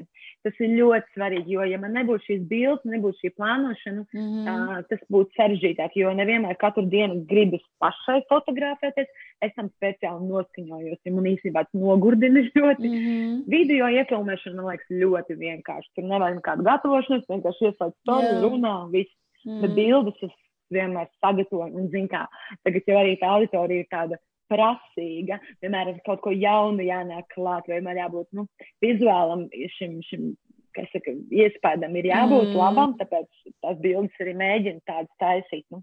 Tas 0.47 0.61
ir 0.65 0.73
ļoti 0.73 1.15
svarīgi, 1.17 1.55
jo, 1.57 1.67
ja 1.69 1.81
man 1.83 1.93
nebūtu 1.99 2.25
šīs 2.25 2.45
bildes, 2.49 2.87
nebūtu 2.89 3.21
šī 3.21 3.33
plānošana, 3.37 4.05
mm 4.17 4.49
uh, 4.51 4.73
tas 4.89 5.03
būtu 5.13 5.37
sarežģītāk, 5.37 5.99
jo 6.01 6.13
nevienmēr 6.17 6.57
katru 6.61 6.87
dienu 6.89 7.21
gribas 7.29 7.65
pašai 7.83 8.23
fotografēties. 8.33 9.11
Es 9.45 9.53
tam 9.57 9.69
speciāli 9.73 10.29
noskaņojos, 10.29 11.01
ja 11.05 11.15
man 11.17 11.29
īstenībā 11.31 11.65
tas 11.67 11.81
nogurdina 11.81 12.45
ļoti. 12.57 12.89
Mm 12.89 13.05
-hmm. 13.05 13.39
Video 13.53 13.89
iefilmēšana, 14.01 14.57
man 14.57 14.71
liekas, 14.73 14.93
ļoti 15.03 15.37
vienkārši. 15.45 15.93
Tur 15.97 16.09
nevajag 16.09 16.41
nekādu 16.41 16.69
gatavošanos, 16.69 17.29
vienkārši 17.29 17.69
ieslēdz 17.69 17.97
storiju, 18.01 18.45
runā 18.47 18.77
un 18.85 18.93
viss. 18.97 19.17
Mm. 19.45 19.61
Bet 19.63 19.73
bildes 19.73 20.25
es 20.27 20.33
vienmēr 20.75 21.09
sagatavoju 21.19 21.77
un 21.77 21.89
zinu, 21.93 22.11
kā 22.13 22.27
tagad 22.67 22.91
jau 22.91 22.99
arī 23.01 23.17
tā 23.21 23.31
auditorija 23.37 23.85
ir 23.85 23.91
tāda 23.93 24.21
prasīga, 24.51 25.39
vienmēr 25.63 25.93
ir 25.93 26.01
kaut 26.07 26.23
ko 26.25 26.33
jaunu 26.35 26.83
jānāk 26.83 27.29
klāt, 27.35 27.69
vienmēr 27.71 28.03
jābūt 28.03 28.33
nu, 28.35 28.49
vizuālam 28.83 29.47
šim, 29.77 30.01
šim 30.09 30.33
kas 30.77 30.91
saka, 30.95 31.15
iespējam 31.35 31.97
ir 31.99 32.11
jābūt 32.11 32.51
mm. 32.51 32.59
labam, 32.59 32.95
tāpēc 33.01 33.29
tās 33.63 33.79
bildes 33.83 34.23
arī 34.23 34.35
mēģina 34.39 34.83
tādas 34.89 35.13
taisīt. 35.23 35.65
Nu, 35.73 35.83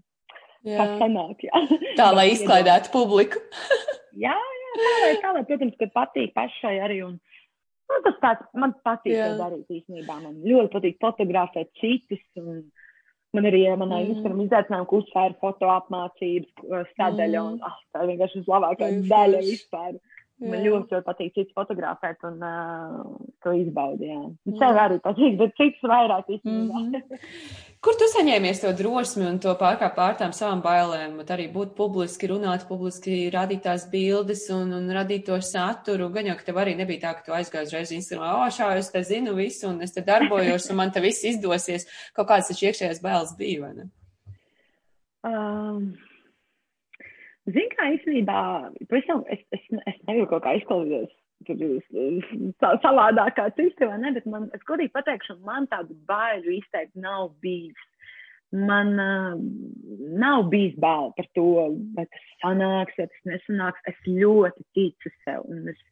jā. 0.66 0.78
Kā 0.80 0.86
sanāk, 1.02 1.44
jā. 1.44 1.62
Tā, 2.00 2.10
lai 2.16 2.28
izklaidētu 2.34 2.92
publiku. 2.94 3.42
jā, 4.26 4.34
jā, 4.34 4.74
tā 4.78 4.94
lai, 5.04 5.14
tā 5.22 5.34
lai, 5.36 5.44
protams, 5.48 5.78
ka 5.80 5.90
patīk 5.94 6.34
pašai 6.36 6.74
arī. 6.86 7.02
Un, 7.08 7.16
nu, 7.92 8.00
tas 8.06 8.20
tāds, 8.24 8.50
man 8.58 8.76
patīk 8.86 9.16
to 9.16 9.30
darīt 9.40 9.80
īstenībā. 9.80 10.20
Man 10.24 10.40
ļoti 10.44 10.74
patīk 10.76 11.00
fotografēt 11.04 11.72
citus. 11.82 12.24
Un, 12.40 12.66
Man 13.36 13.44
arī 13.44 13.64
manā 13.76 13.98
mm. 14.00 14.12
Instagram 14.14 14.44
izaicinājuma 14.46 14.88
kursā 14.88 15.26
ir 15.28 15.34
foto 15.42 15.68
apmācības 15.68 16.62
sadaļa, 16.96 17.42
mm. 17.42 17.48
un 17.50 17.58
oh, 17.60 17.80
tā 17.92 18.04
ir 18.04 18.12
vienkārši 18.14 18.40
vislabākā 18.40 18.88
daļa 19.10 19.42
vispār. 19.44 19.98
Jā. 20.38 20.52
Man 20.52 20.60
ļoti, 20.62 20.94
ļoti 20.94 21.02
patīk 21.02 21.32
cits 21.34 21.54
fotografēt 21.56 22.20
un 22.28 22.36
uh, 22.46 22.98
to 23.42 23.50
izbaudīt. 23.58 24.36
Sev 24.60 24.78
arī 24.78 25.00
patīk, 25.02 25.34
bet 25.40 25.56
cits 25.58 25.82
vairāk 25.82 26.30
īstenībā. 26.30 26.78
Mm 26.78 26.92
-hmm. 26.94 27.24
Kur 27.82 27.94
tu 27.98 28.06
saņēmies 28.10 28.60
to 28.62 28.70
drosmi 28.72 29.26
un 29.26 29.40
to 29.42 29.50
pārkāpt 29.58 29.96
pār 29.96 30.14
tām 30.18 30.32
savām 30.32 30.62
bailēm, 30.62 31.18
arī 31.34 31.52
būt 31.52 31.74
publiski, 31.74 32.30
runāt 32.30 32.68
publiski, 32.68 33.30
radīt 33.34 33.62
tās 33.66 33.90
bildes 33.90 34.48
un, 34.50 34.72
un 34.72 34.88
radīt 34.90 35.26
to 35.26 35.40
saturu? 35.40 36.08
Gan 36.08 36.26
jau, 36.26 36.36
ka 36.36 36.46
tev 36.46 36.56
arī 36.56 36.76
nebija 36.76 37.00
tā, 37.00 37.14
ka 37.14 37.22
tu 37.26 37.32
aizgāji 37.32 37.66
uzreiz 37.66 37.92
Instagramā, 37.92 38.46
o, 38.46 38.50
šā 38.50 38.76
es 38.78 38.90
te 38.90 39.02
zinu 39.02 39.34
visu 39.34 39.68
un 39.68 39.82
es 39.82 39.92
te 39.92 40.00
darbojos 40.00 40.70
un 40.70 40.76
man 40.76 40.90
te 40.90 41.00
viss 41.00 41.24
izdosies. 41.24 41.86
Kaut 42.14 42.28
kādas 42.28 42.48
taču 42.48 42.66
iekšējās 42.66 43.02
bailes 43.02 43.34
bija, 43.38 43.60
vai 43.60 43.74
ne? 43.74 43.90
Um. 45.22 46.07
Zini, 47.48 47.70
kā 47.72 47.88
īstenībā, 47.94 48.40
pavisam, 48.90 49.24
es, 49.32 49.40
es, 49.56 49.64
es 49.88 49.96
negribu 50.08 50.28
kaut 50.34 50.44
kā 50.44 50.56
izklausīties 50.58 51.14
tur 51.46 52.80
savādāk 52.82 53.36
kā 53.36 53.46
citi, 53.56 53.86
vai 53.86 53.98
ne, 54.02 54.12
bet 54.16 54.26
man, 54.26 54.48
es 54.56 54.64
godīgi 54.68 54.92
pateikšu, 54.96 55.38
man 55.46 55.68
tādu 55.70 55.94
baiļu 56.08 56.58
izteikt 56.58 56.96
nav 56.98 57.30
bijis. 57.42 57.78
Man 58.52 58.94
uh, 58.96 59.36
nav 60.18 60.46
bijis 60.48 60.76
bail 60.80 61.12
par 61.16 61.26
to, 61.36 61.48
vai 61.96 62.06
tas 62.08 62.28
sanāks, 62.42 62.96
vai 62.96 63.06
tas 63.10 63.26
nesanāks. 63.28 63.82
Es 63.90 63.98
ļoti 64.08 64.64
ticu 64.76 65.12
sev, 65.24 65.44
un 65.52 65.68
es, 65.68 65.82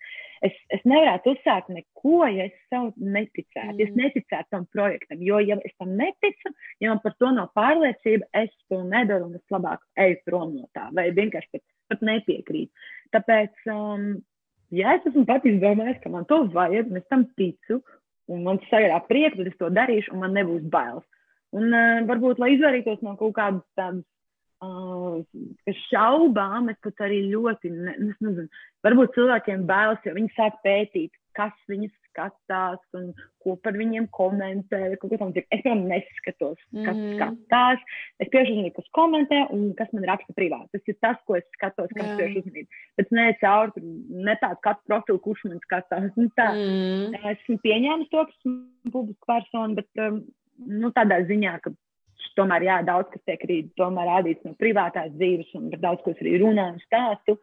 es, 0.45 0.55
es 0.75 0.83
nevarētu 0.89 1.35
uzsākt 1.35 1.71
neko, 1.73 2.21
ja 2.33 2.47
es 2.49 2.55
sev 2.71 2.91
neticētu, 3.01 3.75
mm. 3.75 3.83
es 3.87 3.97
neticētu 3.99 4.53
tam 4.55 4.67
projektam. 4.75 5.23
Jo, 5.25 5.41
ja 5.45 5.59
es 5.65 5.75
tam 5.81 5.95
neticu, 5.99 6.53
ja 6.83 6.93
man 6.93 7.03
par 7.05 7.17
to 7.21 7.33
nav 7.35 7.51
pārliecība, 7.57 8.29
es 8.43 8.53
to 8.71 8.83
nedaru 8.85 9.31
un 9.31 9.39
es 9.39 9.55
labāk 9.55 9.83
eju 10.07 10.21
prom 10.29 10.57
no 10.59 10.71
tā, 10.77 10.89
vai 10.97 11.09
vienkārši 11.17 11.53
pat, 11.57 11.65
pat 11.93 12.07
nepiekrītu. 12.11 12.89
Tāpēc, 13.17 13.69
um, 13.73 14.09
ja 14.75 14.97
es 14.99 15.07
esmu 15.09 15.27
pat 15.29 15.47
izdomājis, 15.49 16.01
ka 16.03 16.13
man 16.13 16.27
to 16.31 16.43
vajag, 16.55 16.91
un 16.91 17.01
es 17.01 17.07
tam 17.13 17.29
ticu, 17.39 17.81
un 18.33 18.43
man 18.47 18.61
sagādā 18.71 18.99
prieku, 19.07 19.41
tad 19.41 19.53
es 19.53 19.61
to 19.61 19.71
darīšu, 19.73 20.15
un 20.15 20.25
man 20.25 20.37
nebūs 20.37 20.67
bailes. 20.73 21.07
Un 21.57 21.71
uh, 21.71 22.03
varbūt, 22.09 22.43
lai 22.43 22.57
izvairītos 22.57 23.05
no 23.07 23.15
kaut 23.17 23.37
kādas 23.37 23.65
tādas 23.79 24.05
Uh, 24.65 25.21
šaubām, 25.91 26.71
es 26.73 26.79
pat 26.85 27.03
arī 27.05 27.27
ļoti, 27.29 27.71
ne, 27.77 27.93
es 27.93 28.21
nezinu, 28.25 28.49
varbūt 28.87 29.13
cilvēkiem 29.13 29.67
bailes, 29.69 30.01
jo 30.07 30.15
viņi 30.17 30.33
sāk 30.33 30.57
pētīt, 30.65 31.13
kas 31.37 31.53
viņus 31.69 31.93
skatās 32.17 32.81
un 32.97 33.11
ko 33.45 33.57
par 33.61 33.77
viņiem 33.77 34.09
komentē. 34.17 34.81
Es, 34.95 35.01
piemēram, 35.03 35.85
neskatos, 35.91 36.59
kas 36.73 36.97
mm 36.97 37.17
skatās. 37.17 37.85
Es 38.23 38.31
pievēršu 38.33 38.55
uzmanību, 38.55 38.75
kas 38.79 38.89
komentē 38.97 39.43
un 39.53 39.69
kas 39.79 39.93
man 39.93 40.09
raksta 40.09 40.37
privāti. 40.39 40.73
Tas 40.73 40.91
ir 40.93 40.99
tas, 41.05 41.21
ko 41.29 41.37
es 41.37 41.47
skatos, 41.59 41.93
kas 41.93 42.07
yeah. 42.07 42.17
pievērš 42.17 42.41
uzmanību. 42.43 42.83
Bet 43.01 43.13
ne 43.19 43.27
caur, 43.43 43.73
ne 44.29 44.37
tāds 44.41 44.65
katru 44.65 44.89
profilu, 44.89 45.23
kurš 45.27 45.45
man 45.51 45.61
skatās. 45.67 46.09
Nu, 46.17 46.29
tā, 46.39 46.51
mm. 46.55 47.13
-hmm. 47.13 47.33
Esmu 47.35 47.59
pieņēmis 47.67 48.13
to, 48.13 48.25
ka 48.25 48.33
esmu 48.39 48.93
publiska 48.97 49.33
persona, 49.33 49.75
bet 49.75 50.07
um, 50.07 50.23
nu, 50.57 50.93
tādā 50.97 51.21
ziņā, 51.29 51.59
ka 51.61 51.75
tomēr 52.39 52.67
jā, 52.67 52.79
daudz 52.87 53.11
kas 53.13 53.23
tiek 53.29 53.45
arī 53.47 53.59
rādīts 53.79 54.45
no 54.47 54.55
privātās 54.61 55.13
dzīves, 55.17 55.53
un 55.59 55.71
par 55.73 55.83
daudz 55.85 56.05
ko 56.05 56.15
es 56.15 56.23
arī 56.25 56.39
runāju 56.43 56.77
un 56.77 56.83
stāstu. 56.85 57.37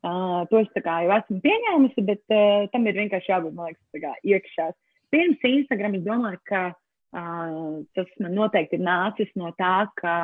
Uh, 0.00 0.46
to 0.48 0.62
es 0.62 0.68
jau 0.80 1.16
esmu 1.16 1.40
pieņēmusi, 1.44 2.04
bet 2.08 2.22
uh, 2.32 2.68
tam 2.72 2.86
ir 2.88 2.96
vienkārši 2.96 3.34
jābūt, 3.34 3.58
liekas, 3.58 4.00
kā 4.00 4.14
iekšās. 4.24 4.76
Pirms 5.12 5.42
Instagram 5.44 5.98
es 5.98 6.06
domāju, 6.06 6.40
ka 6.48 6.62
uh, 6.72 7.82
tas 7.98 8.14
man 8.22 8.32
noteikti 8.38 8.78
ir 8.78 8.86
nācis 8.86 9.28
no 9.36 9.52
tā, 9.60 9.90
ka 10.00 10.14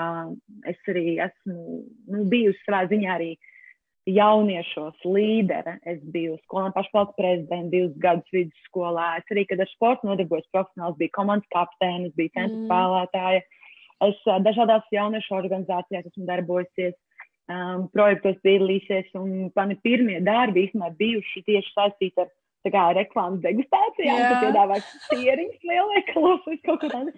es 0.64 0.80
arī 0.88 1.18
esmu 1.26 1.82
nu, 2.08 2.24
bijusi 2.30 2.62
savā 2.64 2.86
ziņā 2.88 3.12
arī 3.18 3.34
jauniešos 4.06 5.04
līdere. 5.04 5.76
Es 5.84 6.00
biju 6.14 6.38
skolā 6.44 6.70
pašvalsts 6.74 7.18
prezidents, 7.18 7.72
divus 7.74 7.94
gadus 8.02 8.32
vidusskolā. 8.32 9.16
Es 9.20 9.34
arī, 9.34 9.44
kad 9.50 9.60
ar 9.60 9.70
sportu 9.74 10.08
nodarbojos 10.08 10.46
profesionāls, 10.54 10.98
biju 11.00 11.14
komandas 11.18 11.52
kapteinis, 11.52 12.14
biju 12.16 12.32
centra 12.38 12.62
mm. 12.62 12.68
Es 14.04 14.18
dažādās 14.44 14.84
jauniešu 14.92 15.36
organizācijās 15.38 16.08
esmu 16.10 16.26
darbojusies, 16.28 16.96
um, 17.48 17.86
projektos 17.94 18.36
piedalīsies, 18.44 19.08
un 19.16 19.48
mani 19.56 19.78
pirmie 19.84 20.18
darbi 20.24 20.66
īstenībā 20.66 20.92
bijuši 20.98 21.44
tieši 21.46 21.72
saistīti 21.72 22.26
ar 22.26 22.32
kā 22.66 22.84
reklāmas 22.96 23.42
degustācijām, 23.44 24.20
kad 24.20 24.40
piedāvā 24.42 24.80
sieriņus 25.06 25.68
lielveikalos 25.70 26.46
vai 26.48 26.56
kaut 26.66 26.82
ko 26.82 26.90
tādu. 26.90 27.14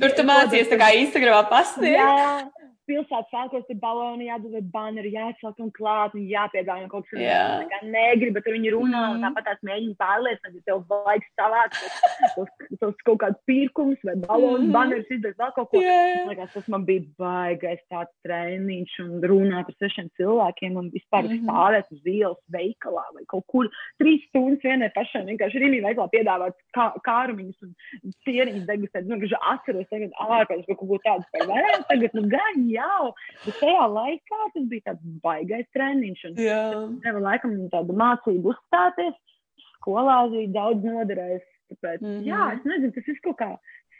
Tur 0.00 0.16
tu 0.18 0.24
mācījies 0.26 0.72
tā 0.72 0.78
kā 0.80 0.90
Instagramā 0.98 1.44
pasniegt. 1.48 2.58
Pilsētas 2.88 3.30
sākos 3.32 3.70
ir 3.72 3.78
baloni, 3.82 4.28
jādod 4.28 4.68
baneri, 4.74 5.14
jāsāk 5.14 5.60
un 5.62 5.70
klāt, 5.76 6.16
un 6.18 6.26
jāpiedāvā 6.30 6.88
kaut 6.92 7.06
kas, 7.10 7.20
yeah. 7.22 7.62
kā 7.70 7.80
negribu, 7.86 8.36
bet 8.38 8.50
viņi 8.50 8.74
runā, 8.74 9.02
mm. 9.06 9.16
un 9.16 9.24
tāpat 9.24 9.48
tās 9.48 9.62
mēģina 9.66 9.96
pārliecināt, 10.00 10.58
ja 10.58 10.66
tev 10.68 10.82
vajag 10.90 11.28
savākt 11.38 11.80
tos, 12.36 12.52
tos 12.82 13.06
kaut 13.08 13.20
kādus 13.22 13.40
pirkumus 13.48 14.04
vai 14.06 14.16
balonu, 14.26 14.66
mm. 14.66 14.74
banerus, 14.74 15.08
izdarīt 15.08 15.40
vēl 15.40 15.54
kaut 15.56 15.70
ko. 15.72 15.82
Yeah. 15.84 16.26
Liekas, 16.30 16.52
tas 16.56 16.68
man 16.72 16.86
bija 16.88 17.06
baigais 17.20 17.82
tāds 17.92 18.12
treniņš 18.26 18.98
un 19.06 19.16
runāt 19.24 19.70
ar 19.70 19.78
sešiem 19.80 20.10
cilvēkiem 20.20 20.80
un 20.80 20.92
vispār 20.94 21.28
mm 21.28 21.42
stāvēt 21.44 21.90
uz 21.92 22.08
ielas 22.08 22.40
veikalā 22.52 23.02
vai 23.14 23.24
kaut 23.30 23.44
kur 23.50 23.68
trīs 24.00 24.22
stundas 24.28 24.62
vienai 24.64 24.90
pašai 24.94 25.24
vienkārši 25.28 25.60
rīmī 25.62 25.80
veikalā 25.84 26.08
piedāvāt 26.12 26.56
kā, 26.76 26.86
kārumiņus 27.06 27.66
un 27.66 28.14
cieriņus 28.26 28.66
degustēt. 28.68 29.08
Nu, 29.08 29.18
atceros 29.52 29.88
tagad 29.90 30.14
ārpēc, 30.24 30.64
ka 30.68 30.76
kaut 30.80 30.90
ko 30.90 31.00
tādu 31.04 31.28
par 31.34 31.46
varētu 31.50 31.88
tagad, 31.90 32.16
nu 32.18 32.24
gan 32.32 32.64
jau, 32.74 33.12
bet 33.44 33.60
tajā 33.60 33.86
laikā 33.94 34.40
tas 34.54 34.66
bija 34.70 34.90
tāds 34.90 35.16
baigais 35.24 35.70
treniņš. 35.76 36.26
Nevar 37.04 37.22
laikam 37.30 37.56
tādu 37.72 37.96
mācību 38.00 38.54
uzstāties. 38.54 39.16
Skolā 39.78 40.20
arī 40.26 40.46
daudz 40.52 40.84
noderēs. 40.86 41.44
Tāpēc, 41.72 42.02
mm 42.02 42.08
-hmm. 42.10 42.24
jā, 42.28 42.42
es 42.54 42.64
nezinu, 42.68 42.92
tas 42.92 43.06
ir 43.08 43.20
kaut 43.24 43.38
kā 43.40 43.50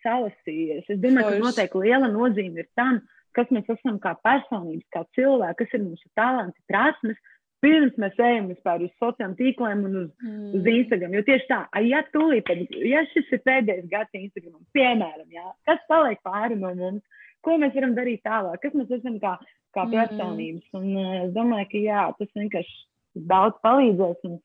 salasījies. 0.05 0.89
Es 0.89 0.99
domāju, 1.01 1.29
Forši. 1.29 1.41
ka 1.41 1.47
noteikti 1.47 1.85
liela 1.85 2.09
nozīme 2.12 2.64
ir 2.64 2.68
tam, 2.79 3.01
kas 3.37 3.51
mēs 3.55 3.70
esam 3.72 3.99
kā 4.03 4.14
personības, 4.27 4.87
kā 4.95 5.05
cilvēki, 5.16 5.59
kas 5.62 5.79
ir 5.79 5.87
mūsu 5.87 6.11
talanti, 6.18 6.61
prasmes, 6.70 7.18
pirms 7.64 7.97
mēs 8.01 8.18
ejam 8.20 8.51
vispār 8.53 8.85
uz 8.85 8.93
sociāliem 9.01 9.35
tīkliem 9.39 9.85
un 9.89 9.97
uz, 10.03 10.11
mm. 10.22 10.51
uz 10.59 10.68
Instagram. 10.75 11.16
Jo 11.16 11.25
tieši 11.27 11.49
tā, 11.51 11.61
ja 11.89 12.03
tūlīt, 12.12 12.51
ja 12.85 13.05
šis 13.14 13.33
ir 13.33 13.43
pēdējais 13.49 13.91
gads 13.93 14.20
Instagram, 14.20 14.61
piemēram, 14.77 15.29
jā, 15.33 15.47
kas 15.68 15.81
paliek 15.89 16.20
pāri 16.27 16.59
no 16.61 16.75
mums, 16.79 17.25
ko 17.45 17.59
mēs 17.61 17.76
varam 17.76 17.95
darīt 17.97 18.24
tālāk, 18.26 18.61
kas 18.62 18.74
mēs 18.78 18.90
esam 18.99 19.20
kā, 19.22 19.36
kā 19.76 19.84
mm. 19.86 19.95
personības. 19.95 20.66
Mm. 20.72 20.80
Un 20.80 20.99
uh, 20.99 21.14
es 21.22 21.32
domāju, 21.36 21.70
ka 21.70 21.84
jā, 21.84 22.03
tas 22.18 22.34
vienkārši 22.40 23.24
daudz 23.30 23.59
palīdzēs. 23.66 24.28
Un, 24.28 24.38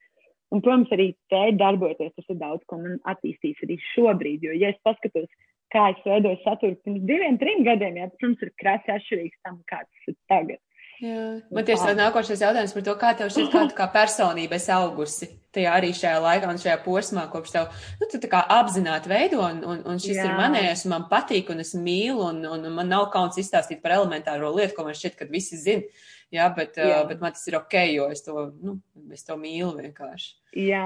un, 0.53 0.63
protams, 0.63 0.95
arī 0.95 1.11
te 1.31 1.43
darbojoties, 1.59 2.15
tas 2.17 2.33
ir 2.33 2.39
daudz, 2.41 2.63
ko 2.69 2.81
man 2.83 2.97
attīstīs 3.09 3.61
arī 3.65 3.79
šobrīd. 3.91 4.47
Jo, 4.49 4.55
ja 4.59 4.73
es 4.73 4.81
paskatos, 4.87 5.29
kā 5.73 5.89
es 5.93 6.01
veidoju 6.05 6.41
saturu 6.45 6.79
pirms 6.85 7.05
diviem, 7.09 7.37
trim 7.41 7.65
gadiem, 7.67 8.01
jā, 8.01 8.09
protams, 8.15 8.45
ir 8.45 8.55
krasi 8.61 8.95
atšķirīgs 8.95 9.45
tam, 9.45 9.61
kāds 9.69 9.89
tas 9.89 10.13
ir 10.13 10.19
tagad. 10.31 10.63
Jā. 10.99 11.27
Man 11.55 11.63
tieši 11.63 11.85
tāds 11.85 12.01
nākošais 12.01 12.41
jautājums 12.43 12.73
par 12.75 12.83
to, 12.83 12.95
kā 12.99 13.13
tev 13.15 13.29
šķiet, 13.31 13.53
kā 13.55 13.67
kā 13.77 13.91
personība 13.93 14.59
esi 14.59 14.73
augusi 14.75 15.29
tajā 15.55 15.73
arī 15.79 15.89
šajā 15.97 16.19
laikā 16.23 16.49
un 16.51 16.59
šajā 16.61 16.77
posmā, 16.83 17.25
kopš 17.31 17.53
tev, 17.55 17.81
nu, 18.01 18.09
tā 18.13 18.29
kā 18.31 18.41
apzināti 18.59 19.11
veido, 19.11 19.41
un, 19.45 19.63
un, 19.65 19.81
un 19.89 20.01
šis 20.01 20.19
Jā. 20.19 20.27
ir 20.27 20.37
manējais, 20.37 20.85
un 20.85 20.93
man 20.95 21.07
patīk, 21.11 21.49
un 21.53 21.63
es 21.63 21.73
mīlu, 21.77 22.21
un, 22.29 22.43
un 22.45 22.69
man 22.75 22.91
nav 22.91 23.09
kauns 23.13 23.39
izstāstīt 23.41 23.81
par 23.83 23.97
elementāro 23.97 24.51
lietu, 24.55 24.75
ko 24.77 24.85
man 24.87 24.97
šķiet, 24.97 25.17
ka 25.19 25.29
visi 25.31 25.59
zina. 25.59 26.05
Jā, 26.33 26.45
bet, 26.53 26.77
Jā. 26.77 27.01
Uh, 27.01 27.07
bet 27.09 27.23
man 27.23 27.33
tas 27.33 27.47
ir 27.49 27.57
ok, 27.57 27.75
jo 27.89 28.05
es 28.13 28.21
to, 28.25 28.51
nu, 28.61 28.77
es 29.15 29.25
to 29.25 29.37
mīlu 29.39 29.71
vienkārši. 29.79 30.35
Jā. 30.61 30.83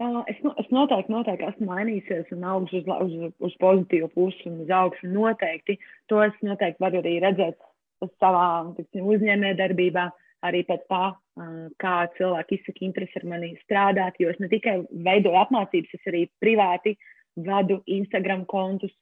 Uh, 0.00 0.22
es, 0.30 0.38
es 0.40 0.70
noteikti, 0.72 1.12
noteikti 1.12 1.44
esmu 1.50 1.68
mainījusies 1.68 2.32
un 2.34 2.46
augšu 2.54 2.80
uz, 2.80 2.88
uz, 3.04 3.34
uz 3.50 3.58
pozitīvu 3.60 4.08
pusi 4.16 4.48
un 4.48 4.62
uz 4.64 4.72
augšu. 4.72 5.10
Noteikti 5.12 5.76
to 6.10 6.22
es 6.24 6.40
noteikti 6.40 6.80
varu 6.82 7.02
arī 7.02 7.18
redzēt 7.22 7.60
savā 8.16 8.46
uzņēmē 8.96 9.52
darbībā, 9.60 10.08
arī 10.48 10.64
pēc 10.66 10.88
tā, 10.90 11.04
kā 11.80 11.94
cilvēki 12.18 12.58
izsaka 12.58 12.84
interesi 12.84 13.20
ar 13.20 13.28
mani 13.28 13.54
strādāt, 13.62 14.18
jo 14.20 14.28
es 14.28 14.40
ne 14.40 14.50
tikai 14.52 14.82
veidoju 14.90 15.38
apmācības, 15.40 15.94
es 15.96 16.10
arī 16.10 16.26
privāti 16.42 16.96
vadu 17.36 17.80
Instagram 17.88 18.44
kontus, 18.44 18.92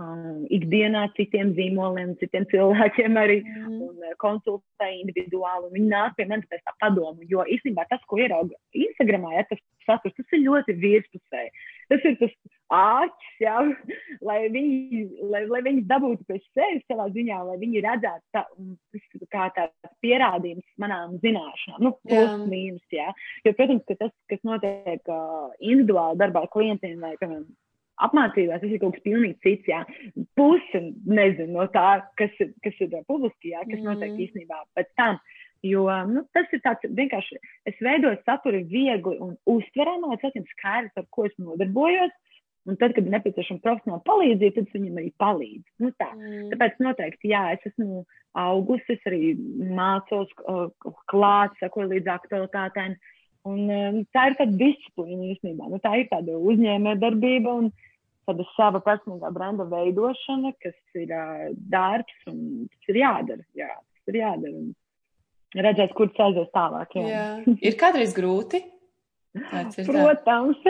um, 0.00 0.46
ikdienā 0.54 1.04
citiem 1.16 1.52
zīmoliem, 1.58 2.14
citiem 2.22 2.46
cilvēkiem 2.52 3.18
arī 3.20 3.40
mm. 3.44 3.80
un 3.88 4.14
konsultēju 4.22 5.02
individuāli. 5.04 5.72
Viņi 5.74 5.90
nāk 5.92 6.16
pie 6.16 6.28
manis 6.30 6.48
pēc 6.48 6.64
tā 6.64 6.74
padomu, 6.80 7.26
jo 7.28 7.44
īstenībā 7.44 7.84
tas, 7.90 8.00
ko 8.08 8.20
ierauga 8.22 8.56
Instagramā, 8.72 9.34
ja 9.36 9.44
tas 9.50 9.60
saturs, 9.84 10.16
tas 10.16 10.38
ir 10.38 10.46
ļoti 10.46 10.78
virspusēji. 10.80 11.52
Tas 11.88 12.02
ir 12.04 12.16
tas 12.20 12.32
āķis, 12.74 13.28
jā, 13.40 13.54
lai 14.28 14.38
viņi, 14.52 15.04
lai, 15.32 15.44
lai 15.48 15.60
viņi 15.64 15.86
dabūtu 15.88 16.26
pēc 16.28 16.42
sevis 16.52 16.84
savā 16.90 17.06
ziņā, 17.14 17.38
lai 17.48 17.56
viņi 17.62 17.84
redzētu 17.86 18.36
tā, 18.36 18.42
kā 19.32 19.46
tāds 19.56 19.94
pierādījums 20.04 20.66
manām 20.82 21.16
zināšanām, 21.22 21.80
nu, 21.86 21.94
plus 22.04 22.44
mīnus, 22.50 22.84
jā. 22.92 23.08
Jo, 23.46 23.54
protams, 23.56 23.86
ka 23.88 23.96
tas, 24.02 24.12
kas 24.28 24.44
notiek 24.44 25.08
uh, 25.08 25.48
individuāli 25.60 26.20
darbā 26.20 26.44
ar 26.44 26.52
klientiem 26.52 27.00
vai, 27.00 27.14
piemēram, 27.22 27.48
apmācībās, 28.04 28.60
tas 28.62 28.70
ir 28.70 28.82
kaut 28.82 28.98
kas 28.98 29.06
pilnīgi 29.06 29.38
cits, 29.46 29.72
jā. 29.72 29.80
Puse, 30.38 30.82
nezinu, 31.08 31.54
no 31.56 31.66
tā, 31.72 31.88
kas, 32.20 32.36
kas 32.64 32.84
ir 32.84 33.00
publiski, 33.08 33.54
jā, 33.54 33.64
kas 33.64 33.80
notiek 33.80 34.12
mm. 34.12 34.24
īstenībā 34.26 34.62
pēc 34.76 34.92
tam. 35.00 35.22
Jo 35.66 35.88
nu, 36.06 36.22
tas 36.36 36.46
ir 36.54 36.62
tāds 36.62 36.86
vienkārši, 36.86 37.38
es 37.66 37.78
veidoju 37.82 38.20
saturu 38.22 38.60
viegli 38.70 39.16
un 39.24 39.34
uztverami, 39.50 40.06
lai 40.06 40.18
cilvēkiem 40.20 40.46
skaidrs, 40.52 41.00
ar 41.00 41.06
ko 41.10 41.26
es 41.26 41.34
nodarbojos. 41.42 42.14
Un 42.68 42.76
tad, 42.76 42.92
kad 42.92 43.06
ir 43.06 43.14
nepieciešama 43.14 43.62
profesionāla 43.64 44.04
palīdzība, 44.04 44.54
tad 44.58 44.72
viņam 44.74 44.98
arī 45.00 45.10
palīdzu. 45.22 45.70
Nu, 45.80 45.90
tā. 45.96 46.10
mm. 46.12 46.48
Tāpēc 46.52 46.82
noteikti, 46.84 47.30
jā, 47.32 47.40
es 47.56 47.64
esmu 47.70 48.02
augusi, 48.36 48.96
es 48.98 49.06
arī 49.08 49.30
mācos 49.78 50.34
klāt, 51.08 51.54
sekoju 51.62 51.94
līdz 51.94 52.10
aktualitātēm. 52.12 52.98
Un, 53.48 53.62
um, 53.72 54.00
tā 54.12 54.26
ir 54.28 54.36
tāda 54.36 54.58
disciplīna 54.60 55.30
īstenībā. 55.32 55.70
Nu, 55.72 55.80
tā 55.80 55.94
ir 56.02 56.10
tāda 56.10 56.36
uzņēmē 56.36 56.98
darbība 57.00 57.54
un 57.62 57.70
tāda 58.28 58.44
sava 58.52 58.82
personīgā 58.84 59.30
brenda 59.32 59.64
veidošana, 59.70 60.52
kas 60.60 60.76
ir 60.98 61.14
uh, 61.16 61.48
darbs 61.72 62.28
un 62.28 62.68
tas 62.68 62.92
ir 62.92 63.00
jādara. 63.00 63.48
Jā, 63.56 63.70
tas 63.78 64.12
ir 64.12 64.20
jādara. 64.20 64.52
Un, 64.60 64.74
redzēt, 65.56 65.94
kur 65.96 66.10
aizies 66.12 66.50
tālāk. 66.54 66.94
Jā. 66.98 67.08
Jā. 67.08 67.56
Ir 67.64 67.76
kādreiz 67.80 68.14
grūti? 68.16 68.62
Protams. 69.86 70.64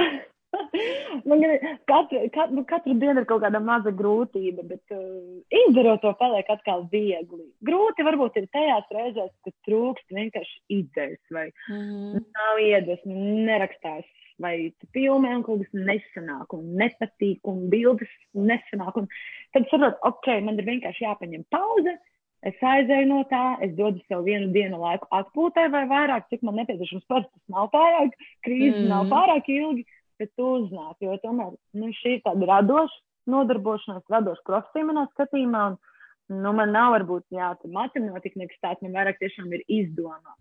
Man 1.29 1.43
ir 1.45 1.59
katru, 1.91 2.23
katru, 2.33 2.55
nu, 2.57 2.63
katru 2.69 2.95
dienu 2.97 3.21
ir 3.21 3.27
kaut 3.29 3.43
kāda 3.43 3.61
maza 3.61 3.93
grūtība, 3.93 4.65
bet 4.71 4.95
uh, 4.97 5.41
izdarot 5.67 6.01
to 6.01 6.13
paliek 6.21 6.49
atkal 6.53 6.87
viegli. 6.93 7.45
Grūti 7.69 8.07
varbūt 8.07 8.39
ir 8.41 8.47
tajās 8.55 8.89
reizēs, 8.95 9.35
kad 9.45 9.55
trūkst 9.69 10.17
vienkārši 10.17 10.79
idejas 10.79 11.35
vai 11.35 11.51
mm. 11.69 12.25
nav 12.39 12.63
iedvesmu, 12.65 13.19
nerakstās 13.49 14.09
vai 14.41 14.55
filmē 14.95 15.35
un 15.37 15.45
kaut 15.45 15.65
kas 15.67 15.85
nesanāk 15.91 16.55
un 16.57 16.73
nepatīk 16.81 17.49
un 17.51 17.67
bildes 17.73 18.13
nesanāk. 18.33 19.03
Un 19.03 19.09
tad 19.57 19.69
saprot, 19.73 19.99
ok, 20.07 20.31
man 20.47 20.61
ir 20.61 20.71
vienkārši 20.71 21.05
jāpaņem 21.05 21.45
pauze 21.53 21.99
Es 22.47 22.59
aizēju 22.63 23.09
no 23.11 23.23
tā, 23.27 23.43
es 23.67 23.73
dodu 23.75 23.99
sev 24.07 24.23
vienu 24.27 24.53
dienu 24.55 24.79
laiku 24.79 25.09
atpūtai 25.15 25.67
vai 25.73 25.83
vairāk, 25.91 26.29
cik 26.31 26.45
man 26.47 26.61
nepieciešams. 26.61 27.07
Parasti 27.11 27.33
tas 27.35 27.55
nav 27.55 27.71
pārāk, 27.73 28.15
krīze 28.47 28.79
mm. 28.79 28.87
nav 28.93 29.11
pārāk 29.11 29.51
ilgi, 29.51 29.83
bet 30.23 30.31
tu 30.39 30.47
uznāk, 30.61 30.95
jo 31.03 31.17
tomēr 31.25 31.57
nu, 31.75 31.91
šī 31.99 32.19
ir 32.19 32.23
tāda 32.27 32.51
radoša 32.53 33.33
nodarbošanās, 33.35 34.07
radoša 34.13 34.47
profesija 34.47 34.87
manā 34.87 35.09
skatījumā. 35.11 35.65
Un, 35.73 36.39
nu, 36.45 36.55
man 36.55 36.71
nav 36.77 36.95
varbūt 36.95 37.27
jā, 37.35 37.51
matemātika 37.75 38.45
nekas 38.45 38.63
tāds, 38.63 38.87
man 38.87 38.95
vairāk 38.95 39.19
tiešām 39.19 39.51
ir 39.59 39.67
izdoma, 39.67 40.39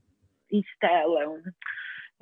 iztēle 0.54 1.26
un 1.34 1.52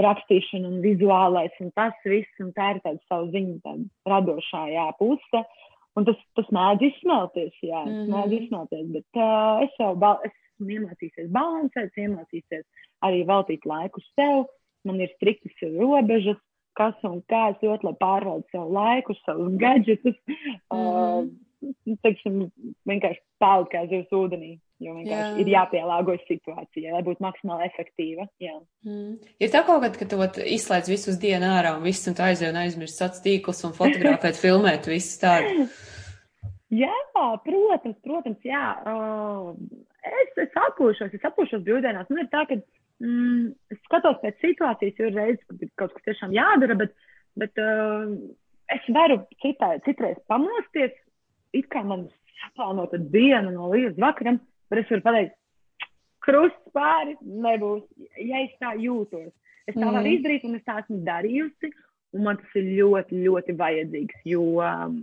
rakstīšana 0.01 0.71
un 0.71 0.79
vizuālais 0.83 1.55
un 1.63 1.69
tas 1.75 1.95
viss, 2.07 2.31
un 2.43 2.55
tā 2.55 2.73
ir 2.73 2.81
tāda 2.83 2.99
savu 3.11 3.27
ziņu 3.35 3.59
tāda 3.63 4.11
radošā 4.11 4.67
jā, 4.71 4.87
puse. 4.99 5.43
Uh, 5.43 5.74
Un 5.95 6.07
tas, 6.07 6.17
tas 6.35 6.47
mēdz 6.51 6.89
izsmelties, 6.89 7.53
jā, 7.63 7.81
mm 7.85 7.91
-hmm. 7.91 8.09
mēdz 8.13 8.33
izsmelties, 8.39 8.87
bet 8.97 9.19
uh, 9.21 9.63
es 9.63 9.77
jau 9.79 9.93
esmu 10.27 10.73
iemācījusies 10.77 11.29
balansēt, 11.31 11.95
iemācījusies 11.95 12.65
arī 13.07 13.23
veltīt 13.27 13.65
laiku 13.65 14.03
sev. 14.13 14.45
Man 14.85 14.99
ir 15.01 15.09
striktas 15.15 15.55
robežas, 15.79 16.37
kas 16.77 16.95
un 17.03 17.21
kā 17.31 17.49
es 17.51 17.63
ļoti 17.63 17.87
labi 17.87 17.97
pārvaldu 18.03 18.45
savu 18.51 18.73
laiku, 18.73 19.15
savus 19.25 19.55
gadgetus. 19.57 20.17
Mm 20.27 20.35
-hmm. 20.69 21.31
uh, 21.79 21.97
teiksim, 22.03 22.51
vienkārši 22.89 23.21
peld 23.39 23.71
kā 23.71 23.87
zivs 23.89 24.11
ūdenī. 24.11 24.59
Jo 24.83 24.91
vienkārši 24.91 25.37
jā. 25.37 25.39
ir 25.39 25.49
jāpielāgojas 25.53 26.23
situācijai, 26.27 26.91
lai 26.91 27.01
būtu 27.05 27.23
maksimāli 27.23 27.63
efektīva. 27.69 28.25
Jā. 28.43 28.57
Mm. 28.83 29.13
Ir 29.39 29.51
tā 29.53 29.61
kaut 29.63 29.85
kad, 29.85 29.95
ka 30.01 30.07
tu 30.11 30.43
izslēdz 30.43 30.89
visu 30.91 31.13
uz 31.13 31.19
dienu 31.21 31.47
ārā 31.47 31.77
un 31.77 31.85
viss, 31.85 32.09
un 32.11 32.17
aizjūti 32.19 32.51
un 32.51 32.59
aizmirsti 32.59 32.99
sociālos 32.99 33.23
tīklus 33.23 33.63
un 33.67 33.75
fotografēt, 33.77 34.39
filmēt 34.43 34.89
visu 34.91 35.21
tādu. 35.21 35.67
Jā, 36.75 36.91
protams, 37.45 37.95
protams, 38.03 38.41
jā. 38.43 38.65
Uh, 38.83 39.53
es, 40.03 40.33
es 40.43 40.57
atpūšos, 40.59 41.13
es 41.15 41.27
atpūšos 41.29 41.63
brīvdienās. 41.63 42.09
Man 42.11 42.25
ir 42.25 42.27
tā, 42.33 42.43
ka 42.49 42.57
mm, 42.59 43.45
es 43.71 43.79
skatos 43.85 44.19
pēc 44.25 44.43
situācijas, 44.43 44.99
jo 44.99 45.13
kad 45.13 45.63
kaut 45.79 45.95
kas 45.95 46.07
tiešām 46.09 46.35
jādara, 46.35 46.75
bet, 46.83 46.91
bet 47.39 47.63
uh, 47.63 48.11
es 48.75 48.91
varu 48.91 49.21
citā, 49.39 49.71
citreiz 49.87 50.19
pamosties, 50.27 50.99
it 51.55 51.71
kā 51.71 51.85
man 51.87 52.09
saplānota 52.41 52.99
diena 52.99 53.53
no 53.53 53.69
līdz 53.71 54.01
vakaram, 54.01 54.41
bet 54.69 54.81
es 54.81 54.91
varu 54.91 55.05
pateikt, 55.05 55.35
krusts 56.25 56.71
pāri 56.75 57.15
nebūs, 57.21 57.83
ja 58.21 58.43
es 58.45 58.55
tā 58.61 58.73
jūtos. 58.81 59.29
Es 59.65 59.75
tā 59.75 59.83
mm. 59.85 59.97
varu 59.97 60.13
izdarīt, 60.13 60.47
un 60.47 60.57
es 60.59 60.65
tā 60.65 60.79
esmu 60.81 61.01
darījusi, 61.05 61.71
un 62.15 62.25
man 62.27 62.39
tas 62.41 62.57
ir 62.59 62.67
ļoti, 62.79 63.21
ļoti 63.25 63.55
vajadzīgs, 63.59 64.25
jo 64.29 64.43
um, 64.63 64.99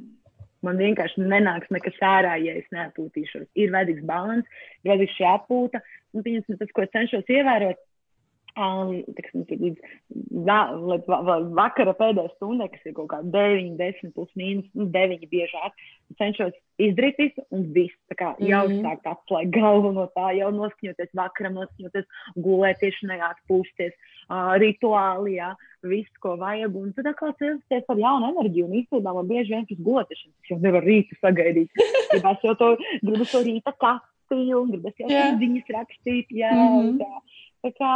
man 0.67 0.79
vienkārši 0.81 1.25
nenāks 1.27 1.71
nekas 1.75 1.99
ārā, 2.07 2.37
ja 2.43 2.55
es 2.59 2.69
neatpūtīšos. 2.75 3.49
Ir 3.59 3.73
vajadzīgs 3.75 4.07
balans, 4.09 4.47
ir 4.83 4.93
vajadzīgs 4.93 5.17
šī 5.19 5.27
atpūta, 5.33 5.83
un 6.15 6.27
tas, 6.27 6.75
ko 6.75 6.87
es 6.87 6.95
cenšos 6.95 7.35
ievērot, 7.35 7.81
Um, 8.53 8.99
tiksim, 9.17 9.47
līdz, 9.49 9.79
va, 10.45 10.59
līdz 10.77 11.07
va, 11.09 11.19
va, 11.25 11.39
vakara 11.57 11.95
pēdējā 11.97 12.35
stundai, 12.35 12.67
kas 12.69 12.83
ir 12.85 12.93
kaut 12.99 13.09
kā 13.09 13.23
9, 13.25 13.79
10, 13.79 14.13
plus 14.13 14.29
mīnus, 14.37 14.67
nu, 14.77 14.91
9 14.93 15.25
biežāk, 15.31 15.79
cenšos 16.19 16.53
izdarīt 16.83 17.17
visu 17.17 17.47
un 17.49 17.65
visu. 17.73 17.97
Tā 18.13 18.19
kā 18.19 18.29
jau 18.45 18.67
-hmm. 18.67 18.85
sākt 18.85 19.09
atslēgt 19.09 19.55
galvu 19.57 19.95
no 19.97 20.05
tā, 20.13 20.35
jau 20.37 20.51
noskaņoties 20.53 21.15
vakaram, 21.17 21.57
noskaņoties 21.63 22.07
gulēt, 22.37 22.81
tieši 22.85 23.09
neatpūsties, 23.09 23.97
uh, 24.29 24.53
rituāli, 24.61 25.39
jā, 25.41 25.55
visu, 25.89 26.13
ko 26.21 26.37
vajag. 26.37 26.77
Un 26.77 26.93
tad 26.93 27.09
atkal 27.09 27.33
celsties 27.41 27.89
ar 27.89 28.05
jaunu 28.05 28.35
enerģiju 28.35 28.69
un 28.69 28.79
īstenībā 28.83 29.15
man 29.17 29.33
bieži 29.33 29.55
vien 29.55 29.67
tas 29.67 29.81
gulēšana, 29.81 30.35
tas 30.37 30.53
jau 30.53 30.61
nevar 30.61 30.85
rītu 30.85 31.17
sagaidīt. 31.25 31.71
Gribas 32.13 32.45
jau 32.45 32.55
to, 32.61 32.77
gribas 33.01 33.33
to 33.33 33.41
rīta 33.49 33.73
kafiju, 33.81 34.67
gribas 34.75 35.01
jau 35.01 35.09
yeah. 35.09 35.39
ziņas 35.41 35.73
rakstīt, 35.79 36.29
jā, 36.29 36.53
mm 36.53 36.77
-hmm. 36.77 36.99
tā. 37.01 37.41
Tā 37.63 37.71
kā, 37.79 37.95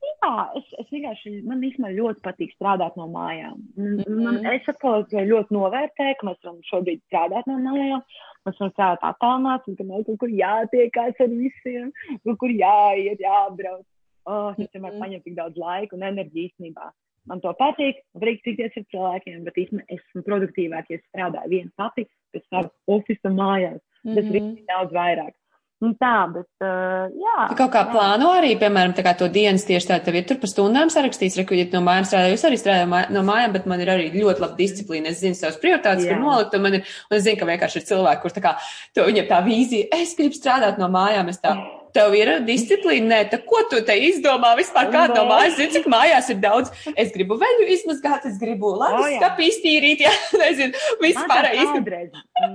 Jā, 0.00 0.32
es, 0.56 0.66
es 0.80 0.88
vienkārši, 0.92 1.30
man 1.48 1.62
īstenībā 1.64 1.90
ļoti 1.92 2.22
patīk 2.24 2.52
strādāt 2.54 2.96
no 2.96 3.06
mājām. 3.12 3.60
Man, 3.76 3.98
mm 3.98 4.26
-hmm. 4.26 4.48
Es 4.54 4.68
atkal 4.68 5.04
ļoti 5.32 5.56
novērtēju, 5.56 6.16
ka 6.20 6.26
mēs 6.28 6.40
varam 6.44 6.60
šobrīd 6.70 7.00
strādāt 7.08 7.48
no 7.50 7.58
mājām. 7.64 8.02
Mēs 8.46 8.60
varam 8.60 8.72
strādāt 8.72 9.06
attālināti, 9.10 9.76
ka 9.76 9.84
mēs 9.84 10.06
kaut 10.06 10.20
kur 10.22 10.32
jātiekās 10.42 11.20
ar 11.24 11.30
visiem, 11.44 11.92
kaut 12.24 12.38
kur 12.42 12.50
jāiet, 12.50 13.20
jābrauc. 13.20 13.86
Oh, 14.24 14.52
es 14.58 14.68
vienmēr 14.72 14.90
mm 14.90 14.96
-hmm. 14.96 15.00
paņemu 15.00 15.22
tik 15.24 15.36
daudz 15.36 15.56
laika 15.56 15.96
un 15.96 16.02
enerģiju 16.02 16.48
īstenībā. 16.48 16.90
Man 17.28 17.40
to 17.40 17.52
patīk, 17.60 18.00
patīk 18.16 18.42
tikties 18.44 18.76
ar 18.76 18.84
cilvēkiem, 18.92 19.44
bet 19.44 19.60
īstenībā 19.62 19.84
es 19.88 20.00
esmu 20.00 20.22
produktīvāk, 20.28 20.84
ja 20.90 20.98
strādāju 20.98 21.48
viens 21.48 21.72
pati, 21.76 22.06
pēc 22.32 22.44
tam 22.50 22.70
oficiālā 22.86 23.34
mājās. 23.36 23.80
Tas 24.04 24.24
mm 24.24 24.32
-hmm. 24.32 24.58
ir 24.58 24.64
daudz 24.72 24.92
vairāk. 24.92 25.34
Un 25.80 25.94
tā, 25.96 26.16
bet, 26.28 26.44
uh, 26.60 27.06
jā. 27.08 27.46
Tu 27.48 27.56
kaut 27.56 27.70
kā 27.72 27.86
jā. 27.86 27.88
plāno 27.88 28.34
arī, 28.36 28.50
piemēram, 28.60 28.92
tā 28.92 29.04
kā 29.06 29.14
to 29.16 29.30
dienas 29.32 29.64
tieši 29.64 29.88
tā, 29.88 29.96
tev 30.04 30.18
ir 30.20 30.26
tur 30.28 30.36
pa 30.42 30.50
stundām 30.50 30.92
sarakstīts, 30.92 31.38
reku, 31.40 31.56
ja 31.56 31.64
no 31.72 31.80
mājām 31.86 32.04
strādāju, 32.10 32.36
es 32.36 32.44
arī 32.44 32.60
strādāju 32.60 33.14
no 33.16 33.24
mājām, 33.24 33.56
bet 33.56 33.68
man 33.70 33.80
ir 33.80 33.94
arī 33.94 34.10
ļoti 34.12 34.44
laba 34.44 34.60
disciplīna. 34.60 35.08
Es 35.14 35.24
zinu 35.24 35.38
savas 35.38 35.56
prioritātes, 35.62 36.04
jā. 36.04 36.12
kur 36.12 36.20
nolikt, 36.26 36.58
un 36.58 36.66
man 36.68 36.76
ir, 36.82 36.94
un 37.08 37.16
es 37.16 37.24
zinu, 37.24 37.40
ka 37.40 37.48
vienkārši 37.48 37.80
ir 37.80 37.90
cilvēki, 37.94 38.24
kur 38.26 38.36
tā 38.36 38.44
kā, 38.44 38.56
to 38.92 39.08
viņam 39.08 39.32
tā 39.32 39.40
vīzija, 39.48 39.88
es 40.02 40.12
gribu 40.20 40.36
strādāt 40.36 40.82
no 40.82 40.92
mājām, 40.92 41.32
es 41.32 41.40
tā. 41.40 41.56
Jā 41.56 41.79
tev 41.94 42.14
ir 42.18 42.30
disciplīna, 42.46 43.06
nē, 43.10 43.20
tā 43.32 43.38
ko 43.46 43.62
tu 43.70 43.80
te 43.86 43.96
izdomā 44.08 44.52
vispār 44.58 44.90
kādā 44.92 45.16
no 45.16 45.26
mājas, 45.30 45.56
zini, 45.58 45.72
cik 45.76 45.88
mājās 45.90 46.30
ir 46.32 46.38
daudz. 46.42 46.72
Es 46.94 47.12
gribu 47.14 47.38
veļu 47.40 47.68
izmazgāt, 47.76 48.26
es 48.30 48.36
gribu 48.40 48.72
labi 48.78 49.16
skatu 49.16 49.46
iztīrīt, 49.46 50.02
jā, 50.06 50.12
nezinu, 50.40 50.84
vispār 51.02 51.50
īstenībā. 51.52 52.02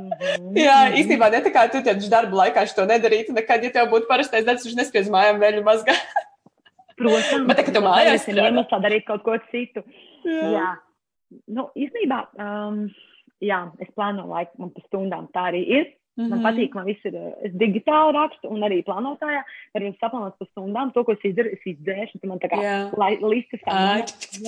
jā, 0.67 0.77
īstenībā 1.01 1.31
ne 1.33 1.41
tā 1.45 1.53
kā 1.55 1.65
tu 1.73 1.83
tieši 1.86 2.11
darba 2.11 2.43
laikā 2.43 2.65
šo 2.71 2.88
nedarītu, 2.89 3.36
nekad, 3.38 3.65
ja 3.65 3.73
tev 3.79 3.91
būtu 3.93 4.09
parastais 4.11 4.47
darbs, 4.47 4.65
viņš 4.67 4.79
nespies 4.79 5.11
mājām 5.13 5.41
veļu 5.43 5.65
mazgāt. 5.67 6.23
Protams. 6.99 7.43
Bet 7.49 7.59
tā, 7.59 7.67
ka 7.67 7.75
tu 7.75 7.83
mājās 7.83 8.29
ir 8.31 8.39
iemesls 8.39 8.83
darīt 8.83 9.03
kaut 9.07 9.25
ko 9.25 9.36
citu. 9.51 9.83
Jā. 10.23 10.47
jā. 10.55 10.69
Nu, 11.51 11.67
īstenībā, 11.75 12.21
um, 12.39 12.86
jā, 13.43 13.65
es 13.83 13.89
plānoju 13.97 14.31
laiku, 14.31 14.55
man 14.63 14.71
pa 14.71 14.83
stundām 14.86 15.27
tā 15.36 15.49
arī 15.51 15.63
ir. 15.81 15.89
Mm 16.16 16.24
-hmm. 16.24 16.30
Man 16.30 16.39
mhm. 16.39 16.47
patīk, 16.47 16.74
man 16.74 16.86
viss 16.86 17.05
ir, 17.05 17.16
es 17.43 17.51
digitāli 17.51 18.13
rakstu 18.16 18.47
un 18.47 18.61
arī 18.63 18.78
plānotājā, 18.88 19.41
arī 19.76 19.91
saplānot 19.99 20.38
pa 20.39 20.45
stundām, 20.45 20.93
to, 20.93 21.03
ko 21.03 21.11
es 21.11 21.24
izdaru, 21.24 21.49
es 21.51 21.66
izdzēšu, 21.72 22.20
man 22.24 22.39
tā 22.39 22.47
kā 22.47 22.59
yeah. 22.61 23.22
listas 23.22 23.59
kā. 23.66 24.05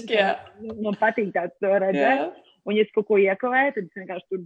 Yeah. 0.08 0.40
Man 0.84 0.96
patīk 0.96 1.34
tāds 1.36 1.58
to 1.60 1.68
redzēt. 1.68 2.20
Yeah. 2.20 2.32
Un, 2.66 2.76
ja 2.76 2.84
es 2.84 2.92
kaut 2.96 3.08
ko 3.08 3.18
iekavēju, 3.20 3.74
tad 3.76 3.84
es 3.84 4.00
vienkārši 4.00 4.28
tur 4.30 4.42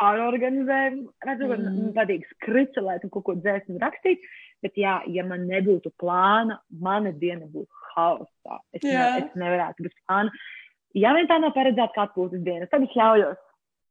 pārorganizēju, 0.00 1.02
redzu, 1.28 1.44
mm. 1.44 1.52
-hmm. 1.52 1.82
man 1.82 1.92
patīk 1.98 2.24
skricelēt 2.32 3.04
un 3.04 3.10
kaut 3.10 3.24
ko 3.24 3.34
dzēst 3.34 3.68
un 3.68 3.80
rakstīt. 3.80 4.20
Bet, 4.62 4.72
jā, 4.80 5.02
ja 5.12 5.24
man 5.24 5.44
nebūtu 5.46 5.92
plāna, 6.00 6.56
mana 6.80 7.12
diena 7.12 7.44
būtu 7.44 7.68
haosā. 7.92 8.56
Es, 8.72 8.82
yeah. 8.82 9.14
ne, 9.14 9.26
es 9.26 9.34
nevarētu 9.34 9.82
bez 9.82 9.92
plāna. 10.06 10.30
Ja 10.94 11.12
vien 11.12 11.28
tā 11.28 11.36
nav 11.40 11.52
paredzēta 11.52 11.92
kā 11.92 12.08
atpūtas 12.08 12.40
diena, 12.40 12.66
tad 12.66 12.82
es 12.82 12.96
ļaujos. 12.96 13.36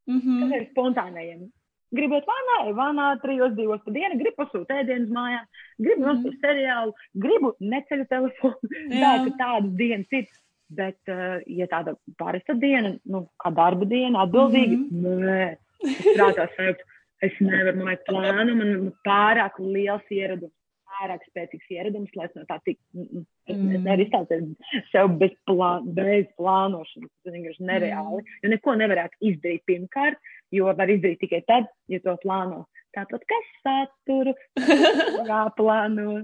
Mm 0.08 0.20
-hmm. 0.20 0.42
Tas 0.42 0.58
ir 0.58 0.68
spontānajiem 0.72 1.52
Gribat 1.96 2.26
vanā, 2.30 2.58
vanā 2.78 3.10
trijos, 3.24 3.54
divos 3.58 3.84
pa 3.86 3.94
dienu, 3.96 4.18
gribu 4.20 4.42
pasūt 4.42 4.74
ēdienas 4.76 5.12
mājā, 5.16 5.44
gribu 5.82 6.02
mm. 6.02 6.08
nosūt 6.10 6.42
seriālu, 6.46 6.96
gribu 7.26 7.54
neceļu 7.74 8.08
telefonu. 8.12 8.72
Tā, 9.04 9.14
ka 9.28 9.38
tādas 9.44 9.78
dienas 9.80 10.20
ir. 10.20 10.28
Bet, 10.76 10.98
uh, 11.14 11.44
ja 11.46 11.68
tāda 11.70 11.92
parasta 12.18 12.56
diena, 12.58 12.96
nu, 13.06 13.20
kā 13.38 13.52
darba 13.54 13.86
diena, 13.86 14.24
atbildīga, 14.24 14.80
mm 14.80 15.04
-hmm. 15.04 15.20
nē, 15.30 15.98
prātā 16.16 16.48
sajūtu, 16.56 16.88
es 17.28 17.36
nevaru, 17.38 17.78
man 17.78 17.92
vajag 17.92 18.02
plānu, 18.08 18.56
man 18.58 18.72
pārāk 19.06 19.60
liels 19.62 20.10
ieradums 20.10 20.56
pārāk 20.96 21.26
spēcīgs 21.30 21.72
ieradums, 21.76 22.14
lai 22.16 22.28
es 22.30 22.36
no 22.38 22.46
tā 22.50 22.58
tik, 22.66 22.80
mm, 22.96 23.24
es, 23.50 23.58
mm. 23.58 23.76
es 23.76 23.84
nevaru 23.84 24.06
iztēloties 24.06 24.88
sev 24.92 25.12
bez, 25.22 25.36
plā, 25.50 25.72
bez 25.98 26.28
plānošanas, 26.40 27.12
tas 27.12 27.30
ir 27.30 27.38
vienkārši 27.38 27.68
nereāli, 27.70 28.22
mm. 28.22 28.40
jo 28.44 28.54
neko 28.54 28.76
nevarētu 28.82 29.22
izdarīt 29.32 29.66
pirmkārt, 29.70 30.32
jo 30.52 30.72
var 30.78 30.92
izdarīt 30.92 31.22
tikai 31.24 31.42
tad, 31.48 31.70
ja 31.92 32.00
to 32.04 32.16
plāno. 32.24 32.66
Tātad, 32.96 33.24
kas 33.28 33.48
saturu 33.60 34.32
jāplāno? 35.28 36.22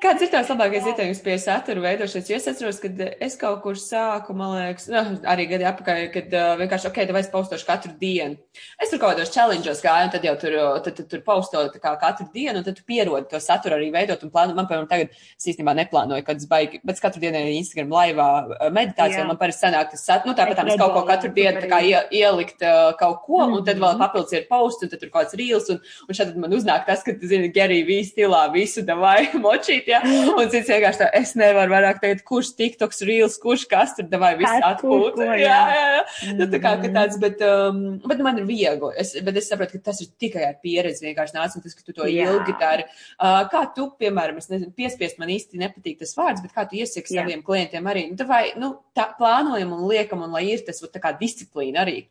Kāds 0.00 0.24
ir 0.24 0.30
tās 0.32 0.48
labākais 0.48 0.86
ieteikums 0.88 1.20
pie 1.24 1.34
satura 1.40 1.82
veidošanas? 1.84 2.30
Jo 2.30 2.38
es 2.38 2.46
atceros, 2.48 2.78
kad 2.80 3.02
es 3.04 3.36
kaut 3.40 3.60
kur 3.64 3.76
sāku, 3.76 4.32
man 4.36 4.54
liekas, 4.54 4.88
nu, 4.92 5.02
arī 5.28 5.46
gadi 5.50 5.66
apakaļ, 5.68 6.00
kad 6.14 6.32
uh, 6.32 6.54
vienkārši, 6.62 6.88
ok, 6.88 7.00
tev 7.10 7.18
es 7.20 7.28
paustošu 7.32 7.68
katru 7.68 7.92
dienu. 8.00 8.38
Es 8.80 8.92
tur 8.92 9.02
kaut 9.02 9.14
kādos 9.14 9.34
challengeos 9.34 9.82
gāju, 9.84 10.08
un 10.08 10.14
tad 10.14 10.24
jau 10.24 10.34
tur, 10.40 10.56
tad, 10.86 10.96
tad 11.02 11.10
tur 11.12 11.24
paustoju 11.26 11.76
kā 11.76 11.92
katru 12.00 12.28
dienu, 12.32 12.62
un 12.62 12.66
tad 12.66 12.80
tu 12.80 12.86
pierodi 12.88 13.28
to 13.34 13.40
saturu 13.42 13.76
arī 13.76 13.90
veidot 13.92 14.24
un 14.24 14.32
plānot. 14.32 14.56
Man, 14.56 14.68
piemēram, 14.70 14.88
tagad 14.88 15.12
es 15.12 15.50
īstenībā 15.52 15.76
neplānoju, 15.82 16.24
kad 16.24 16.40
es 16.40 16.48
baigi, 16.48 16.80
bet 16.88 17.04
katru 17.04 17.20
dienu 17.24 17.44
ir 17.44 17.58
Instagram 17.58 17.92
laivā 17.92 18.30
meditācija, 18.72 19.26
un 19.26 19.34
man 19.34 19.40
parasti 19.40 19.66
sanāk 19.66 19.92
tas 19.92 20.08
sat, 20.08 20.24
nu 20.24 20.32
tāpat 20.36 20.62
tā, 20.62 20.68
es 20.72 20.80
kaut 20.80 20.96
ko 20.96 21.04
katru 21.08 21.32
dienu 21.36 21.60
tā 21.60 21.70
kā 21.72 21.82
ielikt 21.84 22.64
uh, 22.64 22.94
kaut 23.00 23.24
ko, 23.28 23.44
un 23.44 23.64
tad 23.66 23.80
vēl 23.82 24.05
papildus 24.06 24.34
ir 24.36 24.46
posts, 24.50 24.84
un 24.84 24.92
tad 24.92 25.02
tur 25.02 25.10
kaut 25.10 25.26
kāds 25.26 25.36
rīls, 25.38 25.68
un, 25.72 25.80
un 26.06 26.16
šādi 26.16 26.40
man 26.40 26.54
uznāk 26.56 26.86
tas, 26.88 27.02
ka, 27.06 27.14
zini, 27.26 27.50
Gerī 27.54 27.80
vīs 27.86 28.12
stilā 28.12 28.46
visu 28.54 28.84
davai 28.86 29.28
močīt, 29.44 29.88
ja, 29.90 30.02
un 30.32 30.50
cits 30.52 30.70
vienkārši 30.70 31.02
tā, 31.02 31.10
es 31.18 31.34
nevaru 31.38 31.74
vairāk 31.74 32.00
teikt, 32.02 32.24
kurš 32.28 32.52
tiktoks 32.58 33.02
rīls, 33.06 33.38
kurš 33.42 33.66
kas 33.70 33.96
tur 33.98 34.08
davai 34.10 34.34
visu 34.40 34.54
atpūt. 34.70 35.20
Jā, 35.26 35.36
jā, 35.40 35.60
jā. 35.74 36.02
Mm. 36.26 36.40
Nu, 36.40 36.48
tā 36.52 36.60
kā, 36.62 36.74
ka 36.82 36.92
tāds, 36.94 37.20
bet, 37.22 37.42
um, 37.44 37.82
bet 38.06 38.22
man 38.24 38.40
ir 38.40 38.48
viegli, 38.48 38.92
es, 39.00 39.14
bet 39.26 39.40
es 39.40 39.50
saprotu, 39.50 39.78
ka 39.78 39.90
tas 39.90 40.02
ir 40.04 40.10
tikai 40.20 40.46
ar 40.48 40.58
pieredzi 40.62 41.06
vienkārši 41.08 41.36
nāc, 41.36 41.56
un 41.56 41.64
tas, 41.64 41.76
ka 41.76 41.86
tu 41.86 41.96
to 41.96 42.08
jā. 42.10 42.28
ilgi 42.30 42.56
dari. 42.60 42.86
Uh, 43.16 43.42
kā 43.52 43.66
tu, 43.76 43.88
piemēram, 44.00 44.40
es 44.42 44.50
nezinu, 44.52 44.74
piespiest 44.76 45.20
man 45.22 45.32
īsti 45.34 45.60
nepatīk 45.62 46.00
tas 46.02 46.14
vārds, 46.18 46.44
bet 46.44 46.54
kā 46.56 46.66
tu 46.68 46.78
iesaki 46.80 47.16
saviem 47.16 47.44
klientiem 47.46 47.90
arī, 47.90 48.08
nu, 48.12 48.28
vai, 48.28 48.44
nu, 48.60 48.74
tā 48.96 49.08
plānojam 49.18 49.74
un 49.76 49.86
liekam, 49.90 50.24
un 50.26 50.36
lai 50.36 50.46
ir 50.52 50.64
tas, 50.66 50.82
tā 50.92 51.02
kā 51.02 51.14
disciplīna 51.18 51.84
arī 51.86 52.04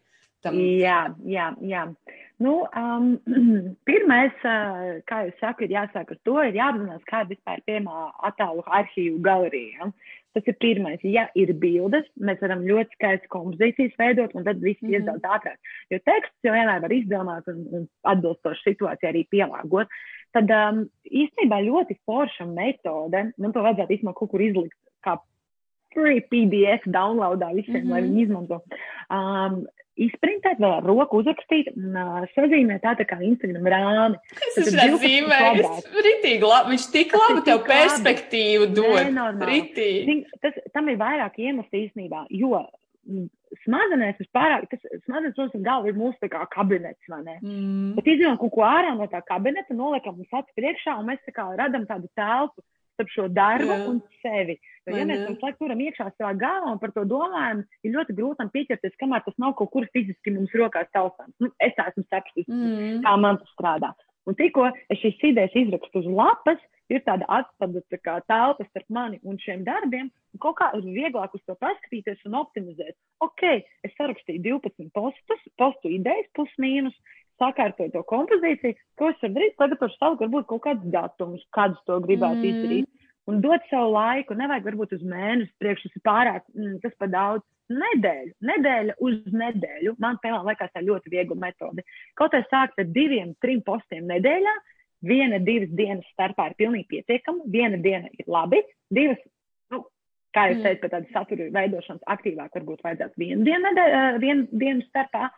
tam? 0.45 0.57
Jā, 0.59 0.99
jā, 1.27 1.49
jā. 1.65 1.85
Nu, 2.43 2.65
um, 2.75 3.15
pirmais, 3.87 4.35
uh, 4.43 4.99
kā 5.07 5.23
jau 5.25 5.33
saku, 5.39 5.65
ir 5.65 5.77
jāsāk 5.77 6.11
ar 6.11 6.19
to, 6.27 6.35
ir 6.43 6.59
jāapzinās, 6.59 7.07
kāda 7.09 7.31
vispār 7.31 7.61
ir 7.61 7.67
pirmā 7.71 8.09
attēlu 8.29 8.65
arhīvu 8.79 9.21
galerija. 9.25 9.91
Tas 10.35 10.49
ir 10.51 10.57
pirmais. 10.59 11.03
Ja 11.07 11.29
ir 11.39 11.53
bildes, 11.55 12.07
mēs 12.19 12.41
varam 12.43 12.65
ļoti 12.67 12.97
skaistas 12.97 13.31
kompozīcijas 13.31 13.93
veidot, 14.01 14.33
un 14.35 14.43
tad 14.43 14.59
viss 14.59 14.81
mm 14.83 14.91
-hmm. 14.91 15.05
daudz 15.07 15.29
ātrāk. 15.37 15.59
Jo 15.93 15.99
teksts 16.03 16.43
jau 16.43 16.51
vienmēr 16.51 16.81
var 16.83 16.91
izdomāt 16.91 17.47
un, 17.47 17.61
un 17.71 17.87
atbilstoši 18.03 18.67
situācijai 18.67 19.13
arī 19.13 19.23
pielāgot. 19.31 19.87
Tad 20.35 20.51
um, 20.51 20.83
īstenībā 21.07 21.61
ļoti 21.63 21.95
forša 22.03 22.49
metode, 22.51 23.31
man 23.37 23.53
to 23.55 23.63
vajadzētu 23.63 23.95
īstenībā 23.95 24.13
kaut 24.13 24.31
kur 24.31 24.43
izlikt 24.43 24.75
kā 25.07 25.15
free 25.95 26.19
PDF 26.27 26.83
downloadā 26.91 27.53
visiem, 27.55 27.75
mm 27.75 27.87
-hmm. 27.87 27.91
lai 27.91 28.01
viņi 28.01 28.21
izmanto. 28.23 28.61
Um, 29.09 29.65
izprintēt, 29.95 30.59
vēl 30.59 30.77
ar 30.79 30.87
roku 30.87 31.21
uzrakstīt 31.21 31.69
un 31.73 31.95
uh, 31.95 32.25
sazīmēt 32.33 32.83
tā, 32.83 32.95
tā 32.99 33.05
kā 33.07 33.19
Instagram 33.23 33.69
rāmi. 33.71 34.19
Es 34.49 34.59
esmu 34.63 34.99
zīmējis, 35.01 35.87
ritīgi 36.07 36.43
labi, 36.43 36.75
viņš 36.75 36.89
tik 36.95 37.15
labi 37.15 37.45
tev 37.47 37.63
perspektīvu 37.69 38.69
dod. 38.75 39.15
Ritīgi. 39.49 40.19
Tas, 40.43 40.59
tam 40.75 40.91
ir 40.91 40.99
vairāk 41.01 41.39
iemesli 41.43 41.85
īstenībā, 41.87 42.25
jo 42.35 42.65
smadzenēs 43.63 44.19
vispār, 44.19 44.65
tas 44.69 44.81
smadzenes, 45.05 45.35
protams, 45.37 45.65
galva 45.65 45.89
ir 45.89 45.97
mūsu 45.97 46.29
kā 46.31 46.41
kabinets, 46.51 47.09
vai 47.11 47.21
ne? 47.23 47.35
Mm. 47.39 47.91
Bet 47.97 48.09
izņemam 48.11 48.39
kaut 48.41 48.53
ko 48.55 48.65
ārā 48.67 48.95
no 48.97 49.07
tā 49.11 49.21
kabineta, 49.25 49.77
noliekam 49.77 50.17
uz 50.21 50.31
acu 50.33 50.57
priekšā 50.57 50.97
un 50.99 51.11
mēs 51.11 51.21
tā 51.27 51.35
kā 51.35 51.47
radam 51.55 51.85
tādu 51.89 52.09
telpu 52.17 52.65
starp 52.95 53.11
šo 53.13 53.27
darbu 53.35 53.71
Jā. 53.71 53.77
un 53.91 54.01
sevi. 54.23 54.57
Jo, 54.85 54.95
ja 54.99 55.05
mēs 55.09 55.23
tam 55.25 55.37
laikam 55.41 55.59
turam 55.61 55.83
iekšā 55.85 56.09
savā 56.13 56.33
galvā 56.39 56.73
un 56.73 56.81
par 56.81 56.93
to 56.95 57.05
domājam, 57.09 57.63
ir 57.85 57.95
ļoti 57.95 58.17
grūti 58.17 58.41
tam 58.41 58.51
pieķerties, 58.53 58.97
kamēr 59.01 59.23
tas 59.25 59.37
nav 59.41 59.55
kaut 59.59 59.71
kur 59.73 59.87
fiziski 59.95 60.33
mums 60.35 60.53
rokās 60.57 60.91
taustāms. 60.95 61.33
Nu, 61.41 61.51
es 61.63 61.73
tā 61.77 61.89
esmu 61.91 62.05
sapratis, 62.07 62.49
mm. 62.49 63.01
kā 63.05 63.15
man 63.21 63.41
tas 63.41 63.55
strādā. 63.57 63.91
Un 64.25 64.37
tikko 64.37 64.69
es 64.89 65.01
šīs 65.01 65.21
idejas 65.29 65.57
izrakstu 65.57 66.01
uz 66.01 66.07
lapas, 66.09 66.61
ir 66.93 67.01
tāda 67.05 67.25
atspēda 67.39 67.81
tā 67.89 67.99
kā 68.01 68.15
telpa 68.29 68.65
starp 68.67 68.89
mani 68.93 69.19
un 69.25 69.37
šiem 69.41 69.63
darbiem, 69.65 70.09
un 70.33 70.41
kaut 70.41 70.57
kā 70.59 70.69
ir 70.77 70.85
vieglāk 70.85 71.33
uz 71.37 71.43
to 71.45 71.55
paskatīties 71.61 72.25
un 72.29 72.37
optimizēt. 72.41 72.97
Ok, 73.25 73.43
es 73.85 73.93
sarakstīju 73.97 74.43
12 74.45 74.91
postus, 74.93 75.45
postu 75.61 75.93
idejas, 75.93 76.29
plus 76.37 76.53
mīnus, 76.61 76.97
sakārtoju 77.41 77.93
to 77.93 78.03
kompozīciju, 78.09 78.77
ko 78.99 79.09
es 79.11 79.23
varu 79.23 79.38
darīt, 79.38 79.55
sagatavošu 79.59 79.99
savu, 79.99 80.19
varbūt 80.21 80.47
kaut 80.51 80.63
kādus 80.67 80.93
datumus, 80.93 81.47
kādus 81.55 81.81
to 81.89 81.99
gribētu 82.05 82.41
mm. 82.41 82.51
izdarīt. 82.51 82.91
Un 83.25 83.41
dot 83.41 83.63
savu 83.71 83.89
laiku, 83.95 84.38
nevajag 84.38 84.67
varbūt 84.69 84.93
uz 84.99 85.03
mēnesi 85.05 85.53
priekš, 85.61 85.88
tas 85.88 85.97
ir 85.97 86.03
pārāk, 86.05 86.45
mm, 86.53 86.79
tas 86.83 86.93
pa 87.01 87.09
daudz. 87.09 87.45
Nedēļu, 87.65 88.36
nedēļa 88.45 88.93
uz 89.01 89.15
nedēļu. 89.33 89.95
Man, 89.97 90.19
piemēram, 90.21 90.45
liekas, 90.45 90.69
tā 90.69 90.83
ļoti 90.86 91.09
viegla 91.09 91.38
metode. 91.47 91.81
Kaut 92.13 92.36
kā 92.36 92.43
sākt 92.45 92.77
ar 92.77 92.91
diviem, 92.93 93.31
trim 93.41 93.63
postiem 93.65 94.05
nedēļā, 94.11 94.53
viena, 95.09 95.39
divas 95.41 95.71
dienas 95.73 96.05
starpā 96.13 96.51
ir 96.51 96.59
pilnīgi 96.59 96.86
pietiekama, 96.93 97.47
viena 97.49 97.79
diena 97.81 98.11
ir 98.13 98.29
labi, 98.29 98.61
divas, 98.93 99.17
nu, 99.73 99.81
kā 100.38 100.45
jau 100.51 100.59
mm. 100.59 100.67
teicu, 100.67 100.81
pēc 100.83 100.93
tādas 100.93 101.15
satura 101.15 101.49
veidošanas 101.57 102.05
aktīvāk 102.15 102.59
varbūt 102.59 102.86
vajadzētu 102.86 103.23
vienu 103.23 103.49
dienu, 103.49 103.63
nedēļ, 103.65 104.21
vienu 104.21 104.61
dienu 104.65 104.86
starpā, 104.91 105.31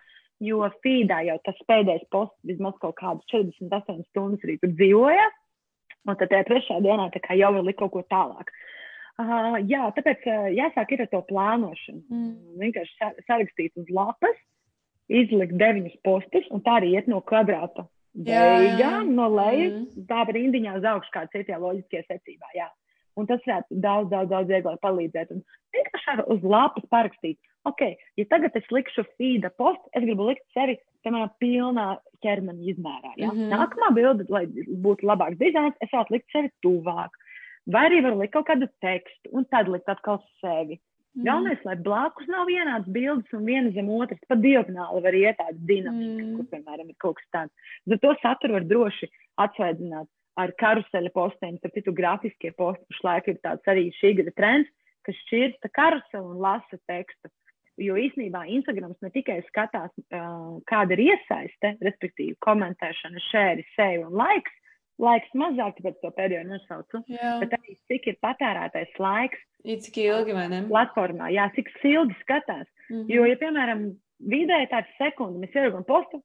jo 0.43 0.61
feedā 0.83 1.21
jau 1.27 1.37
tas 1.45 1.59
pēdējais 1.69 2.07
posts 2.13 2.37
vismaz 2.47 2.77
kaut 2.81 2.97
kādas 2.99 3.25
48 3.33 4.05
stundas 4.11 4.43
arī 4.45 4.57
tur 4.61 4.73
dzīvoja, 4.75 5.27
un 6.07 6.17
tad 6.19 6.31
tajā 6.31 6.47
trešajā 6.47 6.83
dienā 6.85 7.09
jau 7.41 7.53
var 7.57 7.65
likt 7.65 7.79
kaut 7.81 7.93
ko 7.95 8.03
tālāk. 8.11 8.51
Uh, 9.17 9.57
jā, 9.65 9.81
tāpēc 9.97 10.27
uh, 10.29 10.49
jāsāk 10.53 10.93
ar 10.93 11.07
to 11.09 11.23
plānošanu. 11.25 12.03
Mm. 12.05 12.33
Vienkārši 12.61 13.07
sarakstīt 13.25 13.73
uz 13.81 13.87
lapas, 13.89 14.35
izlikt 15.09 15.55
deviņus 15.57 15.95
postus, 16.05 16.45
un 16.53 16.61
tā 16.61 16.77
arī 16.77 16.93
iet 16.93 17.09
no 17.09 17.23
kvadrāta 17.25 17.87
beigām, 18.13 19.15
no 19.17 19.25
lejas, 19.33 19.73
mm. 19.73 20.05
tā 20.09 20.21
par 20.27 20.37
indiņā 20.37 20.75
uz 20.77 20.85
augšu, 20.91 21.13
kā 21.15 21.25
citā 21.33 21.57
loģiskajā 21.61 22.05
secībā. 22.05 22.51
Jā. 22.57 22.69
Un 23.17 23.25
tas 23.29 23.41
varētu 23.45 23.79
daudz, 23.81 24.11
daudz, 24.13 24.29
daudz 24.29 24.53
vieglāk 24.53 24.77
palīdzēt. 24.85 25.33
Un 25.33 25.41
vienkārši 25.73 26.27
uz 26.35 26.45
lapas 26.45 26.85
parakstīt, 26.93 27.39
ok, 27.65 27.81
ja 28.17 28.25
tagad 28.29 28.55
es 28.59 28.67
likšu 28.71 29.05
feeda 29.17 29.49
postu, 29.57 29.89
es 29.95 30.03
gribu 30.05 30.29
likt 30.29 30.43
sevi, 30.55 30.77
piemēram, 31.05 31.31
pilnā 31.41 31.87
ķermeņa 32.25 32.67
izmērā. 32.73 33.13
Ja? 33.15 33.31
Mm 33.31 33.39
-hmm. 33.39 33.53
Nākamā 33.53 33.93
bilde, 33.95 34.27
lai 34.29 34.45
būtu 34.85 35.07
labāks 35.07 35.39
dizains, 35.39 35.75
es 35.81 35.91
varētu 35.93 36.13
likt 36.13 36.31
sevi 36.31 36.51
tuvāk. 36.65 37.09
Vai 37.67 37.87
arī 37.89 38.03
var 38.03 38.15
likt 38.15 38.33
kaut 38.33 38.47
kādu 38.47 38.69
tekstu 38.81 39.29
un 39.31 39.45
tad 39.45 39.67
likt 39.67 39.89
atkal 39.89 40.21
sevi. 40.41 40.79
Mm. 41.17 41.23
Galvenais, 41.25 41.63
lai 41.65 41.75
blakus 41.75 42.27
nav 42.27 42.45
vienāds 42.45 42.89
bildes 42.93 43.33
un 43.33 43.45
viena 43.45 43.71
zem 43.73 43.89
otras, 43.89 44.19
pa 44.29 44.35
diagonāli 44.35 45.01
var 45.03 45.15
iet 45.17 45.37
tāda 45.39 45.57
dinamika, 45.69 46.23
mm. 46.23 46.35
kur, 46.37 46.45
piemēram, 46.51 46.89
ir 46.89 46.97
kaut 47.01 47.17
kas 47.17 47.27
tāds. 47.33 47.53
Tad 47.89 48.03
to 48.03 48.13
saturu 48.21 48.53
var 48.53 48.67
droši 48.69 49.09
atsveidzināt 49.37 50.07
ar 50.37 50.53
karuseļa 50.61 51.11
postiem, 51.15 51.57
tad 51.61 51.73
citu 51.73 51.93
grafiskie 51.97 52.51
posti 52.57 52.85
pašlaik 52.93 53.31
ir 53.31 53.39
tāds 53.41 53.71
arī 53.71 53.87
šī 53.97 54.13
gada 54.19 54.33
trends, 54.37 54.69
kas 55.07 55.17
šķirsta 55.25 55.71
karuseli 55.73 56.23
un 56.23 56.41
lasa 56.43 56.79
tekstu. 56.89 57.31
Jo 57.77 57.97
īsnībā 58.01 58.45
Instagrams 58.49 58.97
ne 59.05 59.11
tikai 59.13 59.41
skatās, 59.51 59.91
kāda 60.09 60.95
ir 60.95 61.03
iesaiste, 61.11 61.75
respektīvi 61.85 62.33
komentēšana, 62.41 63.21
šēri, 63.29 63.65
seju 63.75 64.07
un 64.07 64.17
laiks, 64.17 64.55
laiks 65.01 65.35
mazāk, 65.37 65.77
tāpēc 65.77 65.99
to 66.01 66.11
pēdējo 66.17 66.47
nosaucu. 66.47 67.03
Jā. 67.13 67.35
Bet 67.43 67.53
arī 67.59 67.77
cik 67.91 68.09
ir 68.09 68.17
patērētais 68.25 68.97
laiks. 69.01 69.45
Ir 69.67 69.79
cik 69.85 70.01
ilgi, 70.01 70.33
vai 70.33 70.47
ne? 70.49 70.63
Platformā, 70.71 71.29
jā, 71.35 71.47
cik 71.53 71.69
ilgi 71.85 72.17
skatās. 72.23 72.67
Mm 72.89 72.97
-hmm. 72.97 73.13
Jo, 73.13 73.25
ja, 73.29 73.37
piemēram, 73.43 73.87
vidēji 74.33 74.69
tāds 74.73 74.93
sekundi, 74.97 75.41
mēs 75.43 75.55
ieraugam 75.55 75.85
postu, 75.85 76.21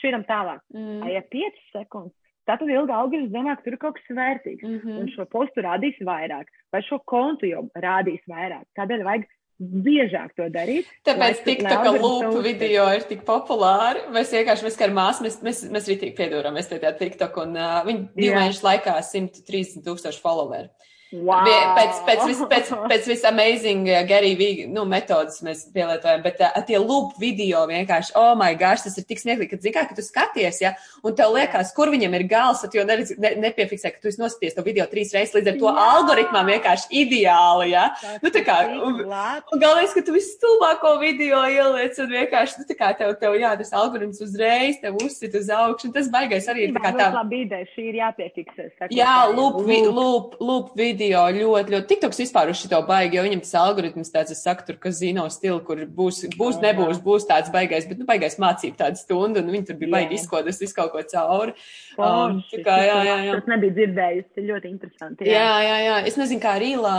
širam 0.00 0.24
tālāk. 0.28 0.60
Mm. 0.74 1.08
Ja 1.10 1.22
5 1.34 1.62
sekundes, 1.72 2.16
tad 2.46 2.62
ilgi 2.62 2.92
algoritms 2.92 3.32
domā, 3.34 3.56
ka 3.56 3.62
tur 3.62 3.76
ir 3.76 3.82
kaut 3.82 3.98
kas 3.98 4.16
vērtīgs. 4.16 4.62
Mm 4.62 4.78
-hmm. 4.78 4.98
Un 5.00 5.08
šo 5.14 5.26
postu 5.26 5.62
rādīs 5.62 5.98
vairāk, 5.98 6.46
vai 6.72 6.82
šo 6.82 6.98
kontu 6.98 7.46
jau 7.46 7.68
rādīs 7.74 8.22
vairāk. 8.28 8.66
Tādēļ 8.78 9.04
vajag 9.04 9.26
biežāk 9.62 10.34
to 10.38 10.48
darīt. 10.52 10.88
Tāpēc 11.06 11.42
TikTok 11.46 11.98
lūpu 12.02 12.42
video 12.44 12.86
ir 12.94 13.06
tik 13.08 13.24
populāri. 13.28 14.04
Mēs 14.14 14.32
vienkārši, 14.34 14.66
mēs 14.66 14.78
kā 14.78 14.88
ar 14.88 14.94
māsu, 14.96 15.26
mēs, 15.26 15.38
mēs, 15.44 15.62
mēs 15.72 15.90
tik 15.90 16.16
piedūramies 16.18 16.70
pie 16.70 16.80
tā 16.82 16.92
TikTok 16.98 17.38
un 17.44 17.58
uh, 17.58 17.80
viņi 17.86 18.06
divu 18.16 18.38
mēnešu 18.38 18.66
laikā 18.66 18.96
130 19.08 19.86
tūkstoši 19.86 20.22
followeri. 20.24 20.70
Wow. 21.12 21.44
Pēc, 21.76 21.98
pēc, 22.06 22.22
vis, 22.24 22.38
pēc, 22.48 22.70
pēc 22.88 23.08
visamazing 23.10 23.88
uh, 23.90 23.98
Gary 24.08 24.32
Vee 24.38 24.64
nu, 24.72 24.86
metodas 24.88 25.42
mēs 25.44 25.66
pielietojam, 25.74 26.22
bet 26.24 26.38
uh, 26.40 26.54
tie 26.64 26.78
loop 26.80 27.18
video 27.20 27.66
vienkārši, 27.68 28.14
oh 28.16 28.32
my 28.38 28.54
gosh, 28.56 28.86
tas 28.86 28.96
ir 28.96 29.04
tik 29.04 29.20
smieklīgi, 29.20 29.50
ka, 29.50 29.58
zin 29.60 29.74
kā, 29.74 29.82
ka 29.90 29.96
tu 29.98 30.04
skaties, 30.04 30.62
ja, 30.64 30.72
un 31.04 31.12
tev 31.18 31.34
liekas, 31.36 31.74
kur 31.76 31.92
viņam 31.92 32.16
ir 32.16 32.24
gals, 32.30 32.62
jo 32.72 32.84
neredz, 32.88 33.12
ne, 33.20 33.34
nepiefiksē, 33.44 33.92
ka 33.92 34.00
tu 34.00 34.08
esi 34.08 34.22
noskaties 34.22 34.56
to 34.56 34.64
video 34.64 34.86
trīs 34.88 35.12
reizes, 35.12 35.34
līdz 35.36 35.52
ar 35.52 35.58
to 35.60 35.68
Jā. 35.68 35.84
algoritmām 35.98 36.48
vienkārši 36.54 36.88
ideāli, 37.02 37.68
ja. 37.74 37.84
Tā, 38.00 38.14
nu, 38.24 38.32
tā 38.32 38.44
kā, 38.48 38.56
un, 38.72 39.02
un 39.04 39.60
galvenais, 39.60 39.92
ka 39.92 40.04
tu 40.06 40.16
visstulbāko 40.16 40.94
video 41.02 41.44
ieliec, 41.44 42.00
un 42.00 42.10
vienkārši, 42.16 42.62
nu, 42.62 42.68
tā 42.72 42.78
kā 42.78 42.92
tev, 42.96 43.12
tev, 43.20 43.36
jā, 43.36 43.52
tas 43.60 43.74
algoritms 43.82 44.24
uzreiz 44.24 44.80
tev 44.80 44.96
uzsit 45.04 45.36
uz 45.36 45.52
augšu, 45.52 45.90
un 45.90 45.96
tas 45.98 46.08
baigais 46.12 46.48
arī 46.48 46.70
ir 46.70 46.74
tā 46.78 46.86
kā 46.88 46.96
tā. 46.96 47.12
Ideja, 47.42 47.66
šī 47.74 47.84
ir 47.90 47.96
jāpiefiksē. 47.98 48.66
Jā, 48.94 49.14
loop, 49.32 49.62
loop, 49.66 50.34
loop 50.40 50.74
video 50.78 51.01
video 51.02 51.22
ļoti, 51.34 51.74
ļoti. 51.74 51.88
TikToks 51.90 52.20
vispār 52.22 52.52
uz 52.52 52.60
šito 52.60 52.78
baigi, 52.86 53.18
jo 53.18 53.24
viņam 53.26 53.42
tas 53.44 53.54
algoritms 53.62 54.12
tāds, 54.14 54.34
es 54.34 54.42
saku, 54.44 54.66
tur, 54.68 54.78
ka 54.82 54.92
zino 54.94 55.24
stilu, 55.32 55.60
kur 55.66 55.82
būs, 55.86 56.24
būs 56.38 56.60
nebūs, 56.62 57.02
būs 57.02 57.26
tāds 57.30 57.50
baigais, 57.54 57.88
bet, 57.88 58.00
nu, 58.00 58.06
baigais 58.08 58.38
mācību 58.42 58.78
tādu 58.78 59.00
stundu, 59.00 59.42
un 59.42 59.50
viņi 59.54 59.68
tur 59.70 59.80
bija 59.80 59.96
baigi 59.96 60.20
izkodas 60.20 60.60
visu 60.62 60.78
kaut 60.78 60.94
ko 60.94 61.02
cauri. 61.12 61.56
Um, 61.98 62.40
tā 62.52 62.62
kā, 62.62 62.78
jā, 62.86 63.02
jā, 63.08 63.18
jā. 63.28 63.34
Tas 63.40 63.52
nebija 63.52 63.78
dzirdējusi, 63.80 64.46
ļoti 64.52 64.72
interesanti. 64.72 65.28
Jā. 65.28 65.42
jā, 65.42 65.60
jā, 65.68 65.76
jā. 65.88 66.00
Es 66.10 66.18
nezinu, 66.20 66.42
kā 66.42 66.56
Rīlā. 66.62 66.96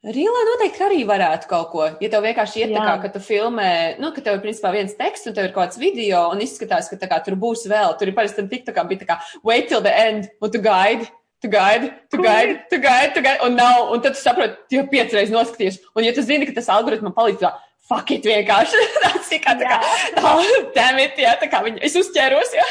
Rīlā 0.00 0.42
noteikti 0.48 0.80
arī 0.80 1.02
varētu 1.04 1.48
kaut 1.48 1.66
ko. 1.74 1.86
Ja 2.00 2.08
tev 2.08 2.24
vienkārši 2.24 2.62
iet 2.62 2.70
tā 2.72 2.80
kā, 2.80 2.94
ka 3.02 3.10
tu 3.12 3.20
filmē, 3.20 3.98
nu, 4.00 4.14
ka 4.16 4.22
tev 4.24 4.38
ir 4.38 4.44
principā 4.46 4.70
viens 4.72 4.94
teksts 4.96 5.28
un 5.28 5.36
tev 5.36 5.50
ir 5.50 5.52
kaut 5.52 5.66
kāds 5.66 5.80
video 5.80 6.22
un 6.32 6.40
izskatās, 6.40 6.88
ka 6.88 6.96
tā 7.02 7.10
kā 7.10 7.18
tur 7.26 7.36
būs 7.40 7.66
vēl. 7.68 7.92
Tur 8.00 8.08
ir 8.08 8.16
parasti 8.16 8.40
tam 8.40 8.48
tik 8.48 8.64
tā 8.64 8.72
kā 8.72 8.86
bija 8.88 9.02
tā 9.02 9.10
kā 9.10 9.18
wait 9.44 9.68
till 9.68 9.84
the 9.84 9.92
end 9.92 10.30
un 10.40 10.54
tu 10.54 10.62
gaidi 10.64 11.04
tu 11.40 11.48
gaidi, 11.48 11.90
tu 12.10 12.20
gaidi, 12.22 12.58
tu 12.70 12.78
gaidi, 12.82 13.14
tu 13.14 13.24
gaidi, 13.24 13.40
un 13.46 13.56
nav, 13.56 13.90
un 13.94 14.04
tad 14.04 14.16
tu 14.16 14.20
saproti, 14.20 14.60
tu 14.68 14.78
jau 14.78 14.86
piecreiz 14.92 15.32
noskaties. 15.32 15.80
Un, 15.94 16.04
ja 16.04 16.14
tu 16.16 16.24
zini, 16.26 16.48
ka 16.48 16.56
tas 16.60 16.70
algoritmam 16.72 17.14
palīdz, 17.16 17.42
tā, 17.42 17.54
fuck 17.90 18.12
it 18.14 18.26
vienkārši. 18.28 18.86
Tas 19.02 19.34
ir 19.34 19.42
kā 19.44 19.56
tā 19.58 19.68
kā, 19.68 19.78
damn 20.76 21.00
it, 21.02 21.18
jā, 21.18 21.34
tā 21.40 21.50
kā 21.50 21.62
viņa, 21.66 21.82
es 21.86 21.96
uzķēros, 22.00 22.56
jā. 22.58 22.66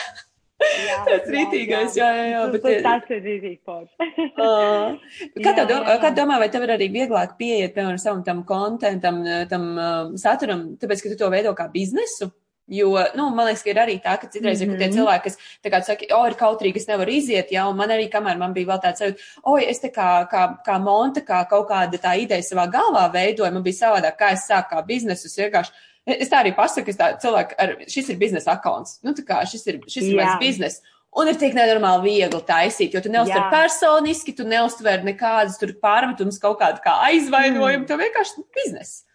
Jā, 0.59 0.97
tas 1.07 1.27
rītīgais, 1.31 1.93
jā, 1.95 2.07
jā, 2.17 2.25
jā. 2.33 2.41
Bet, 2.51 2.65
tas 2.83 3.13
ir 3.15 3.21
rītīgi 3.23 3.59
forši. 3.63 4.09
kā 5.39 5.53
tev 5.55 5.69
dom, 5.69 5.87
kā 6.03 6.11
domā, 6.15 6.39
vai 6.41 6.49
tev 6.51 6.65
ir 6.67 6.75
arī 6.75 6.89
vieglāk 6.91 7.37
pieiet, 7.39 7.71
piemēram, 7.77 8.01
savam 8.01 8.25
tam 8.27 8.43
kontentam, 8.47 9.23
tam 9.51 9.71
saturam, 10.19 10.65
tāpēc, 10.81 11.05
ka 11.05 11.13
tu 11.13 11.19
to 11.23 11.31
veido 11.31 11.55
kā 11.55 11.69
biznesu? 11.71 12.27
Jo, 12.69 12.91
nu, 13.17 13.31
man 13.33 13.47
liekas, 13.47 13.63
ka 13.65 13.71
ir 13.71 13.79
arī 13.81 13.95
tā, 13.97 14.13
ka 14.21 14.27
citreiz 14.29 14.61
mm 14.61 14.69
-hmm. 14.69 14.73
ir 14.73 14.79
tie 14.79 14.89
cilvēki, 14.93 15.23
kas, 15.23 15.37
tā 15.65 15.71
kā, 15.73 15.81
saka, 15.85 16.05
o, 16.13 16.25
ir 16.27 16.35
kautrīgi, 16.37 16.77
es 16.77 16.87
nevaru 16.87 17.11
iziet, 17.11 17.51
ja, 17.51 17.67
un 17.67 17.77
man 17.77 17.89
arī, 17.89 18.05
kamēr 18.13 18.37
man 18.37 18.53
bija 18.53 18.67
vēl 18.67 18.81
tāds, 18.83 19.25
o, 19.43 19.57
es 19.57 19.79
te 19.79 19.89
kā, 19.89 20.27
kā, 20.29 20.43
kā 20.65 20.77
monta, 20.79 21.21
kā 21.21 21.47
kaut 21.49 21.67
kāda 21.69 21.97
tā 21.97 22.13
ideja 22.21 22.45
savā 22.45 22.67
galvā 22.69 23.09
veidoju, 23.13 23.51
man 23.53 23.63
bija 23.63 23.79
savādāk, 23.79 24.19
kā 24.19 24.31
es 24.33 24.45
sāku 24.45 24.75
kā 24.75 24.85
biznesu, 24.85 25.25
es 25.25 25.37
vienkārši, 25.37 25.71
es 26.05 26.29
tā 26.29 26.43
arī 26.43 26.55
pasaku, 26.55 26.89
es 26.89 26.97
tā 26.97 27.17
cilvēku, 27.17 27.57
ar, 27.57 27.75
šis 27.87 28.09
ir 28.09 28.21
biznesa 28.21 28.51
akauns, 28.51 28.99
nu, 29.03 29.13
tā 29.17 29.25
kā, 29.25 29.41
šis 29.49 29.67
ir, 29.67 29.81
šis 29.87 30.03
ir 30.03 30.21
mans 30.21 30.39
biznes. 30.39 30.81
Un 31.17 31.27
ir 31.27 31.39
tik 31.41 31.55
nenormāli 31.57 32.03
viegli 32.03 32.41
taisīt, 32.45 32.93
jo 32.93 33.01
tu 33.01 33.09
neuztver 33.09 33.41
Jā. 33.41 33.49
personiski, 33.49 34.35
tu 34.37 34.43
neuztver 34.45 35.01
nekādas 35.01 35.57
pārmetumus, 35.81 36.37
kaut 36.37 36.59
kādu 36.59 36.83
kā 36.83 36.99
aizvainojumu, 37.07 37.81
mm. 37.81 37.87
tev 37.89 37.97
vienkārši 37.97 38.43
biznesa. 38.53 39.08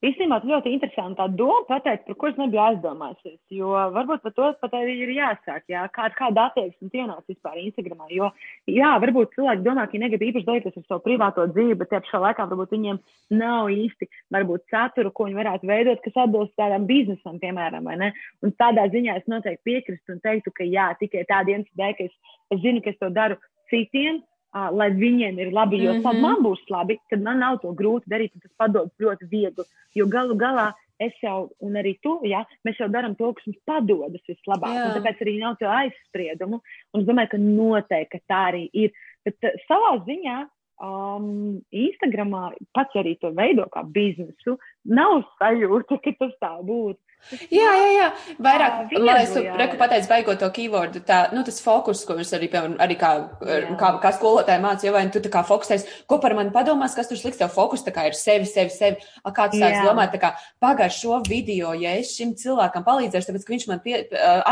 Īstenībā 0.00 0.38
ļoti 0.48 0.70
interesanti 0.72 1.18
tā 1.18 1.26
doma 1.36 1.66
pateikt, 1.68 2.06
par 2.06 2.16
ko 2.16 2.28
es 2.30 2.38
nebiju 2.40 2.60
aizdomājusies, 2.64 3.36
jo 3.52 3.74
varbūt 3.92 4.22
par 4.24 4.32
to 4.38 4.46
pat 4.62 4.76
arī 4.78 4.94
ir 5.04 5.10
jāsāk, 5.12 5.66
jā, 5.68 5.82
kā, 5.92 6.06
kāda 6.16 6.46
attieksme 6.48 6.88
pienāca 6.94 7.28
vispār 7.28 7.58
Instagramā, 7.60 8.08
jo, 8.16 8.30
jā, 8.72 8.94
varbūt 9.04 9.34
cilvēki 9.36 9.66
domā, 9.66 9.84
ka 9.90 10.00
negrib 10.00 10.24
īpaši 10.30 10.48
dalīties 10.48 10.78
ar 10.80 10.86
savu 10.86 11.04
privāto 11.04 11.44
dzīvi, 11.52 11.76
bet 11.82 11.92
tie 11.92 12.00
pašā 12.00 12.22
laikā 12.24 12.48
varbūt 12.48 12.72
viņiem 12.78 13.02
nav 13.42 13.68
īsti, 13.74 14.08
varbūt 14.38 14.64
saturu, 14.72 15.12
ko 15.12 15.28
viņi 15.28 15.40
varētu 15.42 15.68
veidot, 15.68 16.00
kas 16.06 16.16
atbilst 16.24 16.56
tādam 16.56 16.88
biznesam, 16.88 17.36
piemēram, 17.44 17.84
vai 17.92 18.00
ne? 18.00 18.10
Un 18.40 18.56
tādā 18.56 18.88
ziņā 18.96 19.20
es 19.20 19.28
noteikti 19.28 19.68
piekristu 19.68 20.16
un 20.16 20.24
teiktu, 20.24 20.56
ka 20.56 20.64
jā, 20.64 20.88
tikai 21.02 21.28
tāda 21.28 21.58
iemesla 21.58 21.84
dēļ, 21.84 21.96
ka 22.00 22.08
es, 22.08 22.36
es 22.56 22.64
zinu, 22.64 22.80
ka 22.80 22.94
es 22.94 23.00
to 23.04 23.12
daru 23.12 23.36
citiem, 23.68 24.24
uh, 24.54 24.68
lai 24.74 24.90
viņiem 24.96 25.40
ir 25.40 25.52
labi, 25.54 25.82
jo 25.84 25.94
mm 25.94 26.02
-hmm. 26.02 26.20
man 26.20 26.44
būs 26.44 26.62
labi, 26.70 26.98
tad 27.10 27.22
man 27.22 27.38
nav 27.38 27.60
to 27.62 27.72
grūti 27.72 28.10
darīt, 28.10 28.34
un 28.34 28.40
tas 28.40 28.54
padodas 28.58 28.94
ļoti 29.00 29.28
viegli. 29.30 29.64
Jo 29.94 30.06
galu 30.06 30.34
galā 30.34 30.72
es 31.00 31.12
jau, 31.22 31.48
un 31.60 31.74
arī 31.80 31.96
tu, 32.02 32.20
ja, 32.24 32.44
mēs 32.64 32.78
jau 32.80 32.88
darām 32.88 33.16
to, 33.16 33.32
kas 33.32 33.46
mums 33.46 33.60
padodas 33.64 34.22
vislabāk, 34.28 34.74
Jā. 34.74 34.84
un 34.86 34.96
tāpēc 34.98 35.22
arī 35.24 35.38
nav 35.40 35.56
to 35.56 35.66
aizspriedumu, 35.66 36.60
un 36.92 37.00
es 37.00 37.06
domāju, 37.06 37.28
ka 37.30 37.38
noteikti 37.38 38.18
ka 38.18 38.24
tā 38.28 38.40
arī 38.52 38.68
ir. 38.72 38.90
Bet 39.24 39.36
uh, 39.44 39.56
savā 39.68 40.04
ziņā 40.04 40.36
um, 40.80 41.60
Instagramā 41.72 42.50
pats 42.76 42.96
arī 43.00 43.16
to 43.20 43.32
veido 43.36 43.66
kā 43.72 43.84
biznesu, 43.84 44.58
nav 44.84 45.22
sajūta, 45.38 46.00
ka 46.04 46.12
tas 46.18 46.34
tā 46.42 46.52
būtu. 46.64 46.98
Jā, 47.30 47.70
jā, 47.70 47.88
jā. 47.94 48.06
Vairāk, 48.42 48.76
ah, 48.76 48.86
man 48.90 49.04
liekas, 49.06 49.34
tu 49.36 49.42
reku 49.60 49.78
pateici 49.78 50.08
baigot 50.10 50.40
to 50.40 50.48
keywordu, 50.54 51.02
tā, 51.06 51.18
nu, 51.34 51.44
tas 51.46 51.60
fokus, 51.62 52.02
ko 52.08 52.16
mēs 52.18 52.32
arī, 52.36 52.48
piemēram, 52.50 52.78
arī 52.82 52.96
kā, 52.98 53.10
jā. 53.46 53.60
kā, 53.80 53.90
kā 54.02 54.12
skolotāji 54.16 54.62
mācīja, 54.64 54.94
vai 54.96 55.04
tu 55.14 55.22
tā 55.22 55.30
kā 55.32 55.44
fokusēs, 55.46 55.86
ko 56.10 56.18
par 56.22 56.34
mani 56.38 56.54
padomās, 56.54 56.96
kas 56.98 57.10
tur 57.10 57.20
sliks, 57.20 57.38
tev 57.38 57.52
fokus 57.54 57.84
tā 57.86 57.94
kā 57.94 58.08
ir 58.10 58.18
sevi, 58.18 58.48
sevi, 58.50 58.74
sevi. 58.74 59.06
A, 59.22 59.34
kā 59.36 59.50
tu 59.52 59.60
sāc 59.60 59.78
domāt, 59.86 60.14
tā 60.16 60.22
kā 60.22 60.32
pagājuši 60.64 61.04
šo 61.04 61.20
video, 61.28 61.74
ja 61.78 61.94
es 62.00 62.16
šim 62.16 62.34
cilvēkam 62.40 62.86
palīdzēšu, 62.88 63.30
tāpēc, 63.30 63.46
ka 63.46 63.56
viņš 63.56 63.68
man 63.70 63.84
pie, 63.84 64.02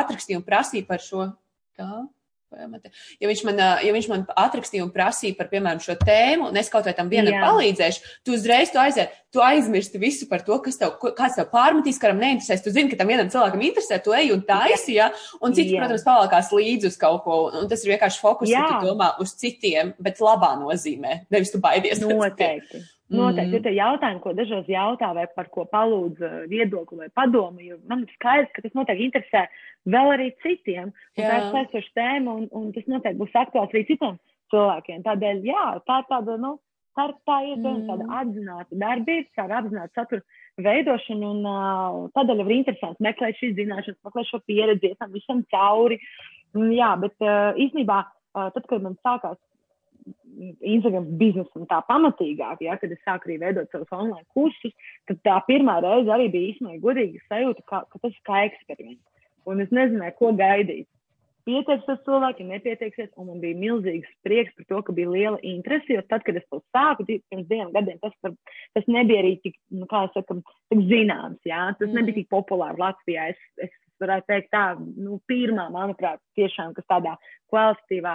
atrakstīja 0.02 0.42
un 0.42 0.46
prasīja 0.46 0.86
par 0.88 1.02
šo. 1.02 1.32
Tā. 1.78 1.90
Ja 3.20 3.28
viņš, 3.28 3.42
man, 3.44 3.58
ja 3.84 3.92
viņš 3.92 4.06
man 4.08 4.22
atrakstīja 4.40 4.86
un 4.86 4.92
prasīja 4.94 5.36
par, 5.36 5.50
piemēram, 5.52 5.82
šo 5.84 5.98
tēmu, 6.00 6.48
un 6.48 6.56
es 6.56 6.70
kaut 6.72 6.88
vai 6.88 6.94
tam 6.96 7.10
vienam 7.12 7.34
Jā. 7.34 7.42
palīdzēšu, 7.44 8.12
tu 8.24 8.32
uzreiz 8.36 8.72
tu 8.72 8.80
aiziet, 8.80 9.12
tu 9.34 9.42
aizmirsti 9.44 10.00
visu 10.00 10.28
par 10.30 10.40
to, 10.46 10.56
kas 10.64 10.80
tev, 10.80 10.96
kāds 11.18 11.36
tev 11.36 11.50
pārmetīs, 11.52 12.00
karam 12.00 12.20
neinteresēs. 12.22 12.64
Tu 12.64 12.72
zini, 12.72 12.88
ka 12.88 13.00
tam 13.00 13.12
vienam 13.12 13.28
cilvēkam 13.32 13.64
interesē, 13.68 14.00
tu 14.04 14.16
ej 14.16 14.32
un 14.32 14.44
taisi, 14.48 14.96
ja, 14.96 15.10
un 15.42 15.56
cits, 15.56 15.74
Jā. 15.74 15.82
protams, 15.82 16.06
pavalkās 16.08 16.52
līdzi 16.56 16.88
uz 16.88 17.00
kaut 17.00 17.24
ko, 17.26 17.40
un 17.60 17.68
tas 17.68 17.84
ir 17.84 17.94
vienkārši 17.94 18.22
fokus, 18.24 18.52
ja 18.52 18.64
tu 18.70 18.88
domā 18.88 19.12
uz 19.20 19.36
citiem, 19.36 19.92
bet 20.00 20.24
labā 20.24 20.54
nozīmē, 20.62 21.24
nevis 21.34 21.52
tu 21.52 21.60
baidies. 21.60 22.00
Noteikti. 22.00 22.86
Noteikti 23.08 23.56
ir 23.56 23.62
tie 23.64 23.72
jautājumi, 23.72 24.20
ko 24.20 24.34
dažos 24.36 24.66
jautā, 24.68 25.08
vai 25.16 25.24
par 25.32 25.46
ko 25.52 25.64
palūdz 25.72 26.20
uh, 26.20 26.32
viedokli 26.50 26.98
vai 27.00 27.08
padomu, 27.16 27.78
man 27.88 28.02
ir 28.04 28.10
skaidrs, 28.18 28.50
ka 28.52 28.64
tas 28.64 28.74
noteikti 28.76 29.06
interesē 29.08 29.46
vēl 29.88 30.12
arī 30.12 30.26
citiem. 30.44 30.90
Tā 31.16 31.28
ir 31.38 31.46
saistoša 31.54 31.94
tēma, 31.96 32.34
un, 32.34 32.48
un 32.52 32.66
tas 32.74 32.84
noteikti 32.90 33.20
būs 33.22 33.38
aktuāls 33.40 33.72
arī 33.72 33.86
citiem 33.88 34.18
cilvēkiem. 34.52 35.04
Tādēļ, 35.06 35.40
jā, 35.48 35.64
tā 35.88 36.02
ir 36.02 36.08
tāda, 36.10 36.36
nu, 36.42 36.52
tā, 36.98 37.08
tā 37.28 37.38
ir 37.48 37.56
mm. 37.62 37.86
tāda 37.88 38.10
apzināta 38.20 38.82
darbība, 38.84 39.32
tā 39.38 39.48
ir 39.48 39.56
apzināta 39.62 40.02
satura 40.02 40.68
veidošana, 40.68 41.32
un 41.32 41.48
uh, 41.48 41.98
tādēļ 42.16 42.44
ir 42.44 42.54
interesanti 42.58 43.08
meklēt 43.08 43.40
šīs 43.40 43.56
zināšanas, 43.56 44.00
meklēt 44.04 44.28
šo 44.28 44.42
pieredzi, 44.44 44.94
tam 45.00 45.16
visam 45.16 45.44
cauri. 45.54 46.00
Un, 46.56 46.72
jā, 46.76 46.92
bet 47.00 47.16
uh, 47.24 47.56
īstenībā, 47.56 48.02
uh, 48.04 48.48
tad, 48.52 48.64
kad 48.68 48.84
man 48.84 49.00
sākās 49.00 49.40
Instagram 50.60 51.08
biznesam 51.20 51.66
tā 51.70 51.80
pamatīgāk, 51.88 52.62
ja, 52.66 52.76
kad 52.80 52.92
es 52.94 53.00
sāku 53.06 53.28
arī 53.28 53.38
veidot 53.42 53.72
savus 53.72 53.94
online 53.94 54.26
kursus, 54.34 54.74
tad 55.08 55.22
tā 55.26 55.38
pirmā 55.48 55.78
reize 55.84 56.12
arī 56.14 56.28
bija 56.34 56.52
īstenībā 56.52 56.82
godīga 56.84 57.24
sajūta, 57.26 57.64
ka, 57.70 57.82
ka 57.90 58.02
tas 58.04 58.14
ir 58.14 58.22
kā 58.28 58.44
eksperiments. 58.50 59.02
Un 59.48 59.64
es 59.64 59.74
nezināju, 59.74 60.16
ko 60.18 60.32
gaidīt. 60.36 60.88
Pieteiksies 61.48 62.02
cilvēki, 62.04 62.44
nepieteiksies, 62.44 63.08
un 63.16 63.30
man 63.30 63.38
bija 63.40 63.56
milzīgs 63.56 64.08
prieks 64.26 64.52
par 64.58 64.66
to, 64.68 64.80
ka 64.84 64.92
bija 64.92 65.08
liela 65.14 65.38
interese, 65.48 65.94
jo 65.94 66.02
tad, 66.10 66.20
kad 66.26 66.36
es 66.36 66.44
to 66.52 66.60
sāku, 66.76 67.06
pirms 67.08 67.46
diviem 67.48 67.70
gadiem, 67.72 67.96
tas, 68.02 68.12
par, 68.20 68.34
tas 68.76 68.90
nebija 68.90 69.22
arī 69.22 69.38
tik, 69.40 69.56
nu, 69.72 69.88
kā 69.88 70.02
saka, 70.12 70.36
tik 70.68 70.82
zināms, 70.90 71.40
jā, 71.48 71.62
tas 71.78 71.88
mm. 71.88 71.94
nebija 71.96 72.18
tik 72.20 72.28
populāri 72.34 72.82
Latvijā. 72.82 73.30
Es, 73.32 73.40
es 73.64 73.72
varētu 74.02 74.30
teikt, 74.30 74.50
tā, 74.54 74.64
nu, 74.78 75.18
pirmā, 75.30 75.68
manuprāt, 75.74 76.20
tiešām, 76.38 76.74
kas 76.76 76.86
tādā 76.90 77.16
kvalitatīvā, 77.48 78.14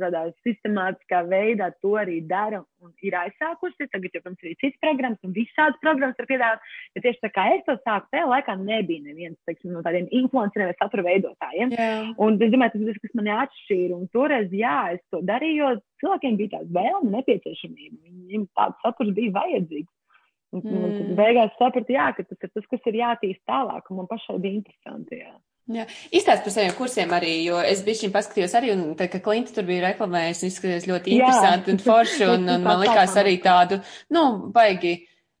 tādā 0.00 0.22
sistemātiskā 0.46 1.22
veidā 1.30 1.70
to 1.82 1.94
arī 2.00 2.18
dara 2.26 2.60
un 2.82 2.92
ir 3.06 3.14
aizsākusi. 3.18 3.86
Tagad, 3.92 4.10
jau, 4.14 4.22
protams, 4.24 4.42
arī 4.42 4.54
citas 4.58 4.80
programmas 4.82 5.26
un 5.26 5.34
visādas 5.36 5.78
programmas 5.82 6.18
var 6.18 6.28
piedāvāt, 6.30 6.72
bet 6.96 7.06
tieši 7.06 7.22
tā 7.24 7.30
kā 7.34 7.46
es 7.54 7.62
to 7.68 7.76
sāku, 7.84 8.10
tajā 8.14 8.26
laikā 8.32 8.56
nebija 8.60 9.04
neviens, 9.06 9.38
teiksim, 9.48 9.72
no 9.74 9.84
tādiem 9.86 10.08
influenceriem 10.20 10.72
vai 10.72 10.78
satura 10.78 11.06
veidotājiem. 11.06 11.74
Yeah. 11.76 12.10
Un 12.18 12.40
es 12.42 12.54
domāju, 12.54 12.74
tas 12.74 12.82
ir 12.82 12.90
tas, 12.90 13.04
kas 13.04 13.18
mani 13.20 13.34
atšķīra. 13.36 13.98
Un 13.98 14.10
toreiz, 14.14 14.50
jā, 14.64 14.78
es 14.96 15.04
to 15.14 15.22
darīju, 15.28 15.60
jo 15.62 15.70
cilvēkiem 16.02 16.40
bija 16.42 16.56
tāds 16.56 16.74
vēlme, 16.74 17.14
nepieciešamība. 17.14 18.02
Viņiem 18.08 18.50
tāds 18.58 18.82
saturs 18.84 19.14
bija 19.16 19.36
vajadzīgs. 19.38 19.94
Un, 20.48 20.62
mm. 20.64 20.84
un 20.84 20.94
tad 20.96 21.10
beigās 21.18 21.52
sapratu, 21.58 21.92
jā, 21.92 22.08
ka 22.16 22.24
tas 22.24 22.46
ir 22.46 22.50
tas, 22.54 22.64
kas 22.70 22.86
ir 22.88 23.02
jātīst 23.02 23.42
tālāk, 23.48 23.90
un 23.90 24.00
man 24.00 24.08
pašai 24.08 24.38
bija 24.40 24.60
interesanti. 24.62 25.20
Jā. 25.20 25.34
Jā, 25.68 25.84
izstāst 26.16 26.46
par 26.46 26.52
saviem 26.54 26.72
kursiem 26.78 27.10
arī, 27.12 27.34
jo 27.44 27.58
es 27.60 27.82
šim 27.84 28.12
paskatījos 28.14 28.54
arī, 28.56 28.70
un 28.72 28.94
tā, 28.96 29.04
ka 29.12 29.20
Klinta 29.20 29.52
tur 29.52 29.66
bija 29.68 29.90
reklamējis, 29.90 30.46
izskatījās 30.48 30.88
ļoti 30.88 31.12
interesanti 31.18 31.68
Jā. 31.68 31.74
un 31.74 31.82
forši, 31.84 32.24
un, 32.24 32.48
un 32.54 32.64
man 32.64 32.80
likās 32.80 33.12
arī 33.20 33.34
tādu, 33.44 33.76
nu, 34.16 34.22
baigi, 34.54 34.94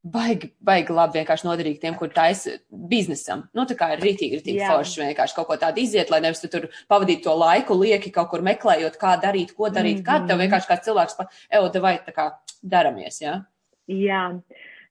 baigi, 0.04 0.52
baigi 0.60 0.98
labi 0.98 1.22
vienkārši 1.22 1.48
noderīgi 1.48 1.80
tiem, 1.80 1.96
kur 1.96 2.12
tais 2.12 2.44
biznesam. 2.68 3.46
Nu, 3.56 3.64
tā 3.70 3.78
kā 3.80 3.94
ir 3.94 4.04
rītīgi, 4.04 4.42
rītīgi 4.42 4.60
Jā. 4.60 4.74
forši 4.76 5.06
vienkārši 5.06 5.38
kaut 5.38 5.48
ko 5.48 5.56
tādu 5.64 5.80
iziet, 5.80 6.12
lai 6.12 6.20
nevis 6.26 6.44
tu 6.44 6.52
tur 6.52 6.68
pavadītu 6.92 7.24
to 7.24 7.40
laiku 7.46 7.80
lieki 7.80 8.12
kaut 8.12 8.28
kur 8.34 8.44
meklējot, 8.44 9.00
kā 9.00 9.16
darīt, 9.24 9.56
ko 9.56 9.72
darīt, 9.72 10.02
mm 10.02 10.04
-hmm. 10.04 10.08
kā 10.10 10.26
tev 10.26 10.36
mhm. 10.36 10.44
vienkārši 10.44 10.74
kāds 10.74 10.90
cilvēks 10.90 11.16
pa, 11.16 11.30
evo, 11.48 11.72
vai 11.80 11.98
tā 12.04 12.12
kā 12.12 12.34
daramies, 12.60 13.22
jā? 13.24 13.40
Jā. 13.88 14.26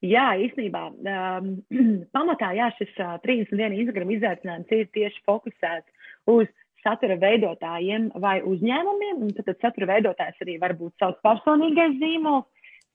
Jā, 0.06 0.28
īstenībā 0.38 0.84
um, 0.93 1.50
pamatā 2.16 2.52
jā, 2.58 2.70
šis 2.78 2.93
uh, 3.02 3.18
31 3.24 3.80
Instagram 3.82 4.14
izaicinājums 4.14 4.74
ir 4.76 4.89
tieši 4.93 5.24
fokusēts 5.26 6.12
uz 6.30 6.50
satura 6.84 7.18
veidotājiem 7.20 8.12
vai 8.22 8.38
uzņēmumiem, 8.45 9.26
tad, 9.39 9.48
tad 9.50 9.64
satura 9.64 9.89
veidotājs 9.95 10.43
arī 10.45 10.60
var 10.62 10.76
būt 10.78 10.93
savs 11.02 11.18
personīgais 11.26 11.98
zīmols, 11.98 12.45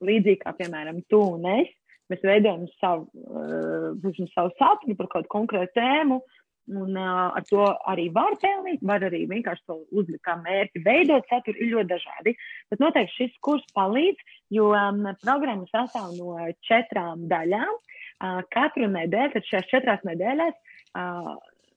līdzīgi 0.02 0.42
kā, 0.44 0.54
piemēram, 0.58 1.02
tu 1.10 1.24
un 1.34 1.48
es. 1.58 1.72
Mēs 2.10 2.22
veidojam 2.26 2.66
savu, 2.76 3.08
uh, 3.24 4.24
savu 4.34 4.54
saturu 4.60 4.96
par 4.98 5.08
kādu 5.16 5.30
konkrētu 5.32 5.74
tēmu, 5.78 6.20
Un 6.70 6.94
uh, 6.94 7.34
ar 7.34 7.42
to 7.48 7.64
arī 7.90 8.06
var 8.14 8.36
pelnīt, 8.42 8.82
var 8.86 9.02
arī 9.02 9.24
vienkārši 9.30 9.64
to 9.66 9.80
uzlikt 9.90 10.22
kā 10.26 10.36
mērķi. 10.38 10.82
Veidot 10.86 11.26
saturu 11.26 11.58
ir 11.58 11.72
ļoti 11.74 11.90
dažādi. 11.90 12.34
Bet 12.70 12.82
noteikti 12.82 13.16
šis 13.16 13.38
kurs 13.42 13.64
palīdz, 13.74 14.22
jo 14.54 14.68
um, 14.70 15.02
programma 15.24 15.66
sastāv 15.72 16.14
no 16.14 16.36
četrām 16.68 17.26
daļām. 17.32 17.72
Uh, 18.22 18.44
katru 18.54 18.86
nedēļu, 18.92 19.34
tad 19.34 19.48
šajās 19.48 19.72
četrās 19.72 20.04
nedēļās, 20.06 20.54
uh, 20.94 21.32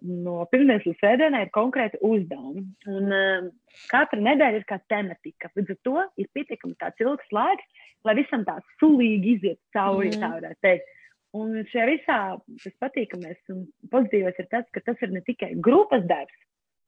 no 0.06 0.36
pirmdienas 0.52 0.86
līdz 0.86 1.00
svētdienai 1.02 1.46
ir 1.48 1.54
konkrēti 1.56 2.02
uzdevumi. 2.06 2.68
Un 2.94 3.16
uh, 3.18 3.48
katra 3.90 4.22
nedēļa 4.22 4.62
ir 4.62 4.68
kā 4.70 4.78
tematika. 4.92 5.50
Līdz 5.58 5.74
ar 5.74 5.80
to 5.88 5.96
ir 6.22 6.30
pietiekami 6.38 6.78
tāds 6.78 7.02
ilgs 7.02 7.34
laiks, 7.34 7.90
lai 8.06 8.20
visam 8.22 8.46
tā 8.46 8.60
sulīgi 8.78 9.40
iziet 9.40 9.60
cauri, 9.74 10.14
mm. 10.14 10.22
tā 10.22 10.32
varētu 10.38 10.62
teikt. 10.68 10.94
Un 11.36 11.56
šajā 11.68 11.86
visā 11.90 12.18
tas 12.64 12.76
patīkamais 12.84 13.40
un 13.52 13.66
pozitīvais 13.92 14.40
ir 14.40 14.48
tas, 14.52 14.66
ka 14.72 14.84
tas 14.86 15.02
ir 15.04 15.12
ne 15.12 15.22
tikai 15.26 15.52
grupas 15.68 16.06
darbs, 16.08 16.36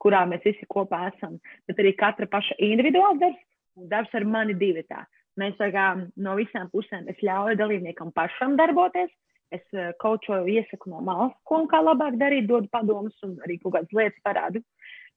kurā 0.03 0.23
mēs 0.29 0.45
visi 0.45 0.67
kopā 0.71 1.07
esam, 1.11 1.39
bet 1.67 1.79
arī 1.81 1.95
katra 1.97 2.29
paša 2.31 2.55
individuāls 2.63 3.19
darbs 3.23 3.43
un 3.77 3.89
darbs 3.91 4.13
ar 4.15 4.25
mani 4.25 4.55
divi 4.57 4.85
tā. 4.87 5.03
Mēs 5.37 5.57
kā, 5.59 5.87
no 6.17 6.35
visām 6.37 6.69
pusēm 6.73 7.09
ļauju 7.09 7.57
dalībniekam 7.59 8.13
pašam 8.15 8.55
darboties, 8.57 9.11
es 9.53 9.63
kočoju, 10.01 10.47
eh, 10.47 10.61
iesaku 10.61 10.89
no 10.91 11.01
malas, 11.01 11.35
ko 11.45 11.61
un 11.61 11.67
kā 11.71 11.81
labāk 11.83 12.17
darīt, 12.19 12.47
dodu 12.47 12.67
padomus 12.71 13.15
un 13.23 13.37
arī 13.45 13.59
kaut 13.61 13.75
kādas 13.75 13.93
lietas 13.93 14.23
parādu. 14.25 14.63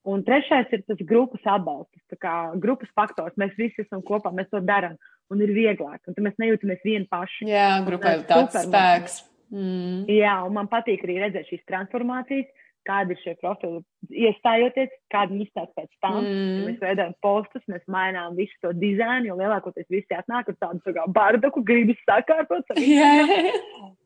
Un 0.04 0.22
trešais 0.24 0.70
ir 0.72 0.82
tas 0.88 1.00
grupas 1.04 1.40
atbalsts, 1.44 2.18
kā 2.20 2.34
grupas 2.60 2.88
faktors. 2.96 3.36
Mēs 3.36 3.56
visi 3.58 3.84
esam 3.84 4.02
kopā, 4.02 4.32
mēs 4.32 4.48
to 4.52 4.60
darām 4.64 4.96
un 5.30 5.42
ir 5.44 5.52
vieglāk. 5.56 6.00
Un 6.06 6.16
tad 6.16 6.24
mēs 6.26 6.38
nejūtamies 6.42 6.86
vieni 6.86 7.08
paši. 7.10 7.50
Jā, 7.50 7.72
grupai 7.86 8.18
ir 8.18 8.24
tāds 8.28 8.56
spēks. 8.66 9.20
Mm. 9.50 10.06
Jā, 10.10 10.40
un 10.46 10.54
man 10.56 10.70
patīk 10.70 11.04
arī 11.06 11.20
redzēt 11.24 11.48
šīs 11.50 11.62
transformācijas, 11.66 12.50
kādi 12.86 13.14
ir 13.14 13.20
šie 13.20 13.32
profili. 13.40 13.80
Iestājoties, 14.26 14.92
kādi 15.12 15.34
viņi 15.34 15.46
izstāsta 15.48 15.82
pēc 15.82 15.90
tam. 16.04 16.18
Mm. 16.22 16.60
Mēs 16.68 16.82
veidojam 16.82 17.16
postus, 17.24 17.64
mēs 17.70 17.82
mainām 17.90 18.38
visu 18.38 18.54
to 18.62 18.72
dizainu, 18.78 19.30
jo 19.30 19.38
lielākoties 19.40 19.88
visi 19.92 20.16
atnāk 20.16 20.52
ar 20.52 20.58
tādu 20.62 20.82
tā 20.86 20.94
kā 20.96 21.06
bardaku, 21.18 21.64
gribas 21.66 21.98
sakārtot. 22.08 22.74
Yeah. 22.78 23.58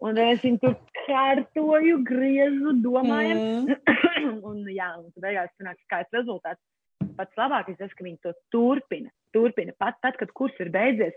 Un 0.05 0.19
es 0.21 0.43
viņu 0.45 0.63
tur 0.65 0.79
kārtoju, 1.05 2.01
griezu, 2.09 2.77
domājam. 2.85 3.43
Mm. 3.69 4.41
un 4.49 4.65
jā, 4.73 4.91
un 5.01 5.13
beigās 5.21 5.53
sanāk 5.59 5.81
skaists 5.85 6.21
rezultāts. 6.21 6.63
Pats 7.15 7.37
labākais 7.39 7.79
tas, 7.79 7.93
ka 7.95 8.07
viņi 8.07 8.19
to 8.25 8.33
turpina. 8.51 9.13
Turpina 9.35 9.75
pat 9.79 9.99
tad, 10.05 10.19
kad 10.21 10.33
kurs 10.37 10.57
ir 10.63 10.71
beidzies. 10.75 11.17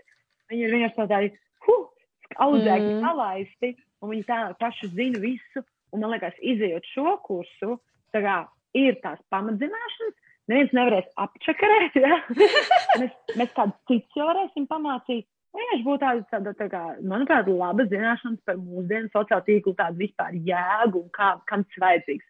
Viņi 0.50 0.64
ir 0.66 0.74
vienkārši 0.74 1.08
tādi, 1.12 1.32
huh, 1.66 1.88
audzēkļi 2.36 2.94
mm. 2.94 3.02
palaisti, 3.04 3.74
un 4.02 4.14
viņi 4.14 4.28
tā 4.28 4.38
paši 4.60 4.92
zina 4.94 5.22
visu. 5.22 5.64
Un 5.94 6.02
man 6.04 6.12
liekas, 6.12 6.36
izējot 6.44 6.84
šo 6.92 7.14
kursu, 7.24 7.78
tā 8.12 8.20
kā 8.20 8.38
ir 8.76 8.98
tās 9.00 9.20
pamatzināšanas, 9.32 10.16
neviens 10.50 10.74
nevarēs 10.76 11.08
apčakarēt, 11.20 11.96
ja? 11.96 12.18
mēs, 13.00 13.14
mēs 13.38 13.52
kādu 13.56 13.74
citu 13.88 14.20
jau 14.20 14.28
varēsim 14.28 14.68
pamācīt. 14.68 15.24
Vienkārši 15.56 15.84
būtu 15.86 16.02
tāda, 16.02 16.24
tāda 16.28 16.52
tā 16.58 16.66
kā, 16.70 16.82
manuprāt, 17.08 17.48
laba 17.48 17.86
zināšanas 17.88 18.42
par 18.46 18.58
mūsdienu 18.60 19.08
sociālo 19.14 19.40
tīklu 19.46 19.72
tādu 19.78 20.02
vispār 20.04 20.36
jēgu 20.44 21.00
un 21.00 21.08
kā, 21.14 21.30
kam 21.48 21.64
tas 21.64 21.80
vajadzīgs. 21.86 22.26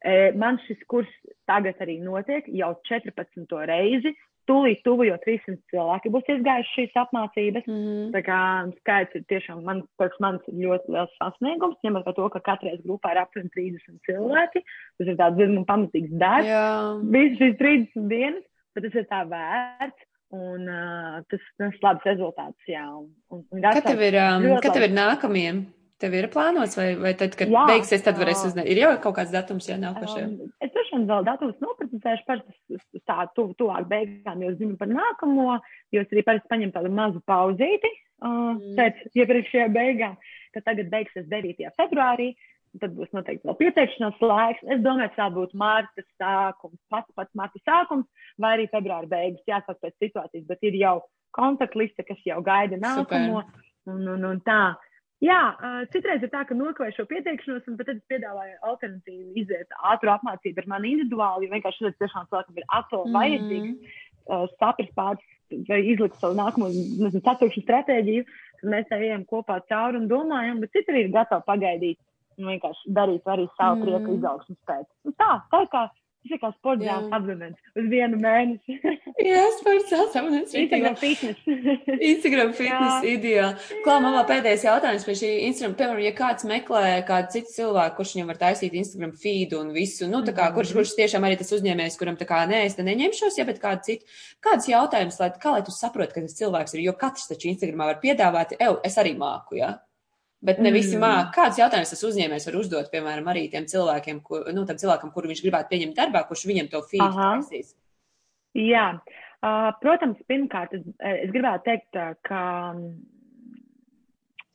E, 0.00 0.14
man 0.40 0.58
šis 0.64 0.80
kurs 0.90 1.10
tagad 1.48 1.78
arī 1.84 2.00
notiek 2.02 2.48
jau 2.58 2.72
14. 2.88 3.54
reizi, 3.70 4.14
Tūlīt 4.50 4.82
tuvu 4.86 5.06
jau 5.06 5.16
300 5.22 5.56
cilvēki 5.70 6.12
būs 6.14 6.30
izgājuši 6.34 6.74
šīs 6.74 7.00
apmācības. 7.04 7.66
Mm 7.68 7.80
-hmm. 7.80 8.10
Tā 8.16 8.22
kā 8.26 8.40
skaits 8.80 9.18
ir 9.18 9.24
tiešām, 9.30 9.62
man, 9.66 9.82
manis 10.24 10.52
ļoti 10.64 10.94
liels 10.96 11.16
sasniegums, 11.20 11.78
ņemot 11.86 12.10
to, 12.16 12.28
ka 12.34 12.42
katreiz 12.50 12.80
grupā 12.84 13.14
ir 13.14 13.22
aptuveni 13.22 13.54
30 13.56 14.00
cilvēki. 14.08 14.64
Tas 14.98 15.06
ir 15.06 15.18
tāds 15.22 15.38
diezgan 15.38 15.66
pamatīgs 15.70 16.14
darbs. 16.22 16.54
Visas 17.14 17.38
šīs 17.38 17.58
30 17.62 18.08
dienas, 18.10 18.46
bet 18.74 18.88
tas 18.88 19.02
ir 19.02 19.10
tā 19.10 19.24
vērts. 19.34 20.06
Un 20.30 20.68
uh, 20.70 21.22
tas 21.26 21.42
ir 21.58 21.78
labs 21.82 22.04
rezultāts. 22.06 22.66
Jā, 22.70 22.84
un, 22.86 23.08
un, 23.34 23.42
un 23.50 23.62
Kad 23.62 23.82
tev 23.82 24.02
ir, 24.06 24.14
um, 24.14 24.44
kad 24.62 24.76
tev 24.76 24.86
ir 24.86 24.94
nākamie? 24.94 25.64
Tev 26.00 26.14
ir 26.16 26.30
plānots, 26.32 26.78
vai, 26.78 26.94
vai 26.96 27.10
tad, 27.18 27.34
kad 27.36 27.50
jā, 27.52 27.62
beigsies, 27.68 28.00
tad 28.06 28.16
varēs 28.16 28.46
uzzināt? 28.48 28.68
Ir 28.72 28.78
jau 28.80 28.92
kaut 29.04 29.18
kāds 29.18 29.32
datums, 29.34 29.66
ja 29.68 29.76
nākošajam? 29.80 30.30
Um, 30.32 30.52
es 30.64 30.72
droši 30.72 30.94
vien 30.96 31.06
vēl 31.10 31.26
datums 31.26 31.58
noprecizēšu 31.60 32.24
par 32.28 32.40
tā 33.10 33.26
tu, 33.36 33.44
tuvāk 33.60 33.88
beigām, 33.90 34.40
jo 34.46 34.54
zinu 34.56 34.78
par 34.80 34.88
nākamo, 34.88 35.58
jo 35.92 36.04
es 36.04 36.14
arī 36.14 36.24
parasti 36.24 36.48
paņemu 36.54 36.76
tādu 36.78 36.94
mazu 36.96 37.20
pauzīti 37.28 37.92
uh, 37.92 38.30
mm. 38.30 38.72
pēc 38.80 39.04
iepriekšējā 39.20 39.68
beigām, 39.76 40.16
ka 40.56 40.64
tagad 40.70 40.88
beigsies 40.94 41.28
9. 41.28 41.68
februārī. 41.76 42.32
Tad 42.80 42.92
būs 42.94 43.10
noteikti 43.10 43.48
vēl 43.48 43.56
pieteikšanās 43.58 44.20
laiks. 44.22 44.60
Es 44.70 44.80
domāju, 44.84 45.10
tā 45.16 45.26
būtu 45.34 45.58
mārta 45.58 46.04
sākums, 46.22 46.78
pats 46.92 47.10
pats 47.18 47.34
mārta 47.34 47.58
sākums, 47.66 48.06
vai 48.38 48.54
arī 48.54 48.68
februāra 48.70 49.10
beigas, 49.10 49.42
jāsaka 49.50 49.74
pēc 49.82 49.96
situācijas, 50.04 50.44
bet 50.46 50.68
ir 50.70 50.78
jau 50.78 51.00
kontaktliste, 51.34 52.06
kas 52.06 52.22
jau 52.24 52.38
gaida 52.46 52.78
nākamo. 52.78 53.42
Super. 53.42 53.66
Un, 53.90 54.06
un, 54.14 54.24
un 54.28 54.38
tā. 54.46 54.62
Jā, 55.20 55.40
citreiz 55.92 56.22
ir 56.24 56.30
tā, 56.32 56.46
ka 56.48 56.56
nokavēju 56.56 56.96
šo 56.96 57.04
pieteikšanos, 57.10 57.66
un 57.68 57.76
tad 57.76 57.90
es 57.92 57.98
piedāvāju 58.08 58.54
alternatīvu 58.70 59.34
iziet 59.42 59.74
ātru 59.92 60.14
apmācību 60.14 60.62
ar 60.62 60.70
mani 60.72 60.94
individuāli, 60.94 61.44
jo 61.44 61.56
vienkārši 61.56 61.82
šodien 61.82 61.98
tiešām 62.00 62.28
cilvēkam 62.30 62.60
ir 62.62 62.66
ato 62.78 63.02
mm. 63.02 63.18
vajadzīgs, 63.18 63.98
uh, 64.30 64.46
saprast 64.56 64.94
pāris 64.96 65.60
vai 65.68 65.80
izlikt 65.92 66.16
savu 66.22 66.38
nākamo, 66.38 66.70
nezinu, 66.72 67.20
ceturkšņu 67.26 67.64
stratēģiju, 67.66 68.24
tad 68.62 68.72
mēs 68.72 68.88
tā 68.88 69.00
ejam 69.02 69.26
kopā 69.28 69.58
cauri 69.68 70.00
un 70.00 70.08
domājam, 70.08 70.62
bet 70.64 70.72
citi 70.76 70.94
arī 70.94 71.04
ir 71.04 71.12
gatavi 71.18 71.46
pagaidīt 71.52 72.00
un 72.40 72.52
vienkārši 72.54 72.96
darīt 72.96 73.28
arī 73.28 73.44
savu 73.58 73.76
mm. 73.76 73.84
prieku 73.84 74.16
izaugsmu 74.16 74.56
pēc. 74.70 74.88
Un 75.04 75.16
tā, 75.20 75.32
tā 75.52 75.62
kā 75.74 75.84
Ir 76.28 76.36
kā 76.36 76.50
sports 76.52 76.84
zāles 76.84 77.12
abonents 77.16 77.78
uz 77.80 77.86
vienu 77.88 78.18
mēnesi. 78.20 78.76
Jā, 79.30 79.44
sports 79.56 79.88
zāles 79.88 80.16
abonents. 80.20 80.52
Instagram 80.52 80.98
fitness. 81.00 81.40
Instagram 82.10 82.52
fitness 82.58 83.06
ideāli. 83.08 83.80
Klā, 83.86 83.96
mamā 84.04 84.26
pēdējais 84.28 84.66
jautājums 84.68 85.06
pie 85.08 85.16
šī 85.22 85.32
Instagram. 85.48 85.78
Piemēram, 85.80 86.02
ja 86.04 86.12
kāds 86.20 86.46
meklē 86.50 86.84
kādu 87.08 87.34
citu 87.38 87.54
cilvēku, 87.56 87.96
kurš 87.98 88.14
viņam 88.18 88.32
var 88.34 88.42
taisīt 88.44 88.76
Instagram 88.82 89.16
feed 89.24 89.56
un 89.56 89.74
visu, 89.76 90.10
nu, 90.12 90.20
tā 90.26 90.36
kā, 90.36 90.52
kurš, 90.56 90.76
kurš 90.76 90.96
tiešām 91.00 91.24
arī 91.24 91.40
tas 91.40 91.56
uzņēmējs, 91.56 92.00
kuram 92.00 92.20
tā 92.20 92.28
kā, 92.28 92.44
nē, 92.50 92.66
es 92.68 92.76
te 92.76 92.84
neņemšos, 92.86 93.40
ja, 93.40 93.48
bet 93.48 93.62
kādu 93.64 93.88
citu. 93.88 94.18
Kāds 94.44 94.68
jautājums, 94.68 95.20
lai, 95.22 95.32
kā 95.40 95.56
lai 95.56 95.64
tu 95.64 95.72
saproti, 95.72 96.18
ka 96.18 96.28
tas 96.28 96.36
cilvēks 96.36 96.76
ir, 96.76 96.84
jo 96.90 96.98
katrs 97.00 97.32
taču 97.32 97.48
Instagramā 97.54 97.94
var 97.94 98.02
piedāvāt, 98.04 98.58
ev, 98.60 98.82
es 98.84 99.00
arī 99.00 99.16
māku, 99.16 99.56
jā. 99.60 99.72
Ja? 99.72 99.89
Bet 100.40 100.60
ne 100.64 100.70
visi 100.72 100.96
mm. 100.96 101.02
māk. 101.04 101.32
Kāds 101.36 101.58
jautājums 101.60 101.90
tas 101.92 102.02
uzņēmējs 102.08 102.46
var 102.48 102.58
uzdot, 102.62 102.86
piemēram, 102.92 103.26
arī 103.28 103.44
tiem 103.52 103.66
cilvēkiem, 103.68 104.22
kur, 104.24 104.46
nu, 104.56 104.64
tam 104.68 104.78
cilvēkam, 104.80 105.12
kuru 105.12 105.28
viņš 105.28 105.42
gribētu 105.44 105.68
pieņemt 105.74 105.98
darbā, 105.98 106.22
kurš 106.28 106.46
viņam 106.48 106.70
to 106.72 106.80
feed 106.88 107.04
taisīs? 107.18 107.74
Jā, 108.56 108.86
uh, 108.96 109.68
protams, 109.82 110.22
pirmkārt, 110.30 110.72
es, 110.78 110.86
es 111.12 111.34
gribētu 111.34 111.68
teikt, 111.68 112.00
ka 112.26 112.40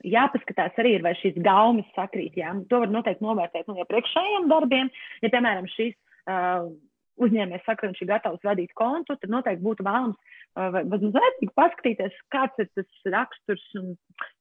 jāpaskatās 0.05 0.81
arī, 0.81 0.97
vai 1.05 1.13
šīs 1.19 1.37
gaumas 1.45 1.87
sakrīt. 1.97 2.37
Jā. 2.39 2.53
To 2.69 2.81
var 2.83 2.91
noteikti 2.93 3.25
novērtēt 3.25 3.69
no 3.69 3.77
iepriekšējiem 3.81 4.49
darbiem. 4.51 4.91
Ja, 5.21 5.31
piemēram, 5.33 5.69
šīs 5.73 5.95
uh, 6.29 6.67
uzņēmējs 7.25 7.65
saka, 7.65 7.81
ka 7.83 7.91
viņš 7.91 8.01
ir 8.03 8.11
gatavs 8.11 8.45
vadīt 8.45 8.73
kontu, 8.77 9.17
tad 9.21 9.31
noteikti 9.31 9.65
būtu 9.65 9.85
vēlams 9.85 10.34
mazliet 10.55 11.53
paskatīties, 11.57 12.15
kāds 12.33 12.63
ir 12.63 12.69
tas 12.77 13.11
raksturs 13.13 13.65
un 13.79 13.93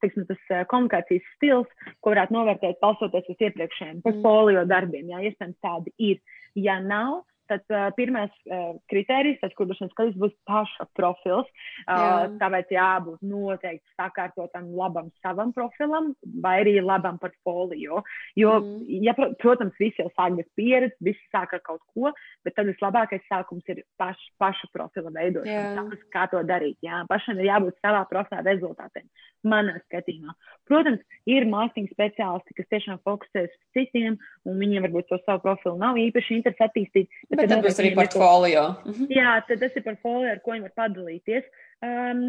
teiksim, 0.02 0.26
tas 0.28 0.66
komunikācijas 0.70 1.26
stils, 1.34 1.90
ko 2.00 2.14
varētu 2.14 2.36
novērtēt 2.36 2.80
balsoties 2.82 3.30
uz 3.32 3.46
iepriekšējiem 3.48 3.98
mm. 3.98 4.04
portfolio 4.06 4.64
darbiem. 4.70 5.10
Jā, 5.10 5.22
iespējams, 5.30 5.60
tādi 5.64 5.94
ir. 5.98 6.22
Ja 6.54 6.78
nav, 6.82 7.24
tad 7.51 7.64
uh, 7.72 7.88
pirmais 7.97 8.32
uh, 8.49 8.74
kriterijs, 8.90 9.40
pēc 9.42 9.55
kuras 9.59 9.80
mēs 9.82 9.92
skatīsimies, 9.92 10.20
būs 10.22 10.34
paša 10.49 10.86
profils. 10.99 11.51
Uh, 11.84 11.92
Jā. 11.95 12.14
Tāpēc 12.40 12.72
jābūt 12.74 13.24
noteikti 13.26 13.97
sakārtotam 13.99 14.70
labam 14.78 15.11
savam 15.24 15.53
profilam 15.57 16.12
vai 16.45 16.57
arī 16.62 16.76
labam 16.82 17.18
portfolio. 17.22 18.03
Jo, 18.38 18.57
mm. 18.61 19.03
ja, 19.05 19.14
protams, 19.42 19.76
visi 19.80 20.03
jau 20.03 20.11
sāk 20.14 20.38
bez 20.38 20.49
pieredzes, 20.59 20.97
visi 21.05 21.22
sāk 21.34 21.57
ar 21.57 21.62
kaut 21.66 21.82
ko, 21.95 22.12
bet 22.47 22.57
tad 22.59 22.70
vislabākais 22.70 23.24
sākums 23.28 23.68
ir 23.72 23.84
paš, 24.01 24.20
paša 24.42 24.70
profila 24.74 25.12
veidošana. 25.14 25.88
Tas, 25.92 26.09
kā 26.14 26.26
to 26.32 26.42
darīt. 26.49 26.78
Jā. 26.84 27.05
Pašam 27.11 27.40
ir 27.40 27.51
jābūt 27.53 27.80
savā 27.84 28.05
profilā 28.11 28.45
rezultātiem. 28.47 29.09
Manā 29.45 29.76
skatījumā. 29.84 30.34
Protams, 30.68 31.03
ir 31.28 31.47
mārketinga 31.51 31.92
speciālisti, 31.92 32.57
kas 32.59 32.70
tiešām 32.72 33.01
fokusēs 33.05 33.51
uz 33.51 33.76
citiem, 33.76 34.18
un 34.49 34.59
viņiem 34.61 34.86
varbūt 34.86 35.11
to 35.11 35.20
savu 35.24 35.42
profilu 35.45 35.76
nav 35.80 36.01
īpaši 36.01 36.38
interesanti 36.38 36.84
attīstīt 36.84 37.11
Bet, 37.28 37.38
bet 37.38 37.53
tad 37.53 37.64
būs 37.66 37.80
arī 37.82 37.95
portfolio. 37.99 38.66
Mhm. 38.88 39.09
Jā, 39.12 39.38
tad 39.49 39.62
tas 39.64 39.76
ir 39.76 39.86
portfolio, 39.86 40.32
ar 40.32 40.42
ko 40.45 40.55
viņi 40.55 40.66
var 40.68 40.76
padalīties. 40.82 41.49
Um, 41.84 42.26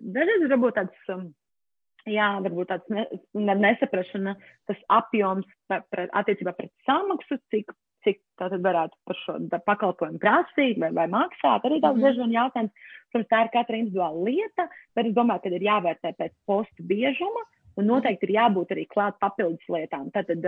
dažreiz 0.00 0.46
varbūt 0.48 0.78
tāds, 0.80 1.08
um, 1.14 1.26
jā, 2.08 2.28
varbūt 2.44 2.72
tāds 2.72 2.94
ne, 2.94 3.06
nesaprašana, 3.66 4.36
tas 4.70 4.84
apjoms 4.92 5.48
par, 5.70 5.84
par, 5.92 6.06
attiecībā 6.22 6.56
pret 6.56 6.72
samaksu, 6.88 7.38
cik, 7.52 7.72
cik 8.04 8.20
tātad 8.40 8.62
varētu 8.64 8.98
par 9.08 9.18
šo 9.22 9.38
pakalpojumu 9.66 10.20
prasīt 10.22 10.78
vai, 10.82 10.92
vai 10.96 11.08
maksāt. 11.12 11.64
Arī 11.64 11.80
tāds 11.80 11.96
mm 11.96 12.02
-hmm. 12.02 12.04
bieži 12.04 12.22
vien 12.22 12.38
jautājums. 12.40 12.72
Protams, 13.14 13.30
tā 13.30 13.40
ir 13.44 13.50
katra 13.54 13.76
individuāla 13.76 14.24
lieta, 14.26 14.68
bet 14.94 15.06
es 15.06 15.14
domāju, 15.14 15.42
ka 15.42 15.48
ir 15.48 15.68
jāvērtē 15.70 16.14
pēc 16.18 16.32
postu 16.46 16.82
biežuma 16.82 17.42
Un 17.74 17.88
noteikti 17.90 18.28
ir 18.28 18.36
jābūt 18.36 18.70
arī 18.74 18.84
klāt 18.90 19.16
papildus 19.22 19.64
lietām. 19.72 20.06
Tātad 20.14 20.44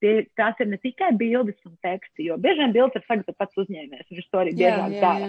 tie, 0.00 0.14
tās 0.38 0.60
ir 0.62 0.70
ne 0.70 0.78
tikai 0.80 1.10
bildes 1.20 1.58
un 1.68 1.74
teksti, 1.84 2.30
jo 2.30 2.38
bieži 2.40 2.62
vien 2.62 2.72
bildes 2.76 2.96
ir 2.96 3.04
sagatavotas 3.04 3.40
pats 3.40 3.60
uzņēmējs, 3.64 4.08
viņš 4.08 4.30
to 4.30 4.40
arī 4.40 4.54
biežāk 4.56 4.96
dara. 5.02 5.28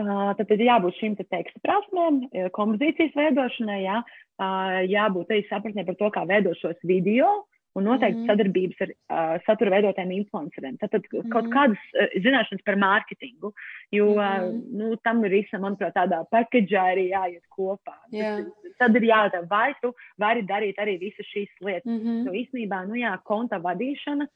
Uh, 0.00 0.30
tad 0.38 0.52
ir 0.54 0.62
jābūt 0.64 0.96
šīm 1.00 1.16
te 1.18 1.26
teksta 1.28 1.60
prasmēm, 1.66 2.22
kompozīcijas 2.54 3.16
veidošanai, 3.18 3.80
jā, 3.82 3.96
uh, 4.06 4.76
jābūt 4.88 5.34
arī 5.34 5.42
sapratnē 5.48 5.84
par 5.88 5.98
to, 5.98 6.10
kā 6.14 6.22
veidot 6.30 6.56
šos 6.62 6.78
video, 6.86 7.32
un 7.78 7.84
noteikti 7.84 8.18
mm 8.18 8.22
-hmm. 8.22 8.30
sadarbības 8.30 8.80
ar 8.84 8.90
uh, 8.90 9.42
satura 9.46 9.70
veidotājiem 9.74 10.12
influenceriem. 10.16 10.76
Tātad 10.82 11.04
mm 11.06 11.20
-hmm. 11.20 11.32
kaut 11.34 11.48
kādas 11.54 11.82
uh, 11.94 12.08
zināšanas 12.24 12.64
par 12.64 12.76
mārketingu, 12.86 13.52
jo 13.90 14.06
mm 14.06 14.18
-hmm. 14.18 14.48
uh, 14.48 14.78
nu, 14.78 14.96
tam 14.96 15.24
ir 15.24 15.30
visam, 15.30 15.62
manuprāt, 15.62 15.94
tādā 15.94 16.24
pakeģā 16.34 16.82
arī 16.92 17.06
jāiet 17.14 17.46
kopā. 17.56 17.96
Yeah. 18.10 18.36
Tas, 18.36 18.76
tad 18.78 18.96
ir 18.96 19.02
jājautā, 19.02 19.48
vai 19.48 19.74
tu 19.82 19.94
vari 20.18 20.42
darīt 20.42 20.76
arī 20.78 20.98
visas 20.98 21.26
šīs 21.34 21.50
lietas. 21.60 21.92
Mm 21.92 22.00
-hmm. 22.00 22.26
jo 22.26 22.32
īstenībā, 22.32 22.86
nu 22.88 22.94
jā, 22.94 23.18
konta 23.24 23.58
vadīšana 23.58 24.26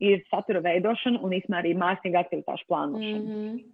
ir 0.00 0.24
satura 0.30 0.60
veidošana 0.60 1.18
un 1.22 1.30
īstenībā 1.30 1.58
arī 1.62 1.72
mākslīga 1.74 2.18
aktivitāšu 2.24 2.64
plānošana. 2.68 3.20
Mm 3.20 3.26
-hmm. 3.26 3.64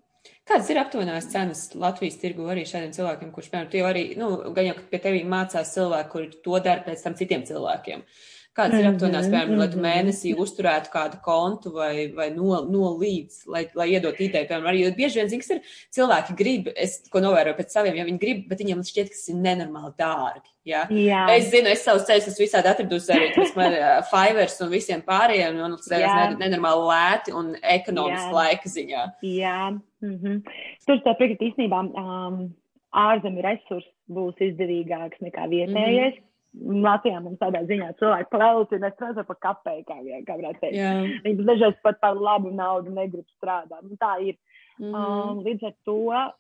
Kādas 0.49 0.71
ir 0.71 0.79
aptuvenās 0.79 1.31
cenas 1.33 1.75
Latvijas 1.75 2.21
tirgu 2.21 2.43
arī 2.43 2.63
šādiem 2.65 2.93
cilvēkiem, 2.93 3.31
kurš, 3.33 3.51
piemēram, 3.51 3.71
tie 3.71 3.83
arī, 3.83 4.17
nu, 4.19 4.53
gan 4.55 4.67
jau 4.67 4.75
pie 4.91 4.99
tevis 4.99 5.25
mācās 5.25 5.75
cilvēki, 5.77 6.11
kuri 6.11 6.29
to 6.45 6.59
dara 6.59 6.83
pēc 6.87 7.03
tam 7.05 7.15
citiem 7.15 7.43
cilvēkiem? 7.43 7.99
Uh, 7.99 8.40
Kāds 8.51 8.75
ir 8.75 8.87
aptuvenās, 8.89 9.29
mhm, 9.29 9.31
piemēram, 9.31 9.61
lai 9.61 9.67
tu 9.71 9.79
mhm. 9.79 9.85
mēnesī 9.87 10.31
uzturētu 10.43 10.91
kādu 10.91 11.21
kontu 11.23 11.71
vai, 11.71 12.09
vai 12.17 12.27
no, 12.35 12.57
no 12.67 12.89
lai, 12.99 13.63
lai 13.79 13.87
iedot 13.93 14.17
ideju, 14.19 14.49
piemēram, 14.49 14.67
arī, 14.67 14.81
jo 14.83 14.95
bieži 14.97 15.21
vien, 15.21 15.29
zins, 15.31 15.51
ir 15.55 15.61
cilvēki 15.95 16.35
grib, 16.39 16.71
es, 16.75 16.97
ko 17.13 17.23
novēroju 17.23 17.55
pēc 17.61 17.77
saviem, 17.77 18.01
ja 18.01 18.07
viņi 18.09 18.19
grib, 18.23 18.41
bet 18.51 18.65
viņiem 18.65 18.81
šķiet, 18.89 19.13
ka 19.13 19.15
tas 19.15 19.29
ir 19.31 19.37
nenormāli 19.45 19.93
dārgi. 20.03 20.51
Ja? 20.67 20.81
Jā. 20.91 21.21
Es 21.37 21.47
zinu, 21.53 21.71
es 21.71 21.85
savus 21.87 22.09
ceļus 22.09 22.27
esmu 22.33 22.43
visādi 22.43 22.71
atradusi 22.73 23.15
arī, 23.15 23.29
tas 23.37 23.53
man 23.59 23.77
uh, 23.77 23.93
Fivers 24.11 24.57
un 24.67 24.73
visiem 24.75 25.05
pārējiem, 25.07 25.61
un 25.69 25.77
tas 25.79 25.95
ir 25.95 26.35
nenormāli 26.41 26.89
lēti 26.89 27.37
un 27.39 27.53
ekonomiski 27.77 28.35
laika 28.35 28.73
ziņā. 28.73 29.05
Jā. 29.31 29.61
Mm 30.03 30.17
-hmm. 30.17 30.59
Tur 30.89 30.99
tā 31.07 31.15
piekrīt 31.21 31.47
īstenībā, 31.53 31.85
um, 32.03 32.43
ārzemju 32.91 33.47
resursi 33.47 33.93
būs 34.11 34.43
izdevīgāks 34.43 35.23
nekā 35.23 35.47
vietējais. 35.55 36.19
Mm 36.19 36.19
-hmm 36.19 36.27
Latvijā 36.59 37.21
mums 37.23 37.39
tādā 37.39 37.61
ziņā 37.69 37.93
cilvēki 38.01 38.39
un 38.75 38.87
es 38.89 38.95
strādāju 38.97 39.27
par 39.27 39.39
kapēju, 39.47 39.85
kā, 39.87 39.97
kā 40.27 40.37
varētu 40.37 40.61
teikt. 40.61 40.77
Yeah. 40.77 41.05
Viņi 41.25 41.47
dažreiz 41.47 41.77
pat 41.83 42.01
par 42.01 42.17
labu 42.19 42.51
naudu 42.51 42.91
negrib 42.91 43.27
strādāt. 43.37 43.83
Nu, 43.83 43.97
tā 44.01 44.19
ir. 44.21 44.37
Mm 44.81 44.95
-hmm. 44.95 45.31
um, 45.31 45.39
līdz 45.45 45.67
ar 45.67 45.75
to 45.85 45.99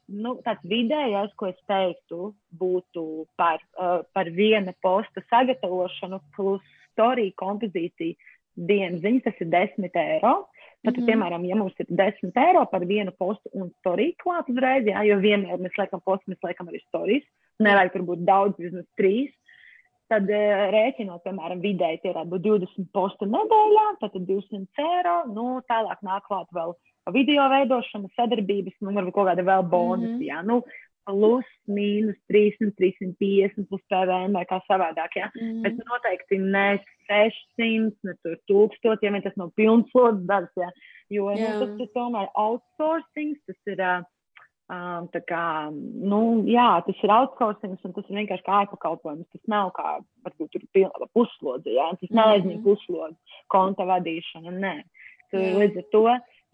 nu, 0.08 0.30
tāds 0.44 0.64
vidējais, 0.64 1.32
ko 1.36 1.46
es 1.46 1.58
teiktu, 1.68 2.34
būtu 2.56 3.26
par, 3.36 3.60
uh, 3.76 4.00
par 4.14 4.30
viena 4.30 4.72
posta 4.82 5.20
sagatavošanu 5.30 6.20
plus 6.36 6.62
storiju 6.92 7.32
kompozīciju 7.36 8.16
dienas 8.56 9.00
ziņas, 9.00 9.22
tas 9.22 9.40
ir 9.40 9.46
10 9.46 9.90
eiro. 9.94 10.48
Tad, 10.84 10.96
mm 10.96 11.02
-hmm. 11.02 11.06
piemēram, 11.08 11.44
ja 11.44 11.56
mums 11.56 11.74
ir 11.78 11.86
10 11.88 12.32
eiro 12.46 12.64
par 12.66 12.86
vienu 12.86 13.12
postu 13.18 13.50
un 13.52 13.70
storiju 13.78 14.14
klāt 14.24 14.48
uzreiz, 14.48 14.84
jā, 14.86 15.02
jo 15.04 15.16
vienmēr 15.16 15.58
mēs 15.60 15.76
liekam 15.78 16.00
postu, 16.00 16.30
mēs 16.30 16.42
liekam 16.42 16.68
arī 16.68 16.80
storijas, 16.88 17.26
nevajag 17.58 17.92
tur 17.92 18.02
būt 18.02 18.24
daudz, 18.24 18.54
vismaz 18.58 18.86
trīs 18.96 19.30
tad 20.10 20.28
uh, 20.30 20.66
rēķinot, 20.74 21.22
piemēram, 21.24 21.62
vidēji 21.64 22.02
tie 22.02 22.12
varētu 22.12 22.32
būt 22.34 22.46
20 22.46 22.92
postu 22.96 23.28
nedēļā, 23.30 23.86
tad 24.02 24.20
200 24.28 24.84
eiro, 24.84 25.16
nu, 25.32 25.48
tālāk 25.70 26.02
nāk 26.06 26.26
klāt 26.28 26.50
vēl 26.56 26.76
video 27.14 27.48
veidošana, 27.50 28.12
sadarbības, 28.18 28.76
nu, 28.84 28.94
varbūt 28.96 29.16
kaut 29.16 29.30
kāda 29.30 29.46
vēl 29.46 29.66
bonusi, 29.72 30.12
mm 30.12 30.18
-hmm. 30.18 30.28
jā, 30.28 30.42
nu, 30.46 30.60
plus, 31.08 31.48
mīnus 31.70 32.18
300, 32.30 32.74
350 32.78 33.68
plus 33.70 33.82
PVN 33.90 34.36
vai 34.36 34.44
kā 34.50 34.60
savādāk, 34.68 35.16
jā, 35.16 35.30
mm 35.34 35.40
-hmm. 35.40 35.62
bet 35.62 35.74
noteikti 35.88 36.38
ne 36.38 36.68
600, 37.08 37.92
ne 38.04 38.14
tur 38.22 38.36
1000, 38.46 38.98
ja 39.02 39.20
tas 39.20 39.36
nav 39.36 39.50
pilns 39.56 39.90
slodzes 39.90 40.26
darbs, 40.26 40.54
jā, 40.56 40.70
jo, 41.10 41.30
yeah. 41.30 41.58
nu, 41.58 41.66
tas 41.66 41.80
ir 41.80 41.88
tomēr 41.94 42.28
outsourcing, 42.34 43.36
tas 43.46 43.60
ir, 43.66 43.80
uh, 43.80 44.04
Um, 44.70 45.08
tā 45.10 45.18
kā, 45.26 45.44
nu, 45.72 46.18
jā, 46.46 46.68
tas 46.86 46.98
ir 47.02 47.10
outsourcing, 47.10 47.72
un 47.74 47.94
tas 47.96 48.04
ir 48.06 48.18
vienkārši 48.20 48.44
kā 48.46 48.58
ārpakalpojums. 48.60 49.26
Tas 49.34 49.48
nav 49.50 49.72
kā, 49.74 49.96
varbūt, 50.22 50.52
tur 50.54 51.08
puslodze, 51.16 51.72
jā, 51.74 51.88
tas 51.98 52.12
nav 52.14 52.36
aizņem 52.36 52.60
puslodze, 52.62 53.16
konta 53.50 53.88
vadīšana, 53.88 54.52
nē. 54.62 54.76
Tu, 55.32 55.40
līdz 55.58 55.80
ar 55.80 55.88
to, 55.94 56.02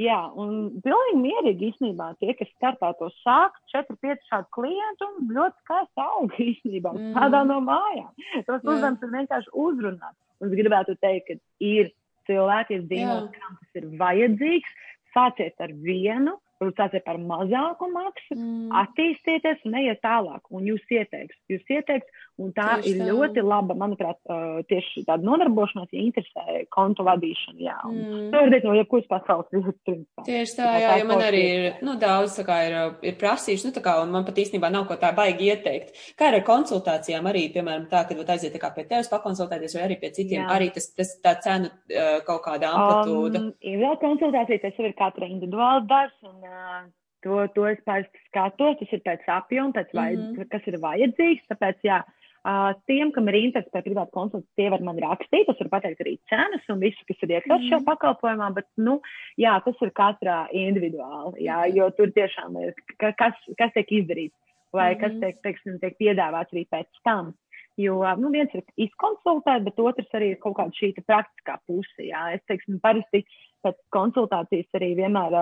jā, 0.00 0.16
un 0.32 0.54
pilnīgi 0.86 1.20
mierīgi 1.26 1.68
īstenībā 1.74 2.06
tie, 2.22 2.32
kas 2.38 2.48
startā 2.54 2.94
to 2.96 3.10
sāk, 3.18 3.60
4-5 3.74 4.24
šādu 4.30 4.48
klientu, 4.56 5.10
un 5.10 5.36
ļoti 5.36 5.66
skaisti 5.66 6.04
aug 6.06 6.40
īstenībā, 6.46 6.94
mm. 6.96 7.12
tādā 7.18 7.44
no 7.52 7.60
mājām. 7.68 8.08
Tos 8.48 8.64
uzdevums 8.64 9.04
ir 9.04 9.14
vienkārši 9.18 9.54
uzrunāt. 9.66 10.16
Un 10.40 10.48
es 10.48 10.56
gribētu 10.62 10.96
teikt, 11.04 11.28
ka 11.28 11.68
ir 11.68 11.92
cilvēki, 12.30 12.80
es 12.80 12.88
zinu, 12.88 13.20
kam 13.36 13.60
tas 13.60 13.82
ir 13.82 13.92
vajadzīgs, 14.00 14.74
sāciet 15.12 15.68
ar 15.68 15.76
vienu, 15.84 16.38
Tās 16.56 16.94
ir 16.96 17.02
par 17.04 17.18
mazāku 17.20 17.88
maksu, 17.92 18.32
mm. 18.36 18.70
attīstieties 18.80 19.64
un 19.68 19.76
ejiet 19.82 20.00
tālāk. 20.04 20.40
Un 20.56 20.64
jūs 20.70 20.84
ieteiks, 20.88 21.36
jūs 21.52 21.64
ieteiks, 21.68 22.22
un 22.40 22.52
tā 22.56 22.78
tieši 22.78 22.92
ir 22.94 23.02
tā. 23.02 23.08
ļoti 23.10 23.44
laba, 23.44 23.76
manuprāt, 23.76 24.18
tieši 24.70 25.04
tāda 25.08 25.24
nodarbošanās, 25.26 25.90
ja 25.92 26.00
interesē 26.00 26.62
kontu 26.72 27.04
vadīšana. 27.06 27.60
Jā, 27.60 27.76
un 27.88 27.98
mm. 28.00 28.24
to 28.32 28.40
var 28.40 28.54
teikt 28.54 28.68
no 28.68 28.76
jebkuras 28.78 29.10
pasaules 29.10 29.52
vietas. 29.52 30.00
Tieši 30.26 30.56
tā, 30.56 30.70
jā, 30.80 30.94
jo 31.00 31.08
man 31.10 31.24
arī 31.26 31.42
ir, 31.52 31.68
nu, 31.84 31.96
daudz, 32.00 32.38
tā 32.40 32.46
kā 32.48 32.58
ir, 32.68 32.78
ir 33.10 33.18
prasījuši, 33.20 33.68
nu, 33.68 33.76
tā 33.76 33.84
kā, 33.84 33.98
un 34.04 34.16
man 34.16 34.24
pat 34.28 34.40
īstenībā 34.40 34.72
nav 34.72 34.88
ko 34.88 34.96
tā 35.00 35.12
baigi 35.16 35.50
ieteikt. 35.52 35.92
Kā 36.16 36.30
ar 36.32 36.40
konsultācijām 36.46 37.28
arī, 37.28 37.46
piemēram, 37.54 37.88
tā, 37.92 38.06
kad 38.08 38.34
aiziet 38.36 38.56
tā 38.56 38.62
kā 38.62 38.72
pie 38.76 38.86
tevis 38.88 39.12
pakonsultēties 39.12 39.76
vai 39.76 39.84
arī 39.90 40.00
pie 40.00 40.12
citiem, 40.16 40.42
jā. 40.44 40.48
arī 40.56 40.72
tas, 40.74 40.88
tas 40.96 41.12
tā 41.24 41.36
cenu 41.44 41.70
kaut 42.26 42.42
kāda 42.44 42.72
amplitūda. 42.72 43.42
Um, 43.44 43.52
ir 43.60 43.80
vēl 43.82 43.96
konsultācija, 44.02 44.62
tas 44.64 44.80
ir 44.82 44.96
katra 44.98 45.28
individuāls 45.28 45.86
darbs. 45.90 46.16
Un, 46.26 46.45
To, 47.24 47.40
to 47.54 47.64
es 47.66 47.80
parasti 47.88 48.20
skatos, 48.28 48.76
tas 48.78 48.92
ir 48.92 49.00
pēc 49.02 49.24
apjoma, 49.38 49.72
pēc 49.74 49.88
mm 49.94 50.36
-hmm. 50.36 50.48
kas 50.52 50.66
ir 50.70 50.76
vajadzīgs. 50.78 51.48
Tāpēc, 51.50 51.78
jā, 51.82 51.98
uh, 52.46 52.72
tiem, 52.86 53.10
kam 53.12 53.28
ir 53.28 53.38
interesi 53.40 53.72
par 53.72 53.82
privātu 53.82 54.14
konsultāciju, 54.14 54.56
tie 54.60 54.68
var 54.70 54.84
man 54.86 55.00
rakstīt. 55.02 55.48
Es 55.48 55.58
varu 55.58 55.72
pateikt 55.72 56.02
arī 56.04 56.14
cenas 56.30 56.68
un 56.68 56.78
visu, 56.84 57.02
kas 57.08 57.22
ir 57.22 57.32
iekļauts 57.34 57.62
mm 57.62 57.64
-hmm. 57.64 57.70
šajā 57.70 57.80
mhm. 57.80 57.90
pakalpojumā, 57.90 58.50
bet, 58.54 58.68
nu, 58.76 59.00
jā, 59.38 59.54
tas 59.64 59.82
ir 59.82 59.90
katrā 60.02 60.38
individuāli, 60.52 61.42
jā, 61.48 61.58
-hmm. 61.64 61.76
jo 61.76 61.90
tur 61.90 62.12
tiešām 62.18 62.60
ir, 62.62 62.74
kas, 63.00 63.34
kas 63.58 63.72
tiek 63.74 63.90
izdarīts 63.90 64.38
vai 64.72 64.94
mm 64.94 64.96
-hmm. 64.96 65.00
kas 65.00 65.12
mhm. 65.12 65.20
tiek, 65.20 65.42
teiksim, 65.42 65.78
tiek 65.80 65.94
piedāvāts 65.98 66.52
arī 66.52 66.64
pēc 66.70 67.02
tam. 67.04 67.34
Jo 67.76 68.14
nu, 68.16 68.30
viens 68.32 68.54
ir 68.54 68.62
izkonsultēt, 68.76 69.64
bet 69.64 69.78
otrs 69.78 70.14
arī 70.16 70.30
ir 70.32 70.38
kaut 70.40 70.56
kāda 70.56 70.72
šī 70.72 70.94
praktiskā 71.10 71.58
puse. 71.66 72.02
Jā. 72.02 72.34
Es 72.34 72.40
teiksim, 72.48 72.80
parasti 72.80 73.24
pēc 73.64 73.76
konsultācijas 73.92 74.78
arī 74.78 74.94
vienmēr 74.96 75.32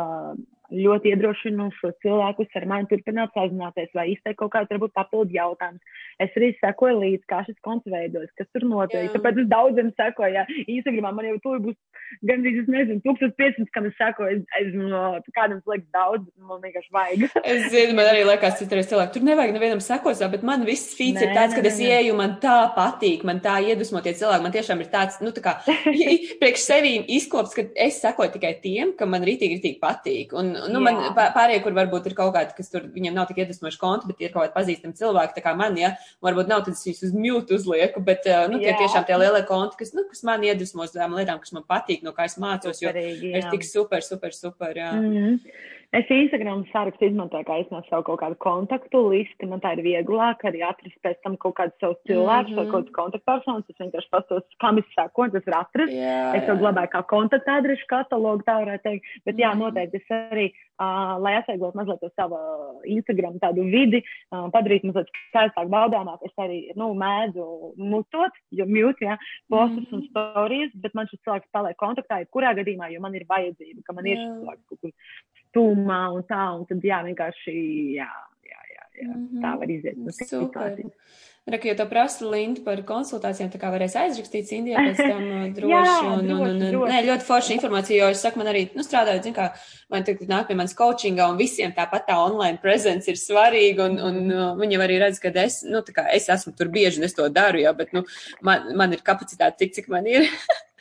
ļoti 0.73 1.13
iedrošinu 1.13 1.69
šos 1.79 1.97
cilvēkus 2.05 2.57
ar 2.59 2.67
mani 2.71 2.89
turpināt 2.91 3.35
sazināties 3.37 3.93
vai 3.97 4.09
izteikt 4.15 4.39
kaut 4.41 4.55
kādu, 4.55 4.71
varbūt, 4.73 4.95
papildu 4.97 5.37
jautājumus. 5.37 6.01
Es 6.23 6.37
arī 6.39 6.53
sekoju 6.61 7.01
līdzi, 7.03 7.25
kā 7.31 7.43
šis 7.47 7.59
konts 7.67 7.91
veidojas, 7.91 8.33
kas 8.39 8.49
tur 8.55 8.67
notiek. 8.69 9.11
Tāpēc 9.13 9.43
es 9.43 9.51
daudziem 9.51 9.91
sekoju, 9.99 10.39
ja 10.39 10.47
Instagramā 10.65 11.13
man 11.17 11.29
jau 11.29 11.41
tur 11.45 11.61
būs 11.65 11.77
gandrīz, 12.29 12.63
es 12.63 12.71
nezinu, 12.71 13.01
1500, 13.05 13.69
kam 13.75 13.89
es 13.89 13.97
sekoju, 13.99 14.39
es, 14.39 14.45
es 14.61 14.73
no 14.77 15.03
kādam 15.37 15.61
liekas 15.69 15.89
daudz, 15.95 16.29
man 16.49 16.63
vienkārši 16.63 16.93
vajag. 16.95 17.25
es 17.55 17.69
zinu, 17.75 17.97
man 17.99 18.11
arī 18.13 18.25
liekas, 18.29 18.59
citreiz 18.61 18.89
cilvēki, 18.91 19.15
tur 19.17 19.27
nevajag 19.29 19.57
nevienam 19.57 19.83
sekot, 19.85 20.23
bet 20.33 20.47
man 20.47 20.65
viss 20.69 20.95
feeds 20.97 21.21
nē, 21.21 21.29
ir 21.29 21.37
tāds, 21.37 21.57
ka 21.57 21.65
es 21.69 21.81
ieju, 21.83 22.17
man 22.19 22.37
tā 22.43 22.57
patīk, 22.77 23.25
man 23.27 23.43
tā 23.45 23.59
iedvesmotie 23.67 24.15
cilvēki, 24.21 24.47
man 24.47 24.55
tiešām 24.55 24.85
ir 24.85 24.91
tāds, 24.93 25.21
nu, 25.25 25.35
tā 25.35 25.45
kā, 25.45 25.57
priekš 26.41 26.69
sevi 26.69 26.95
izkops, 27.19 27.57
ka 27.57 27.67
es 27.87 28.01
sekoju 28.05 28.37
tikai 28.37 28.55
tiem, 28.63 28.95
kam 28.99 29.13
man 29.15 29.27
rītīgi, 29.27 29.59
rītīgi 29.59 29.81
patīk. 29.83 30.37
Un, 30.39 30.54
nu, 30.73 30.81
man 30.85 31.01
pārējie, 31.17 31.61
kur 31.65 31.77
varbūt 31.77 32.09
ir 32.11 32.17
kaut 32.19 32.33
kādi, 32.37 32.55
kas 32.57 32.73
tur 32.73 32.87
viņiem 32.95 33.15
nav 33.17 33.29
tik 33.29 33.43
iedvesmojuši 33.43 33.81
konti, 33.81 34.11
bet 34.11 34.25
ir 34.25 34.33
kaut 34.33 34.47
kādi 34.47 34.57
pazīstami 34.57 34.99
cilvēki, 34.99 35.37
tā 35.37 35.45
kā 35.45 35.55
man, 35.59 35.79
ja, 35.81 35.95
varbūt 36.25 36.51
nav, 36.51 36.65
tad 36.67 36.79
es 36.79 36.85
viņus 36.87 37.05
uz 37.09 37.15
mute 37.17 37.57
uzlieku, 37.59 38.03
bet, 38.05 38.29
nu, 38.53 38.61
tie 38.63 38.73
Jā. 38.73 38.79
tiešām 38.83 39.07
tie 39.09 39.19
lielie 39.21 39.45
konti, 39.49 39.79
kas, 39.83 39.95
nu, 39.97 40.07
kas 40.11 40.25
man 40.27 40.45
iedvesmos 40.47 40.95
tām 40.95 41.17
lietām, 41.19 41.41
kas 41.43 41.55
man 41.57 41.67
patīk, 41.69 42.05
no 42.07 42.15
kā 42.17 42.29
es 42.31 42.39
mācos, 42.41 42.83
jo 42.83 42.91
Superīgi, 42.91 43.33
ir 43.39 43.49
tik 43.53 43.67
super, 43.69 44.05
super, 44.07 44.35
super, 44.37 44.77
jā. 44.79 44.93
Mm 44.93 45.15
-hmm. 45.15 45.73
Es 45.95 46.09
Instagram 46.11 46.65
sarakstu 46.73 47.07
izmantoju 47.07 47.47
kā 47.47 47.61
izmantoju 47.63 47.93
savu 47.93 48.05
kaut 48.09 48.19
kādu 48.19 48.37
kontaktu 48.43 49.01
listi. 49.13 49.47
Man 49.47 49.61
tā 49.63 49.77
ir 49.77 49.83
vieglāk 49.85 50.41
arī 50.49 50.65
atrast 50.67 50.97
pēc 51.07 51.21
tam 51.23 51.37
kaut 51.39 51.55
kādus 51.61 51.77
savus 51.79 52.01
cilvēkus 52.09 52.51
mm 52.51 52.57
-hmm. 52.57 52.65
vai 52.65 52.73
kaut 52.73 52.81
kādus 52.81 52.97
kontaktpersonas. 52.99 53.69
Es 53.71 53.79
vienkārši 53.83 54.11
pastos, 54.11 54.43
kam 54.65 54.79
es 54.83 54.89
saku, 54.95 55.29
tas 55.31 55.47
ir 55.47 55.57
atrast. 55.59 55.93
Yeah, 55.93 56.35
es 56.39 56.49
jau 56.51 56.57
glabāju 56.59 56.91
kā 56.95 57.03
kontaktadrešu 57.15 57.87
katalogu, 57.87 58.43
tā 58.43 58.57
varētu 58.63 58.83
teikt. 58.89 59.05
Bet 59.25 59.37
jā, 59.37 59.55
mm 59.55 59.61
-hmm. 59.61 59.65
noteikti 59.65 59.97
es 59.97 60.09
arī, 60.11 60.47
uh, 60.83 61.15
lai 61.25 61.35
atvieglotu 61.37 61.79
mazliet 61.79 62.01
to 62.01 62.11
savu 62.17 62.39
Instagram 62.97 63.39
tādu 63.39 63.63
vidi, 63.77 64.03
uh, 64.33 64.51
padarīt 64.51 64.83
mazliet 64.83 65.09
skaistāk 65.31 65.69
baudāmāk, 65.77 66.19
es 66.27 66.35
arī, 66.39 66.59
nu, 66.75 66.95
mēdzu 67.05 67.47
mutot, 67.77 68.35
jo 68.51 68.67
mute, 68.67 69.05
jā, 69.05 69.17
postus 69.49 69.79
mm 69.79 69.87
-hmm. 69.91 69.95
un 69.95 70.09
stories, 70.11 70.71
bet 70.75 70.95
man 70.95 71.07
šis 71.07 71.23
cilvēks 71.25 71.53
paliek 71.53 71.77
kontaktā, 71.77 72.19
jebkurā 72.19 72.51
gadījumā, 72.59 72.93
jo 72.93 73.01
man 73.01 73.15
ir 73.15 73.25
vajadzība, 73.29 73.81
ka 73.87 73.93
man 73.93 74.05
yeah. 74.07 74.19
ir 74.19 74.21
šis 74.21 74.39
cilvēks 74.41 74.67
kaut 74.69 74.81
kur 74.81 74.91
tūmā 75.55 76.01
un 76.17 76.25
tā, 76.29 76.47
un 76.59 76.65
tad 76.69 76.85
jā, 76.85 77.03
vienkārši, 77.09 77.55
jā, 77.99 78.11
jā, 78.51 78.61
jā, 78.73 78.83
jā 79.03 79.13
mm 79.13 79.29
-hmm. 79.29 79.45
tā 79.45 79.55
var 79.61 79.71
iziet 79.71 79.97
no 79.99 80.13
situācijas. 80.13 80.93
Reku, 81.47 81.69
jo 81.69 81.75
to 81.77 81.85
prasa 81.85 82.25
Linda 82.25 82.63
par 82.65 82.81
konsultācijām, 82.89 83.51
tā 83.53 83.59
kā 83.61 83.69
varēs 83.69 83.93
aizrakstīt 84.01 84.49
Indijā 84.57 84.81
pēc 84.81 85.01
tam 85.13 85.25
uh, 85.29 85.43
droši. 85.53 85.73
Jā, 85.75 85.97
un, 86.09 86.31
un, 86.33 86.41
un, 86.47 86.63
un, 86.79 86.89
nē, 86.89 87.03
ļoti 87.05 87.27
forša 87.27 87.53
informācija, 87.59 87.99
jo 88.01 88.15
es 88.15 88.23
saku, 88.25 88.41
man 88.41 88.49
arī, 88.49 88.63
nu, 88.73 88.81
strādājot, 88.87 89.27
zin 89.29 89.35
kā, 89.37 89.51
man 89.93 90.07
tagad 90.09 90.33
nāk 90.33 90.49
pie 90.49 90.57
manas 90.57 90.73
coachingā 90.79 91.27
un 91.29 91.37
visiem 91.37 91.75
tāpat 91.77 92.09
tā 92.09 92.17
online 92.17 92.57
presence 92.63 93.13
ir 93.13 93.21
svarīga 93.21 93.91
un, 93.91 94.01
un 94.09 94.33
uh, 94.33 94.47
viņi 94.57 94.81
arī 94.87 94.97
redz, 95.03 95.21
ka 95.21 95.35
es, 95.45 95.61
nu, 95.69 95.85
tā 95.85 95.93
kā 95.93 96.07
es 96.17 96.31
esmu 96.33 96.55
tur 96.57 96.73
bieži 96.73 97.03
un 97.03 97.05
es 97.11 97.19
to 97.19 97.29
daru, 97.29 97.61
jā, 97.61 97.77
bet, 97.77 97.93
nu, 97.93 98.07
man, 98.41 98.73
man 98.81 98.97
ir 98.97 99.05
kapacitāte 99.05 99.61
tik, 99.61 99.77
cik 99.77 99.93
man 99.93 100.09
ir. 100.09 100.25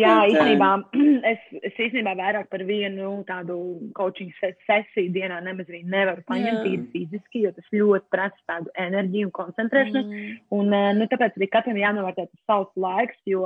Jā, 0.00 0.14
īstenībā 0.30 0.70
es, 1.32 1.44
es 1.60 1.76
īstenībā 1.86 2.14
vairāk 2.18 2.48
par 2.52 2.64
vienu 2.66 3.12
tādu 3.28 3.58
coaching 3.98 4.32
sesiju 4.40 5.12
dienā 5.14 5.40
nemaz 5.44 5.70
nevaru 5.70 6.24
paņemt 6.28 6.64
tīri 6.66 6.82
fiziski, 6.94 7.44
jo 7.46 7.54
tas 7.54 7.70
ļoti 7.74 8.10
prasa 8.14 8.50
tādu 8.50 8.74
enerģiju 8.86 9.30
un 9.30 9.36
koncentrēšanos. 9.38 10.10
Mm. 10.10 10.36
Un, 10.58 10.74
eh, 10.74 10.90
nu, 10.98 11.08
tāpēc 11.12 11.38
arī 11.38 11.50
katram 11.52 11.80
jānovērtē 11.80 12.26
tas 12.26 12.44
savs 12.50 12.84
laiks, 12.86 13.18
jo, 13.30 13.44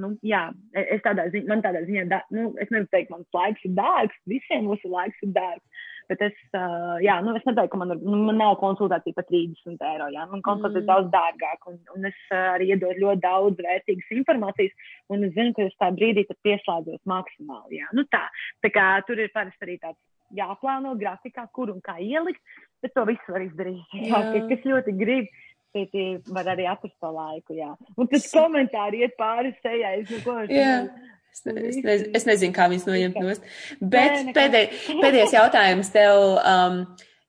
nu, 0.00 0.12
jā, 0.26 0.44
es 0.74 1.02
tādā 1.04 1.28
ziņā, 1.32 1.48
man 1.50 1.62
tādā 1.64 1.84
ziņā, 1.86 2.06
da, 2.10 2.20
nu, 2.34 2.50
es 2.62 2.70
nevaru 2.74 2.90
teikt, 2.92 3.12
mans 3.14 3.38
laiks 3.38 3.66
ir 3.66 3.76
dārgs, 3.78 4.22
visiem 4.30 4.66
mūsu 4.68 4.90
laiks 4.90 5.26
ir 5.26 5.34
dārgs. 5.36 5.73
Bet 6.10 6.22
es, 6.26 6.36
uh, 6.56 6.96
jā, 7.04 7.16
nu, 7.24 7.34
es 7.38 7.44
neteiktu, 7.48 7.72
ka 7.72 7.80
man, 7.80 7.94
nu, 8.00 8.20
man 8.28 8.40
nav 8.40 8.56
konsultācija 8.62 9.16
par 9.16 9.26
30 9.30 9.84
eiro. 9.90 10.08
Jā. 10.14 10.26
Man 10.30 10.42
konsultācija 10.46 10.82
ir 10.82 10.86
mm. 10.86 10.90
daudz 10.90 11.12
dārgāka, 11.14 11.72
un, 11.72 11.78
un 11.96 12.10
es 12.10 12.18
uh, 12.30 12.54
arī 12.54 12.72
iedodu 12.74 13.06
ļoti 13.06 13.24
daudz 13.24 13.62
vērtīgas 13.66 14.16
informācijas, 14.18 14.90
un 15.14 15.28
es 15.28 15.36
zinu, 15.36 15.54
ka 15.56 15.68
es 15.68 15.78
tajā 15.80 15.96
brīdī 15.98 16.26
pieslēdzos 16.46 17.02
maksimāli. 17.10 17.80
Jā. 17.80 17.92
Nu, 17.96 18.06
tā, 18.12 18.26
tā 18.64 18.72
kā 18.74 18.88
tur 19.08 19.22
ir 19.22 19.32
parasti 19.34 19.68
arī 19.68 19.78
tāds 19.82 20.00
jāplāno 20.34 20.94
grafikā, 20.98 21.46
kur 21.54 21.72
un 21.72 21.80
kā 21.84 21.96
ielikt, 22.02 22.42
bet 22.82 22.94
to 22.96 23.06
visu 23.08 23.34
var 23.34 23.44
izdarīt. 23.46 23.82
Jā, 23.96 24.22
jā. 24.34 24.46
kas 24.50 24.70
ļoti 24.70 24.96
grib. 25.00 25.32
Tie, 25.74 25.88
tie 25.90 26.04
var 26.30 26.46
arī 26.52 26.68
atrast 26.70 26.94
to 27.02 27.08
laiku, 27.10 27.56
jā. 27.58 27.72
Un 27.98 28.06
tas 28.06 28.28
komentāri 28.30 29.00
iet 29.02 29.16
pāri 29.18 29.50
sejai. 29.58 30.04
Es, 30.04 30.12
nu, 30.12 30.20
ko, 30.22 30.36
Es, 30.46 30.52
ne, 30.54 31.14
es, 31.40 31.80
ne, 31.82 31.96
es 32.14 32.28
nezinu, 32.28 32.54
kā 32.54 32.68
viņas 32.70 32.86
noņemt 32.88 33.18
nost. 33.22 33.50
Bet 33.80 34.20
Nē, 34.28 34.36
pēdēj, 34.36 34.70
pēdējais 35.00 35.34
jautājums 35.34 35.90
tev. 35.94 36.20
Um, 36.38 36.78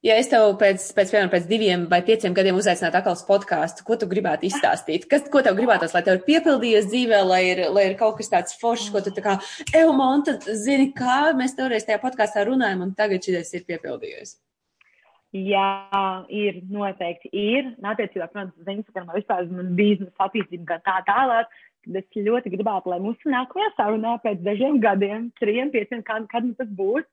ja 0.05 0.19
es 0.21 0.29
tev 0.29 0.51
pēc, 0.61 0.85
pēc, 0.93 1.11
piemēram, 1.13 1.31
pēc 1.33 1.47
diviem 1.49 1.87
vai 1.89 2.01
pieciem 2.05 2.35
gadiem 2.37 2.59
uzaicinātu 2.59 2.99
atkal 2.99 3.17
uz 3.17 3.25
podkāstu, 3.25 3.85
ko 3.87 3.97
tu 3.97 4.09
gribētu 4.11 4.45
izstāstīt? 4.49 5.09
Kas, 5.09 5.25
ko 5.33 5.41
tev 5.45 5.57
gribētos, 5.57 5.95
lai 5.97 6.03
tev 6.05 6.19
ir 6.19 6.25
piepildījies 6.29 6.89
dzīvē, 6.91 7.21
lai 7.25 7.41
ir, 7.49 7.65
lai 7.73 7.89
ir 7.89 7.99
kaut 7.99 8.19
kas 8.21 8.29
tāds 8.33 8.57
foršs, 8.61 8.91
ko 8.93 9.01
tu 9.05 9.15
tā 9.15 9.25
kā, 9.25 9.37
Eumonta, 9.81 10.37
zini, 10.53 10.91
kā 10.95 11.33
mēs 11.37 11.57
toreiz 11.57 11.87
tajā 11.89 12.01
podkāstā 12.05 12.45
runājam, 12.45 12.85
un 12.85 12.97
tagad 12.97 13.25
šis 13.25 13.55
ir 13.57 13.69
piepildījies? 13.69 14.37
Jā, 15.35 16.23
ir 16.31 16.61
noteikti 16.71 17.27
ir. 17.35 17.73
Attiecībā, 17.83 18.29
protams, 18.31 18.53
uz 18.61 18.69
Instagram 18.71 19.09
vispār 19.17 19.49
man 19.51 19.73
biznesa 19.75 20.29
attīstība 20.29 20.77
tā 20.85 21.01
tālāk. 21.09 21.49
Tad 21.85 21.99
es 22.01 22.17
ļoti 22.27 22.51
gribētu, 22.55 22.89
lai 22.89 23.01
mūsu 23.03 23.29
nākamajā 23.29 23.75
sarunā 23.77 24.15
pēc 24.23 24.41
dažiem 24.45 24.79
gadiem, 24.81 25.29
trim, 25.39 25.69
pieciem, 25.73 26.01
kad, 26.07 26.25
kad 26.31 26.47
tas 26.57 26.71
būs, 26.79 27.05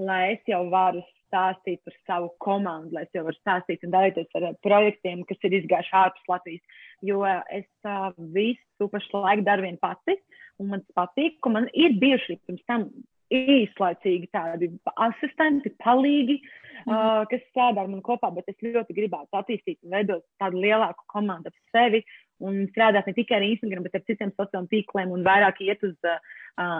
lai 0.00 0.34
es 0.34 0.48
jau 0.50 0.64
varu 0.72 1.02
stāstīt 1.24 1.82
par 1.84 1.96
savu 2.06 2.30
komandu, 2.42 2.94
lai 2.94 3.04
es 3.06 3.14
jau 3.14 3.24
varu 3.26 3.36
stāstīt 3.40 3.84
un 3.84 3.92
dalīties 3.94 4.38
ar 4.38 4.48
projektiem, 4.64 5.24
kas 5.28 5.44
ir 5.44 5.58
izgājuši 5.60 5.96
ārpus 6.00 6.30
Latvijas. 6.30 6.78
Jo 7.04 7.24
es 7.26 7.68
uh, 7.84 8.12
visu 8.34 8.88
pašlaik 8.92 9.44
daru 9.46 9.66
vien 9.66 9.80
pati, 9.82 10.16
un 10.62 10.72
man 10.72 10.84
tas 10.84 11.02
patīk, 11.02 11.40
un 11.44 11.58
man 11.58 11.68
ir 11.74 11.98
bijuši 12.00 12.38
pirms 12.46 12.64
tam 12.70 12.88
īslaicīgi 13.34 14.28
tādi 14.34 14.68
asistenti, 15.00 15.72
palīgi, 15.82 16.38
mm. 16.38 16.92
uh, 16.92 17.22
kas 17.30 17.42
strādā 17.50 17.82
ar 17.82 17.90
mani 17.90 18.04
kopā, 18.04 18.30
bet 18.36 18.50
es 18.52 18.60
ļoti 18.62 18.96
gribētu 18.96 19.40
attīstīt 19.40 19.80
un 19.82 19.96
veidot 19.96 20.24
tādu 20.42 20.62
lielāku 20.62 21.06
komandu 21.10 21.50
ap 21.50 21.74
sevi 21.74 22.04
un 22.42 22.64
strādāt 22.72 23.06
ne 23.08 23.14
tikai 23.16 23.38
ar 23.38 23.46
Instagram, 23.46 23.84
bet 23.86 23.98
ar 23.98 24.04
citiem 24.08 24.32
sociāliem 24.34 24.70
tīkliem 24.72 25.12
un 25.14 25.26
vairāk 25.26 25.60
iet 25.66 25.84
uz 25.86 25.94
uh, 26.08 26.18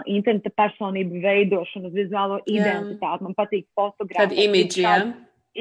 interneta 0.09 0.51
personību 0.57 1.21
veidošanu, 1.23 1.91
uz 1.91 1.95
vizuālo 1.95 2.41
identitāti. 2.49 3.27
Man 3.27 3.37
patīk 3.37 3.67
fotografēt. 3.77 4.33
Tāda 4.33 4.41
imidža, 4.47 4.83
jā. 4.83 4.97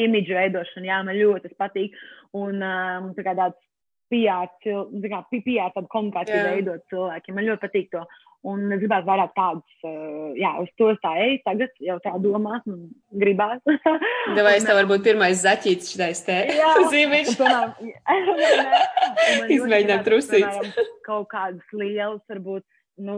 imidžu 0.07 0.39
veidošanu, 0.41 0.91
jā, 0.91 1.01
man 1.07 1.21
ļoti 1.21 1.55
patīk. 1.61 1.97
Un 2.35 2.59
um, 2.67 3.13
tā 3.15 3.27
kā 3.27 3.37
tāds 3.39 3.61
PR, 4.13 4.51
kā, 4.61 5.25
PR 5.33 5.73
tādu 5.75 5.89
komunikāciju 5.93 6.37
jā. 6.37 6.47
veidot 6.53 6.85
cilvēkiem, 6.93 7.37
man 7.37 7.49
ļoti 7.49 7.63
patīk 7.65 7.91
to. 7.95 8.05
Un 8.45 8.67
es 8.75 8.81
gribētu 8.83 9.09
vairāk 9.09 9.31
tādus, 9.33 9.77
uh, 9.89 10.35
jā, 10.37 10.51
uz 10.61 10.69
to 10.77 10.91
tā 11.01 11.15
ej, 11.23 11.39
tagad 11.47 11.71
jau 11.81 11.97
tā 12.05 12.13
domās, 12.21 12.61
un 12.73 12.91
gribās. 13.23 13.63
Vai 13.65 14.59
es 14.59 14.67
tev 14.69 14.77
varbūt 14.83 15.07
pirmais 15.07 15.41
zaķīts 15.41 15.95
šitais 15.95 16.21
te 16.27 16.39
zīmīšu? 16.93 17.49
Izmēģināt 19.57 20.05
trusīt. 20.05 20.77
Kaut 21.09 21.31
kādas 21.33 21.73
lielas, 21.73 22.21
varbūt 22.29 22.67
nu, 23.01 23.17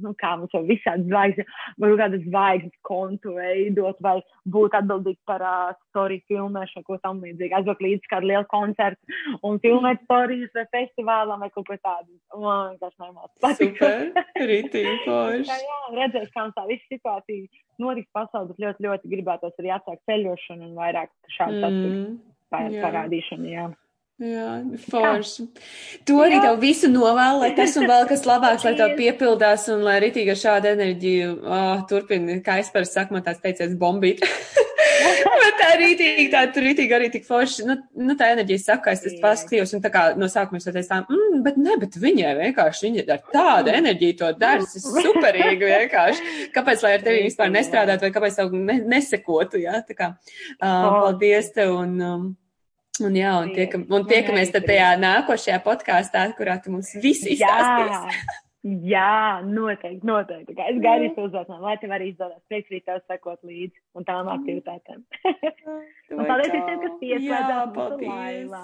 nu, 0.00 0.12
kā 0.20 0.32
mums 0.38 0.52
jau 0.54 0.62
visādi 0.66 1.08
zvaigznes, 1.08 1.48
varbūt 1.80 2.00
kādas 2.00 2.22
zvaigznes 2.26 2.76
kontu 2.86 3.34
veidot, 3.36 3.98
vai 4.04 4.16
būt 4.48 4.76
atbildīgi 4.78 5.20
par 5.28 5.44
uh, 5.44 5.72
storiju 5.90 6.24
filmēšanu, 6.30 6.86
ko 6.86 6.98
tam 7.04 7.20
līdzīgi. 7.24 7.56
Aizvāk 7.58 7.82
līdz 7.84 8.10
kādu 8.12 8.30
lielu 8.30 8.46
koncertu 8.50 9.18
un 9.46 9.60
filmēt 9.64 10.04
storijas 10.06 10.54
vai 10.56 10.66
festivālam 10.76 11.44
vai 11.44 11.50
kaut 11.54 11.68
ko 11.68 11.78
tādu. 11.80 12.16
Man 12.36 12.76
vienkārši 12.76 13.04
nemāc. 13.04 13.58
Super, 13.60 14.06
rītīgi 14.52 14.96
forši. 15.04 15.60
jā, 15.66 15.80
redzēs, 15.98 16.32
kā 16.34 16.46
mums 16.46 16.56
tā 16.56 16.66
visa 16.70 16.94
situācija 16.94 17.64
notiks 17.80 18.12
pasaulē, 18.16 18.50
bet 18.52 18.64
ļoti, 18.64 18.88
ļoti 18.88 19.14
gribētos 19.14 19.60
arī 19.60 19.72
atsākt 19.76 20.04
ceļošanu 20.08 20.68
un 20.68 20.74
vairāk 20.80 21.12
šādu 21.36 21.62
mm, 21.70 22.10
parādīšanu, 22.50 23.48
jā. 23.52 23.70
Jā, 24.20 24.58
forši. 24.84 25.46
To 26.04 26.18
arī 26.20 26.36
Jā. 26.36 26.40
tev 26.44 26.58
visu 26.60 26.90
novēlu, 26.92 27.38
lai 27.40 27.54
tas 27.56 27.72
un 27.80 27.86
vēl 27.88 28.02
kas 28.10 28.26
labāks, 28.28 28.66
lai 28.68 28.74
tev 28.76 28.92
piepildās 28.98 29.64
un 29.72 29.80
lai 29.86 29.94
ritīgi 30.04 30.34
ar 30.34 30.40
šādu 30.42 30.68
enerģiju 30.74 31.30
oh, 31.40 31.78
turpini, 31.88 32.36
kā 32.44 32.58
es 32.60 32.68
man 32.74 33.24
tāds 33.24 33.40
teicies 33.40 33.72
bombīt. 33.80 34.20
Bet 35.40 35.56
tā 35.56 35.70
rītīgi, 35.80 36.26
tā 36.32 36.42
tur 36.52 36.66
rītīgi 36.66 36.94
arī 36.96 37.08
tik 37.12 37.24
forši, 37.24 37.64
nu, 37.68 37.76
nu 37.96 38.16
tā 38.18 38.28
enerģija 38.34 38.60
saka, 38.62 38.92
es 38.92 39.04
tas 39.04 39.14
paskatījos 39.22 39.72
un 39.76 39.84
tā 39.84 39.92
kā 39.94 40.02
no 40.20 40.28
sākuma 40.28 40.60
es 40.60 40.68
teicu 40.68 40.88
tā, 40.90 41.00
mm, 41.06 41.40
bet 41.46 41.56
ne, 41.60 41.78
bet 41.80 41.96
viņai 42.02 42.34
vienkārši, 42.42 42.90
viņa 42.90 43.06
ar 43.16 43.24
tādu 43.32 43.72
enerģiju 43.78 44.18
to 44.20 44.30
dara, 44.40 44.66
tas 44.66 44.76
ir 44.76 45.00
superīgi 45.08 45.72
vienkārši. 45.72 46.36
Kāpēc, 46.56 46.84
lai 46.84 46.92
ar 46.98 47.06
tevi 47.08 47.24
vispār 47.30 47.52
nestrādātu 47.56 48.08
vai 48.08 48.12
kāpēc 48.18 48.38
tev 48.42 48.54
ne, 48.56 48.78
nesekotu, 48.92 49.64
jā, 49.64 49.80
tā 49.88 49.96
kā, 49.96 50.12
uh, 50.12 50.60
paldies 50.60 51.52
tev 51.56 51.74
un. 51.78 51.96
Um, 52.12 52.30
Un, 53.06 53.16
jā, 53.16 53.32
un, 53.40 53.50
tiekam, 53.56 53.86
un 53.96 54.06
tiekamies 54.08 54.52
tad 54.54 54.68
tajā 54.68 54.92
nākošajā 55.00 55.58
podkāstā, 55.64 56.28
kurā 56.38 56.58
tu 56.62 56.74
mums 56.74 56.92
visi 57.02 57.36
izstāstīsi. 57.36 58.22
Jā, 58.60 59.40
noteikti, 59.40 60.04
noteikti. 60.04 60.52
Es 60.52 60.80
gaidu 60.84 61.06
jūs 61.06 61.20
uzdotām, 61.22 61.62
lai 61.64 61.78
tev 61.80 61.94
arī 61.96 62.10
izdodas. 62.10 62.42
Arī 62.52 62.82
tev 62.84 63.00
sekot 63.08 63.40
līdzi 63.48 63.80
un 63.96 64.04
tām 64.04 64.26
mm. 64.26 64.34
aktivitātēm. 64.34 65.00
un 66.18 66.28
paldies 66.28 66.52
visiem, 66.52 66.84
kas 66.84 67.00
pieslēdzās. 67.00 67.56
Jā, 67.56 67.66
paldies. 67.78 68.56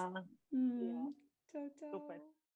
Mm. 0.53 1.13
Čau, 1.49 1.69
čau. 1.81 1.95
Super. 1.97 2.21